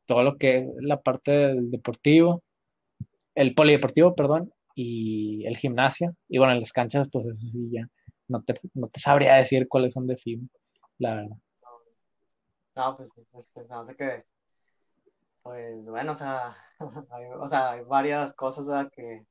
Todo 0.07 0.23
lo 0.23 0.37
que 0.37 0.57
es 0.57 0.65
la 0.81 1.01
parte 1.01 1.33
del 1.33 1.71
deportivo, 1.71 2.43
el 3.35 3.55
polideportivo, 3.55 4.15
perdón, 4.15 4.53
y 4.75 5.45
el 5.47 5.57
gimnasio. 5.57 6.15
Y 6.29 6.39
bueno, 6.39 6.53
en 6.53 6.61
las 6.61 6.73
canchas, 6.73 7.09
pues 7.11 7.27
eso 7.27 7.35
sí, 7.35 7.69
ya 7.71 7.89
no 8.29 8.43
te, 8.43 8.55
no 8.75 8.89
te 8.89 9.01
sabría 9.01 9.35
decir 9.35 9.69
cuáles 9.69 9.93
son 9.93 10.07
de 10.07 10.17
FIM, 10.17 10.49
la 10.99 11.17
verdad. 11.17 11.37
No, 12.75 12.97
pues, 12.97 13.11
pues 13.31 13.47
pensamos 13.55 13.95
que, 13.97 14.25
pues 15.43 15.85
bueno, 15.85 16.13
o 16.13 16.15
sea, 16.15 16.57
hay, 17.11 17.25
o 17.27 17.49
sea, 17.49 17.73
hay 17.73 17.85
varias 17.85 18.35
cosas 18.35 18.89
que, 18.91 19.25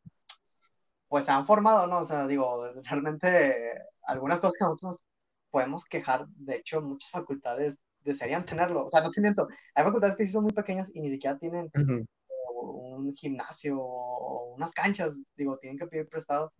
pues 1.08 1.26
se 1.26 1.32
han 1.32 1.46
formado, 1.46 1.88
¿no? 1.88 2.00
O 2.00 2.06
sea, 2.06 2.28
digo, 2.28 2.72
realmente 2.84 3.56
algunas 4.04 4.40
cosas 4.40 4.58
que 4.58 4.66
nosotros 4.66 5.04
podemos 5.52 5.86
quejar, 5.86 6.28
de 6.28 6.58
hecho, 6.58 6.82
muchas 6.82 7.12
facultades 7.12 7.80
desearían 8.02 8.46
tenerlo. 8.46 8.86
O 8.86 8.90
sea, 8.90 9.02
no 9.02 9.12
te 9.12 9.22
miento, 9.22 9.48
hay 9.74 9.84
facultades 9.84 10.16
que 10.16 10.26
sí 10.26 10.32
son 10.32 10.44
muy 10.44 10.54
pequeñas 10.54 10.92
y 10.94 11.02
ni 11.02 11.10
siquiera 11.10 11.38
tienen 11.38 11.72
un 12.54 13.14
gimnasio 13.14 13.78
o 13.80 14.56
unas 14.56 14.74
canchas, 14.74 15.16
digo, 15.36 15.58
tienen 15.58 15.78
que 15.78 15.88
pedir 15.88 16.08
prestado. 16.08 16.54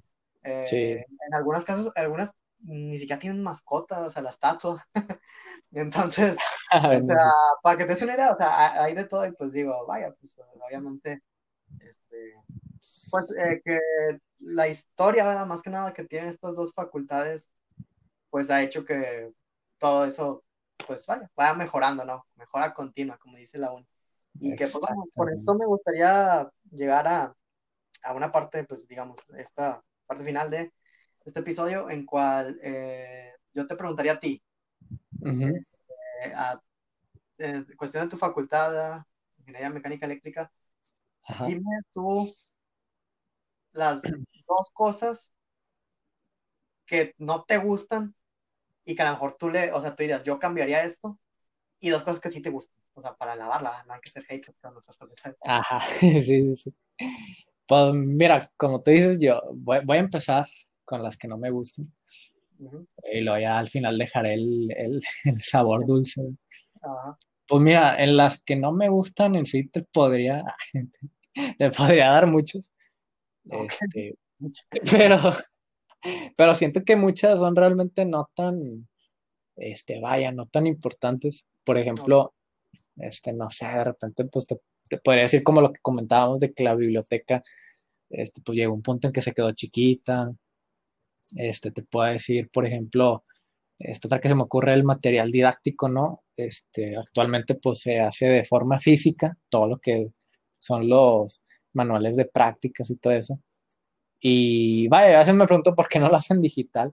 Eh, 0.44 1.04
en 1.28 1.34
algunos 1.34 1.66
casos, 1.66 1.92
algunas 1.96 2.32
ni 2.60 2.98
siquiera 2.98 3.20
tienen 3.20 3.44
mascotas, 3.44 4.00
o 4.00 4.10
sea, 4.10 4.22
la 4.22 4.30
estatua. 4.32 4.86
Entonces, 5.72 6.38
o 6.74 7.06
sea, 7.06 7.32
para 7.62 7.78
que 7.78 7.86
te 7.86 7.94
des 7.94 8.02
una 8.02 8.16
idea, 8.16 8.32
o 8.32 8.36
sea, 8.36 8.84
hay 8.84 8.96
de 8.96 9.06
todo 9.06 9.26
y 9.26 9.32
pues 9.34 9.54
digo, 9.54 9.86
vaya, 9.88 10.14
pues 10.20 10.38
obviamente, 10.68 11.22
este, 11.80 12.36
pues 13.12 13.26
eh, 13.38 13.62
que 13.64 13.80
la 14.40 14.68
historia, 14.68 15.46
más 15.46 15.62
que 15.62 15.70
nada, 15.70 15.94
que 15.94 16.04
tienen 16.04 16.30
estas 16.30 16.56
dos 16.56 16.74
facultades, 16.74 17.50
pues 18.30 18.50
ha 18.50 18.62
hecho 18.62 18.86
que 18.86 19.32
todo 19.78 20.06
eso, 20.06 20.44
pues 20.86 21.06
vaya, 21.08 21.30
vaya 21.36 21.54
mejorando, 21.54 22.06
¿no? 22.06 22.26
Mejora 22.36 22.74
continua, 22.74 23.18
como 23.18 23.38
dice 23.38 23.58
la 23.58 23.72
UNI. 23.72 23.88
Y 24.40 24.56
que, 24.56 24.68
pues, 24.68 24.80
bueno, 24.82 25.06
por 25.14 25.32
esto 25.32 25.56
me 25.56 25.66
gustaría 25.66 26.50
llegar 26.72 27.08
a, 27.08 27.34
a, 28.04 28.14
una 28.14 28.32
parte, 28.32 28.66
pues, 28.66 28.88
digamos, 28.88 29.20
esta 29.38 29.82
parte 30.06 30.26
final 30.26 30.52
de 30.52 30.74
este 31.24 31.40
episodio, 31.40 31.90
en 31.90 32.06
cual 32.06 32.60
eh, 32.62 33.34
yo 33.54 33.66
te 33.66 33.76
preguntaría 33.76 34.14
a 34.14 34.20
ti, 34.20 34.44
eh, 35.24 36.34
a, 36.36 36.62
cuestión 37.78 38.04
de 38.04 38.10
tu 38.10 38.18
facultad, 38.18 39.04
Ingeniería 39.40 39.70
Mecánica 39.70 40.06
Eléctrica, 40.06 40.52
dime 41.46 41.80
tú 41.92 42.34
las 43.76 44.02
dos 44.02 44.72
cosas 44.74 45.32
que 46.86 47.14
no 47.18 47.44
te 47.44 47.58
gustan 47.58 48.16
y 48.86 48.96
que 48.96 49.02
a 49.02 49.06
lo 49.06 49.12
mejor 49.14 49.38
tú 49.38 49.50
le, 49.50 49.72
o 49.72 49.82
sea, 49.82 49.96
tú 49.96 50.04
dirías, 50.04 50.24
yo 50.24 50.40
cambiaría 50.40 50.84
esto, 50.84 51.20
y 51.80 51.90
dos 51.90 52.04
cosas 52.04 52.22
que 52.22 52.32
sí 52.32 52.42
te 52.42 52.50
gustan 52.50 52.86
o 52.96 53.02
sea, 53.02 53.14
para 53.14 53.36
lavarla, 53.36 53.84
no 53.88 53.94
hay 53.94 54.00
que 54.00 54.10
ser 54.10 54.24
hater 54.24 54.56
cuando 54.62 54.80
estás 54.80 54.98
Ajá, 55.42 55.80
sí, 56.00 56.56
sí. 56.56 56.74
Pues 57.68 57.94
mira, 57.94 58.50
como 58.58 58.82
tú 58.82 58.92
dices, 58.92 59.18
yo 59.20 59.42
voy, 59.54 59.98
a 59.98 60.00
empezar 60.00 60.48
con 60.86 61.04
las 61.04 61.18
que 61.18 61.28
no 61.28 61.38
me 61.38 61.52
gustan. 61.52 61.92
Y 63.12 63.22
luego 63.22 63.40
ya 63.40 63.60
al 63.60 63.68
final 63.68 63.98
dejaré 63.98 64.36
el, 64.36 64.70
el, 64.78 65.02
sabor 65.42 65.86
dulce. 65.86 66.22
Ajá. 66.82 67.18
Pues 67.48 67.62
mira, 67.62 68.02
en 68.02 68.16
las 68.16 68.42
que 68.42 68.56
no 68.56 68.72
me 68.72 68.90
gustan 68.90 69.36
en 69.36 69.46
sí 69.46 69.68
te 69.68 69.84
podría, 69.84 70.44
te 71.58 71.70
podría 71.72 72.12
dar 72.12 72.28
muchos. 72.28 72.72
Este, 73.46 74.18
pero, 74.92 75.18
pero 76.36 76.56
siento 76.56 76.84
que 76.84 76.96
muchas 76.96 77.40
son 77.40 77.56
realmente 77.56 78.06
no 78.06 78.30
tan, 78.36 78.88
este, 79.56 80.00
vaya, 80.00 80.32
no 80.32 80.48
tan 80.48 80.68
importantes. 80.68 81.46
Por 81.64 81.78
ejemplo, 81.78 82.34
este, 82.98 83.34
no 83.34 83.50
sé, 83.50 83.66
de 83.66 83.84
repente, 83.84 84.26
pues 84.26 84.46
te, 84.46 84.58
podría 85.04 85.24
decir 85.24 85.44
como 85.44 85.62
lo 85.62 85.74
que 85.74 85.80
comentábamos 85.82 86.40
de 86.40 86.54
que 86.54 86.64
la 86.64 86.76
biblioteca, 86.76 87.44
este, 88.10 88.42
pues 88.42 88.58
llegó 88.58 88.74
un 88.74 88.84
punto 88.84 89.08
en 89.08 89.14
que 89.14 89.22
se 89.22 89.34
quedó 89.34 89.52
chiquita. 89.54 90.32
Este, 91.36 91.72
te 91.72 91.84
puedo 91.84 92.12
decir, 92.12 92.50
por 92.52 92.66
ejemplo, 92.66 93.24
esta 93.80 94.08
otra 94.08 94.22
que 94.22 94.30
se 94.30 94.36
me 94.36 94.44
ocurre 94.44 94.74
el 94.74 94.84
material 94.84 95.32
didáctico, 95.32 95.90
¿no? 95.90 96.24
Este, 96.38 96.96
actualmente 96.98 97.56
pues 97.56 97.80
se 97.82 98.00
hace 98.00 98.28
de 98.28 98.44
forma 98.44 98.80
física, 98.80 99.38
todo 99.50 99.68
lo 99.68 99.80
que 99.80 100.12
son 100.60 100.88
los 100.88 101.42
manuales 101.76 102.16
de 102.16 102.26
prácticas 102.26 102.90
y 102.90 102.98
todo 102.98 103.14
eso. 103.14 103.40
Y 104.20 104.88
vaya, 104.88 105.18
a 105.18 105.20
veces 105.20 105.36
me 105.36 105.46
pregunto 105.46 105.76
por 105.76 105.88
qué 105.88 106.00
no 106.00 106.10
lo 106.10 106.16
hacen 106.16 106.42
digital, 106.42 106.92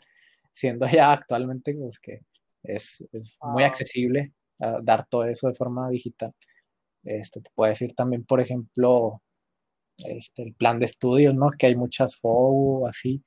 siendo 0.50 0.86
ya 0.86 1.12
actualmente 1.12 1.74
pues 1.74 1.98
que 1.98 2.20
es, 2.62 3.04
es 3.12 3.38
muy 3.42 3.62
ah. 3.62 3.66
accesible 3.66 4.32
dar 4.82 5.06
todo 5.06 5.24
eso 5.24 5.48
de 5.48 5.54
forma 5.54 5.88
digital. 5.90 6.32
Este, 7.04 7.40
te 7.40 7.50
puedo 7.54 7.70
decir 7.70 7.94
también, 7.94 8.24
por 8.24 8.40
ejemplo, 8.40 9.22
este, 9.98 10.42
el 10.42 10.54
plan 10.54 10.78
de 10.78 10.86
estudios, 10.86 11.34
¿no? 11.34 11.50
Que 11.50 11.66
hay 11.66 11.76
muchas 11.76 12.16
FOU, 12.16 12.86
así. 12.86 13.22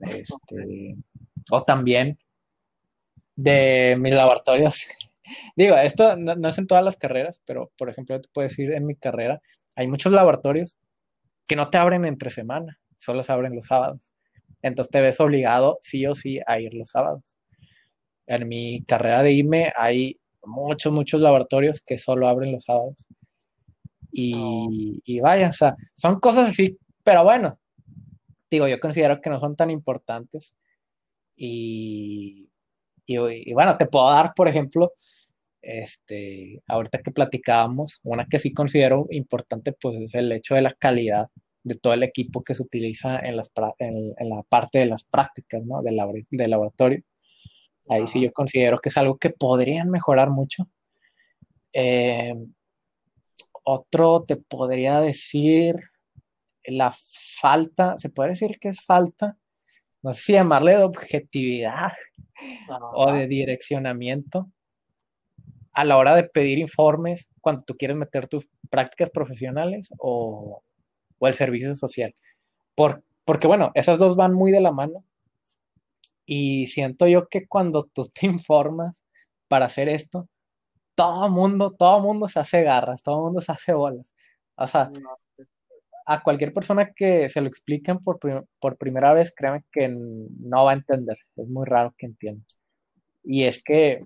Este, 0.00 0.96
o 1.50 1.62
también 1.64 2.18
de 3.36 3.96
mis 3.98 4.14
laboratorios. 4.14 4.86
Digo, 5.56 5.76
esto 5.76 6.16
no, 6.16 6.48
es 6.48 6.58
en 6.58 6.66
todas 6.66 6.84
las 6.84 6.96
carreras, 6.96 7.40
pero 7.46 7.72
por 7.78 7.88
ejemplo, 7.88 8.20
te 8.20 8.28
puedo 8.28 8.48
decir 8.48 8.72
en 8.72 8.86
mi 8.86 8.96
carrera, 8.96 9.40
hay 9.76 9.88
muchos 9.88 10.12
laboratorios 10.12 10.76
que 11.46 11.56
no 11.56 11.70
te 11.70 11.78
abren 11.78 12.04
entre 12.04 12.30
semana, 12.30 12.78
solo 12.98 13.22
se 13.22 13.32
abren 13.32 13.54
los 13.54 13.66
sábados. 13.66 14.12
Entonces 14.62 14.90
te 14.90 15.00
ves 15.00 15.20
obligado 15.20 15.78
sí 15.80 16.06
o 16.06 16.14
sí 16.14 16.40
a 16.46 16.58
ir 16.58 16.74
los 16.74 16.90
sábados. 16.90 17.36
En 18.26 18.48
mi 18.48 18.82
carrera 18.84 19.22
de 19.22 19.32
IME 19.32 19.72
hay 19.76 20.18
muchos, 20.44 20.92
muchos 20.92 21.20
laboratorios 21.20 21.82
que 21.82 21.98
solo 21.98 22.28
abren 22.28 22.52
los 22.52 22.64
sábados. 22.64 23.06
Y, 24.10 25.02
y 25.04 25.20
vaya, 25.20 25.48
o 25.48 25.52
sea, 25.52 25.76
son 25.94 26.20
cosas 26.20 26.48
así, 26.48 26.78
pero 27.02 27.24
bueno, 27.24 27.58
digo, 28.50 28.68
yo 28.68 28.80
considero 28.80 29.20
que 29.20 29.30
no 29.30 29.40
son 29.40 29.56
tan 29.56 29.70
importantes. 29.70 30.54
Y, 31.36 32.48
y, 33.06 33.52
bueno, 33.52 33.76
te 33.76 33.86
puedo 33.86 34.10
dar, 34.10 34.32
por 34.34 34.48
ejemplo, 34.48 34.92
este, 35.64 36.62
ahorita 36.68 37.02
que 37.02 37.10
platicábamos, 37.10 38.00
una 38.02 38.26
que 38.26 38.38
sí 38.38 38.52
considero 38.52 39.06
importante, 39.10 39.72
pues 39.72 39.96
es 39.96 40.14
el 40.14 40.30
hecho 40.32 40.54
de 40.54 40.62
la 40.62 40.74
calidad 40.74 41.28
de 41.62 41.76
todo 41.76 41.94
el 41.94 42.02
equipo 42.02 42.44
que 42.44 42.54
se 42.54 42.62
utiliza 42.62 43.18
en, 43.20 43.36
las, 43.36 43.50
en, 43.78 44.14
la 44.28 44.42
parte 44.42 44.80
de 44.80 44.86
las 44.86 45.04
prácticas, 45.04 45.64
¿no? 45.64 45.82
Del, 45.82 45.98
del 46.30 46.50
laboratorio. 46.50 47.02
Ahí 47.88 48.06
sí 48.06 48.20
yo 48.20 48.32
considero 48.32 48.78
que 48.78 48.88
es 48.90 48.96
algo 48.96 49.18
que 49.18 49.30
podrían 49.30 49.90
mejorar 49.90 50.30
mucho. 50.30 50.68
Eh, 51.72 52.34
otro 53.64 54.24
te 54.24 54.36
podría 54.36 55.00
decir 55.00 55.76
la 56.64 56.92
falta, 57.40 57.98
se 57.98 58.10
puede 58.10 58.30
decir 58.30 58.58
que 58.58 58.68
es 58.68 58.80
falta, 58.80 59.36
no 60.02 60.12
sé 60.12 60.22
si 60.22 60.32
llamarle 60.34 60.76
de 60.76 60.84
objetividad 60.84 61.92
o 62.94 63.10
de 63.12 63.26
direccionamiento 63.26 64.50
a 65.74 65.84
la 65.84 65.96
hora 65.96 66.14
de 66.14 66.24
pedir 66.24 66.58
informes 66.58 67.28
cuando 67.40 67.62
tú 67.62 67.76
quieres 67.76 67.96
meter 67.96 68.28
tus 68.28 68.48
prácticas 68.70 69.10
profesionales 69.10 69.90
o, 69.98 70.62
o 71.18 71.28
el 71.28 71.34
servicio 71.34 71.74
social. 71.74 72.14
Por, 72.74 73.02
porque 73.24 73.46
bueno, 73.46 73.72
esas 73.74 73.98
dos 73.98 74.16
van 74.16 74.32
muy 74.34 74.52
de 74.52 74.60
la 74.60 74.72
mano 74.72 75.04
y 76.26 76.66
siento 76.68 77.06
yo 77.06 77.28
que 77.28 77.46
cuando 77.46 77.84
tú 77.92 78.06
te 78.14 78.26
informas 78.26 79.02
para 79.48 79.66
hacer 79.66 79.88
esto, 79.88 80.28
todo 80.94 81.28
mundo, 81.30 81.72
todo 81.76 82.00
mundo 82.00 82.28
se 82.28 82.40
hace 82.40 82.62
garras, 82.62 83.02
todo 83.02 83.22
mundo 83.22 83.40
se 83.40 83.52
hace 83.52 83.72
bolas. 83.72 84.14
O 84.56 84.66
sea, 84.66 84.90
a 86.06 86.22
cualquier 86.22 86.52
persona 86.52 86.92
que 86.94 87.28
se 87.28 87.40
lo 87.40 87.48
expliquen 87.48 87.98
por, 87.98 88.18
por 88.60 88.76
primera 88.76 89.12
vez, 89.12 89.32
créeme 89.34 89.64
que 89.72 89.88
no 89.88 90.64
va 90.64 90.72
a 90.72 90.74
entender. 90.74 91.18
Es 91.36 91.48
muy 91.48 91.66
raro 91.66 91.94
que 91.98 92.06
entienda. 92.06 92.44
Y 93.22 93.44
es 93.44 93.62
que 93.62 94.04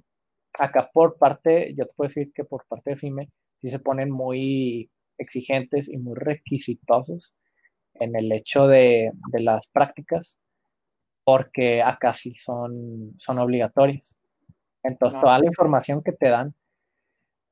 acá 0.60 0.90
por 0.92 1.18
parte, 1.18 1.74
yo 1.76 1.86
te 1.86 1.92
puedo 1.94 2.08
decir 2.08 2.32
que 2.32 2.44
por 2.44 2.66
parte 2.66 2.90
de 2.90 2.96
FIME, 2.96 3.30
sí 3.56 3.70
se 3.70 3.78
ponen 3.78 4.10
muy, 4.10 4.90
exigentes 5.18 5.88
y 5.88 5.98
muy 5.98 6.14
requisitosos 6.16 7.34
en 7.94 8.16
el 8.16 8.32
hecho 8.32 8.68
de, 8.68 9.12
las 9.32 9.66
prácticas, 9.68 10.38
porque 11.24 11.82
acá 11.82 12.14
sí 12.14 12.32
son, 12.34 13.14
son 13.18 13.38
obligatorias. 13.38 14.16
Entonces, 14.82 15.20
toda 15.20 15.38
la 15.38 15.46
información 15.46 16.02
que 16.02 16.12
te 16.12 16.28
dan, 16.28 16.54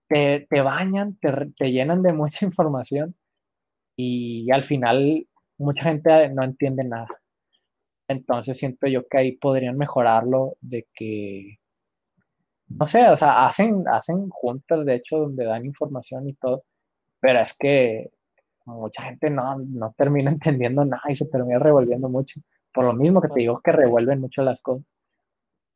te, 0.09 0.46
bañan, 0.62 1.18
te, 1.20 1.72
llenan 1.72 2.02
de 2.02 2.12
mucha 2.12 2.46
información 2.46 3.14
y 3.96 4.50
al 4.52 4.62
final 4.62 5.26
mucha 5.59 5.82
gente 5.84 6.28
no 6.30 6.44
entiende 6.44 6.84
nada. 6.86 7.09
Entonces 8.09 8.57
siento 8.57 8.86
yo 8.86 9.09
que 9.09 9.18
ahí 9.18 9.32
podrían 9.32 9.76
mejorarlo 9.76 10.57
de 10.61 10.86
que, 10.94 11.59
no 12.68 12.86
sé, 12.86 13.08
o 13.08 13.16
sea, 13.16 13.46
hacen, 13.46 13.84
hacen 13.88 14.28
juntas, 14.30 14.84
de 14.84 14.96
hecho, 14.96 15.18
donde 15.18 15.44
dan 15.44 15.64
información 15.64 16.28
y 16.28 16.34
todo, 16.34 16.64
pero 17.20 17.40
es 17.40 17.56
que 17.58 18.10
mucha 18.66 19.04
gente 19.04 19.30
no, 19.30 19.58
no 19.58 19.92
termina 19.96 20.30
entendiendo 20.32 20.84
nada 20.84 21.02
y 21.08 21.16
se 21.16 21.26
termina 21.26 21.58
revolviendo 21.58 22.08
mucho. 22.08 22.40
Por 22.72 22.84
lo 22.84 22.92
mismo 22.92 23.20
que 23.20 23.28
te 23.28 23.40
digo 23.40 23.60
que 23.60 23.72
revuelven 23.72 24.20
mucho 24.20 24.42
las 24.42 24.60
cosas. 24.60 24.94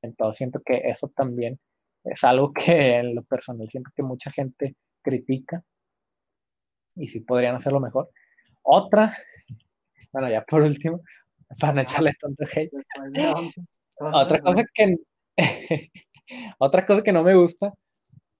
Entonces 0.03 0.39
siento 0.39 0.61
que 0.65 0.83
eso 0.85 1.09
también 1.09 1.59
es 2.05 2.25
algo 2.25 2.53
que 2.53 2.97
en 2.97 3.15
lo 3.15 3.23
personal 3.25 3.69
siento 3.71 3.91
que 3.95 4.03
mucha 4.03 4.31
gente 4.31 4.77
critica 5.03 5.63
y 6.97 7.09
sí 7.09 7.21
podrían 7.21 7.57
hacerlo 7.57 7.81
mejor. 7.81 8.11
Otra, 8.63 9.13
bueno, 10.13 10.31
ya 10.31 10.43
por 10.43 10.63
último, 10.63 11.01
para 11.59 11.75
no 11.75 11.81
echarle 11.83 12.13
tanto 12.21 12.45
hate. 12.45 12.73
Otra 13.99 14.41
cosa 14.41 14.65
que 14.75 14.97
otra 16.59 16.87
cosa 16.87 17.03
que 17.03 17.13
no 17.13 17.23
me 17.23 17.35
gusta, 17.35 17.73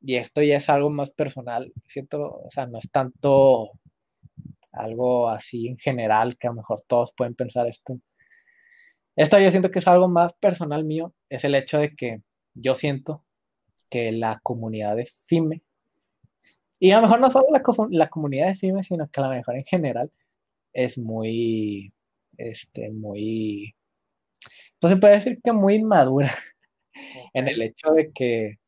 y 0.03 0.17
esto 0.17 0.43
ya 0.43 0.57
es 0.57 0.69
algo 0.71 0.91
más 0.91 1.11
personal, 1.11 1.73
siento, 1.87 2.21
o 2.23 2.51
sea, 2.51 2.67
no 2.67 2.79
es 2.79 2.91
tanto 2.91 3.71
algo 4.73 5.29
así 5.29 5.69
en 5.69 5.79
general, 5.79 6.37
que 6.39 6.47
a 6.47 6.51
lo 6.51 6.57
mejor 6.57 6.83
todos 6.87 7.13
pueden 7.17 7.35
pensar 7.35 7.67
esto. 7.67 7.99
Esto 9.17 9.39
yo 9.39 9.51
siento 9.51 9.71
que 9.71 9.81
es 9.81 9.89
algo 9.89 10.09
más 10.09 10.33
personal 10.35 10.85
mío, 10.85 11.15
es 11.29 11.45
el 11.45 11.55
hecho 11.55 11.79
de 11.79 11.95
que 11.95 12.23
yo 12.55 12.75
siento 12.75 13.25
que 13.91 14.13
la 14.13 14.41
comunidad 14.43 14.97
de 14.97 15.07
FIME, 15.07 15.63
y 16.79 16.93
a 16.93 16.97
lo 16.97 17.03
mejor 17.03 17.21
no 17.21 17.31
solo 17.31 17.49
la, 17.51 17.63
la 17.91 18.09
comunidad 18.09 18.49
de 18.49 18.55
FIME, 18.55 18.83
sino 18.83 19.09
que 19.11 19.21
a 19.21 19.25
lo 19.25 19.31
mejor 19.31 19.57
en 19.57 19.65
general 19.65 20.11
es 20.73 20.97
muy, 20.97 21.93
este, 22.39 22.91
muy, 22.91 23.75
pues 24.79 24.95
se 24.95 24.99
puede 24.99 25.15
decir 25.15 25.41
que 25.43 25.53
muy 25.53 25.75
inmadura 25.77 26.33
en 27.33 27.49
el 27.49 27.63
hecho 27.63 27.91
de 27.93 28.11
que 28.13 28.59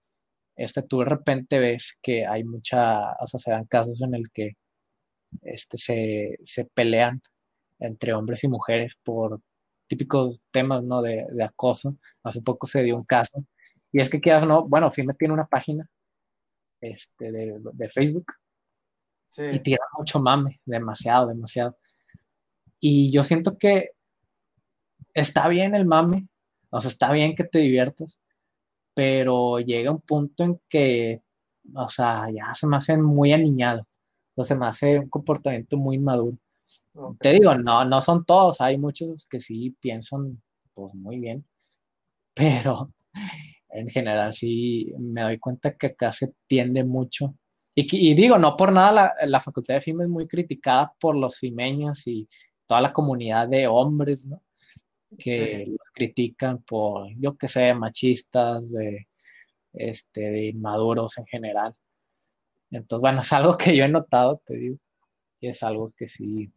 este, 0.57 0.83
tú 0.83 1.01
de 1.01 1.07
repente 1.07 1.59
ves 1.59 1.99
que 2.03 2.27
hay 2.27 2.45
mucha, 2.45 3.13
o 3.21 3.27
sea, 3.27 3.41
se 3.41 3.51
dan 3.51 3.65
casos 3.67 4.03
en 4.03 4.15
el 4.15 4.31
que 4.33 4.57
este, 5.43 5.79
se, 5.79 6.65
pelean 6.75 7.23
entre 7.79 8.13
hombres 8.13 8.45
y 8.45 8.49
mujeres 8.49 9.01
por 9.03 9.41
típicos 9.87 10.41
temas 10.51 10.83
¿no? 10.85 11.03
de, 11.03 11.27
acoso. 11.45 11.97
Hace 12.23 12.43
poco 12.43 12.67
se 12.67 12.83
dio 12.83 12.97
un 12.97 13.05
caso. 13.05 13.45
Y 13.93 14.01
es 14.01 14.09
que 14.09 14.21
quieras 14.21 14.47
no, 14.47 14.67
bueno, 14.67 14.91
FIME 14.91 15.15
tiene 15.15 15.35
una 15.35 15.47
página 15.47 15.89
este, 16.81 17.31
de, 17.33 17.91
Facebook 17.91 18.27
y 19.37 19.59
tira 19.61 19.85
mucho 19.97 20.21
mame, 20.21 20.61
demasiado, 20.65 21.29
demasiado. 21.29 21.77
Y 22.81 23.13
yo 23.13 23.23
siento 23.23 23.59
que 23.59 23.91
está 25.15 25.49
bien 25.49 25.75
el 25.75 25.87
mame, 25.87 26.29
o 26.73 26.81
sea, 26.81 26.91
está 26.91 27.13
bien 27.13 27.37
que 27.37 27.45
te 27.45 27.59
diviertas, 27.59 28.19
pero 28.95 29.61
llega 29.61 29.91
un 29.91 30.01
punto 30.01 30.45
en 30.45 30.61
que, 30.69 31.23
o 31.75 31.89
sea, 31.89 32.27
ya 32.33 32.55
se 32.55 32.67
me 32.67 32.77
hace 32.79 32.97
muy 32.97 33.33
aniñado. 33.33 33.87
Entonces 34.31 34.59
me 34.59 34.67
hace 34.67 34.99
un 35.01 35.09
comportamiento 35.11 35.77
muy 35.77 35.99
maduro. 35.99 36.39
Te 37.21 37.33
digo, 37.35 37.55
no, 37.57 37.85
no 37.85 38.01
son 38.01 38.25
todos, 38.25 38.61
hay 38.63 38.79
muchos 38.79 39.27
que 39.27 39.41
sí 39.41 39.77
piensan 39.81 40.43
pues 40.75 40.95
muy 40.95 41.19
bien, 41.21 41.45
pero 42.35 42.91
en 43.71 43.89
general 43.91 44.33
sí 44.35 44.93
me 44.99 45.23
doy 45.23 45.39
cuenta 45.39 45.77
que 45.77 45.89
acá 45.89 46.13
se 46.13 46.33
tiende 46.47 46.85
mucho. 46.85 47.35
Y, 47.75 48.15
digo, 48.15 48.39
no 48.39 48.57
por 48.57 48.73
nada, 48.73 49.15
la, 49.25 49.41
facultad 49.41 49.75
de 49.75 49.81
FIME 49.81 50.05
es 50.05 50.11
muy 50.11 50.29
criticada 50.29 50.93
por 51.01 51.17
los 51.17 51.39
fimeños 51.39 52.07
y 52.07 52.29
toda 52.67 52.83
la 52.83 52.93
comunidad 52.93 53.49
de 53.49 53.67
hombres, 53.67 54.27
¿no? 54.27 54.43
Que 55.19 55.67
los 55.69 55.79
critican 55.95 56.63
por, 56.63 57.09
yo 57.19 57.37
que 57.37 57.49
sé, 57.49 57.75
machistas, 57.75 58.71
de, 58.71 59.09
este, 59.73 60.21
de 60.21 60.47
inmaduros 60.47 61.19
en 61.19 61.27
general. 61.27 61.75
Entonces, 62.71 63.01
bueno, 63.01 63.21
es 63.21 63.33
algo 63.33 63.57
que 63.57 63.77
yo 63.77 63.85
he 63.85 63.89
notado, 63.89 64.43
te 64.45 64.57
digo, 64.57 64.77
y 65.41 65.49
es 65.49 65.63
algo 65.63 65.93
que 65.97 66.09
sí, 66.09 66.53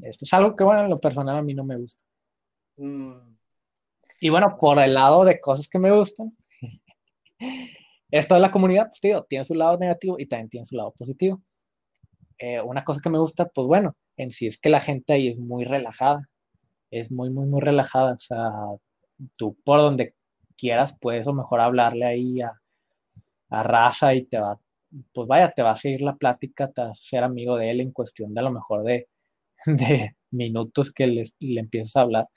esto 0.00 0.24
es 0.24 0.32
algo 0.32 0.56
que, 0.56 0.64
bueno, 0.64 0.82
en 0.82 0.90
lo 0.90 1.00
personal 1.00 1.36
a 1.36 1.42
mí 1.42 1.54
no 1.54 1.64
me 1.64 1.76
gusta. 1.76 2.00
Mm. 2.76 3.36
Y 4.20 4.28
bueno, 4.30 4.56
por 4.58 4.78
el 4.78 4.94
lado 4.94 5.24
de 5.24 5.40
cosas 5.40 5.68
que 5.68 5.78
me 5.78 5.90
gustan, 5.90 6.36
esto 8.10 8.34
de 8.34 8.40
la 8.40 8.50
comunidad, 8.50 8.86
pues, 8.88 9.00
tío, 9.00 9.24
tiene 9.24 9.44
su 9.44 9.54
lado 9.54 9.78
negativo 9.78 10.16
y 10.18 10.26
también 10.26 10.48
tiene 10.48 10.64
su 10.64 10.76
lado 10.76 10.92
positivo. 10.92 11.42
Eh, 12.38 12.60
una 12.60 12.82
cosa 12.82 13.00
que 13.02 13.10
me 13.10 13.18
gusta, 13.18 13.48
pues 13.48 13.66
bueno, 13.66 13.96
en 14.16 14.30
sí 14.30 14.46
es 14.46 14.58
que 14.58 14.70
la 14.70 14.80
gente 14.80 15.12
ahí 15.12 15.28
es 15.28 15.38
muy 15.38 15.64
relajada, 15.64 16.28
es 16.98 17.10
muy, 17.12 17.30
muy, 17.30 17.46
muy 17.46 17.60
relajada. 17.60 18.14
O 18.14 18.18
sea, 18.18 18.50
tú 19.38 19.56
por 19.64 19.80
donde 19.80 20.14
quieras 20.56 20.98
puedes 21.00 21.26
o 21.26 21.32
mejor 21.34 21.60
hablarle 21.60 22.06
ahí 22.06 22.40
a, 22.40 22.52
a 23.50 23.62
raza 23.62 24.14
y 24.14 24.24
te 24.26 24.38
va 24.38 24.58
pues 25.12 25.28
vaya, 25.28 25.50
te 25.50 25.62
va 25.62 25.72
a 25.72 25.76
seguir 25.76 26.02
la 26.02 26.16
plática, 26.16 26.70
te 26.70 26.82
vas 26.82 26.98
a 26.98 27.02
ser 27.02 27.24
amigo 27.24 27.56
de 27.56 27.70
él 27.70 27.80
en 27.80 27.92
cuestión 27.92 28.34
de 28.34 28.40
a 28.40 28.44
lo 28.44 28.52
mejor 28.52 28.84
de, 28.84 29.08
de 29.66 30.16
minutos 30.30 30.92
que 30.92 31.06
le 31.06 31.60
empiezas 31.60 31.96
a 31.96 32.02
hablar. 32.02 32.28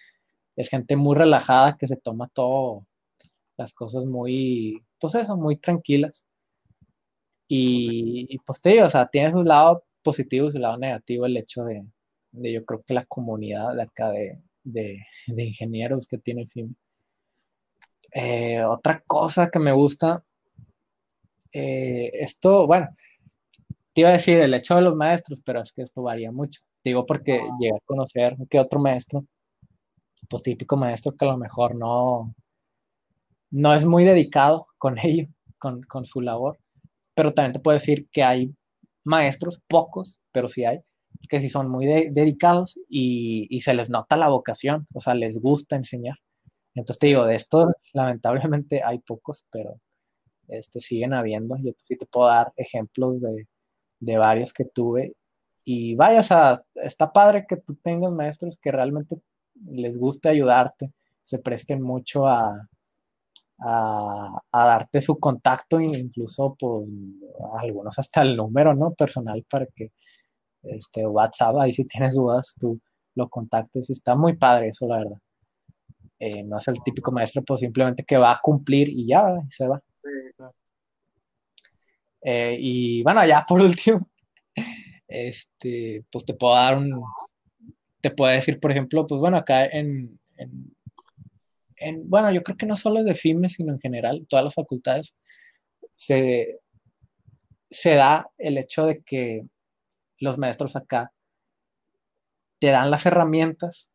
Es 0.56 0.70
gente 0.70 0.96
muy 0.96 1.16
relajada 1.16 1.78
que 1.78 1.88
se 1.88 1.98
toma 1.98 2.30
todo, 2.34 2.86
las 3.58 3.74
cosas 3.74 4.06
muy, 4.06 4.84
pues 5.00 5.16
eso, 5.16 5.38
muy 5.38 5.58
tranquilas. 5.58 6.26
Y, 7.50 8.38
pues 8.46 8.62
te 8.62 8.72
digo, 8.72 8.86
o 8.86 8.90
sea, 8.90 9.08
tiene 9.08 9.32
su 9.32 9.44
lado 9.44 9.86
positivo 10.04 10.48
y 10.48 10.52
su 10.52 10.60
lado 10.60 10.78
negativo 10.78 11.26
el 11.26 11.38
hecho 11.38 11.64
de, 11.64 11.86
de 12.32 12.54
yo 12.54 12.66
creo 12.66 12.84
que 12.84 12.94
la 12.94 13.06
comunidad 13.06 13.76
de 13.76 13.84
acá 13.84 14.12
de, 14.12 14.42
de, 14.72 15.00
ingenieros 15.28 16.08
que 16.08 16.18
tiene 16.18 16.48
FIM. 16.48 16.74
Eh, 18.12 18.64
otra 18.64 19.02
cosa 19.06 19.50
que 19.50 19.60
me 19.60 19.72
gusta 19.72 20.24
eh, 21.54 22.12
esto, 22.14 22.68
bueno, 22.68 22.88
te 23.94 24.02
iba 24.02 24.10
a 24.10 24.14
decir 24.14 24.40
el 24.40 24.54
hecho 24.54 24.76
de 24.76 24.82
los 24.82 24.96
maestros, 24.96 25.42
pero 25.44 25.62
es 25.62 25.72
que 25.72 25.82
esto 25.82 26.04
varía 26.04 26.32
mucho. 26.32 26.62
Digo 26.84 27.06
porque 27.06 27.40
ah. 27.44 27.56
llegué 27.60 27.76
a 27.76 27.86
conocer 27.86 28.38
que 28.50 28.60
otro 28.60 28.80
maestro, 28.80 29.26
pues 30.30 30.44
típico 30.44 30.78
maestro 30.78 31.16
que 31.16 31.26
a 31.26 31.30
lo 31.30 31.38
mejor 31.38 31.76
no, 31.76 32.36
no 33.52 33.74
es 33.74 33.86
muy 33.86 34.04
dedicado 34.04 34.68
con 34.78 34.98
ello, 35.04 35.28
con, 35.58 36.06
su 36.06 36.22
labor, 36.22 36.60
pero 37.16 37.34
también 37.34 37.54
te 37.54 37.60
puedo 37.60 37.78
decir 37.78 38.08
que 38.12 38.24
hay 38.24 38.54
maestros, 39.04 39.62
pocos, 39.68 40.20
pero 40.32 40.48
sí 40.48 40.66
hay, 40.66 40.80
que 41.30 41.42
sí 41.42 41.50
son 41.50 41.70
muy 41.70 41.86
dedicados 41.86 42.80
y, 42.90 43.48
y, 43.50 43.62
se 43.62 43.74
les 43.74 43.90
nota 43.90 44.18
la 44.18 44.30
vocación, 44.30 44.88
o 44.94 45.02
sea, 45.02 45.14
les 45.16 45.40
gusta 45.42 45.76
enseñar. 45.76 46.16
Entonces 46.76 47.00
te 47.00 47.08
digo, 47.08 47.26
de 47.26 47.36
esto 47.36 47.74
lamentablemente 47.94 48.84
hay 48.84 49.00
pocos, 49.00 49.46
pero, 49.52 49.80
este, 50.48 50.80
siguen 50.82 51.14
habiendo. 51.14 51.58
Yo 51.58 51.72
sí 51.84 51.98
te 51.98 52.06
puedo 52.06 52.28
dar 52.28 52.54
ejemplos 52.58 53.22
de, 53.22 53.48
de 54.00 54.18
varios 54.18 54.54
que 54.54 54.66
tuve. 54.66 55.16
Y 55.66 55.96
vaya, 55.96 56.20
o 56.20 56.24
sea, 56.24 56.64
está 56.76 57.12
padre 57.12 57.46
que 57.48 57.58
tú 57.58 57.76
tengas 57.76 58.12
maestros 58.12 58.58
que 58.58 58.72
realmente 58.72 59.18
les 59.66 59.98
guste 59.98 60.30
ayudarte, 60.30 60.94
se 61.24 61.40
presten 61.40 61.82
mucho 61.82 62.28
a, 62.28 62.68
a, 63.60 64.42
darte 64.52 65.02
su 65.02 65.20
contacto, 65.20 65.80
incluso 65.82 66.56
pues 66.60 66.90
algunos 67.60 67.98
hasta 68.00 68.22
el 68.22 68.36
número, 68.36 68.74
¿no? 68.74 68.94
Personal 68.94 69.46
para 69.50 69.66
que 69.68 69.92
este 70.64 71.06
WhatsApp, 71.06 71.58
ahí 71.58 71.74
si 71.74 71.86
tienes 71.88 72.16
dudas, 72.16 72.56
tú 72.60 72.80
lo 73.16 73.30
contactes. 73.30 73.90
Está 73.90 74.16
muy 74.16 74.36
padre 74.36 74.70
eso, 74.70 74.88
la 74.88 74.98
verdad. 75.00 75.18
Eh, 76.20 76.44
no 76.44 76.58
es 76.58 76.68
el 76.68 76.82
típico 76.84 77.12
maestro, 77.12 77.44
pues 77.44 77.60
simplemente 77.60 78.04
que 78.04 78.18
va 78.18 78.32
a 78.32 78.40
cumplir 78.42 78.90
y 78.90 79.08
ya, 79.08 79.24
y 79.48 79.52
se 79.52 79.68
va. 79.68 79.82
Eh, 82.22 82.58
y 82.60 83.04
bueno, 83.04 83.26
ya 83.26 83.46
por 83.48 83.62
último, 83.62 84.10
este, 85.08 86.04
pues 86.12 86.26
te 86.26 86.34
puedo 86.34 86.56
dar 86.56 86.78
un, 86.78 87.04
te 88.02 88.12
puedo 88.12 88.32
decir, 88.32 88.60
por 88.60 88.72
ejemplo, 88.72 89.06
pues 89.06 89.22
bueno, 89.22 89.38
acá 89.38 89.66
en, 89.66 90.20
en, 91.78 92.10
bueno, 92.10 92.32
yo 92.32 92.42
creo 92.44 92.58
que 92.58 92.66
no 92.66 92.76
solo 92.76 93.00
es 93.00 93.06
de 93.06 93.14
FIME, 93.14 93.50
sino 93.50 93.74
en 93.74 93.80
general, 93.80 94.26
todas 94.28 94.46
las 94.46 94.54
facultades, 94.54 95.16
se, 95.96 96.60
se 97.70 97.96
da 97.96 98.30
el 98.38 98.58
hecho 98.58 98.86
de 98.86 99.02
que 99.04 99.46
los 100.20 100.38
maestros 100.38 100.76
acá 100.76 101.12
te 102.60 102.68
dan 102.68 102.92
las 102.92 103.06
herramientas 103.06 103.90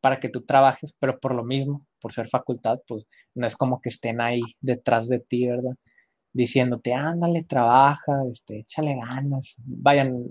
para 0.00 0.20
que 0.20 0.28
tú 0.28 0.42
trabajes, 0.42 0.94
pero 0.98 1.18
por 1.18 1.34
lo 1.34 1.44
mismo, 1.44 1.86
por 2.00 2.12
ser 2.12 2.28
facultad, 2.28 2.78
pues 2.86 3.06
no 3.34 3.46
es 3.46 3.56
como 3.56 3.80
que 3.80 3.88
estén 3.88 4.20
ahí 4.20 4.42
detrás 4.60 5.08
de 5.08 5.18
ti, 5.18 5.48
¿verdad? 5.48 5.76
diciéndote, 6.34 6.92
ándale, 6.92 7.44
trabaja, 7.44 8.12
este, 8.30 8.58
échale 8.58 8.96
ganas, 8.96 9.54
vayan, 9.58 10.26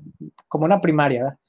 como 0.49 0.65
una 0.65 0.81
primaria, 0.81 1.23
¿verdad? 1.23 1.39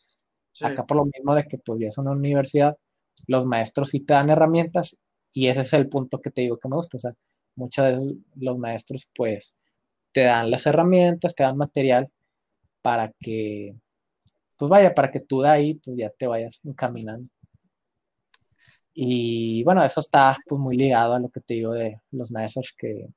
Acá 0.62 0.86
por 0.86 0.98
lo 0.98 1.04
mismo 1.06 1.34
de 1.34 1.44
que 1.44 1.58
pues 1.58 1.80
ya 1.80 1.88
es 1.88 1.98
una 1.98 2.12
universidad, 2.12 2.78
los 3.26 3.46
maestros 3.46 3.90
sí 3.90 4.00
te 4.00 4.14
dan 4.14 4.30
herramientas 4.30 4.96
y 5.32 5.48
ese 5.48 5.62
es 5.62 5.72
el 5.72 5.88
punto 5.88 6.20
que 6.20 6.30
te 6.30 6.42
digo 6.42 6.58
que 6.58 6.68
me 6.68 6.76
gusta, 6.76 6.96
o 6.96 7.00
sea, 7.00 7.12
muchas 7.56 7.86
veces 7.98 8.14
los 8.36 8.58
maestros 8.58 9.08
pues 9.14 9.54
te 10.12 10.22
dan 10.22 10.50
las 10.50 10.66
herramientas, 10.66 11.34
te 11.34 11.42
dan 11.42 11.56
material 11.56 12.08
para 12.84 13.10
que, 13.18 13.74
pues 14.58 14.68
vaya, 14.68 14.94
para 14.94 15.10
que 15.10 15.20
tú 15.20 15.40
de 15.40 15.48
ahí 15.48 15.74
pues 15.76 15.96
ya 15.96 16.10
te 16.10 16.26
vayas 16.26 16.60
encaminando. 16.64 17.30
Y 18.92 19.64
bueno, 19.64 19.82
eso 19.82 20.00
está 20.00 20.36
pues 20.46 20.60
muy 20.60 20.76
ligado 20.76 21.14
a 21.14 21.18
lo 21.18 21.30
que 21.30 21.40
te 21.40 21.54
digo 21.54 21.72
de 21.72 22.02
los 22.10 22.30
maestros 22.30 22.74
que, 22.76 23.08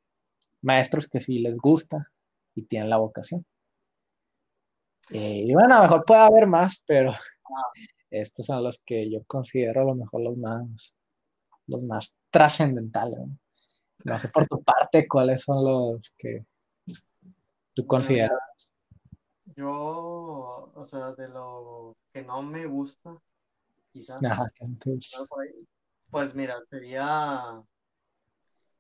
maestros 0.62 1.10
que 1.10 1.20
sí 1.20 1.40
les 1.40 1.58
gusta 1.58 2.10
y 2.56 2.64
tienen 2.64 2.90
la 2.90 2.96
vocación. 2.96 3.46
Eh, 5.12 5.44
y 5.48 5.54
bueno, 5.54 5.76
a 5.76 5.78
lo 5.80 5.84
mejor 5.84 6.06
puede 6.06 6.22
haber 6.22 6.48
más, 6.48 6.82
pero 6.88 7.12
estos 8.10 8.46
son 8.46 8.64
los 8.64 8.82
que 8.86 9.12
yo 9.12 9.22
considero 9.26 9.82
a 9.82 9.86
lo 9.86 9.96
mejor 9.96 10.22
los 10.22 10.38
más, 10.38 10.94
los 11.68 11.84
más 11.84 12.16
trascendentales. 12.30 13.20
¿no? 14.06 14.18
sé 14.18 14.30
por 14.30 14.48
tu 14.48 14.64
parte 14.64 15.06
cuáles 15.10 15.42
son 15.42 15.58
los 15.66 16.14
que 16.18 16.46
tú 17.74 17.86
consideras. 17.86 18.47
Yo, 19.58 20.72
o 20.74 20.84
sea, 20.86 21.12
de 21.14 21.28
lo 21.28 21.98
que 22.14 22.24
no 22.24 22.42
me 22.42 22.66
gusta, 22.66 23.18
quizás. 23.92 24.22
Pues 26.10 26.34
mira, 26.34 26.64
sería 26.66 27.62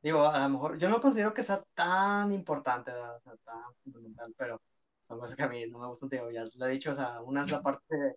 digo, 0.02 0.24
a 0.24 0.40
lo 0.40 0.50
mejor, 0.50 0.78
yo 0.78 0.90
no 0.90 1.02
considero 1.02 1.34
que 1.34 1.44
sea 1.44 1.64
tan 1.74 2.32
importante, 2.32 2.92
o 2.92 3.20
sea, 3.20 3.36
tan 3.44 3.76
fundamental, 3.84 4.34
pero 4.38 4.62
son 5.04 5.20
cosas 5.20 5.36
que 5.36 5.44
a 5.44 5.50
mí 5.50 5.66
no 5.68 5.80
me 5.80 5.88
gustan, 5.88 6.10
digo, 6.10 6.32
ya 6.32 6.46
lo 6.56 6.66
he 6.66 6.72
dicho, 6.72 6.92
o 6.92 6.96
sea, 6.96 7.22
una 7.22 7.44
es 7.44 7.52
la 7.52 7.62
parte, 7.62 8.16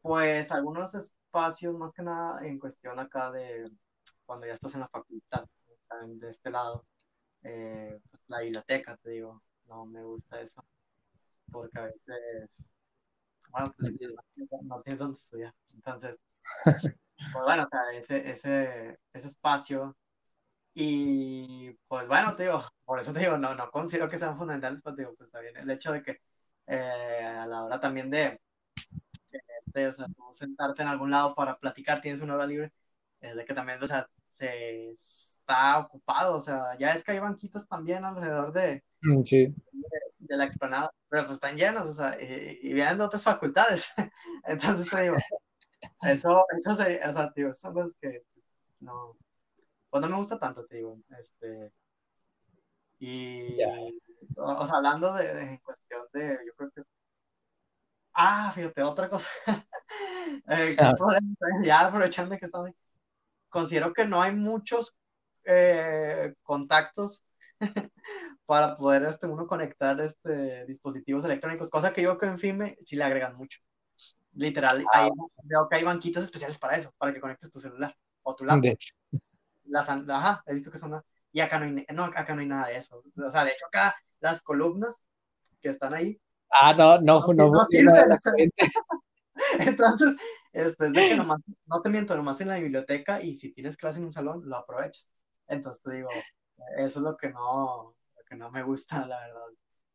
pues, 0.00 0.50
algunos 0.52 0.94
espacios, 0.94 1.74
más 1.76 1.92
que 1.92 2.02
nada, 2.02 2.46
en 2.46 2.58
cuestión 2.58 2.98
acá 2.98 3.30
de 3.30 3.70
cuando 4.24 4.46
ya 4.46 4.54
estás 4.54 4.74
en 4.74 4.80
la 4.80 4.88
facultad, 4.88 5.44
de 6.06 6.30
este 6.30 6.50
lado, 6.50 6.84
eh, 7.42 8.00
pues 8.10 8.24
la 8.28 8.40
biblioteca, 8.40 8.96
te 8.96 9.10
digo, 9.10 9.42
no 9.66 9.86
me 9.86 10.02
gusta 10.02 10.40
eso, 10.40 10.64
porque 11.50 11.78
a 11.78 11.84
veces, 11.84 12.70
bueno, 13.50 13.66
pues, 13.78 13.92
no 14.62 14.82
tienes 14.82 14.98
dónde 14.98 15.18
estudiar, 15.18 15.54
entonces, 15.74 16.18
pues 17.32 17.44
bueno, 17.44 17.64
o 17.64 17.68
sea, 17.68 17.80
ese, 17.94 18.30
ese, 18.30 18.98
ese 19.12 19.26
espacio 19.26 19.96
y 20.78 21.70
pues 21.88 22.06
bueno, 22.06 22.36
te 22.36 22.44
digo, 22.44 22.62
por 22.84 23.00
eso 23.00 23.12
te 23.12 23.20
digo, 23.20 23.38
no, 23.38 23.54
no 23.54 23.70
considero 23.70 24.10
que 24.10 24.18
sean 24.18 24.36
fundamentales, 24.36 24.82
pero 24.82 24.94
te 24.94 25.02
digo, 25.02 25.14
pues 25.16 25.30
también 25.30 25.56
el 25.56 25.70
hecho 25.70 25.90
de 25.90 26.02
que 26.02 26.20
eh, 26.66 27.24
a 27.24 27.46
la 27.46 27.64
hora 27.64 27.80
también 27.80 28.10
de, 28.10 28.38
o 29.88 29.92
sea, 29.92 30.06
tú 30.06 30.22
sentarte 30.32 30.82
en 30.82 30.88
algún 30.88 31.10
lado 31.10 31.34
para 31.34 31.58
platicar, 31.58 32.02
tienes 32.02 32.20
una 32.20 32.34
hora 32.34 32.46
libre, 32.46 32.72
es 33.22 33.36
de 33.36 33.44
que 33.46 33.54
también, 33.54 33.82
o 33.82 33.86
sea, 33.86 34.06
se 34.28 34.90
está 34.90 35.78
ocupado, 35.78 36.36
o 36.36 36.40
sea, 36.42 36.76
ya 36.78 36.92
es 36.92 37.02
que 37.02 37.12
hay 37.12 37.20
banquitas 37.20 37.66
también 37.66 38.04
alrededor 38.04 38.52
de, 38.52 38.84
mm, 39.00 39.20
de, 39.20 39.54
la 40.28 40.44
explanada, 40.44 40.90
pero 41.08 41.26
pues 41.26 41.36
están 41.36 41.56
llenas, 41.56 41.86
o 41.86 41.94
sea, 41.94 42.16
y, 42.20 42.58
y 42.62 42.72
vienen 42.72 42.98
de 42.98 43.04
otras 43.04 43.22
facultades, 43.22 43.88
entonces 44.44 44.90
te 44.90 45.02
digo, 45.02 45.16
eso, 46.02 46.44
eso 46.56 46.74
sería, 46.74 47.08
o 47.08 47.12
sea, 47.12 47.32
tío, 47.32 47.52
son 47.54 47.74
cosas 47.74 47.94
que 48.00 48.22
no, 48.80 49.16
pues 49.90 50.02
no 50.02 50.08
me 50.08 50.16
gusta 50.16 50.38
tanto, 50.38 50.64
te 50.66 50.76
digo. 50.76 50.98
Este, 51.18 51.72
y, 52.98 53.58
o, 54.36 54.66
sea, 54.66 54.76
hablando 54.76 55.14
de, 55.14 55.42
en 55.42 55.58
cuestión 55.58 56.02
de, 56.12 56.38
yo 56.46 56.54
creo 56.56 56.70
que, 56.70 56.82
ah, 58.14 58.52
fíjate, 58.54 58.82
otra 58.82 59.08
cosa. 59.08 59.28
eh, 60.48 60.76
ah. 60.78 60.92
ya 61.64 61.86
aprovechando 61.86 62.36
que 62.38 62.46
estamos 62.46 62.68
ahí, 62.68 62.74
considero 63.48 63.92
que 63.92 64.06
no 64.06 64.20
hay 64.20 64.34
muchos 64.34 64.94
eh, 65.44 66.34
contactos 66.42 67.24
para 68.46 68.76
poder 68.76 69.04
este, 69.04 69.26
uno 69.26 69.46
conectar 69.46 70.00
este, 70.00 70.66
dispositivos 70.66 71.24
electrónicos, 71.24 71.70
cosa 71.70 71.92
que 71.92 72.02
yo 72.02 72.18
que 72.18 72.26
en 72.26 72.38
FIME 72.38 72.78
sí 72.84 72.96
le 72.96 73.04
agregan 73.04 73.36
mucho. 73.36 73.60
Literal, 74.32 74.84
ah. 74.92 75.08
veo 75.44 75.68
que 75.68 75.76
hay 75.76 75.84
banquitas 75.84 76.24
especiales 76.24 76.58
para 76.58 76.76
eso, 76.76 76.92
para 76.98 77.12
que 77.12 77.20
conectes 77.20 77.50
tu 77.50 77.58
celular 77.58 77.96
o 78.22 78.34
tu 78.34 78.44
laptop 78.44 78.76
las, 79.68 79.88
ajá, 79.88 80.42
he 80.46 80.54
visto 80.54 80.70
que 80.70 80.78
son, 80.78 81.00
y 81.32 81.40
acá 81.40 81.58
no, 81.58 81.66
hay, 81.66 81.86
no, 81.94 82.04
acá 82.04 82.34
no 82.34 82.40
hay 82.40 82.46
nada 82.46 82.68
de 82.68 82.76
eso. 82.76 83.02
O 83.16 83.30
sea, 83.30 83.44
de 83.44 83.50
hecho 83.50 83.66
acá 83.66 83.94
las 84.20 84.42
columnas 84.42 85.02
que 85.60 85.68
están 85.68 85.94
ahí. 85.94 86.20
Ah, 86.50 86.72
no, 86.72 87.00
no, 87.00 87.20
no, 87.34 87.50
no, 87.50 87.64
sirven. 87.64 88.16
Entonces, 89.58 90.16
este, 90.52 90.86
es 90.86 90.92
de 90.92 91.08
que 91.08 91.16
nomás, 91.16 91.40
no 91.66 91.82
te 91.82 91.88
miento, 91.88 92.16
nomás 92.16 92.40
en 92.40 92.48
la 92.48 92.58
biblioteca 92.58 93.22
y 93.22 93.34
si 93.34 93.52
tienes 93.52 93.76
clase 93.76 93.98
en 93.98 94.06
un 94.06 94.12
salón, 94.12 94.42
lo 94.44 94.56
aproveches. 94.56 95.10
Entonces 95.48 95.82
te 95.82 95.96
digo, 95.96 96.08
eso 96.76 96.98
es 97.00 97.04
lo 97.04 97.16
que 97.16 97.30
no, 97.30 97.94
lo 98.16 98.24
que 98.28 98.36
no 98.36 98.50
me 98.50 98.62
gusta, 98.62 99.06
la 99.06 99.20
verdad, 99.20 99.48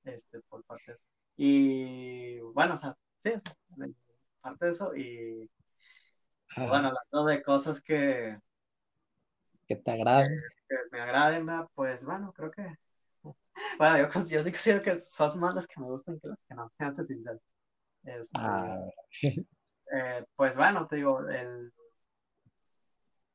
este, 0.03 0.41
por 0.41 0.63
parte 0.63 0.83
de 0.87 0.93
eso. 0.93 1.05
Y 1.35 2.39
bueno, 2.53 2.75
o 2.75 2.77
sea, 2.77 2.95
sí, 3.19 3.31
parte 4.41 4.65
de 4.65 4.71
eso 4.71 4.95
y 4.95 5.49
bueno, 6.57 6.89
hablando 6.89 7.25
de 7.25 7.41
cosas 7.41 7.81
que, 7.81 8.37
que 9.67 9.75
te 9.77 9.91
agraden. 9.91 10.41
Que, 10.67 10.75
me 10.91 10.99
agraden, 10.99 11.47
pues 11.73 12.05
bueno, 12.05 12.33
creo 12.33 12.51
que. 12.51 12.75
Bueno, 13.77 13.97
yo, 13.97 14.07
yo 14.07 14.43
sí 14.43 14.51
considero 14.51 14.81
que 14.81 14.95
son 14.95 15.39
más 15.39 15.53
las 15.53 15.67
que 15.67 15.79
me 15.79 15.85
gustan 15.85 16.19
que 16.19 16.27
las 16.27 16.39
que 16.47 16.55
no, 16.55 16.71
antes 16.79 17.07
sincero. 17.07 17.39
Este, 18.03 18.39
ah. 18.39 18.79
eh, 19.21 20.25
pues 20.35 20.55
bueno, 20.55 20.87
te 20.87 20.95
digo, 20.97 21.19
el, 21.29 21.71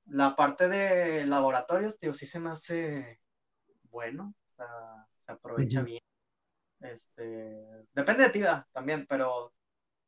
la 0.06 0.36
parte 0.36 0.68
de 0.68 1.26
laboratorios, 1.26 1.98
tío, 1.98 2.14
sí 2.14 2.26
se 2.26 2.40
me 2.40 2.50
hace 2.50 3.20
bueno, 3.90 4.34
o 4.48 4.50
sea, 4.50 5.06
se 5.20 5.32
aprovecha 5.32 5.82
bien. 5.82 6.00
Este, 6.80 7.64
depende 7.92 8.24
de 8.24 8.30
ti 8.30 8.40
también, 8.72 9.06
pero 9.08 9.54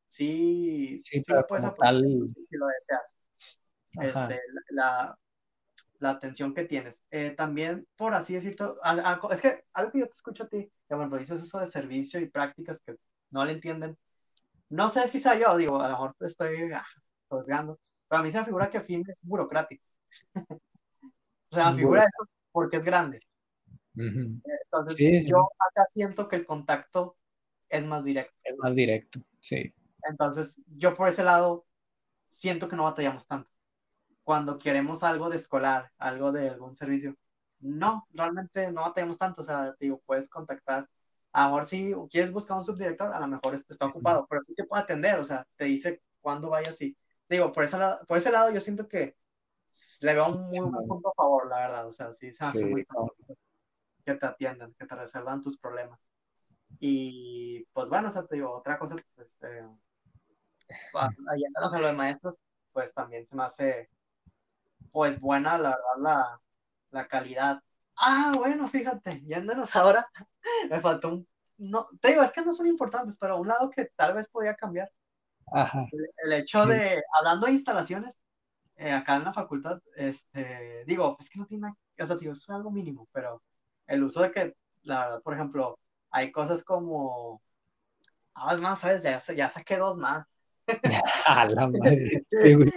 sí, 0.09 1.01
sí, 1.05 1.23
lo 1.27 1.47
puedes 1.47 1.65
aprovechar 1.65 2.03
si, 2.47 2.57
lo 2.57 2.66
deseas. 2.66 3.16
Este, 4.01 4.41
la, 4.70 5.19
la 6.01 6.11
atención 6.11 6.55
que 6.55 6.65
tienes. 6.65 7.03
Eh, 7.11 7.31
también, 7.31 7.87
por 7.97 8.15
así 8.15 8.35
decirlo, 8.35 8.79
es 9.31 9.41
que 9.41 9.65
algo 9.73 9.93
que 9.93 10.01
yo 10.01 10.07
te 10.07 10.15
escucho 10.15 10.45
a 10.45 10.49
ti, 10.49 10.70
que 10.89 10.95
bueno, 10.95 11.16
dices 11.16 11.43
eso 11.43 11.59
de 11.59 11.66
servicio 11.66 12.20
y 12.20 12.29
prácticas 12.29 12.81
que 12.81 12.97
no 13.31 13.45
le 13.45 13.53
entienden. 13.53 13.97
No 14.69 14.89
sé 14.91 15.09
si 15.09 15.19
soy 15.19 15.41
yo, 15.41 15.57
digo, 15.57 15.81
a 15.81 15.89
lo 15.89 15.95
mejor 15.95 16.15
te 16.19 16.27
estoy 16.27 16.73
ah, 16.73 16.85
juzgando, 17.29 17.81
pero 18.07 18.20
a 18.20 18.25
mí 18.25 18.31
se 18.31 18.39
me 18.39 18.45
figura 18.45 18.70
que 18.70 18.81
FIM 18.81 19.05
es 19.09 19.23
burocrático. 19.23 19.88
O 20.35 21.55
sea, 21.55 21.70
me 21.70 21.78
figura 21.78 22.03
eso 22.03 22.31
porque 22.53 22.77
es 22.77 22.85
grande. 22.85 23.20
Entonces, 23.95 25.24
yo 25.27 25.49
acá 25.59 25.85
siento 25.93 26.28
que 26.28 26.36
el 26.36 26.47
contacto 26.47 27.16
es 27.69 27.85
más 27.85 28.05
directo. 28.05 28.35
Es 28.45 28.57
más 28.59 28.74
directo, 28.74 29.20
sí. 29.40 29.74
Entonces, 30.09 30.61
yo 30.66 30.95
por 30.95 31.09
ese 31.09 31.24
lado 31.24 31.66
siento 32.28 32.69
que 32.69 32.77
no 32.77 32.85
batallamos 32.85 33.27
tanto 33.27 33.51
cuando 34.28 34.59
queremos 34.59 35.03
algo 35.05 35.31
de 35.31 35.36
escolar, 35.36 35.90
algo 35.97 36.32
de 36.32 36.51
algún 36.51 36.77
servicio. 36.77 37.16
No, 37.61 38.07
realmente 38.12 38.70
no 38.70 38.93
tenemos 38.93 39.16
tanto, 39.16 39.40
o 39.40 39.45
sea, 39.45 39.74
digo, 39.81 40.03
puedes 40.05 40.28
contactar. 40.28 40.86
A 41.32 41.45
lo 41.45 41.55
mejor 41.55 41.66
si 41.66 41.95
quieres 42.11 42.31
buscar 42.31 42.59
un 42.59 42.65
subdirector, 42.66 43.11
a 43.11 43.20
lo 43.20 43.27
mejor 43.27 43.55
está 43.55 43.86
ocupado, 43.86 44.27
pero 44.28 44.43
sí 44.43 44.55
te 44.55 44.65
puede 44.65 44.82
atender, 44.82 45.19
o 45.19 45.24
sea, 45.24 45.47
te 45.57 45.65
dice 45.65 46.03
cuándo 46.20 46.51
vayas 46.51 46.78
y 46.82 46.95
digo, 47.27 47.53
por 47.53 47.65
ese 47.65 47.78
lado, 47.78 48.05
por 48.07 48.19
ese 48.19 48.31
lado 48.31 48.51
yo 48.53 48.61
siento 48.61 48.86
que 48.86 49.16
le 50.01 50.15
veo 50.15 50.29
un 50.29 50.43
muy 50.49 50.61
buen 50.61 50.87
punto 50.87 51.09
a 51.09 51.15
favor, 51.15 51.49
la 51.49 51.59
verdad, 51.61 51.87
o 51.87 51.93
sea, 51.93 52.13
sí 52.13 52.33
se 52.33 52.45
hace 52.45 52.65
muy 52.65 52.87
que 54.05 54.15
te 54.15 54.27
atiendan, 54.27 54.75
que 54.75 54.87
te 54.87 54.95
resuelvan 54.95 55.43
tus 55.43 55.59
problemas. 55.59 56.09
Y 56.81 57.65
pues 57.73 57.89
bueno, 57.89 58.09
o 58.09 58.11
sea, 58.11 58.25
te 58.25 58.37
digo, 58.37 58.53
otra 58.53 58.79
cosa, 58.79 58.97
pues, 59.15 59.37
eh, 59.43 59.67
a 60.95 61.79
lo 61.79 61.87
de 61.87 61.93
maestros, 61.93 62.39
pues 62.73 62.93
también 62.95 63.27
se 63.27 63.37
me 63.37 63.45
hace 63.45 63.91
pues 64.93 65.21
buena, 65.21 65.59
la 65.59 65.71
verdad, 65.71 65.97
la, 65.99 66.41
la 66.91 67.09
calidad. 67.09 67.63
Ah, 67.97 68.33
bueno, 68.37 68.69
fíjate, 68.69 69.21
yéndonos 69.23 69.75
ahora, 69.77 70.07
me 70.71 70.81
faltó 70.81 71.09
un, 71.09 71.29
no, 71.59 71.89
te 72.01 72.09
digo, 72.09 72.23
es 72.23 72.33
que 72.33 72.43
no 72.43 72.53
son 72.53 72.67
importantes, 72.67 73.17
pero 73.19 73.39
un 73.39 73.49
lado 73.49 73.71
que 73.71 73.87
tal 73.97 74.15
vez 74.15 74.29
podría 74.29 74.55
cambiar. 74.55 74.91
Ajá. 75.53 75.87
El, 76.25 76.33
hecho 76.33 76.67
de, 76.67 77.03
hablando 77.19 77.47
de 77.47 77.53
instalaciones, 77.53 78.17
eh, 78.79 78.93
acá 78.93 79.17
en 79.17 79.25
la 79.25 79.33
facultad, 79.33 79.81
este, 79.97 80.85
digo, 80.87 81.17
es 81.19 81.29
que 81.29 81.41
no 81.41 81.47
tiene 81.47 81.63
nada, 81.63 81.77
o 81.99 82.07
sea, 82.07 82.17
digo, 82.17 82.33
es 82.33 82.49
algo 82.49 82.71
mínimo, 82.71 83.09
pero 83.13 83.43
el 83.89 84.05
uso 84.05 84.23
de 84.23 84.31
que, 84.31 84.55
la 84.83 85.01
verdad, 85.01 85.23
por 85.23 85.35
ejemplo, 85.35 85.79
hay 86.11 86.31
cosas 86.31 86.63
como, 86.63 87.43
ah, 88.35 88.55
es 88.55 88.61
más, 88.61 88.79
¿sabes? 88.79 89.03
Ya, 89.03 89.21
ya 89.35 89.49
saqué 89.49 89.77
dos 89.77 89.99
más. 89.99 90.27
A 91.27 91.47
la 91.47 91.67
madre. 91.67 92.25
Sí, 92.31 92.55
güey. 92.55 92.71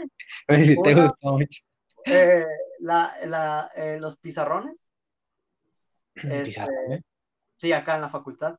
Sí, 0.49 0.75
te 0.81 0.95
gustó 0.95 1.31
mucho. 1.33 1.61
Eh, 2.05 2.45
la, 2.79 3.13
la, 3.25 3.71
eh, 3.75 3.97
los 3.99 4.17
pizarrones. 4.17 4.81
Este, 6.15 7.03
sí, 7.55 7.71
acá 7.71 7.95
en 7.95 8.01
la 8.01 8.09
facultad, 8.09 8.57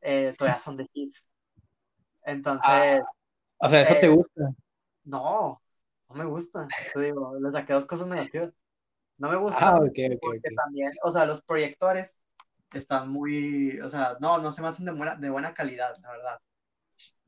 eh, 0.00 0.32
todavía 0.38 0.58
son 0.58 0.76
de 0.76 0.86
Kiss. 0.88 1.26
Entonces. 2.24 2.62
Ah, 2.64 3.02
o 3.58 3.68
sea, 3.68 3.80
¿eso 3.80 3.94
te 3.94 4.06
eh, 4.06 4.10
gusta? 4.10 4.54
No, 5.04 5.60
no 6.14 6.24
me 6.24 6.30
gusta. 6.30 6.68
Te 6.92 7.00
digo, 7.00 7.38
le 7.38 7.50
saqué 7.50 7.72
dos 7.72 7.86
cosas 7.86 8.06
negativas. 8.06 8.52
No 9.18 9.30
me 9.30 9.36
gusta 9.36 9.58
Ah, 9.60 9.76
ok, 9.76 9.86
ok, 9.86 10.18
porque 10.20 10.50
también, 10.56 10.92
o 11.02 11.12
sea, 11.12 11.26
los 11.26 11.42
proyectores 11.42 12.20
están 12.72 13.08
muy, 13.08 13.78
o 13.80 13.88
sea, 13.88 14.16
no, 14.20 14.38
no 14.38 14.52
se 14.52 14.62
me 14.62 14.68
hacen 14.68 14.84
de 14.84 14.92
buena, 14.92 15.16
de 15.16 15.30
buena 15.30 15.54
calidad, 15.54 15.96
la 16.02 16.10
verdad. 16.10 16.38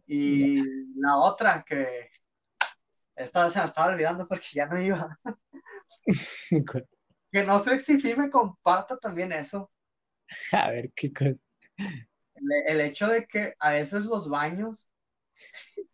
Y 0.06 0.60
la 0.98 1.16
otra 1.18 1.64
que 1.66 2.10
esta 3.14 3.50
se 3.50 3.58
me 3.58 3.64
estaba 3.64 3.92
olvidando 3.92 4.26
porque 4.26 4.46
ya 4.54 4.66
no 4.66 4.80
iba. 4.80 5.18
Que 7.32 7.44
no 7.44 7.58
sé 7.58 7.80
si 7.80 7.98
me 8.14 8.30
comparta 8.30 8.96
también 8.98 9.32
eso. 9.32 9.70
A 10.52 10.70
ver, 10.70 10.90
qué 10.94 11.12
cosa. 11.12 11.34
El, 11.76 12.50
el 12.68 12.80
hecho 12.80 13.08
de 13.08 13.26
que 13.26 13.54
a 13.58 13.72
veces 13.72 14.04
los 14.04 14.28
baños, 14.30 14.88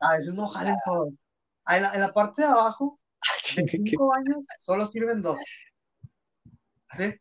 a 0.00 0.14
veces 0.14 0.34
no 0.34 0.48
jalen 0.48 0.76
todos. 0.84 1.21
Ah, 1.64 1.76
En 1.76 1.82
la, 1.82 1.94
en 1.94 2.00
la 2.00 2.12
parte 2.12 2.42
de 2.42 2.48
abajo, 2.48 3.00
de 3.56 3.64
cinco 3.68 4.06
baños, 4.08 4.46
solo 4.56 4.86
sirven 4.86 5.22
dos. 5.22 5.40
¿Sí? 6.88 7.18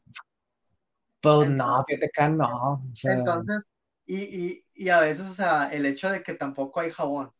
Pues 1.21 1.49
no, 1.49 1.83
fíjate 1.87 2.05
acá 2.07 2.29
no. 2.29 2.73
o 2.73 2.95
sea, 2.95 3.13
Entonces, 3.13 3.69
y, 4.05 4.17
y, 4.23 4.63
y 4.73 4.89
a 4.89 4.99
veces, 5.01 5.27
o 5.27 5.33
sea, 5.33 5.69
el 5.71 5.85
hecho 5.85 6.09
de 6.11 6.23
que 6.23 6.33
tampoco 6.33 6.79
hay 6.79 6.91
jabón 6.91 7.31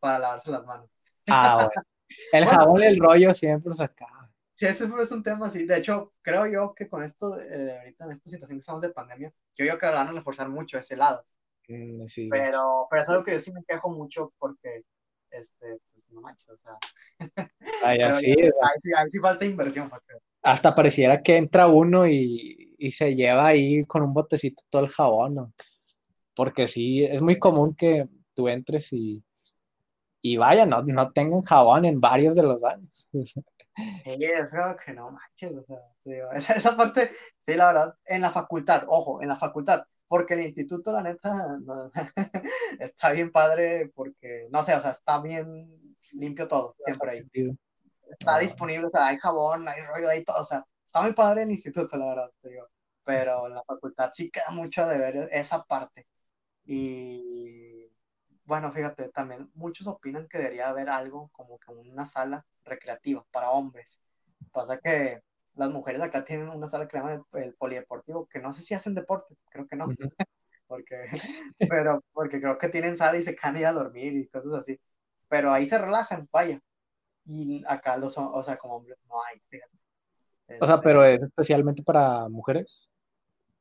para 0.00 0.18
lavarse 0.20 0.50
las 0.50 0.64
manos. 0.66 0.90
ah, 1.28 1.56
bueno. 1.56 1.82
El 2.32 2.44
Bueno. 2.44 2.58
jabón 2.58 2.82
y 2.82 2.86
el 2.86 2.98
rollo 3.00 3.32
siempre 3.34 3.74
se 3.74 3.84
acaba. 3.84 4.30
Sí, 4.54 4.66
ese 4.66 4.84
es 5.00 5.10
un 5.12 5.22
tema 5.22 5.46
así. 5.46 5.66
De 5.66 5.78
hecho, 5.78 6.12
creo 6.22 6.46
yo 6.46 6.74
que 6.74 6.88
con 6.88 7.02
esto, 7.02 7.40
eh, 7.40 7.78
ahorita 7.78 8.04
en 8.04 8.12
esta 8.12 8.30
situación 8.30 8.58
que 8.58 8.60
estamos 8.60 8.82
de 8.82 8.90
pandemia, 8.90 9.30
yo 9.56 9.64
creo 9.66 9.78
que 9.78 9.86
van 9.86 10.08
a 10.08 10.12
reforzar 10.12 10.48
mucho 10.48 10.78
ese 10.78 10.96
lado. 10.96 11.24
Mm, 11.68 12.06
sí, 12.08 12.28
Pero, 12.28 12.86
pero 12.90 13.02
es 13.02 13.08
algo 13.08 13.24
que 13.24 13.32
yo 13.32 13.40
sí 13.40 13.52
me 13.52 13.64
quejo 13.64 13.90
mucho 13.90 14.32
porque, 14.38 14.84
este, 15.32 15.78
pues 15.92 16.10
no 16.10 16.20
manches, 16.20 16.48
o 16.50 16.56
sea. 16.56 16.72
Ay, 17.84 17.98
así, 18.02 18.30
ahí, 18.32 18.80
sí, 18.82 18.90
ahí 18.96 19.08
sí 19.10 19.18
falta 19.18 19.44
inversión. 19.44 19.88
porque- 19.90 20.14
hasta 20.42 20.74
pareciera 20.74 21.22
que 21.22 21.36
entra 21.36 21.66
uno 21.68 22.06
y, 22.06 22.74
y 22.78 22.90
se 22.92 23.14
lleva 23.14 23.46
ahí 23.48 23.84
con 23.86 24.02
un 24.02 24.12
botecito 24.12 24.62
todo 24.70 24.82
el 24.82 24.88
jabón, 24.88 25.34
¿no? 25.36 25.52
Porque 26.34 26.66
sí, 26.66 27.04
es 27.04 27.22
muy 27.22 27.38
común 27.38 27.74
que 27.76 28.08
tú 28.34 28.48
entres 28.48 28.92
y, 28.92 29.22
y 30.22 30.36
vaya, 30.36 30.66
no, 30.66 30.82
no 30.82 31.12
tengan 31.12 31.42
jabón 31.42 31.84
en 31.84 32.00
varios 32.00 32.34
de 32.34 32.42
los 32.44 32.62
años. 32.64 33.08
Sí, 34.04 34.24
es 34.24 34.52
algo 34.54 34.76
que 34.84 34.92
no 34.92 35.10
manches, 35.10 35.52
o 35.56 35.62
sea, 35.64 35.78
digo, 36.04 36.30
esa, 36.32 36.54
esa 36.54 36.76
parte, 36.76 37.10
sí, 37.40 37.54
la 37.54 37.68
verdad, 37.68 37.94
en 38.04 38.22
la 38.22 38.30
facultad, 38.30 38.84
ojo, 38.88 39.22
en 39.22 39.28
la 39.28 39.36
facultad, 39.36 39.84
porque 40.12 40.34
el 40.34 40.40
instituto, 40.42 40.92
la 40.92 41.02
neta, 41.02 41.56
no, 41.62 41.90
está 42.78 43.12
bien 43.12 43.32
padre, 43.32 43.90
porque, 43.94 44.46
no 44.50 44.62
sé, 44.62 44.74
o 44.74 44.80
sea, 44.82 44.90
está 44.90 45.18
bien 45.22 45.96
limpio 46.18 46.46
todo, 46.46 46.76
siempre 46.84 47.10
ahí. 47.12 47.52
Está 48.10 48.36
Ah. 48.36 48.38
disponible, 48.40 48.88
o 48.88 48.90
sea, 48.90 49.06
hay 49.06 49.16
jabón, 49.16 49.66
hay 49.66 49.80
rollo, 49.80 50.10
hay 50.10 50.22
todo, 50.22 50.36
o 50.38 50.44
sea, 50.44 50.66
está 50.84 51.00
muy 51.00 51.14
padre 51.14 51.44
el 51.44 51.50
instituto, 51.50 51.96
la 51.96 52.08
verdad, 52.08 52.30
te 52.42 52.50
digo, 52.50 52.68
pero 53.04 53.46
en 53.46 53.54
la 53.54 53.62
facultad 53.64 54.10
sí 54.12 54.30
queda 54.30 54.50
mucho 54.50 54.86
de 54.86 54.98
ver 54.98 55.28
esa 55.32 55.64
parte. 55.64 56.06
Y 56.66 57.88
bueno, 58.44 58.70
fíjate, 58.70 59.08
también 59.08 59.50
muchos 59.54 59.86
opinan 59.86 60.28
que 60.28 60.36
debería 60.36 60.68
haber 60.68 60.90
algo 60.90 61.30
como 61.32 61.58
que 61.58 61.72
una 61.72 62.04
sala 62.04 62.44
recreativa 62.64 63.24
para 63.30 63.50
hombres. 63.50 64.02
Pasa 64.52 64.78
que 64.78 65.22
las 65.54 65.70
mujeres 65.70 66.02
acá 66.02 66.24
tienen 66.24 66.48
una 66.48 66.68
sala 66.68 66.88
que 66.88 66.96
llaman 66.96 67.24
el, 67.32 67.42
el 67.42 67.54
polideportivo, 67.54 68.26
que 68.26 68.40
no 68.40 68.52
sé 68.52 68.62
si 68.62 68.74
hacen 68.74 68.94
deporte, 68.94 69.36
creo 69.50 69.66
que 69.66 69.76
no, 69.76 69.86
porque, 70.66 71.08
pero 71.68 72.02
porque 72.12 72.40
creo 72.40 72.58
que 72.58 72.68
tienen 72.68 72.96
sala 72.96 73.18
y 73.18 73.22
se 73.22 73.36
can 73.36 73.56
ir 73.56 73.66
a 73.66 73.72
dormir 73.72 74.14
y 74.14 74.28
cosas 74.28 74.54
así. 74.60 74.80
Pero 75.28 75.52
ahí 75.52 75.66
se 75.66 75.78
relajan, 75.78 76.28
vaya. 76.32 76.60
Y 77.24 77.62
acá 77.66 77.96
los, 77.96 78.16
o 78.18 78.42
sea, 78.42 78.56
como 78.56 78.76
hombres 78.76 78.98
no 79.08 79.22
hay, 79.24 79.40
fíjate. 79.48 79.78
O 80.58 80.66
sea, 80.66 80.76
Este, 80.76 80.84
pero 80.84 81.04
es 81.04 81.20
especialmente 81.22 81.82
para 81.82 82.28
mujeres. 82.28 82.88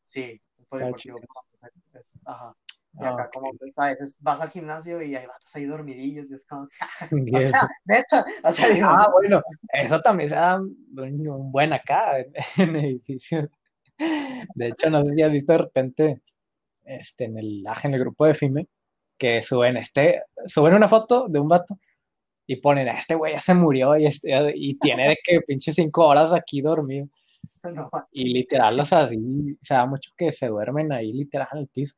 Sí, 0.05 0.41
un 0.57 0.65
polideportivo. 0.65 1.19
para 1.59 1.71
mujeres, 1.75 2.11
Ajá. 2.25 2.55
Y 2.99 3.05
Ah, 3.05 3.09
acá 3.09 3.23
ok. 3.27 3.33
como 3.33 3.51
a 3.77 3.87
veces 3.89 4.17
vas 4.21 4.41
al 4.41 4.49
gimnasio 4.49 5.01
y 5.01 5.15
hay 5.15 5.25
vatos 5.25 5.55
ahí 5.55 5.65
dormidillos 5.65 6.29
y 6.29 6.35
es 6.35 6.45
como, 6.45 6.63
o 7.11 7.15
Bien. 7.23 7.47
sea, 7.47 7.69
neta, 7.85 8.25
o 8.43 8.51
sea, 8.51 8.69
digo, 8.69 8.87
Ah, 8.89 9.09
bueno, 9.11 9.41
eso 9.71 9.99
también 10.01 10.29
se 10.29 10.35
da 10.35 10.57
un, 10.59 11.51
buen 11.51 11.71
acá 11.73 12.19
en, 12.19 12.33
en 12.57 12.75
edificios. 12.75 13.47
De 14.55 14.67
hecho, 14.67 14.89
no 14.89 15.05
sé 15.05 15.13
si 15.13 15.21
has 15.21 15.31
visto 15.31 15.51
de 15.53 15.57
repente 15.59 16.21
este, 16.83 17.25
en 17.25 17.37
el, 17.37 17.63
ah, 17.67 17.77
en 17.83 17.93
el 17.93 17.99
grupo 17.99 18.25
de 18.25 18.33
FIME 18.33 18.67
que 19.17 19.41
suben 19.41 19.77
este, 19.77 20.23
suben 20.47 20.73
una 20.73 20.87
foto 20.87 21.27
de 21.29 21.39
un 21.39 21.47
vato 21.47 21.77
y 22.47 22.55
ponen, 22.57 22.87
este 22.87 23.15
güey 23.15 23.33
ya 23.33 23.39
se 23.39 23.53
murió 23.53 23.95
y, 23.95 24.07
este, 24.07 24.51
y 24.55 24.77
tiene 24.79 25.09
de 25.09 25.17
que 25.23 25.41
pinche 25.41 25.71
cinco 25.71 26.07
horas 26.07 26.33
aquí 26.33 26.61
dormido. 26.61 27.07
no, 27.75 27.89
Y 28.11 28.33
literal, 28.33 28.79
o 28.79 28.85
sea, 28.85 29.07
sí, 29.07 29.57
se 29.61 29.73
da 29.75 29.85
mucho 29.85 30.11
que 30.17 30.31
se 30.31 30.47
duermen 30.47 30.91
ahí 30.91 31.13
literal 31.13 31.47
en 31.53 31.59
el 31.59 31.67
piso. 31.67 31.95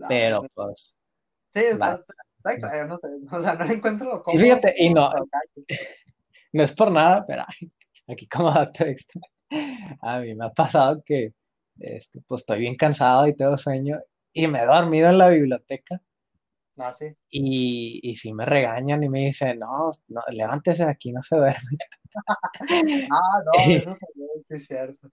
No, 0.00 0.08
Pero 0.08 0.42
pues, 0.54 0.96
sí, 1.52 1.60
está, 1.60 2.02
extraño, 2.44 2.86
no 2.86 2.98
sé, 2.98 3.08
o 3.30 3.40
sea, 3.40 3.54
no 3.54 3.64
le 3.64 3.74
encuentro 3.74 4.24
lo 4.26 4.32
Y 4.32 4.38
fíjate, 4.38 4.74
y 4.78 4.92
no, 4.92 5.10
no 6.52 6.62
es 6.62 6.72
por 6.72 6.90
nada, 6.90 7.24
pero 7.26 7.44
aquí 8.08 8.26
como 8.26 8.50
dato 8.50 8.84
extra, 8.84 9.20
a 10.02 10.20
mí 10.20 10.34
me 10.34 10.46
ha 10.46 10.50
pasado 10.50 11.02
que 11.04 11.34
este, 11.78 12.20
pues 12.26 12.42
estoy 12.42 12.60
bien 12.60 12.76
cansado 12.76 13.26
y 13.26 13.36
tengo 13.36 13.56
sueño 13.56 14.00
y 14.32 14.46
me 14.46 14.62
he 14.62 14.66
dormido 14.66 15.08
en 15.08 15.18
la 15.18 15.28
biblioteca 15.28 16.00
No, 16.76 16.92
sí, 16.92 17.14
y, 17.28 18.00
y 18.02 18.16
sí 18.16 18.32
me 18.32 18.44
regañan 18.44 19.02
y 19.02 19.08
me 19.08 19.26
dicen, 19.26 19.58
no, 19.58 19.90
no, 20.08 20.22
levántese 20.30 20.84
de 20.84 20.90
aquí, 20.90 21.12
no 21.12 21.22
se 21.22 21.36
duerme. 21.36 21.78
ah, 23.10 23.42
no, 23.44 23.52
eso 23.66 23.96
también 23.96 24.30
es 24.48 24.66
cierto, 24.66 25.10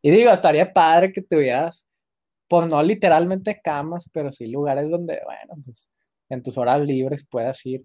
Y 0.00 0.10
digo, 0.10 0.30
estaría 0.30 0.72
padre 0.72 1.12
que 1.12 1.22
tuvieras, 1.22 1.86
pues 2.52 2.68
no 2.68 2.82
literalmente 2.82 3.62
camas, 3.64 4.10
pero 4.12 4.30
sí 4.30 4.46
lugares 4.46 4.90
donde, 4.90 5.22
bueno, 5.24 5.54
pues 5.64 5.88
en 6.28 6.42
tus 6.42 6.58
horas 6.58 6.82
libres 6.82 7.26
puedas 7.26 7.64
ir. 7.64 7.82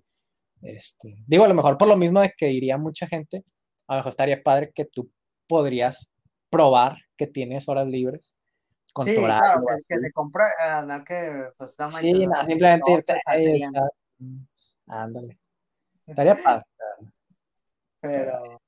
Este, 0.61 1.23
digo, 1.25 1.45
a 1.45 1.47
lo 1.47 1.53
mejor 1.53 1.77
por 1.77 1.87
lo 1.87 1.95
mismo 1.95 2.19
de 2.19 2.33
que 2.35 2.51
iría 2.51 2.77
mucha 2.77 3.07
gente, 3.07 3.45
a 3.87 3.93
lo 3.93 3.99
mejor 3.99 4.09
estaría 4.09 4.43
padre 4.43 4.73
que 4.75 4.83
tú 4.83 5.09
podrías 5.47 6.09
probar 6.49 6.97
que 7.15 7.27
tienes 7.27 7.69
horas 7.69 7.87
libres 7.87 8.35
con 8.91 9.05
sí, 9.05 9.15
tu 9.15 9.21
claro, 9.21 9.61
horario. 9.63 9.83
que, 9.83 9.83
que 9.87 9.93
así. 9.95 10.03
se 10.03 10.11
compra, 10.11 10.47
ah, 10.59 10.81
no, 10.81 11.01
que, 11.05 11.49
pues, 11.57 11.79
no 11.79 11.89
manches, 11.89 12.11
Sí, 12.11 12.25
o 12.25 12.29
nada, 12.29 12.43
sea, 12.43 12.45
simplemente 12.47 12.91
irte 12.91 13.17
ahí, 13.25 13.61
Ándale. 14.87 15.39
Estaría 16.05 16.43
padre. 16.43 16.65
pero, 18.01 18.59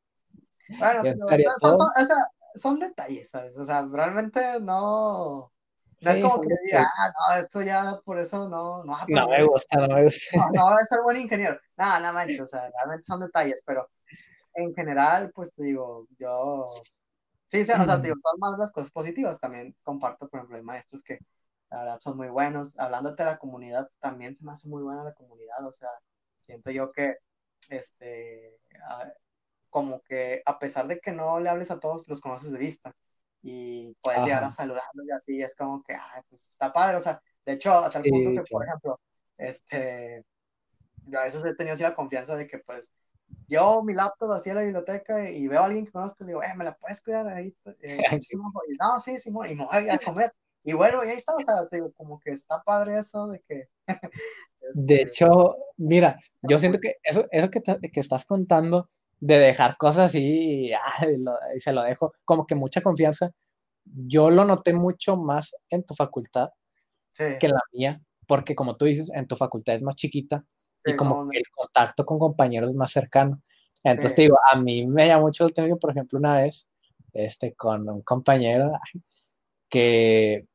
bueno, 0.80 1.26
pero, 1.28 1.52
son, 1.60 1.78
son, 1.78 2.18
son 2.56 2.80
detalles, 2.80 3.30
¿sabes? 3.30 3.58
O 3.58 3.66
sea, 3.66 3.86
realmente 3.92 4.62
no, 4.62 5.52
no 6.02 6.12
es 6.12 6.20
como 6.20 6.42
que 6.42 6.50
diga, 6.66 6.84
ah, 6.98 7.12
no, 7.36 7.42
esto 7.42 7.62
ya, 7.62 8.00
por 8.06 8.20
eso 8.20 8.48
no, 8.50 8.84
no, 8.84 8.98
No 9.08 9.28
me 9.28 9.44
gusta, 9.44 9.78
no 9.78 9.96
me 9.96 10.04
gusta. 10.06 10.38
no, 10.38 10.44
no 10.54 10.64
voy 10.66 10.82
a 10.82 10.86
ser 10.86 11.02
buen 11.02 11.18
ingeniero. 11.18 11.60
Nada, 11.78 12.00
nada 12.00 12.14
manches, 12.14 12.42
o 12.42 12.46
sea, 12.46 12.70
realmente 12.72 13.04
son 13.06 13.22
detalles, 13.22 13.62
pero 13.66 13.90
en 14.56 14.74
general, 14.76 15.32
pues 15.36 15.54
te 15.54 15.64
digo, 15.64 16.08
yo, 16.20 16.66
sí, 17.48 17.66
sí, 17.66 17.72
o 17.74 17.86
sea, 17.86 18.02
te 18.02 18.08
digo, 18.10 18.20
todas 18.24 18.40
más 18.40 18.60
las 18.60 18.72
cosas 18.72 18.92
positivas 18.92 19.40
también 19.40 19.76
comparto, 19.84 20.30
por 20.30 20.40
ejemplo, 20.40 20.58
hay 20.58 20.64
maestros 20.64 21.04
que 21.04 21.20
la 21.72 21.80
verdad 21.80 22.00
son 22.02 22.18
muy 22.18 22.30
buenos. 22.30 22.78
Hablándote 22.80 23.24
de 23.24 23.32
la 23.32 23.38
comunidad, 23.40 23.90
también 24.00 24.36
se 24.36 24.46
me 24.46 24.52
hace 24.54 24.70
muy 24.70 24.84
buena 24.84 25.04
la 25.04 25.14
comunidad, 25.14 25.66
o 25.68 25.72
sea, 25.74 25.90
siento 26.42 26.72
yo 26.72 26.92
que, 26.92 27.16
este, 27.70 28.60
a- 28.90 29.12
como 29.70 30.02
que 30.04 30.42
a 30.46 30.60
pesar 30.60 30.88
de 30.88 31.00
que 31.00 31.12
no 31.12 31.40
le 31.40 31.50
hables 31.50 31.72
a 31.72 31.80
todos, 31.80 32.08
los 32.08 32.22
conoces 32.22 32.52
de 32.52 32.60
vista 32.60 32.94
y 33.42 33.96
puedes 34.02 34.24
llegar 34.26 34.44
a 34.44 34.48
Ajá. 34.48 34.56
saludarlos 34.56 35.06
y 35.08 35.12
así, 35.12 35.42
es 35.42 35.56
como 35.56 35.84
que, 35.84 35.94
ay, 35.94 36.22
pues 36.30 36.48
está 36.50 36.72
padre, 36.74 36.98
o 36.98 37.00
sea, 37.00 37.22
de 37.46 37.54
hecho, 37.54 37.72
hasta 37.74 38.00
el 38.00 38.04
Sí, 38.06 38.12
punto 38.12 38.32
que, 38.32 38.42
por 38.50 38.64
claro. 38.64 38.68
ejemplo, 38.68 39.00
este, 39.38 40.26
yo 41.06 41.20
a 41.20 41.24
veces 41.24 41.44
he 41.46 41.56
tenido 41.56 41.74
así 41.74 41.84
la 41.84 41.96
confianza 41.96 42.36
de 42.36 42.48
que, 42.48 42.60
pues, 42.60 42.92
llevo 43.48 43.84
mi 43.84 43.94
laptop 43.94 44.32
así 44.34 44.50
a 44.50 44.54
la 44.56 44.62
biblioteca 44.62 45.30
y 45.30 45.48
veo 45.48 45.62
a 45.62 45.66
alguien 45.66 45.86
que 45.86 45.92
conozco 45.92 46.24
y 46.24 46.28
digo, 46.28 46.44
eh, 46.44 46.54
¿me 46.56 46.66
la 46.66 46.76
puedes 46.76 47.02
cuidar 47.02 47.28
ahí? 47.28 47.56
Eh, 47.82 47.98
Simón?" 48.22 48.52
y 48.70 48.76
no, 48.78 49.00
sí, 49.00 49.18
Simón, 49.20 49.50
y 49.50 49.56
me 49.56 49.66
voy 49.66 49.90
a 49.90 49.98
comer. 49.98 50.34
Y 50.64 50.74
bueno, 50.74 51.04
y 51.06 51.10
ahí 51.10 51.18
está, 51.18 51.36
o 51.36 51.40
sea, 51.40 51.68
te 51.68 51.78
digo, 51.78 51.92
como 51.94 52.20
que 52.20 52.32
está 52.32 52.62
padre 52.62 53.00
eso 53.00 53.28
de 53.28 53.42
que... 53.48 53.70
De 54.72 54.96
este, 54.96 55.02
hecho, 55.02 55.56
mira, 55.78 56.20
yo 56.44 56.60
siento 56.60 56.80
que 56.80 56.98
eso, 57.02 57.26
eso 57.32 57.50
que, 57.50 57.62
te- 57.62 57.80
que 57.92 58.00
estás 58.00 58.26
contando 58.26 58.88
de 59.20 59.40
dejar 59.40 59.78
cosas 59.78 60.08
así 60.10 60.68
y, 60.70 60.74
ah, 60.74 61.06
y 61.14 61.18
lo- 61.18 61.38
y 61.56 61.60
se 61.60 61.74
lo 61.74 61.84
dejo, 61.84 62.14
como 62.26 62.46
que 62.48 62.56
mucha 62.56 62.82
confianza, 62.82 63.32
yo 63.86 64.30
lo 64.30 64.46
noté 64.46 64.74
mucho 64.74 65.18
más 65.18 65.56
en 65.70 65.84
tu 65.84 65.94
facultad 65.96 66.50
sí, 67.12 67.24
que 67.40 67.48
en 67.48 67.54
la 67.54 67.62
mía, 67.74 68.02
porque 68.28 68.56
como 68.56 68.78
tú 68.78 68.86
dices, 68.86 69.12
en 69.14 69.28
tu 69.28 69.36
facultad 69.36 69.76
es 69.76 69.82
más 69.84 69.96
chiquita 69.96 70.46
y 70.86 70.92
sí, 70.92 70.96
como 70.98 71.16
somos- 71.22 71.32
que 71.32 71.38
el 71.40 71.44
contacto 71.56 72.06
con 72.06 72.20
compañeros 72.20 72.72
es 72.72 72.78
más 72.78 72.92
cercano. 72.92 73.42
Entonces 73.84 74.12
Sí. 74.12 74.16
te 74.18 74.22
digo, 74.24 74.38
a 74.52 74.56
mí 74.58 74.86
me 74.88 75.08
llama 75.08 75.24
mucho 75.24 75.46
el 75.46 75.54
término, 75.54 75.78
por 75.78 75.92
ejemplo, 75.92 76.20
una 76.20 76.38
vez, 76.38 76.68
este, 77.14 77.54
con 77.56 77.90
un 77.90 78.02
compañero, 78.04 78.72
que, 79.70 80.48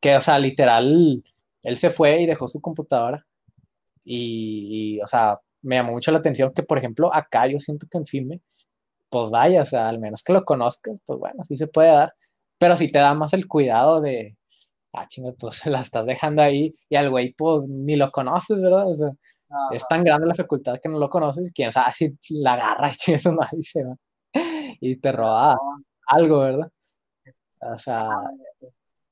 que, 0.00 0.16
o 0.16 0.20
sea, 0.20 0.38
literal, 0.38 1.22
él 1.62 1.76
se 1.78 1.90
fue 1.90 2.20
y 2.22 2.26
dejó 2.26 2.48
su 2.48 2.60
computadora. 2.60 3.26
Y, 4.04 5.00
o 5.02 5.06
sea, 5.06 5.40
me 5.64 5.76
llamó 5.76 5.92
mucho 5.92 6.12
la 6.12 6.18
atención 6.18 6.52
que, 6.54 6.62
por 6.62 6.78
ejemplo, 6.78 7.14
acá 7.14 7.46
yo 7.48 7.58
siento 7.58 7.86
que 7.90 7.98
en 7.98 8.06
filme, 8.06 8.40
pues 9.10 9.30
vaya, 9.30 9.62
o 9.62 9.64
sea, 9.66 9.88
al 9.88 10.00
menos 10.00 10.22
que 10.22 10.32
lo 10.32 10.44
conozcas, 10.44 10.96
pues 11.06 11.18
bueno, 11.18 11.44
sí 11.44 11.56
se 11.56 11.66
puede 11.68 11.90
dar. 11.90 12.14
Pero 12.58 12.76
si 12.76 12.90
te 12.90 12.98
da 13.00 13.14
más 13.14 13.32
el 13.34 13.48
cuidado 13.48 14.00
de, 14.00 14.36
ah, 14.94 15.06
chinga, 15.08 15.32
pues 15.38 15.66
la 15.66 15.80
estás 15.80 16.06
dejando 16.06 16.42
ahí 16.42 16.74
y 16.88 16.96
al 16.96 17.10
güey, 17.10 17.34
pues 17.34 17.68
ni 17.68 17.96
lo 17.96 18.10
conoces, 18.10 18.60
¿verdad? 18.60 18.90
O 18.90 18.94
sea, 18.94 19.10
es 19.72 19.86
tan 19.88 20.04
grande 20.04 20.26
la 20.26 20.34
facultad 20.34 20.80
que 20.82 20.88
no 20.88 20.98
lo 20.98 21.08
conoces, 21.10 21.52
quién 21.54 21.72
sabe 21.72 21.92
si 21.92 22.16
la 22.30 22.54
agarra 22.54 22.90
y 22.90 22.94
se 23.62 23.84
va 23.84 23.96
y 24.80 24.96
te 24.96 25.12
roba 25.12 25.56
algo, 26.06 26.40
¿verdad? 26.40 26.70
O 27.60 27.78
sea, 27.78 28.08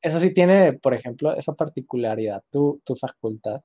eso 0.00 0.20
sí 0.20 0.34
tiene, 0.34 0.74
por 0.74 0.94
ejemplo, 0.94 1.34
esa 1.36 1.54
particularidad, 1.54 2.42
tu, 2.50 2.80
tu 2.84 2.94
facultad, 2.96 3.62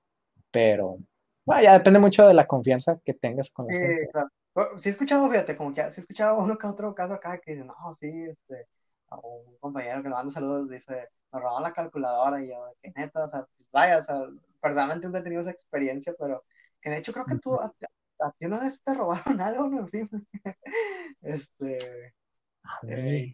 pero 0.52 1.00
bueno, 1.48 1.64
ya 1.64 1.74
depende 1.74 1.98
mucho 1.98 2.28
de 2.28 2.34
la 2.34 2.46
confianza 2.46 3.00
que 3.06 3.14
tengas 3.14 3.50
con 3.52 3.66
la 3.66 3.72
sí, 3.72 3.80
gente. 3.80 4.10
Claro. 4.10 4.30
Sí 4.78 4.90
he 4.90 4.92
escuchado, 4.92 5.30
fíjate, 5.30 5.56
como 5.56 5.72
que 5.72 5.82
sí 5.92 6.02
he 6.02 6.02
escuchado 6.02 6.40
uno 6.40 6.58
que 6.58 6.68
otro 6.68 6.94
caso 6.94 7.14
acá 7.14 7.40
que 7.40 7.56
no, 7.56 7.74
sí, 7.98 8.08
este, 8.08 8.68
un 9.24 9.58
compañero 9.58 10.04
que 10.04 10.10
le 10.10 10.16
manda 10.16 10.34
saludos 10.34 10.70
dice, 10.70 11.08
me 11.32 11.40
robaron 11.40 11.64
la 11.64 11.72
calculadora 11.72 12.44
y 12.44 12.50
yo, 12.50 12.74
que 12.82 12.92
neta, 12.94 13.24
o 13.24 13.30
sea, 13.30 13.48
pues 13.56 13.70
vaya, 13.72 14.00
o 14.00 14.04
sea, 14.04 14.28
personalmente 14.60 15.08
nunca 15.08 15.20
he 15.20 15.24
tenido 15.24 15.40
esa 15.40 15.52
experiencia, 15.52 16.14
pero 16.20 16.44
que 16.82 16.90
de 16.90 16.98
hecho 16.98 17.14
creo 17.14 17.26
que 17.26 17.38
tú, 17.38 17.54
a, 17.54 17.72
ti 18.38 18.46
una 18.46 18.60
vez 18.60 18.82
te 18.84 18.94
robaron 18.94 19.40
algo, 19.42 19.70
¿no? 19.70 19.80
En 19.80 19.88
fin, 19.88 20.10
este, 21.22 21.78
eh, 22.90 23.34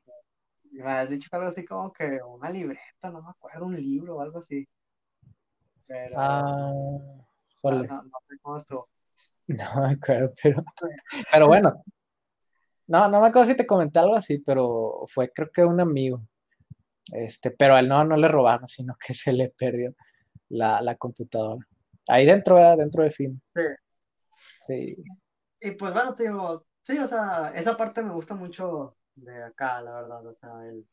me 0.69 0.91
has 0.91 1.09
dicho 1.09 1.29
algo 1.31 1.47
así 1.47 1.65
como 1.65 1.91
que 1.91 2.19
una 2.21 2.51
libreta, 2.51 3.09
no 3.09 3.23
me 3.23 3.31
acuerdo, 3.31 3.65
un 3.65 3.75
libro 3.75 4.17
o 4.17 4.21
algo 4.21 4.37
así. 4.37 4.67
Pero. 5.87 6.15
Ah, 6.15 7.23
joder. 7.63 7.89
No, 7.89 8.03
no, 8.03 8.19
sé 8.27 8.37
cómo 8.41 8.57
estuvo. 8.57 8.89
No 9.47 9.81
me 9.81 9.93
acuerdo, 9.93 10.33
pero. 10.41 10.63
Pero 11.31 11.47
bueno. 11.47 11.83
No, 12.87 13.07
no 13.09 13.21
me 13.21 13.27
acuerdo 13.27 13.49
si 13.49 13.57
te 13.57 13.65
comenté 13.65 13.99
algo 13.99 14.15
así, 14.15 14.39
pero 14.39 15.03
fue 15.07 15.31
creo 15.31 15.49
que 15.51 15.63
un 15.63 15.79
amigo. 15.79 16.21
Este, 17.11 17.51
pero 17.51 17.75
a 17.75 17.79
él 17.79 17.87
no, 17.87 18.03
no 18.03 18.15
le 18.17 18.27
robaron, 18.27 18.67
sino 18.67 18.95
que 18.99 19.13
se 19.13 19.33
le 19.33 19.49
perdió 19.49 19.93
la, 20.49 20.81
la 20.81 20.95
computadora. 20.95 21.65
Ahí 22.09 22.25
dentro, 22.25 22.57
era 22.57 22.75
dentro 22.75 23.03
de 23.03 23.11
film. 23.11 23.39
Sí. 23.55 23.61
Sí. 24.67 25.03
Y 25.61 25.71
pues 25.71 25.93
bueno, 25.93 26.15
te 26.15 26.23
digo, 26.23 26.65
sí, 26.81 26.97
o 26.97 27.07
sea, 27.07 27.51
esa 27.55 27.77
parte 27.77 28.03
me 28.03 28.13
gusta 28.13 28.35
mucho 28.35 28.97
de 29.15 29.43
acá, 29.43 29.81
la 29.81 30.01
verdad, 30.01 30.25
o 30.25 30.33
sea, 30.33 30.51
el, 30.67 30.85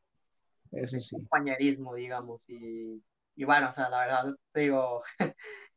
compañerismo, 1.11 1.95
digamos, 1.95 2.49
y, 2.49 3.03
y, 3.35 3.45
bueno, 3.45 3.71
o 3.71 3.73
sea, 3.73 3.89
la 3.89 4.01
verdad, 4.01 4.35
te 4.53 4.61
digo, 4.61 5.03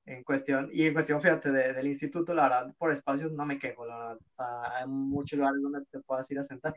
en 0.06 0.24
cuestión, 0.24 0.70
y 0.72 0.86
en 0.86 0.94
cuestión, 0.94 1.22
fíjate, 1.22 1.52
del 1.52 1.88
instituto, 1.88 2.34
la 2.34 2.44
verdad, 2.44 2.76
por 2.78 2.92
espacios 2.92 3.32
no 3.32 3.46
me 3.46 3.58
quejo, 3.58 3.86
la 3.86 3.98
verdad, 4.10 4.76
hay 4.76 4.88
muchos 4.88 5.40
lugares 5.40 5.62
donde 5.62 5.86
te 5.86 6.00
puedas 6.02 6.30
ir 6.30 6.40
a 6.40 6.44
sentar. 6.44 6.76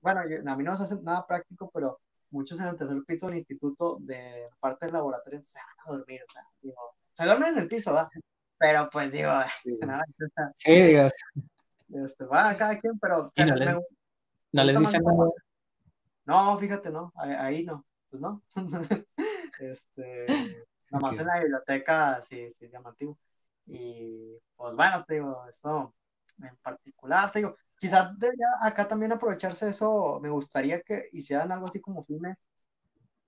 bueno, 0.00 0.20
a 0.20 0.56
mí 0.56 0.64
no 0.64 0.76
se 0.76 0.82
hace 0.82 1.00
nada 1.02 1.26
práctico, 1.26 1.70
pero 1.72 2.00
muchos 2.30 2.58
en 2.58 2.66
el 2.66 2.76
tercer 2.76 3.02
piso 3.06 3.26
del 3.26 3.36
instituto, 3.36 3.98
de 4.00 4.48
parte 4.58 4.86
del 4.86 4.94
laboratorio, 4.94 5.40
se 5.40 5.58
van 5.58 5.86
a 5.86 5.98
dormir, 5.98 6.20
o 6.28 6.32
sea, 6.32 6.42
digo, 6.60 6.96
se 7.12 7.24
duermen 7.24 7.52
en 7.52 7.58
el 7.58 7.68
piso, 7.68 7.92
¿verdad? 7.92 8.08
Pero 8.58 8.88
pues 8.90 9.12
digo, 9.12 9.30
nada, 9.86 10.04
sí, 10.56 10.72
digas. 10.72 11.12
Este, 11.90 12.24
va 12.24 12.56
cada 12.56 12.78
quien, 12.78 12.98
pero 12.98 13.30
no 14.52 14.64
les 14.64 14.78
dicen 14.78 15.02
nada. 15.04 15.30
No, 16.24 16.58
fíjate, 16.58 16.90
no, 16.90 17.12
ahí, 17.16 17.64
no, 17.64 17.84
pues 18.08 18.20
no. 18.20 18.42
este, 19.60 20.64
nomás 20.92 21.18
en 21.18 21.26
la 21.26 21.40
biblioteca 21.40 22.22
sí, 22.22 22.50
sí 22.52 22.66
es 22.66 22.70
llamativo. 22.72 23.18
Y 23.66 24.36
pues 24.56 24.76
bueno, 24.76 25.04
te 25.04 25.14
digo, 25.14 25.46
esto 25.48 25.94
en 26.42 26.56
particular, 26.56 27.30
te 27.30 27.40
digo, 27.40 27.56
quizás 27.78 28.18
debería 28.18 28.46
acá 28.60 28.86
también 28.86 29.12
aprovecharse 29.12 29.68
eso, 29.68 30.18
me 30.20 30.28
gustaría 30.28 30.80
que 30.82 31.08
hicieran 31.12 31.52
algo 31.52 31.66
así 31.66 31.80
como 31.80 32.04
filme, 32.04 32.36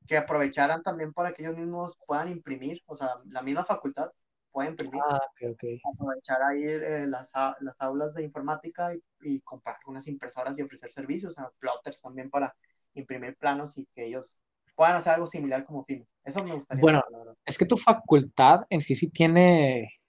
que 0.06 0.16
aprovecharan 0.16 0.82
también 0.82 1.12
para 1.12 1.32
que 1.32 1.42
ellos 1.42 1.56
mismos 1.56 1.96
puedan 2.06 2.28
imprimir, 2.28 2.82
o 2.86 2.94
sea, 2.94 3.16
la 3.26 3.42
misma 3.42 3.64
facultad 3.64 4.10
pueden 4.50 4.72
imprimir. 4.72 5.00
Ah, 5.08 5.20
okay, 5.32 5.50
okay. 5.50 5.80
Aprovechar 5.92 6.42
ahí 6.42 6.64
eh, 6.64 7.06
las, 7.06 7.32
las, 7.60 7.80
aulas 7.80 8.14
de 8.14 8.24
informática 8.24 8.94
y, 8.94 9.02
y, 9.22 9.40
comprar 9.40 9.76
unas 9.86 10.06
impresoras 10.06 10.58
y 10.58 10.62
ofrecer 10.62 10.90
servicios, 10.90 11.38
a 11.38 11.50
plotters 11.58 12.00
también 12.00 12.30
para 12.30 12.54
imprimir 12.94 13.36
planos 13.36 13.78
y 13.78 13.86
que 13.86 14.06
ellos 14.06 14.36
puedan 14.74 14.96
hacer 14.96 15.14
algo 15.14 15.26
similar 15.26 15.64
como 15.64 15.84
film. 15.84 16.04
Eso 16.24 16.44
me 16.44 16.54
gustaría. 16.54 16.80
Bueno, 16.80 17.02
es 17.44 17.58
que 17.58 17.66
tu 17.66 17.76
facultad 17.76 18.62
en 18.70 18.80
sí 18.80 18.94
sí 18.94 19.10
tiene, 19.10 20.00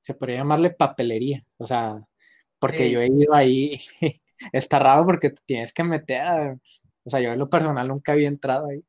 se 0.00 0.14
podría 0.14 0.38
llamarle 0.38 0.70
papelería, 0.70 1.44
o 1.56 1.66
sea, 1.66 2.02
porque 2.58 2.90
yo 2.90 3.00
he 3.00 3.06
ido 3.06 3.34
ahí, 3.34 3.80
está 4.52 4.78
raro 4.78 5.04
porque 5.04 5.30
te 5.30 5.42
tienes 5.44 5.72
que 5.72 5.84
meter, 5.84 6.58
o 7.04 7.10
sea, 7.10 7.20
yo 7.20 7.32
en 7.32 7.38
lo 7.38 7.48
personal 7.48 7.88
nunca 7.88 8.12
había 8.12 8.28
entrado 8.28 8.68
ahí 8.68 8.84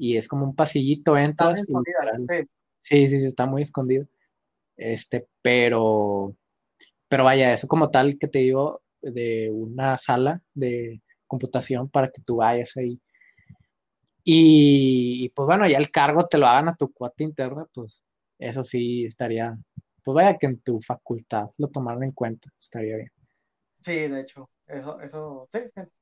y 0.00 0.16
es 0.16 0.28
como 0.28 0.46
un 0.46 0.56
pasillito, 0.56 1.16
entras. 1.18 1.62
sí, 2.80 3.06
sí, 3.06 3.20
sí, 3.20 3.26
está 3.26 3.44
muy 3.44 3.60
escondido. 3.60 4.06
Este, 4.74 5.26
pero, 5.42 6.34
pero 7.06 7.24
vaya, 7.24 7.52
eso 7.52 7.68
como 7.68 7.90
tal 7.90 8.18
que 8.18 8.26
te 8.26 8.38
digo, 8.38 8.80
de 9.02 9.50
una 9.52 9.98
sala 9.98 10.42
de 10.54 11.02
computación 11.26 11.90
para 11.90 12.10
que 12.10 12.22
tú 12.22 12.36
vayas 12.36 12.78
ahí. 12.78 12.98
Y, 14.24 15.28
pues 15.30 15.46
bueno, 15.46 15.66
ya 15.66 15.78
el 15.78 15.90
cargo 15.90 16.26
te 16.26 16.38
lo 16.38 16.46
hagan 16.46 16.68
a 16.68 16.76
tu 16.76 16.92
cuota 16.92 17.22
interna, 17.22 17.66
pues 17.72 18.04
eso 18.38 18.62
sí 18.64 19.04
estaría, 19.04 19.56
pues 20.02 20.14
vaya 20.14 20.36
que 20.36 20.46
en 20.46 20.60
tu 20.60 20.80
facultad 20.80 21.48
lo 21.58 21.68
tomaran 21.68 22.02
en 22.04 22.12
cuenta, 22.12 22.50
estaría 22.58 22.96
bien. 22.96 23.12
Sí, 23.80 23.92
de 24.08 24.20
hecho, 24.20 24.50
eso, 24.66 25.00
eso, 25.00 25.48
sí, 25.50 25.58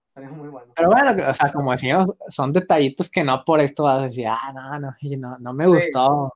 estaría 0.09 0.31
muy 0.31 0.49
bueno. 0.49 0.73
Pero 0.75 0.89
bueno, 0.89 1.11
o 1.29 1.35
sea, 1.35 1.53
como 1.53 1.73
decíamos, 1.73 2.13
son 2.29 2.53
detallitos 2.53 3.09
que 3.09 3.23
no 3.23 3.45
por 3.45 3.61
esto 3.61 3.85
vas 3.85 4.01
a 4.01 4.05
decir, 4.05 4.27
ah, 4.27 4.53
no, 4.53 4.79
no, 4.81 4.91
no, 5.19 5.39
no 5.39 5.55
me 5.55 5.67
gustó. 5.67 6.33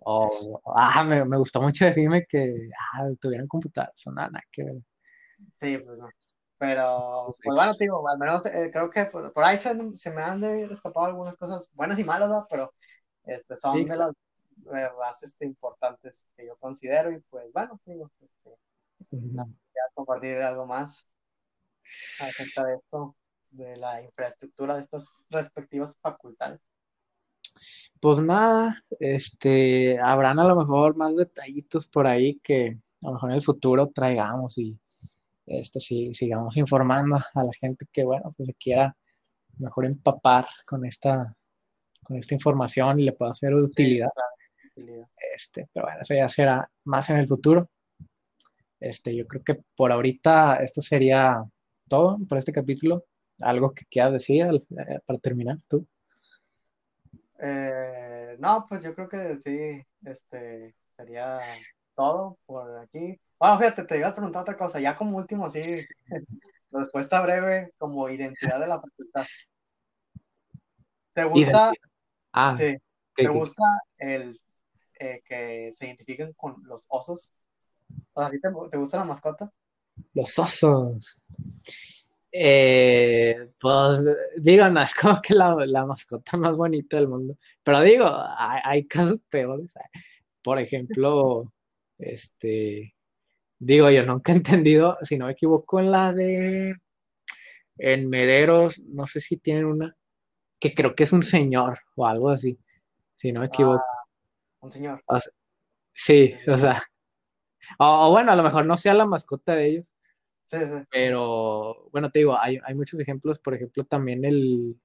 O, 0.00 0.60
ah, 0.76 1.02
me, 1.02 1.24
me, 1.24 1.38
gustó 1.38 1.62
mucho 1.62 1.86
decirme 1.86 2.26
que 2.26 2.68
ah, 2.94 3.08
tuvieran 3.18 3.46
computadora, 3.46 3.92
son 3.94 4.16
nada, 4.16 4.40
que 4.50 4.64
ver. 4.64 4.76
Sí, 5.56 5.78
pues 5.78 5.98
no. 5.98 6.08
Pero, 6.58 7.34
pues 7.44 7.56
bueno, 7.56 7.72
digo, 7.78 8.08
al 8.08 8.18
menos 8.18 8.44
eh, 8.46 8.70
creo 8.72 8.90
que 8.90 9.04
por 9.06 9.44
ahí 9.44 9.58
se, 9.58 9.76
se, 9.94 10.10
me 10.10 10.22
han 10.22 10.40
de 10.40 10.64
escapado 10.64 11.06
algunas 11.06 11.36
cosas 11.36 11.70
buenas 11.72 11.98
y 12.00 12.04
malas, 12.04 12.28
¿no? 12.28 12.46
pero 12.50 12.74
este, 13.24 13.54
son 13.54 13.84
de 13.84 13.96
las 13.96 14.12
más 14.98 15.22
este, 15.22 15.46
importantes 15.46 16.26
que 16.36 16.46
yo 16.46 16.56
considero 16.56 17.12
y 17.12 17.20
pues 17.30 17.52
bueno, 17.52 17.80
digo, 17.84 18.10
este, 18.20 18.50
uh 19.12 19.46
compartir 19.94 20.36
algo 20.38 20.64
más 20.64 21.04
acerca 22.20 22.64
de 22.64 22.74
esto, 22.76 23.16
de 23.50 23.76
la 23.76 24.00
infraestructura 24.02 24.76
de 24.76 24.82
estas 24.82 25.12
respectivas 25.28 25.96
facultades. 26.00 26.60
Pues 28.00 28.20
nada, 28.20 28.80
este, 29.00 29.98
habrán 29.98 30.38
a 30.38 30.44
lo 30.44 30.54
mejor 30.54 30.96
más 30.96 31.16
detallitos 31.16 31.88
por 31.88 32.06
ahí 32.06 32.38
que 32.38 32.78
a 33.02 33.06
lo 33.06 33.14
mejor 33.14 33.30
en 33.30 33.36
el 33.36 33.42
futuro 33.42 33.88
traigamos 33.88 34.56
y 34.58 34.78
este, 35.48 35.80
si, 35.80 36.14
sigamos 36.14 36.56
informando 36.56 37.16
a 37.34 37.44
la 37.44 37.52
gente 37.60 37.86
que, 37.92 38.04
bueno, 38.04 38.32
pues 38.36 38.46
se 38.46 38.54
quiera 38.54 38.96
mejor 39.58 39.86
empapar 39.86 40.44
con 40.66 40.84
esta, 40.84 41.34
con 42.04 42.16
esta 42.16 42.34
información 42.34 43.00
y 43.00 43.04
le 43.04 43.12
pueda 43.12 43.30
hacer 43.30 43.54
utilidad. 43.54 44.10
Este, 45.34 45.68
pero 45.72 45.86
bueno, 45.86 46.00
eso 46.02 46.14
ya 46.14 46.28
será 46.28 46.70
más 46.84 47.10
en 47.10 47.18
el 47.18 47.28
futuro. 47.28 47.68
Este, 48.80 49.14
yo 49.14 49.26
creo 49.26 49.42
que 49.42 49.60
por 49.76 49.90
ahorita 49.90 50.56
esto 50.56 50.80
sería 50.80 51.42
todo 51.88 52.18
por 52.28 52.38
este 52.38 52.52
capítulo. 52.52 53.04
¿Algo 53.40 53.72
que 53.72 53.84
quieras 53.86 54.12
decir 54.12 54.46
eh, 54.46 55.00
para 55.06 55.18
terminar 55.18 55.58
tú? 55.68 55.86
Eh, 57.40 58.36
no, 58.38 58.66
pues 58.68 58.82
yo 58.82 58.94
creo 58.94 59.08
que 59.08 59.38
sí, 59.38 59.86
este, 60.04 60.74
sería 60.96 61.38
todo 61.94 62.38
por 62.46 62.78
aquí. 62.80 63.20
Bueno, 63.38 63.58
fíjate, 63.58 63.84
te 63.84 63.98
iba 63.98 64.08
a 64.08 64.14
preguntar 64.14 64.42
otra 64.42 64.56
cosa, 64.56 64.80
ya 64.80 64.96
como 64.96 65.16
último, 65.16 65.46
así, 65.46 65.60
respuesta 66.70 67.20
breve, 67.22 67.72
como 67.78 68.08
identidad 68.08 68.58
de 68.58 68.66
la 68.66 68.80
facultad. 68.80 69.26
¿Te 71.12 71.24
gusta? 71.24 71.72
Ah, 72.32 72.54
sí. 72.56 72.76
¿Te 73.14 73.28
gusta 73.28 73.64
el 73.96 74.38
eh, 75.00 75.22
que 75.24 75.70
se 75.72 75.86
identifiquen 75.86 76.32
con 76.34 76.62
los 76.64 76.86
osos? 76.88 77.32
O 78.12 78.20
sea, 78.20 78.30
te, 78.30 78.38
te 78.38 78.76
gusta 78.76 78.98
la 78.98 79.04
mascota? 79.04 79.52
Los 80.14 80.38
osos. 80.38 81.20
Eh, 82.30 83.50
pues 83.58 84.04
digo, 84.36 84.68
no 84.68 84.80
es 84.82 84.94
como 84.94 85.20
que 85.22 85.34
la, 85.34 85.54
la, 85.66 85.86
mascota 85.86 86.36
más 86.36 86.56
bonita 86.56 86.96
del 86.96 87.08
mundo, 87.08 87.38
pero 87.62 87.80
digo, 87.80 88.06
hay, 88.08 88.60
hay 88.64 88.86
casos 88.86 89.20
peores. 89.28 89.74
Por 90.42 90.58
ejemplo, 90.58 91.52
este, 91.98 92.94
digo, 93.58 93.90
yo 93.90 94.04
nunca 94.04 94.32
he 94.32 94.36
entendido, 94.36 94.98
si 95.02 95.18
no 95.18 95.26
me 95.26 95.32
equivoco, 95.32 95.80
en 95.80 95.90
la 95.90 96.12
de, 96.12 96.74
en 97.78 98.08
Mederos, 98.08 98.80
no 98.80 99.06
sé 99.06 99.20
si 99.20 99.36
tienen 99.36 99.64
una, 99.64 99.96
que 100.60 100.74
creo 100.74 100.94
que 100.94 101.04
es 101.04 101.12
un 101.12 101.22
señor 101.22 101.78
o 101.96 102.06
algo 102.06 102.30
así, 102.30 102.58
si 103.16 103.32
no 103.32 103.40
me 103.40 103.46
equivoco. 103.46 103.84
Ah, 103.84 104.04
un 104.60 104.72
señor. 104.72 105.02
sí, 105.92 106.34
o 106.46 106.56
sea, 106.56 106.82
o, 107.78 108.10
bueno, 108.10 108.32
a 108.32 108.36
lo 108.36 108.42
mejor 108.42 108.66
no 108.66 108.76
sea 108.76 108.94
la 108.94 109.06
mascota 109.06 109.54
de 109.54 109.66
ellos. 109.66 109.92
Sí, 110.46 110.58
sí. 110.58 110.84
Pero 110.90 111.88
bueno, 111.92 112.10
te 112.10 112.20
digo, 112.20 112.38
hay, 112.38 112.58
hay 112.64 112.74
muchos 112.74 112.98
ejemplos, 113.00 113.38
por 113.38 113.54
ejemplo, 113.54 113.84
también 113.84 114.24
el, 114.24 114.80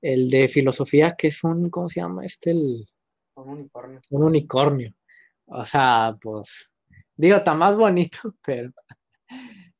el 0.00 0.28
de 0.28 0.48
filosofía, 0.48 1.14
que 1.16 1.28
es 1.28 1.42
un, 1.42 1.68
¿cómo 1.68 1.88
se 1.88 2.00
llama? 2.00 2.24
Este, 2.24 2.52
el... 2.52 2.86
Un 3.34 3.48
unicornio. 3.48 4.00
Un 4.10 4.24
unicornio. 4.24 4.94
O 5.46 5.64
sea, 5.64 6.16
pues, 6.20 6.71
digo, 7.22 7.36
está 7.36 7.54
más 7.54 7.76
bonito, 7.76 8.18
pero, 8.44 8.70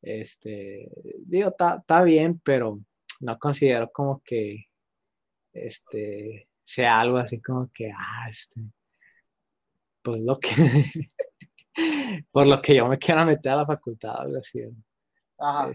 este, 0.00 0.88
digo, 1.26 1.48
está 1.58 2.02
bien, 2.02 2.40
pero 2.42 2.80
no 3.20 3.38
considero 3.38 3.90
como 3.90 4.22
que, 4.24 4.66
este, 5.52 6.48
sea 6.62 7.00
algo 7.00 7.18
así 7.18 7.40
como 7.40 7.68
que, 7.74 7.90
ah, 7.90 8.28
este, 8.30 8.60
pues 10.02 10.22
lo 10.22 10.38
que, 10.38 10.50
por 12.32 12.46
lo 12.46 12.62
que 12.62 12.76
yo 12.76 12.86
me 12.86 12.98
quiera 12.98 13.26
meter 13.26 13.52
a 13.52 13.56
la 13.56 13.66
facultad, 13.66 14.20
algo 14.20 14.38
así. 14.38 14.60
Ajá. 15.38 15.72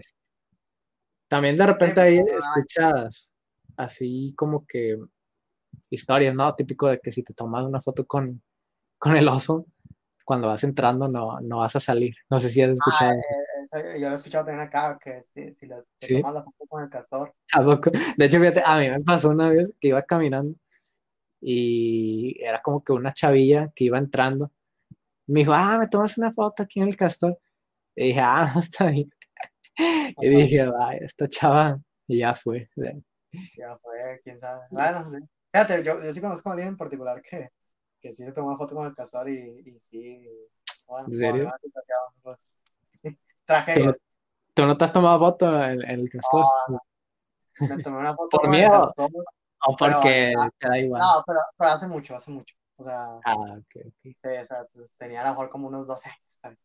también 1.28 1.58
de 1.58 1.66
repente 1.66 2.00
hay 2.00 2.20
escuchadas 2.20 3.34
así 3.76 4.32
como 4.34 4.64
que 4.64 4.96
historias, 5.90 6.34
¿no? 6.34 6.54
Típico 6.54 6.88
de 6.88 6.98
que 7.00 7.12
si 7.12 7.22
te 7.22 7.34
tomas 7.34 7.68
una 7.68 7.82
foto 7.82 8.06
con, 8.06 8.42
con 8.96 9.14
el 9.14 9.28
oso, 9.28 9.66
cuando 10.28 10.48
vas 10.48 10.62
entrando 10.62 11.08
no, 11.08 11.40
no 11.40 11.60
vas 11.60 11.74
a 11.74 11.80
salir. 11.80 12.14
No 12.28 12.38
sé 12.38 12.50
si 12.50 12.60
has 12.60 12.72
escuchado. 12.72 13.18
Ah, 13.72 13.78
yo 13.98 14.08
lo 14.08 14.10
he 14.10 14.14
escuchado 14.14 14.44
también 14.44 14.68
acá, 14.68 14.98
que 15.02 15.22
si, 15.22 15.54
si 15.54 15.66
le, 15.66 15.76
te 15.98 16.20
tomas 16.20 16.34
la 16.34 16.42
foto 16.42 16.66
con 16.68 16.84
el 16.84 16.90
castor. 16.90 17.34
De 18.18 18.26
hecho, 18.26 18.38
fíjate, 18.38 18.62
a 18.62 18.78
mí 18.78 18.90
me 18.90 19.00
pasó 19.00 19.30
una 19.30 19.48
vez 19.48 19.72
que 19.80 19.88
iba 19.88 20.02
caminando 20.02 20.54
y 21.40 22.36
era 22.44 22.60
como 22.60 22.84
que 22.84 22.92
una 22.92 23.14
chavilla 23.14 23.72
que 23.74 23.84
iba 23.84 23.96
entrando. 23.96 24.52
Me 25.28 25.40
dijo, 25.40 25.54
ah, 25.54 25.78
me 25.78 25.88
tomas 25.88 26.18
una 26.18 26.30
foto 26.30 26.62
aquí 26.62 26.80
en 26.80 26.88
el 26.88 26.96
castor. 26.98 27.38
Y 27.96 28.08
dije, 28.08 28.20
ah, 28.20 28.44
está 28.60 28.88
bien. 28.88 29.10
Y 30.20 30.28
dije, 30.28 30.66
vaya, 30.66 30.98
esta 31.00 31.26
chava, 31.26 31.80
y 32.06 32.18
ya 32.18 32.34
fue. 32.34 32.66
Ya 33.56 33.78
fue, 33.78 34.20
quién 34.22 34.38
sabe. 34.38 34.66
Bueno, 34.70 35.08
sí. 35.08 35.16
Fíjate, 35.54 35.82
yo, 35.82 36.04
yo 36.04 36.12
sí 36.12 36.20
conozco 36.20 36.50
a 36.50 36.52
alguien 36.52 36.68
en 36.68 36.76
particular 36.76 37.22
que, 37.22 37.48
que 38.00 38.12
sí 38.12 38.24
se 38.24 38.32
tomó 38.32 38.48
una 38.48 38.56
foto 38.56 38.74
con 38.74 38.86
el 38.86 38.94
castor 38.94 39.28
y, 39.28 39.62
y 39.66 39.78
sí. 39.80 40.28
Bueno, 40.86 41.06
¿En 41.08 41.12
serio? 41.12 41.52
Pues, 42.22 42.58
traje. 43.44 43.94
¿Tú, 44.54 44.66
no 44.66 44.76
te 44.76 44.84
has 44.84 44.92
tomado 44.92 45.18
foto 45.18 45.64
en, 45.64 45.82
el 45.82 46.10
castor? 46.10 46.44
No, 46.68 46.80
Me 47.60 47.82
tomé 47.82 47.98
una 47.98 48.14
foto 48.14 48.28
¿Por 48.30 48.40
con 48.42 48.50
miedo? 48.50 48.72
el 48.72 48.94
castor. 48.94 49.24
¿O 49.66 49.76
porque 49.76 50.34
te 50.58 50.68
da 50.68 50.78
igual? 50.78 51.00
No, 51.00 51.22
pero, 51.26 51.40
pero 51.56 51.70
hace 51.70 51.86
mucho, 51.86 52.16
hace 52.16 52.30
mucho. 52.30 52.54
O 52.76 52.84
sea, 52.84 53.18
ah, 53.24 53.34
okay, 53.34 53.82
okay. 53.82 53.92
Sí, 54.22 54.28
o 54.40 54.44
sea, 54.44 54.64
pues, 54.72 54.88
tenía 54.96 55.22
a 55.22 55.24
lo 55.24 55.30
mejor 55.30 55.50
como 55.50 55.66
unos 55.66 55.86
12 55.86 56.08
años, 56.08 56.38
¿sabes? 56.40 56.58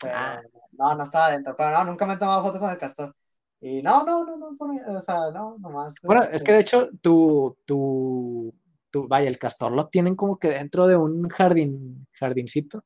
Pero, 0.00 0.14
ah. 0.16 0.40
No, 0.72 0.94
no 0.94 1.02
estaba 1.02 1.26
adentro, 1.26 1.56
pero 1.56 1.70
no, 1.70 1.84
nunca 1.84 2.06
me 2.06 2.14
he 2.14 2.16
tomado 2.16 2.42
foto 2.42 2.60
con 2.60 2.70
el 2.70 2.78
castor. 2.78 3.14
Y 3.60 3.82
no, 3.82 4.04
no, 4.04 4.24
no, 4.24 4.36
no, 4.36 4.56
o 4.56 5.00
sea, 5.00 5.32
no, 5.32 5.56
nomás. 5.58 5.96
Bueno, 6.02 6.22
es 6.22 6.44
que 6.44 6.52
de 6.52 6.60
hecho, 6.60 6.90
tu, 7.02 7.58
tu, 7.64 8.54
tu, 8.90 9.08
vaya, 9.08 9.28
el 9.28 9.38
castor 9.38 9.72
lo 9.72 9.88
tienen 9.88 10.16
como 10.16 10.38
que 10.38 10.48
dentro 10.50 10.86
de 10.86 10.96
un 10.96 11.28
jardín, 11.28 12.06
jardincito. 12.12 12.84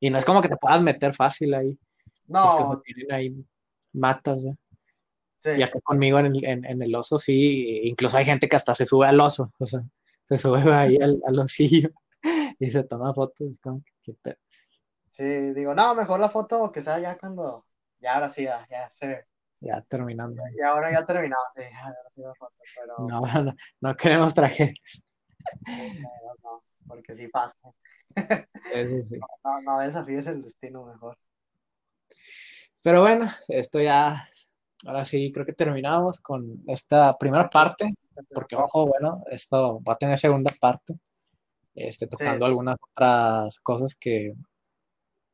Y 0.00 0.10
no 0.10 0.18
es 0.18 0.24
como 0.24 0.40
que 0.40 0.48
te 0.48 0.56
puedas 0.56 0.80
meter 0.80 1.12
fácil 1.12 1.54
ahí. 1.54 1.78
No. 2.26 2.80
tienen 2.84 3.12
ahí 3.12 3.46
matas, 3.92 4.42
¿no? 4.42 4.56
Sí. 5.38 5.50
Y 5.56 5.62
acá 5.62 5.80
conmigo 5.80 6.18
en 6.18 6.26
el, 6.26 6.44
en, 6.44 6.82
el, 6.82 6.94
oso, 6.94 7.16
sí, 7.16 7.80
incluso 7.84 8.16
hay 8.16 8.24
gente 8.24 8.48
que 8.48 8.56
hasta 8.56 8.74
se 8.74 8.84
sube 8.84 9.06
al 9.06 9.20
oso, 9.20 9.52
o 9.58 9.66
sea, 9.66 9.80
se 10.28 10.36
sube 10.36 10.60
ahí 10.74 10.98
al, 11.00 11.20
al 11.24 11.38
osillo 11.38 11.90
y 12.58 12.70
se 12.70 12.82
toma 12.82 13.14
fotos, 13.14 13.60
como 13.60 13.82
que, 14.02 14.16
Sí, 15.12 15.52
digo, 15.52 15.74
no, 15.74 15.94
mejor 15.94 16.18
la 16.18 16.28
foto 16.28 16.72
que 16.72 16.82
sea 16.82 16.98
ya 16.98 17.16
cuando, 17.16 17.64
ya 18.00 18.14
ahora 18.14 18.28
sí, 18.28 18.44
ya, 18.44 18.66
ya 18.68 18.90
se 18.90 19.26
ya 19.60 19.80
terminando. 19.82 20.42
Y 20.56 20.62
ahora 20.62 20.92
ya 20.92 21.04
terminado, 21.04 21.42
sí. 21.54 21.62
Pero... 22.14 23.08
No, 23.08 23.20
no, 23.42 23.54
no 23.80 23.96
queremos 23.96 24.34
tragedias. 24.34 25.04
No, 25.66 26.34
no, 26.42 26.62
porque 26.86 27.14
sí 27.14 27.28
pasa. 27.28 27.56
Sí, 28.14 29.02
sí. 29.04 29.18
No, 29.44 29.60
no, 29.62 29.78
desafíes 29.80 30.26
el 30.26 30.42
destino 30.42 30.84
mejor. 30.84 31.16
Pero 32.82 33.00
bueno, 33.00 33.26
esto 33.48 33.80
ya, 33.80 34.28
ahora 34.86 35.04
sí 35.04 35.32
creo 35.32 35.44
que 35.44 35.52
terminamos 35.52 36.20
con 36.20 36.60
esta 36.66 37.16
primera 37.16 37.48
parte, 37.48 37.94
porque 38.32 38.56
ojo, 38.56 38.86
bueno, 38.86 39.24
esto 39.30 39.82
va 39.82 39.94
a 39.94 39.98
tener 39.98 40.18
segunda 40.18 40.52
parte, 40.60 40.94
este, 41.74 42.06
tocando 42.06 42.44
algunas 42.44 42.76
otras 42.90 43.60
cosas 43.60 43.94
que, 43.94 44.34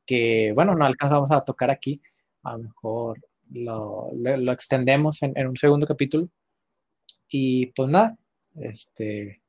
que, 0.07 0.53
bueno, 0.55 0.75
no 0.75 0.85
alcanzamos 0.85 1.31
a 1.31 1.45
tocar 1.45 1.71
aquí, 1.71 2.01
a 2.43 2.53
lo 2.53 2.65
mejor 2.65 3.21
lo, 3.51 4.11
lo, 4.15 4.53
extendemos 4.53 5.23
en, 5.23 5.33
en, 5.37 5.49
un 5.49 5.57
segundo 5.57 5.87
capítulo. 5.87 6.29
Y 7.29 7.67
pues 7.67 7.89
nada, 7.91 8.17
este, 8.57 9.43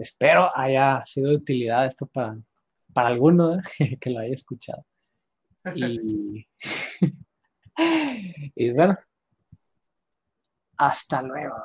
espero 0.00 0.48
haya 0.56 1.02
sido 1.04 1.30
de 1.30 1.36
utilidad 1.36 1.86
esto 1.86 2.06
para, 2.06 2.36
para 2.92 3.08
alguno 3.08 3.56
¿eh? 3.56 3.60
que 4.00 4.10
lo 4.10 4.20
haya 4.20 4.32
escuchado. 4.32 4.84
Y, 5.74 6.48
y 8.56 8.70
bueno, 8.70 8.98
hasta 10.78 11.22
luego. 11.22 11.56